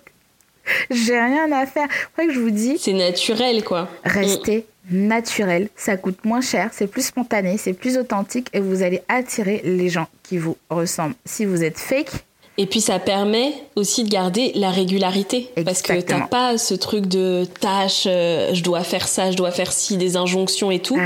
j'ai 0.90 1.20
rien 1.20 1.52
à 1.52 1.66
faire. 1.66 1.88
C'est 2.16 2.28
que 2.28 2.34
je 2.34 2.40
vous 2.40 2.50
dis? 2.50 2.78
C'est 2.80 2.94
naturel, 2.94 3.64
quoi. 3.64 3.90
Restez 4.06 4.66
naturel. 4.90 5.70
Ça 5.76 5.98
coûte 5.98 6.26
moins 6.26 6.41
cher, 6.41 6.70
c'est 6.74 6.88
plus 6.88 7.06
spontané, 7.06 7.58
c'est 7.58 7.74
plus 7.74 7.98
authentique 7.98 8.50
et 8.54 8.60
vous 8.60 8.84
allez 8.84 9.02
attirer 9.08 9.62
les 9.64 9.90
gens 9.90 10.08
qui 10.24 10.38
vous 10.38 10.58
ressemblent. 10.70 11.16
Si 11.26 11.45
vous 11.45 11.64
êtes 11.64 11.80
fake, 11.80 12.12
Et 12.58 12.68
puis 12.68 12.82
ça 12.82 13.00
permet 13.00 13.54
aussi 13.76 14.04
de 14.04 14.10
garder 14.10 14.52
la 14.54 14.70
régularité. 14.70 15.50
Parce 15.66 15.82
que 15.82 16.00
t'as 16.02 16.28
pas 16.28 16.58
ce 16.58 16.76
truc 16.76 17.08
de 17.08 17.46
tâche, 17.60 18.04
euh, 18.06 18.54
je 18.54 18.62
dois 18.62 18.84
faire 18.84 19.08
ça, 19.08 19.32
je 19.32 19.38
dois 19.38 19.52
faire 19.52 19.72
ci, 19.72 19.98
des 19.98 20.18
injonctions 20.18 20.70
et 20.70 20.80
tout. 20.80 20.98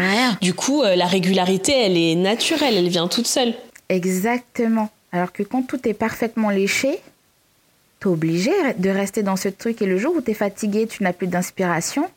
Du 0.42 0.54
coup, 0.54 0.84
euh, 0.84 0.96
la 0.96 1.06
régularité, 1.06 1.72
elle 1.72 1.98
est 1.98 2.16
naturelle, 2.16 2.76
elle 2.76 2.90
vient 2.90 3.08
toute 3.08 3.28
seule. 3.28 3.54
Exactement. 3.88 4.90
Alors 5.14 5.32
que 5.32 5.44
quand 5.44 5.64
tout 5.64 5.88
est 5.88 5.94
parfaitement 5.94 6.50
léché, 6.50 7.00
t'es 8.02 8.08
obligé 8.08 8.52
de 8.78 8.90
rester 8.90 9.24
dans 9.24 9.38
ce 9.38 9.48
truc. 9.48 9.82
Et 9.82 9.86
le 9.86 9.98
jour 9.98 10.14
où 10.18 10.22
t'es 10.22 10.34
fatigué, 10.34 10.86
tu 10.86 11.02
n'as 11.02 11.14
plus 11.14 11.28
d'inspiration, 11.28 12.10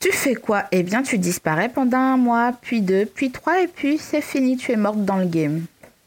tu 0.00 0.12
fais 0.12 0.34
quoi? 0.34 0.64
Eh 0.70 0.82
bien, 0.82 1.02
tu 1.02 1.16
disparais 1.16 1.70
pendant 1.70 1.96
un 1.96 2.18
mois, 2.18 2.52
puis 2.60 2.82
deux, 2.82 3.06
puis 3.06 3.30
trois, 3.30 3.62
et 3.62 3.68
puis 3.68 3.96
c'est 3.98 4.20
fini, 4.20 4.58
tu 4.58 4.70
es 4.72 4.76
morte 4.76 5.02
dans 5.02 5.16
le 5.16 5.24
game 5.24 5.64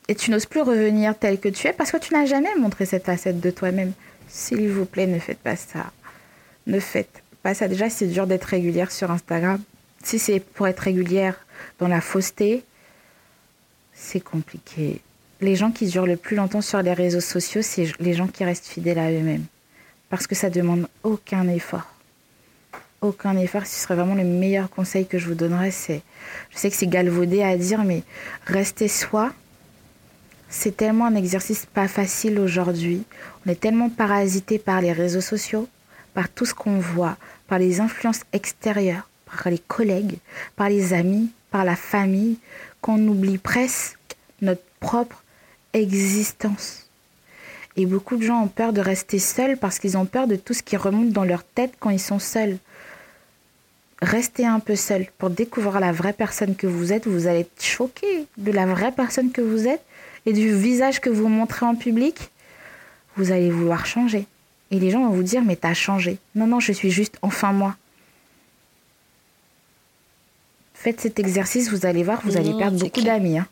et 0.10 0.15
tu 0.15 0.31
n'oses 0.31 0.48
plus 0.48 0.61
revenir 0.61 1.15
tel 1.15 1.40
que 1.40 1.49
tu 1.49 1.68
es 1.68 1.72
parce 1.72 1.91
que 1.91 1.98
tu 1.98 2.15
n'as 2.15 2.26
jamais 2.26 2.53
montré 2.56 2.86
cette 2.88 3.06
facette 3.06 3.40
de 3.40 3.52
toi-même. 3.52 3.94
S'il 4.27 4.68
vous 4.69 4.86
plaît, 4.86 5.06
ne 5.06 5.19
faites 5.19 5.38
pas 5.38 5.56
ça. 5.56 5.91
Ne 6.65 6.80
faites 6.80 7.22
pas 7.44 7.53
ça. 7.53 7.68
Déjà, 7.68 7.91
c'est 7.91 8.07
dur 8.07 8.26
d'être 8.26 8.45
régulière 8.45 8.91
sur 8.91 9.11
Instagram. 9.11 9.61
Si 10.03 10.18
c'est 10.18 10.40
pour 10.40 10.68
être 10.68 10.80
régulière 10.80 11.36
dans 11.77 11.88
la 11.88 12.02
fausseté, 12.02 12.64
c'est 13.94 14.19
compliqué. 14.19 14.99
Les 15.41 15.56
gens 15.56 15.69
qui 15.69 15.86
durent 15.86 16.07
le 16.07 16.18
plus 16.18 16.36
longtemps 16.36 16.61
sur 16.61 16.81
les 16.81 16.94
réseaux 16.94 17.22
sociaux, 17.22 17.61
c'est 17.61 17.91
les 17.99 18.15
gens 18.15 18.27
qui 18.27 18.44
restent 18.44 18.68
fidèles 18.68 18.99
à 18.99 19.11
eux-mêmes. 19.11 19.45
Parce 20.10 20.26
que 20.26 20.34
ça 20.34 20.49
demande 20.49 20.88
aucun 21.03 21.48
effort. 21.49 21.94
Aucun 23.02 23.38
effort. 23.38 23.68
Ce 23.68 23.80
serait 23.80 23.95
vraiment 23.95 24.15
le 24.15 24.23
meilleur 24.23 24.72
conseil 24.72 25.06
que 25.06 25.19
je 25.19 25.27
vous 25.27 25.36
donnerais. 25.36 25.69
C'est, 25.69 26.02
je 26.49 26.57
sais 26.57 26.72
que 26.72 26.76
c'est 26.76 26.88
galvaudé 26.88 27.44
à 27.44 27.56
dire, 27.57 27.84
mais 27.84 28.02
restez 28.48 28.88
soi 28.88 29.31
c'est 30.49 30.76
tellement 30.76 31.05
un 31.05 31.15
exercice 31.15 31.67
pas 31.67 31.88
facile 31.88 32.39
aujourd'hui. 32.39 33.03
On 33.45 33.51
est 33.51 33.59
tellement 33.59 33.89
parasité 33.89 34.57
par 34.57 34.81
les 34.81 34.91
réseaux 34.91 35.21
sociaux, 35.21 35.67
par 36.13 36.27
tout 36.27 36.45
ce 36.45 36.55
qu'on 36.55 36.80
voit, 36.80 37.17
par 37.47 37.59
les 37.59 37.80
influences 37.80 38.21
extérieures, 38.34 39.07
par 39.26 39.51
les 39.51 39.59
collègues, 39.59 40.17
par 40.55 40.69
les 40.69 40.93
amis, 40.93 41.30
par 41.51 41.63
la 41.63 41.76
famille, 41.76 42.38
qu'on 42.81 42.99
oublie 43.07 43.38
presque 43.38 43.97
notre 44.41 44.63
propre 44.80 45.23
existence. 45.73 46.88
Et 47.76 47.85
beaucoup 47.85 48.17
de 48.17 48.23
gens 48.23 48.41
ont 48.41 48.47
peur 48.47 48.73
de 48.73 48.81
rester 48.81 49.19
seuls 49.19 49.55
parce 49.55 49.77
qu'ils 49.80 49.97
ont 49.97 50.05
peur 50.05 50.27
de 50.27 50.35
tout 50.35 50.53
ce 50.53 50.63
qui 50.63 50.77
remonte 50.77 51.11
dans 51.11 51.23
leur 51.23 51.43
tête 51.43 51.73
quand 51.80 51.91
ils 51.91 51.99
sont 51.99 52.19
seuls. 52.19 52.57
Restez 54.01 54.45
un 54.45 54.59
peu 54.59 54.76
seul 54.76 55.07
pour 55.17 55.30
découvrir 55.30 55.80
la 55.80 55.91
vraie 55.91 56.13
personne 56.13 56.55
que 56.55 56.67
vous 56.67 56.91
êtes. 56.91 57.05
Vous 57.07 57.27
allez 57.27 57.41
être 57.41 57.63
choqué 57.63 58.26
de 58.38 58.51
la 58.51 58.65
vraie 58.65 58.91
personne 58.91 59.31
que 59.31 59.41
vous 59.41 59.67
êtes 59.67 59.84
et 60.26 60.34
du 60.34 60.56
visage 60.56 61.00
que 61.00 61.10
vous 61.10 61.28
montrez 61.28 61.66
en 61.66 61.76
public, 61.76 62.30
vous 63.16 63.32
allez 63.32 63.50
vouloir 63.50 63.86
changer. 63.86 64.26
Et 64.72 64.80
les 64.80 64.91
gens 64.91 65.04
vont 65.06 65.16
vous 65.16 65.24
dire, 65.24 65.41
mais 65.44 65.56
t'as 65.56 65.74
changé. 65.74 66.18
Non, 66.36 66.48
non, 66.48 66.60
je 66.60 66.72
suis 66.72 66.91
juste 66.91 67.18
enfin 67.22 67.52
moi. 67.52 67.76
Faites 70.74 71.02
cet 71.02 71.20
exercice, 71.20 71.70
vous 71.70 71.86
allez 71.86 72.04
voir, 72.04 72.22
vous 72.24 72.38
allez 72.38 72.54
perdre 72.58 72.80
beaucoup 72.80 73.02
d'amis. 73.02 73.40
Hein. 73.40 73.48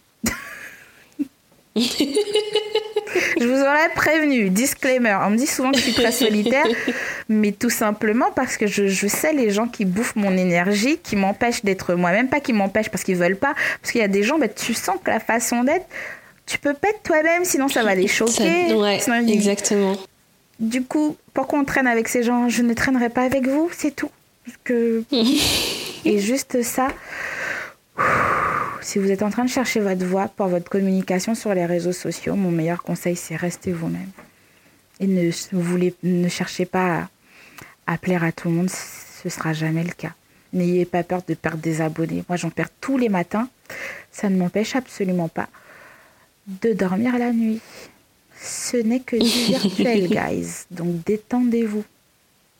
je 1.76 3.46
vous 3.46 3.62
aurais 3.62 3.90
prévenu, 3.96 4.50
disclaimer. 4.50 5.18
On 5.24 5.32
me 5.32 5.38
dit 5.38 5.48
souvent 5.48 5.72
que 5.72 5.78
je 5.78 5.84
suis 5.84 5.94
très 5.94 6.12
solitaire, 6.12 6.66
mais 7.30 7.52
tout 7.52 7.70
simplement 7.70 8.32
parce 8.34 8.56
que 8.56 8.66
je, 8.68 8.88
je 8.88 9.08
sais 9.08 9.34
les 9.34 9.50
gens 9.52 9.68
qui 9.68 9.84
bouffent 9.86 10.16
mon 10.16 10.38
énergie, 10.38 11.00
qui 11.00 11.16
m'empêchent 11.16 11.66
d'être 11.66 11.96
moi-même, 11.96 12.30
pas 12.30 12.40
qui 12.40 12.54
m'empêchent 12.54 12.90
parce 12.90 13.04
qu'ils 13.04 13.18
veulent 13.18 13.36
pas, 13.36 13.56
parce 13.82 13.92
qu'il 13.92 14.02
y 14.02 14.06
a 14.06 14.08
des 14.08 14.24
gens, 14.24 14.40
bah, 14.40 14.48
tu 14.48 14.74
sens 14.74 14.98
que 15.04 15.12
la 15.12 15.20
façon 15.20 15.64
d'être, 15.64 15.86
tu 16.48 16.58
peux 16.60 16.74
pas 16.74 16.90
être 16.90 17.04
toi-même, 17.04 17.44
sinon 17.46 17.68
ça 17.68 17.84
va 17.84 17.94
les 17.94 18.08
choquer. 18.08 18.74
ouais, 18.74 19.00
exactement. 19.28 19.96
Du 20.60 20.84
coup, 20.84 21.18
pourquoi 21.34 21.60
on 21.60 21.66
traîne 21.66 21.88
avec 21.88 22.08
ces 22.08 22.24
gens? 22.24 22.50
Je 22.50 22.64
ne 22.64 22.74
traînerai 22.74 23.10
pas 23.10 23.24
avec 23.24 23.48
vous, 23.48 23.70
c'est 23.72 23.96
tout. 23.96 24.10
que... 24.64 25.04
Et 26.06 26.20
juste 26.20 26.64
ça, 26.64 26.88
si 28.82 28.98
vous 28.98 29.12
êtes 29.12 29.24
en 29.24 29.30
train 29.30 29.44
de 29.44 29.50
chercher 29.50 29.82
votre 29.82 30.06
voix 30.06 30.30
pour 30.30 30.48
votre 30.48 30.70
communication 30.70 31.36
sur 31.36 31.54
les 31.54 31.66
réseaux 31.66 31.92
sociaux, 31.92 32.36
mon 32.36 32.50
meilleur 32.50 32.82
conseil, 32.82 33.18
c'est 33.18 33.36
rester 33.36 33.74
vous-même. 33.74 34.10
Et 35.02 35.08
ne, 35.08 35.30
voulez, 35.52 35.94
ne 36.04 36.30
cherchez 36.30 36.66
pas 36.66 37.10
à, 37.88 37.94
à 37.94 37.98
plaire 37.98 38.24
à 38.24 38.32
tout 38.32 38.48
le 38.48 38.54
monde, 38.56 38.70
ce 38.70 39.28
sera 39.30 39.52
jamais 39.52 39.84
le 39.84 39.92
cas. 39.92 40.14
N'ayez 40.54 40.86
pas 40.86 41.04
peur 41.04 41.22
de 41.28 41.34
perdre 41.34 41.58
des 41.58 41.82
abonnés. 41.82 42.24
Moi, 42.30 42.38
j'en 42.38 42.50
perds 42.50 42.70
tous 42.80 42.98
les 42.98 43.10
matins. 43.10 43.50
Ça 44.12 44.30
ne 44.30 44.38
m'empêche 44.38 44.78
absolument 44.78 45.28
pas 45.28 45.50
de 46.48 46.74
dormir 46.74 47.18
la 47.18 47.32
nuit. 47.32 47.60
Ce 48.42 48.78
n'est 48.78 49.00
que 49.00 49.16
du 49.16 49.26
virtuel, 49.54 50.08
guys. 50.08 50.66
Donc 50.72 51.04
détendez-vous. 51.06 51.84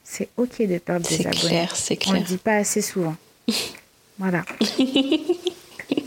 C'est 0.04 0.30
ok 0.38 0.62
de 0.62 0.78
perdre 0.78 1.08
des 1.08 1.28
abonnés. 1.28 1.40
Clair, 1.40 1.76
c'est 1.76 1.98
clair. 1.98 2.16
On 2.16 2.18
ne 2.18 2.24
le 2.24 2.28
dit 2.28 2.38
pas 2.38 2.56
assez 2.56 2.82
souvent. 2.82 3.16
voilà. 4.18 4.44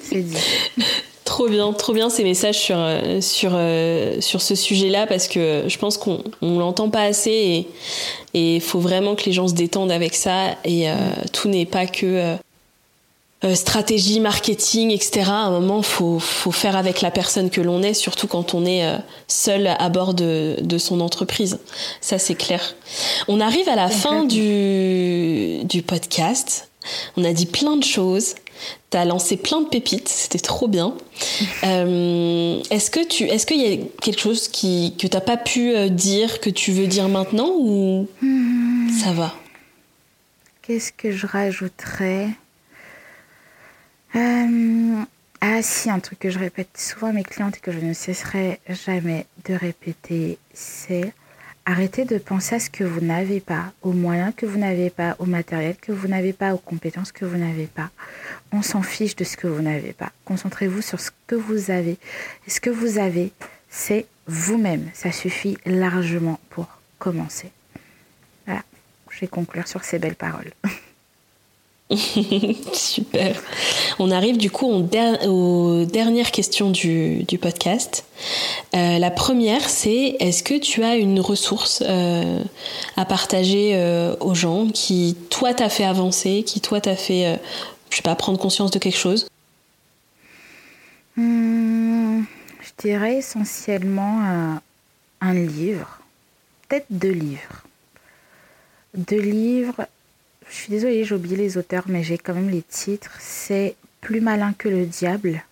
c'est 0.03 0.23
dit. 0.23 0.37
Trop 1.31 1.49
bien, 1.49 1.73
trop 1.73 1.93
bien 1.93 2.11
ces 2.11 2.25
messages 2.25 2.59
sur, 2.59 2.77
euh, 2.77 3.21
sur, 3.21 3.53
euh, 3.55 4.21
sur 4.21 4.43
ce 4.43 4.57
sujet-là 4.57 5.07
parce 5.07 5.29
que 5.29 5.63
je 5.69 5.79
pense 5.79 5.97
qu'on 5.97 6.25
ne 6.43 6.59
l'entend 6.59 6.91
pas 6.91 7.05
assez 7.05 7.69
et 8.35 8.57
il 8.57 8.61
faut 8.61 8.81
vraiment 8.81 9.15
que 9.15 9.25
les 9.27 9.33
gens 9.33 9.47
se 9.47 9.55
détendent 9.55 9.93
avec 9.93 10.17
ça 10.17 10.57
et 10.65 10.91
euh, 10.91 10.95
tout 11.33 11.49
n'est 11.49 11.67
pas 11.67 11.87
que 11.87 12.37
euh, 13.45 13.55
stratégie, 13.55 14.21
marketing, 14.21 14.91
etc. 14.91 15.23
À 15.29 15.33
un 15.33 15.51
moment, 15.51 15.83
faut 15.83 16.19
faut 16.19 16.53
faire 16.53 16.77
avec 16.77 17.01
la 17.01 17.11
personne 17.11 17.51
que 17.51 17.61
l'on 17.61 17.83
est, 17.83 17.95
surtout 17.95 18.27
quand 18.27 18.55
on 18.55 18.67
est 18.67 18.87
euh, 18.87 18.99
seul 19.29 19.67
à 19.67 19.89
bord 19.89 20.15
de, 20.15 20.57
de 20.61 20.79
son 20.79 21.01
entreprise. 21.01 21.59
Ça, 22.01 22.19
c'est 22.19 22.35
clair. 22.35 22.75
On 23.29 23.41
arrive 23.41 23.69
à 23.69 23.77
la 23.77 23.89
fin 23.89 24.25
du 24.25 25.65
du 25.65 25.83
podcast. 25.83 26.71
On 27.17 27.25
a 27.25 27.33
dit 27.33 27.47
plein 27.47 27.77
de 27.77 27.85
choses. 27.85 28.35
T'as 28.91 29.05
lancé 29.05 29.37
plein 29.37 29.61
de 29.61 29.69
pépites, 29.69 30.09
c'était 30.09 30.39
trop 30.39 30.69
bien. 30.69 30.95
Euh, 31.65 32.63
est-ce 32.71 32.91
que 32.91 33.07
tu, 33.07 33.25
est-ce 33.25 33.45
qu'il 33.45 33.61
y 33.61 33.73
a 33.73 33.77
quelque 34.01 34.19
chose 34.19 34.49
qui 34.49 34.95
que 34.99 35.07
t'as 35.07 35.21
pas 35.21 35.37
pu 35.37 35.75
euh, 35.75 35.91
dire 35.91 36.41
que 36.41 36.49
tu 36.49 36.73
veux 36.73 36.87
dire 36.87 37.09
maintenant 37.09 37.51
ou 37.59 38.09
hmm. 38.23 38.89
ça 38.91 39.13
va? 39.13 39.35
Qu'est-ce 40.63 40.93
que 40.93 41.13
je 41.13 41.27
rajouterais? 41.27 42.31
Euh, 44.15 45.05
ah 45.41 45.63
si, 45.63 45.89
un 45.89 46.01
truc 46.01 46.19
que 46.19 46.31
je 46.31 46.39
répète 46.39 46.77
souvent 46.77 47.09
à 47.09 47.13
mes 47.13 47.23
clientes 47.23 47.57
et 47.57 47.61
que 47.61 47.73
je 47.73 47.79
ne 47.79 47.93
cesserai 47.93 48.61
jamais 48.69 49.27
de 49.47 49.55
répéter, 49.55 50.39
c'est 50.53 51.13
arrêtez 51.65 52.05
de 52.05 52.19
penser 52.19 52.57
à 52.57 52.61
ce 52.61 52.71
que 52.71 52.85
vous 52.85 53.01
n'avez 53.01 53.41
pas, 53.41 53.73
aux 53.83 53.93
moyens 53.93 54.33
que 54.37 54.47
vous 54.47 54.59
n'avez 54.59 54.91
pas, 54.91 55.15
au 55.19 55.27
matériel 55.27 55.77
que 55.77 55.93
vous 55.93 56.09
n'avez 56.09 56.33
pas, 56.33 56.55
aux 56.55 56.59
compétences 56.59 57.13
que 57.13 57.25
vous 57.25 57.37
n'avez 57.37 57.67
pas. 57.67 57.91
On 58.53 58.63
s'en 58.63 58.83
fiche 58.83 59.15
de 59.17 59.25
ce 59.25 59.37
que 59.37 59.47
vous 59.47 59.63
n'avez 59.63 59.93
pas. 59.93 60.11
Concentrez-vous 60.25 60.83
sur 60.83 60.99
ce 61.01 61.11
que 61.27 61.37
vous 61.37 61.71
avez. 61.71 61.97
Ce 62.49 62.61
que 62.61 62.71
vous 62.71 62.99
avez, 62.99 63.33
c'est 63.69 64.07
vous-même. 64.27 64.91
Ça 64.95 65.13
suffit 65.13 65.57
largement 65.65 66.41
pour 66.51 66.67
commencer. 66.99 67.51
Voilà, 68.47 68.63
je 69.11 69.21
vais 69.21 69.29
conclure 69.29 69.69
sur 69.69 69.85
ces 69.85 69.99
belles 69.99 70.17
paroles. 70.17 70.53
Super. 72.73 73.35
On 73.99 74.13
arrive 74.13 74.37
du 74.37 74.51
coup 74.51 74.67
aux, 74.67 75.85
dernières 75.85 76.31
questions 76.31 76.71
du, 76.71 77.27
podcast. 77.41 78.05
Euh, 78.75 78.99
la 78.99 79.11
première, 79.11 79.69
c'est 79.69 80.17
est-ce 80.21 80.45
que 80.45 80.59
tu 80.59 80.85
as 80.85 80.97
une 80.97 81.19
ressource 81.19 81.83
euh, 81.85 82.45
à 82.97 83.05
partager 83.05 83.73
euh, 83.75 84.15
aux 84.21 84.35
gens 84.35 84.69
qui, 84.69 85.17
toi, 85.31 85.53
t'a 85.53 85.69
fait 85.69 85.85
avancer, 85.85 86.45
qui, 86.47 86.61
toi, 86.61 86.81
t'a 86.81 86.95
fait, 86.95 87.41
je 87.91 87.97
sais 87.97 88.03
pas, 88.03 88.15
prendre 88.15 88.39
conscience 88.39 88.71
de 88.71 88.79
quelque 88.79 88.99
chose? 88.99 89.27
Hmm, 91.17 92.23
Je 92.61 92.89
dirais 92.89 93.17
essentiellement 93.17 94.61
un 95.21 95.35
livre, 95.35 96.01
peut-être 96.69 96.87
deux 96.89 97.11
livres. 97.11 97.65
Deux 98.95 99.21
livres 99.21 99.87
je 100.51 100.57
suis 100.57 100.69
désolée, 100.71 101.05
j'ai 101.05 101.15
oublié 101.15 101.37
les 101.37 101.57
auteurs, 101.57 101.85
mais 101.87 102.03
j'ai 102.03 102.19
quand 102.19 102.35
même 102.35 102.51
les 102.51 102.63
titres. 102.63 103.17
C'est 103.21 103.77
Plus 104.01 104.21
malin 104.21 104.55
que 104.57 104.69
le 104.69 104.87
diable 104.87 105.45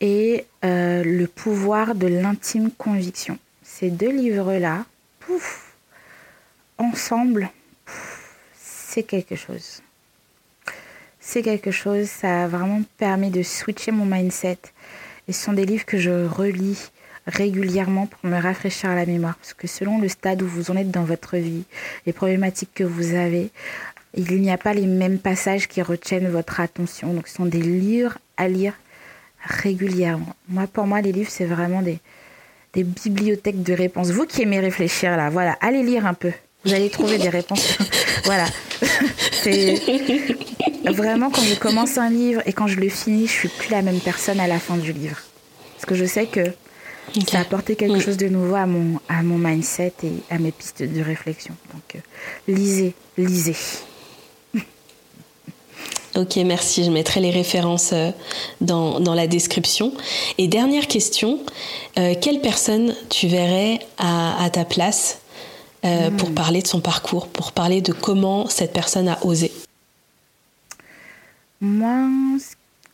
et 0.00 0.44
euh, 0.64 1.02
Le 1.02 1.26
pouvoir 1.26 1.94
de 1.94 2.06
l'intime 2.06 2.70
conviction. 2.70 3.38
Ces 3.62 3.90
deux 3.90 4.10
livres-là, 4.10 4.84
pouf, 5.20 5.74
ensemble, 6.78 7.50
c'est 8.54 9.02
quelque 9.02 9.34
chose. 9.34 9.82
C'est 11.20 11.42
quelque 11.42 11.70
chose, 11.70 12.08
ça 12.08 12.44
a 12.44 12.48
vraiment 12.48 12.82
permis 12.98 13.30
de 13.30 13.42
switcher 13.42 13.92
mon 13.92 14.04
mindset. 14.04 14.58
Et 15.26 15.32
ce 15.32 15.44
sont 15.44 15.52
des 15.52 15.64
livres 15.64 15.86
que 15.86 15.98
je 15.98 16.26
relis 16.26 16.90
régulièrement 17.26 18.06
pour 18.06 18.28
me 18.28 18.40
rafraîchir 18.40 18.94
la 18.94 19.06
mémoire. 19.06 19.36
Parce 19.36 19.54
que 19.54 19.66
selon 19.66 20.00
le 20.00 20.08
stade 20.08 20.42
où 20.42 20.46
vous 20.46 20.70
en 20.70 20.76
êtes 20.76 20.90
dans 20.90 21.04
votre 21.04 21.36
vie, 21.36 21.64
les 22.06 22.12
problématiques 22.12 22.74
que 22.74 22.84
vous 22.84 23.14
avez, 23.14 23.50
il 24.14 24.40
n'y 24.40 24.50
a 24.50 24.58
pas 24.58 24.74
les 24.74 24.86
mêmes 24.86 25.18
passages 25.18 25.68
qui 25.68 25.82
retiennent 25.82 26.28
votre 26.28 26.60
attention. 26.60 27.12
Donc 27.14 27.28
ce 27.28 27.36
sont 27.36 27.46
des 27.46 27.62
livres 27.62 28.18
à 28.36 28.48
lire 28.48 28.74
régulièrement. 29.44 30.34
Moi, 30.48 30.66
pour 30.66 30.86
moi, 30.86 31.00
les 31.00 31.12
livres, 31.12 31.30
c'est 31.30 31.46
vraiment 31.46 31.82
des, 31.82 31.98
des 32.74 32.84
bibliothèques 32.84 33.62
de 33.62 33.72
réponses. 33.72 34.10
Vous 34.10 34.26
qui 34.26 34.42
aimez 34.42 34.60
réfléchir 34.60 35.16
là, 35.16 35.30
voilà, 35.30 35.56
allez 35.60 35.82
lire 35.82 36.06
un 36.06 36.14
peu. 36.14 36.32
Vous 36.64 36.72
allez 36.72 36.90
trouver 36.90 37.18
des 37.18 37.28
réponses. 37.28 37.76
voilà. 38.24 38.46
C'est 39.42 39.80
vraiment 40.84 41.30
quand 41.30 41.42
je 41.42 41.54
commence 41.56 41.98
un 41.98 42.10
livre 42.10 42.42
et 42.46 42.52
quand 42.52 42.68
je 42.68 42.78
le 42.78 42.88
finis, 42.88 43.26
je 43.26 43.32
suis 43.32 43.48
plus 43.48 43.70
la 43.70 43.82
même 43.82 43.98
personne 43.98 44.38
à 44.38 44.46
la 44.46 44.60
fin 44.60 44.76
du 44.76 44.92
livre. 44.92 45.18
Parce 45.74 45.86
que 45.86 45.94
je 45.96 46.04
sais 46.04 46.26
que 46.26 46.52
ça 47.28 47.38
a 47.38 47.40
apporté 47.42 47.76
quelque 47.76 48.00
chose 48.00 48.16
de 48.16 48.28
nouveau 48.28 48.54
à 48.54 48.66
mon, 48.66 49.00
à 49.08 49.22
mon 49.22 49.38
mindset 49.38 49.92
et 50.04 50.12
à 50.30 50.38
mes 50.38 50.52
pistes 50.52 50.82
de 50.82 51.00
réflexion. 51.02 51.54
Donc, 51.72 51.96
euh, 51.96 52.52
lisez, 52.52 52.94
lisez. 53.16 53.56
Ok, 56.14 56.36
merci. 56.44 56.84
Je 56.84 56.90
mettrai 56.90 57.20
les 57.20 57.30
références 57.30 57.92
euh, 57.94 58.10
dans, 58.60 59.00
dans 59.00 59.14
la 59.14 59.26
description. 59.26 59.94
Et 60.36 60.46
dernière 60.46 60.86
question, 60.86 61.38
euh, 61.98 62.14
quelle 62.20 62.42
personne 62.42 62.94
tu 63.08 63.28
verrais 63.28 63.80
à, 63.96 64.44
à 64.44 64.50
ta 64.50 64.66
place 64.66 65.20
euh, 65.84 66.10
pour 66.10 66.30
hmm. 66.30 66.34
parler 66.34 66.62
de 66.62 66.66
son 66.66 66.80
parcours, 66.80 67.28
pour 67.28 67.52
parler 67.52 67.80
de 67.80 67.92
comment 67.92 68.46
cette 68.46 68.72
personne 68.72 69.08
a 69.08 69.18
osé? 69.24 69.50
Moi, 71.60 72.08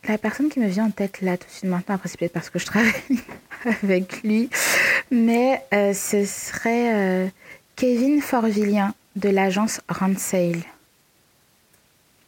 la 0.07 0.17
personne 0.17 0.49
qui 0.49 0.59
me 0.59 0.67
vient 0.67 0.85
en 0.85 0.91
tête 0.91 1.21
là 1.21 1.37
tout 1.37 1.47
de 1.47 1.51
suite 1.51 1.65
maintenant, 1.65 1.95
après 1.95 2.09
c'est 2.09 2.17
peut-être 2.17 2.33
parce 2.33 2.49
que 2.49 2.59
je 2.59 2.65
travaille 2.65 2.93
avec 3.83 4.23
lui, 4.23 4.49
mais 5.11 5.63
ce 5.71 6.25
serait 6.25 7.31
Kevin 7.75 8.21
Forvillien 8.21 8.93
de 9.15 9.29
l'agence 9.29 9.81
Ransale. 9.89 10.63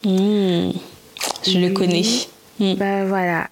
Mmh, 0.04 0.72
je 1.46 1.60
le 1.60 1.74
connais. 1.74 2.04
Mmh. 2.60 2.76
Bah 2.76 3.06
voilà, 3.06 3.50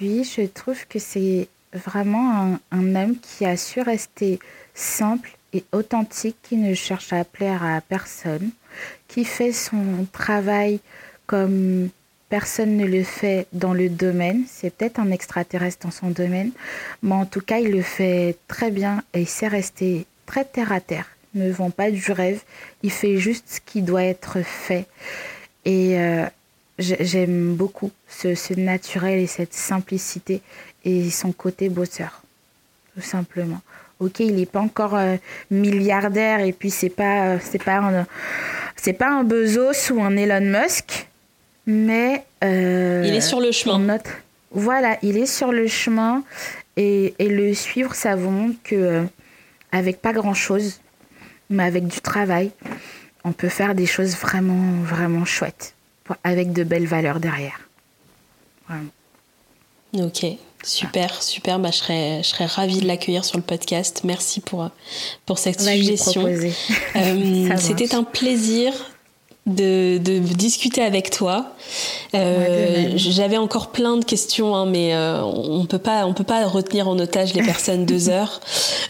lui, 0.00 0.24
je 0.24 0.46
trouve 0.46 0.86
que 0.86 0.98
c'est 0.98 1.48
vraiment 1.72 2.58
un, 2.70 2.94
homme 2.94 3.16
qui 3.20 3.44
a 3.44 3.56
su 3.56 3.80
rester 3.80 4.38
simple 4.74 5.36
et 5.52 5.64
authentique, 5.72 6.36
qui 6.42 6.56
ne 6.56 6.74
cherche 6.74 7.12
à 7.12 7.24
plaire 7.24 7.64
à 7.64 7.80
personne, 7.80 8.50
qui 9.08 9.24
fait 9.24 9.52
son 9.52 10.06
travail 10.12 10.80
comme 11.26 11.88
personne 12.28 12.76
ne 12.76 12.86
le 12.86 13.02
fait 13.02 13.46
dans 13.52 13.74
le 13.74 13.88
domaine. 13.88 14.44
C'est 14.48 14.74
peut-être 14.74 15.00
un 15.00 15.10
extraterrestre 15.10 15.86
dans 15.86 15.92
son 15.92 16.10
domaine, 16.10 16.50
mais 17.02 17.14
en 17.14 17.26
tout 17.26 17.40
cas, 17.40 17.58
il 17.58 17.70
le 17.70 17.82
fait 17.82 18.36
très 18.48 18.70
bien 18.70 19.02
et 19.14 19.20
il 19.22 19.28
sait 19.28 19.48
rester 19.48 20.06
très 20.26 20.44
terre 20.44 20.72
à 20.72 20.80
terre. 20.80 21.06
Ne 21.34 21.50
vend 21.50 21.70
pas 21.70 21.90
du 21.90 22.12
rêve, 22.12 22.40
il 22.82 22.90
fait 22.90 23.18
juste 23.18 23.44
ce 23.48 23.60
qui 23.60 23.82
doit 23.82 24.04
être 24.04 24.42
fait. 24.42 24.86
Et 25.64 25.98
euh, 25.98 26.24
j'aime 26.78 27.54
beaucoup 27.54 27.90
ce, 28.08 28.58
naturel 28.58 29.18
et 29.18 29.26
cette 29.26 29.54
simplicité 29.54 30.40
et 30.84 31.10
son 31.10 31.32
côté 31.32 31.68
bosseur, 31.68 32.22
tout 32.94 33.02
simplement. 33.02 33.60
Ok, 34.00 34.20
il 34.20 34.36
n'est 34.36 34.46
pas 34.46 34.60
encore 34.60 34.94
euh, 34.94 35.16
milliardaire 35.50 36.40
et 36.40 36.52
puis 36.52 36.70
c'est 36.70 36.88
pas 36.88 37.30
euh, 37.30 37.38
c'est 37.42 37.62
pas 37.62 37.78
un, 37.78 38.06
c'est 38.76 38.92
pas 38.92 39.10
un 39.10 39.24
Bezos 39.24 39.92
ou 39.92 40.02
un 40.02 40.16
Elon 40.16 40.40
Musk, 40.40 41.07
mais 41.68 42.24
il 42.42 43.14
est 43.14 43.20
sur 43.20 43.40
le 43.40 43.52
chemin. 43.52 43.98
voilà, 44.50 44.98
il 45.02 45.16
est 45.16 45.26
sur 45.26 45.52
le 45.52 45.68
chemin 45.68 46.24
et, 46.76 47.14
et 47.18 47.28
le 47.28 47.54
suivre, 47.54 47.94
ça 47.94 48.16
vous 48.16 48.30
montre 48.30 48.56
que 48.64 49.04
avec 49.70 50.00
pas 50.00 50.12
grand 50.12 50.34
chose, 50.34 50.80
mais 51.50 51.62
avec 51.62 51.86
du 51.86 52.00
travail, 52.00 52.50
on 53.24 53.32
peut 53.32 53.48
faire 53.48 53.74
des 53.74 53.86
choses 53.86 54.16
vraiment, 54.16 54.82
vraiment 54.82 55.24
chouettes, 55.24 55.74
avec 56.24 56.52
de 56.52 56.64
belles 56.64 56.86
valeurs 56.86 57.20
derrière. 57.20 57.68
Ok, 59.94 60.24
super, 60.62 61.22
super. 61.22 61.58
Bah, 61.58 61.70
je, 61.70 61.78
serais, 61.78 62.22
je 62.22 62.28
serais 62.28 62.46
ravie 62.46 62.80
de 62.80 62.86
l'accueillir 62.86 63.24
sur 63.24 63.38
le 63.38 63.42
podcast. 63.42 64.02
Merci 64.04 64.40
pour, 64.40 64.70
pour 65.26 65.38
cette 65.38 65.60
suggestion. 65.60 66.26
Euh, 66.26 67.50
c'était 67.56 67.94
un 67.94 68.04
plaisir 68.04 68.72
de, 69.48 69.98
de, 69.98 70.18
discuter 70.18 70.82
avec 70.82 71.10
toi. 71.10 71.52
Euh, 72.14 72.92
J'avais 72.96 73.36
encore 73.36 73.70
plein 73.70 73.96
de 73.96 74.04
questions, 74.04 74.54
hein, 74.54 74.66
mais 74.66 74.94
euh, 74.94 75.22
on 75.22 75.66
peut 75.66 75.78
pas, 75.78 76.06
on 76.06 76.14
peut 76.14 76.24
pas 76.24 76.46
retenir 76.46 76.88
en 76.88 76.98
otage 76.98 77.34
les 77.34 77.42
personnes 77.42 77.84
deux 77.84 78.08
heures. 78.08 78.40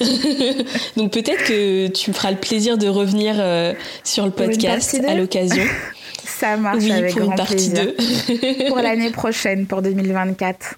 Donc 0.96 1.12
peut-être 1.12 1.44
que 1.44 1.88
tu 1.88 2.10
me 2.10 2.14
feras 2.14 2.30
le 2.30 2.36
plaisir 2.36 2.78
de 2.78 2.88
revenir 2.88 3.36
euh, 3.38 3.72
sur 4.04 4.24
le 4.24 4.32
podcast 4.32 5.00
à 5.06 5.14
l'occasion. 5.14 5.64
Ça 6.24 6.56
marche 6.56 6.84
oui, 6.84 6.92
avec 6.92 7.12
pour 7.12 7.22
grand 7.22 7.30
une 7.32 7.36
partie 7.36 7.70
plaisir. 7.70 7.92
2. 8.28 8.66
pour 8.68 8.78
l'année 8.78 9.10
prochaine, 9.10 9.66
pour 9.66 9.82
2024. 9.82 10.76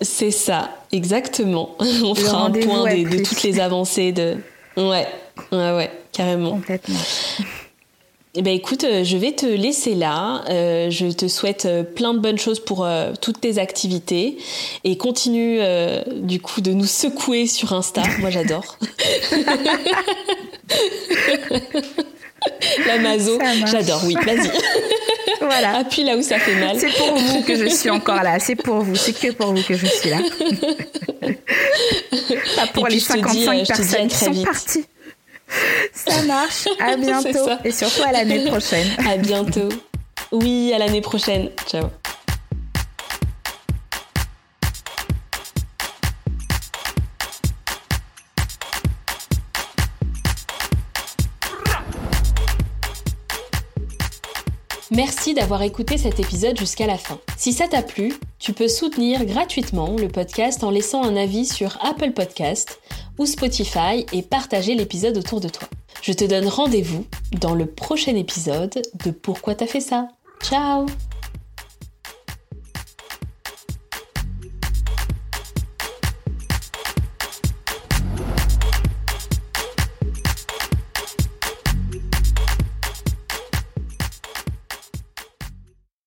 C'est 0.00 0.32
ça, 0.32 0.70
exactement. 0.90 1.76
On 1.78 2.14
fera 2.14 2.46
un 2.46 2.50
point 2.50 2.92
de, 2.92 3.08
de 3.08 3.22
toutes 3.22 3.42
les 3.44 3.60
avancées 3.60 4.10
de. 4.10 4.38
Ouais, 4.76 5.06
ouais, 5.52 5.72
ouais, 5.72 5.90
carrément. 6.12 6.52
Complètement. 6.52 6.98
Eh 8.34 8.42
ben 8.42 8.52
écoute, 8.54 8.84
euh, 8.84 9.04
je 9.04 9.16
vais 9.16 9.32
te 9.32 9.46
laisser 9.46 9.94
là. 9.94 10.44
Euh, 10.50 10.90
je 10.90 11.06
te 11.06 11.28
souhaite 11.28 11.64
euh, 11.64 11.82
plein 11.82 12.12
de 12.12 12.18
bonnes 12.18 12.38
choses 12.38 12.60
pour 12.60 12.86
toutes 13.20 13.40
tes 13.40 13.58
activités 13.58 14.36
et 14.84 14.96
continue 14.98 15.60
du 16.16 16.40
coup 16.40 16.60
de 16.60 16.72
nous 16.72 16.86
secouer 16.86 17.46
sur 17.46 17.72
Insta. 17.72 18.02
Moi 18.18 18.30
j'adore. 18.30 18.76
La 22.86 22.98
mazo, 22.98 23.38
j'adore. 23.66 24.02
Oui, 24.04 24.14
vas-y. 24.14 24.50
Voilà. 25.40 25.76
Appuie 25.78 26.02
là 26.02 26.16
où 26.16 26.22
ça 26.22 26.38
fait 26.38 26.56
mal. 26.56 26.76
C'est 26.78 26.90
pour 26.90 27.14
vous 27.14 27.42
que 27.42 27.54
je 27.54 27.68
suis 27.68 27.90
encore 27.90 28.22
là. 28.22 28.40
C'est 28.40 28.56
pour 28.56 28.80
vous. 28.80 28.96
C'est 28.96 29.12
que 29.12 29.30
pour 29.32 29.54
vous 29.54 29.62
que 29.62 29.74
je 29.74 29.86
suis 29.86 30.10
là. 30.10 30.18
Pas 32.56 32.66
pour 32.74 32.88
les 32.88 32.98
55 32.98 33.66
personnes 33.66 34.08
qui 34.08 34.16
sont 34.16 34.42
parties. 34.42 34.84
Ça 35.92 36.22
marche. 36.22 36.68
À 36.80 36.96
bientôt. 36.96 37.48
Et 37.64 37.72
surtout 37.72 38.02
à 38.02 38.12
l'année 38.12 38.46
prochaine. 38.46 38.88
À 39.06 39.16
bientôt. 39.16 39.68
Oui, 40.32 40.72
à 40.74 40.78
l'année 40.78 41.00
prochaine. 41.00 41.50
Ciao. 41.66 41.88
Merci 54.90 55.34
d'avoir 55.34 55.62
écouté 55.62 55.96
cet 55.96 56.18
épisode 56.18 56.58
jusqu'à 56.58 56.86
la 56.86 56.96
fin. 56.98 57.20
Si 57.36 57.52
ça 57.52 57.68
t'a 57.68 57.82
plu, 57.82 58.14
tu 58.38 58.52
peux 58.52 58.68
soutenir 58.68 59.26
gratuitement 59.26 59.94
le 59.96 60.08
podcast 60.08 60.64
en 60.64 60.70
laissant 60.70 61.04
un 61.04 61.14
avis 61.14 61.44
sur 61.44 61.78
Apple 61.84 62.12
Podcast 62.12 62.80
ou 63.18 63.26
Spotify 63.26 64.06
et 64.12 64.22
partager 64.22 64.74
l'épisode 64.74 65.16
autour 65.18 65.40
de 65.40 65.48
toi. 65.48 65.68
Je 66.02 66.12
te 66.12 66.24
donne 66.24 66.46
rendez-vous 66.46 67.06
dans 67.40 67.54
le 67.54 67.66
prochain 67.66 68.14
épisode 68.14 68.82
de 69.04 69.10
Pourquoi 69.10 69.54
t'as 69.54 69.66
fait 69.66 69.80
ça 69.80 70.08
Ciao 70.42 70.86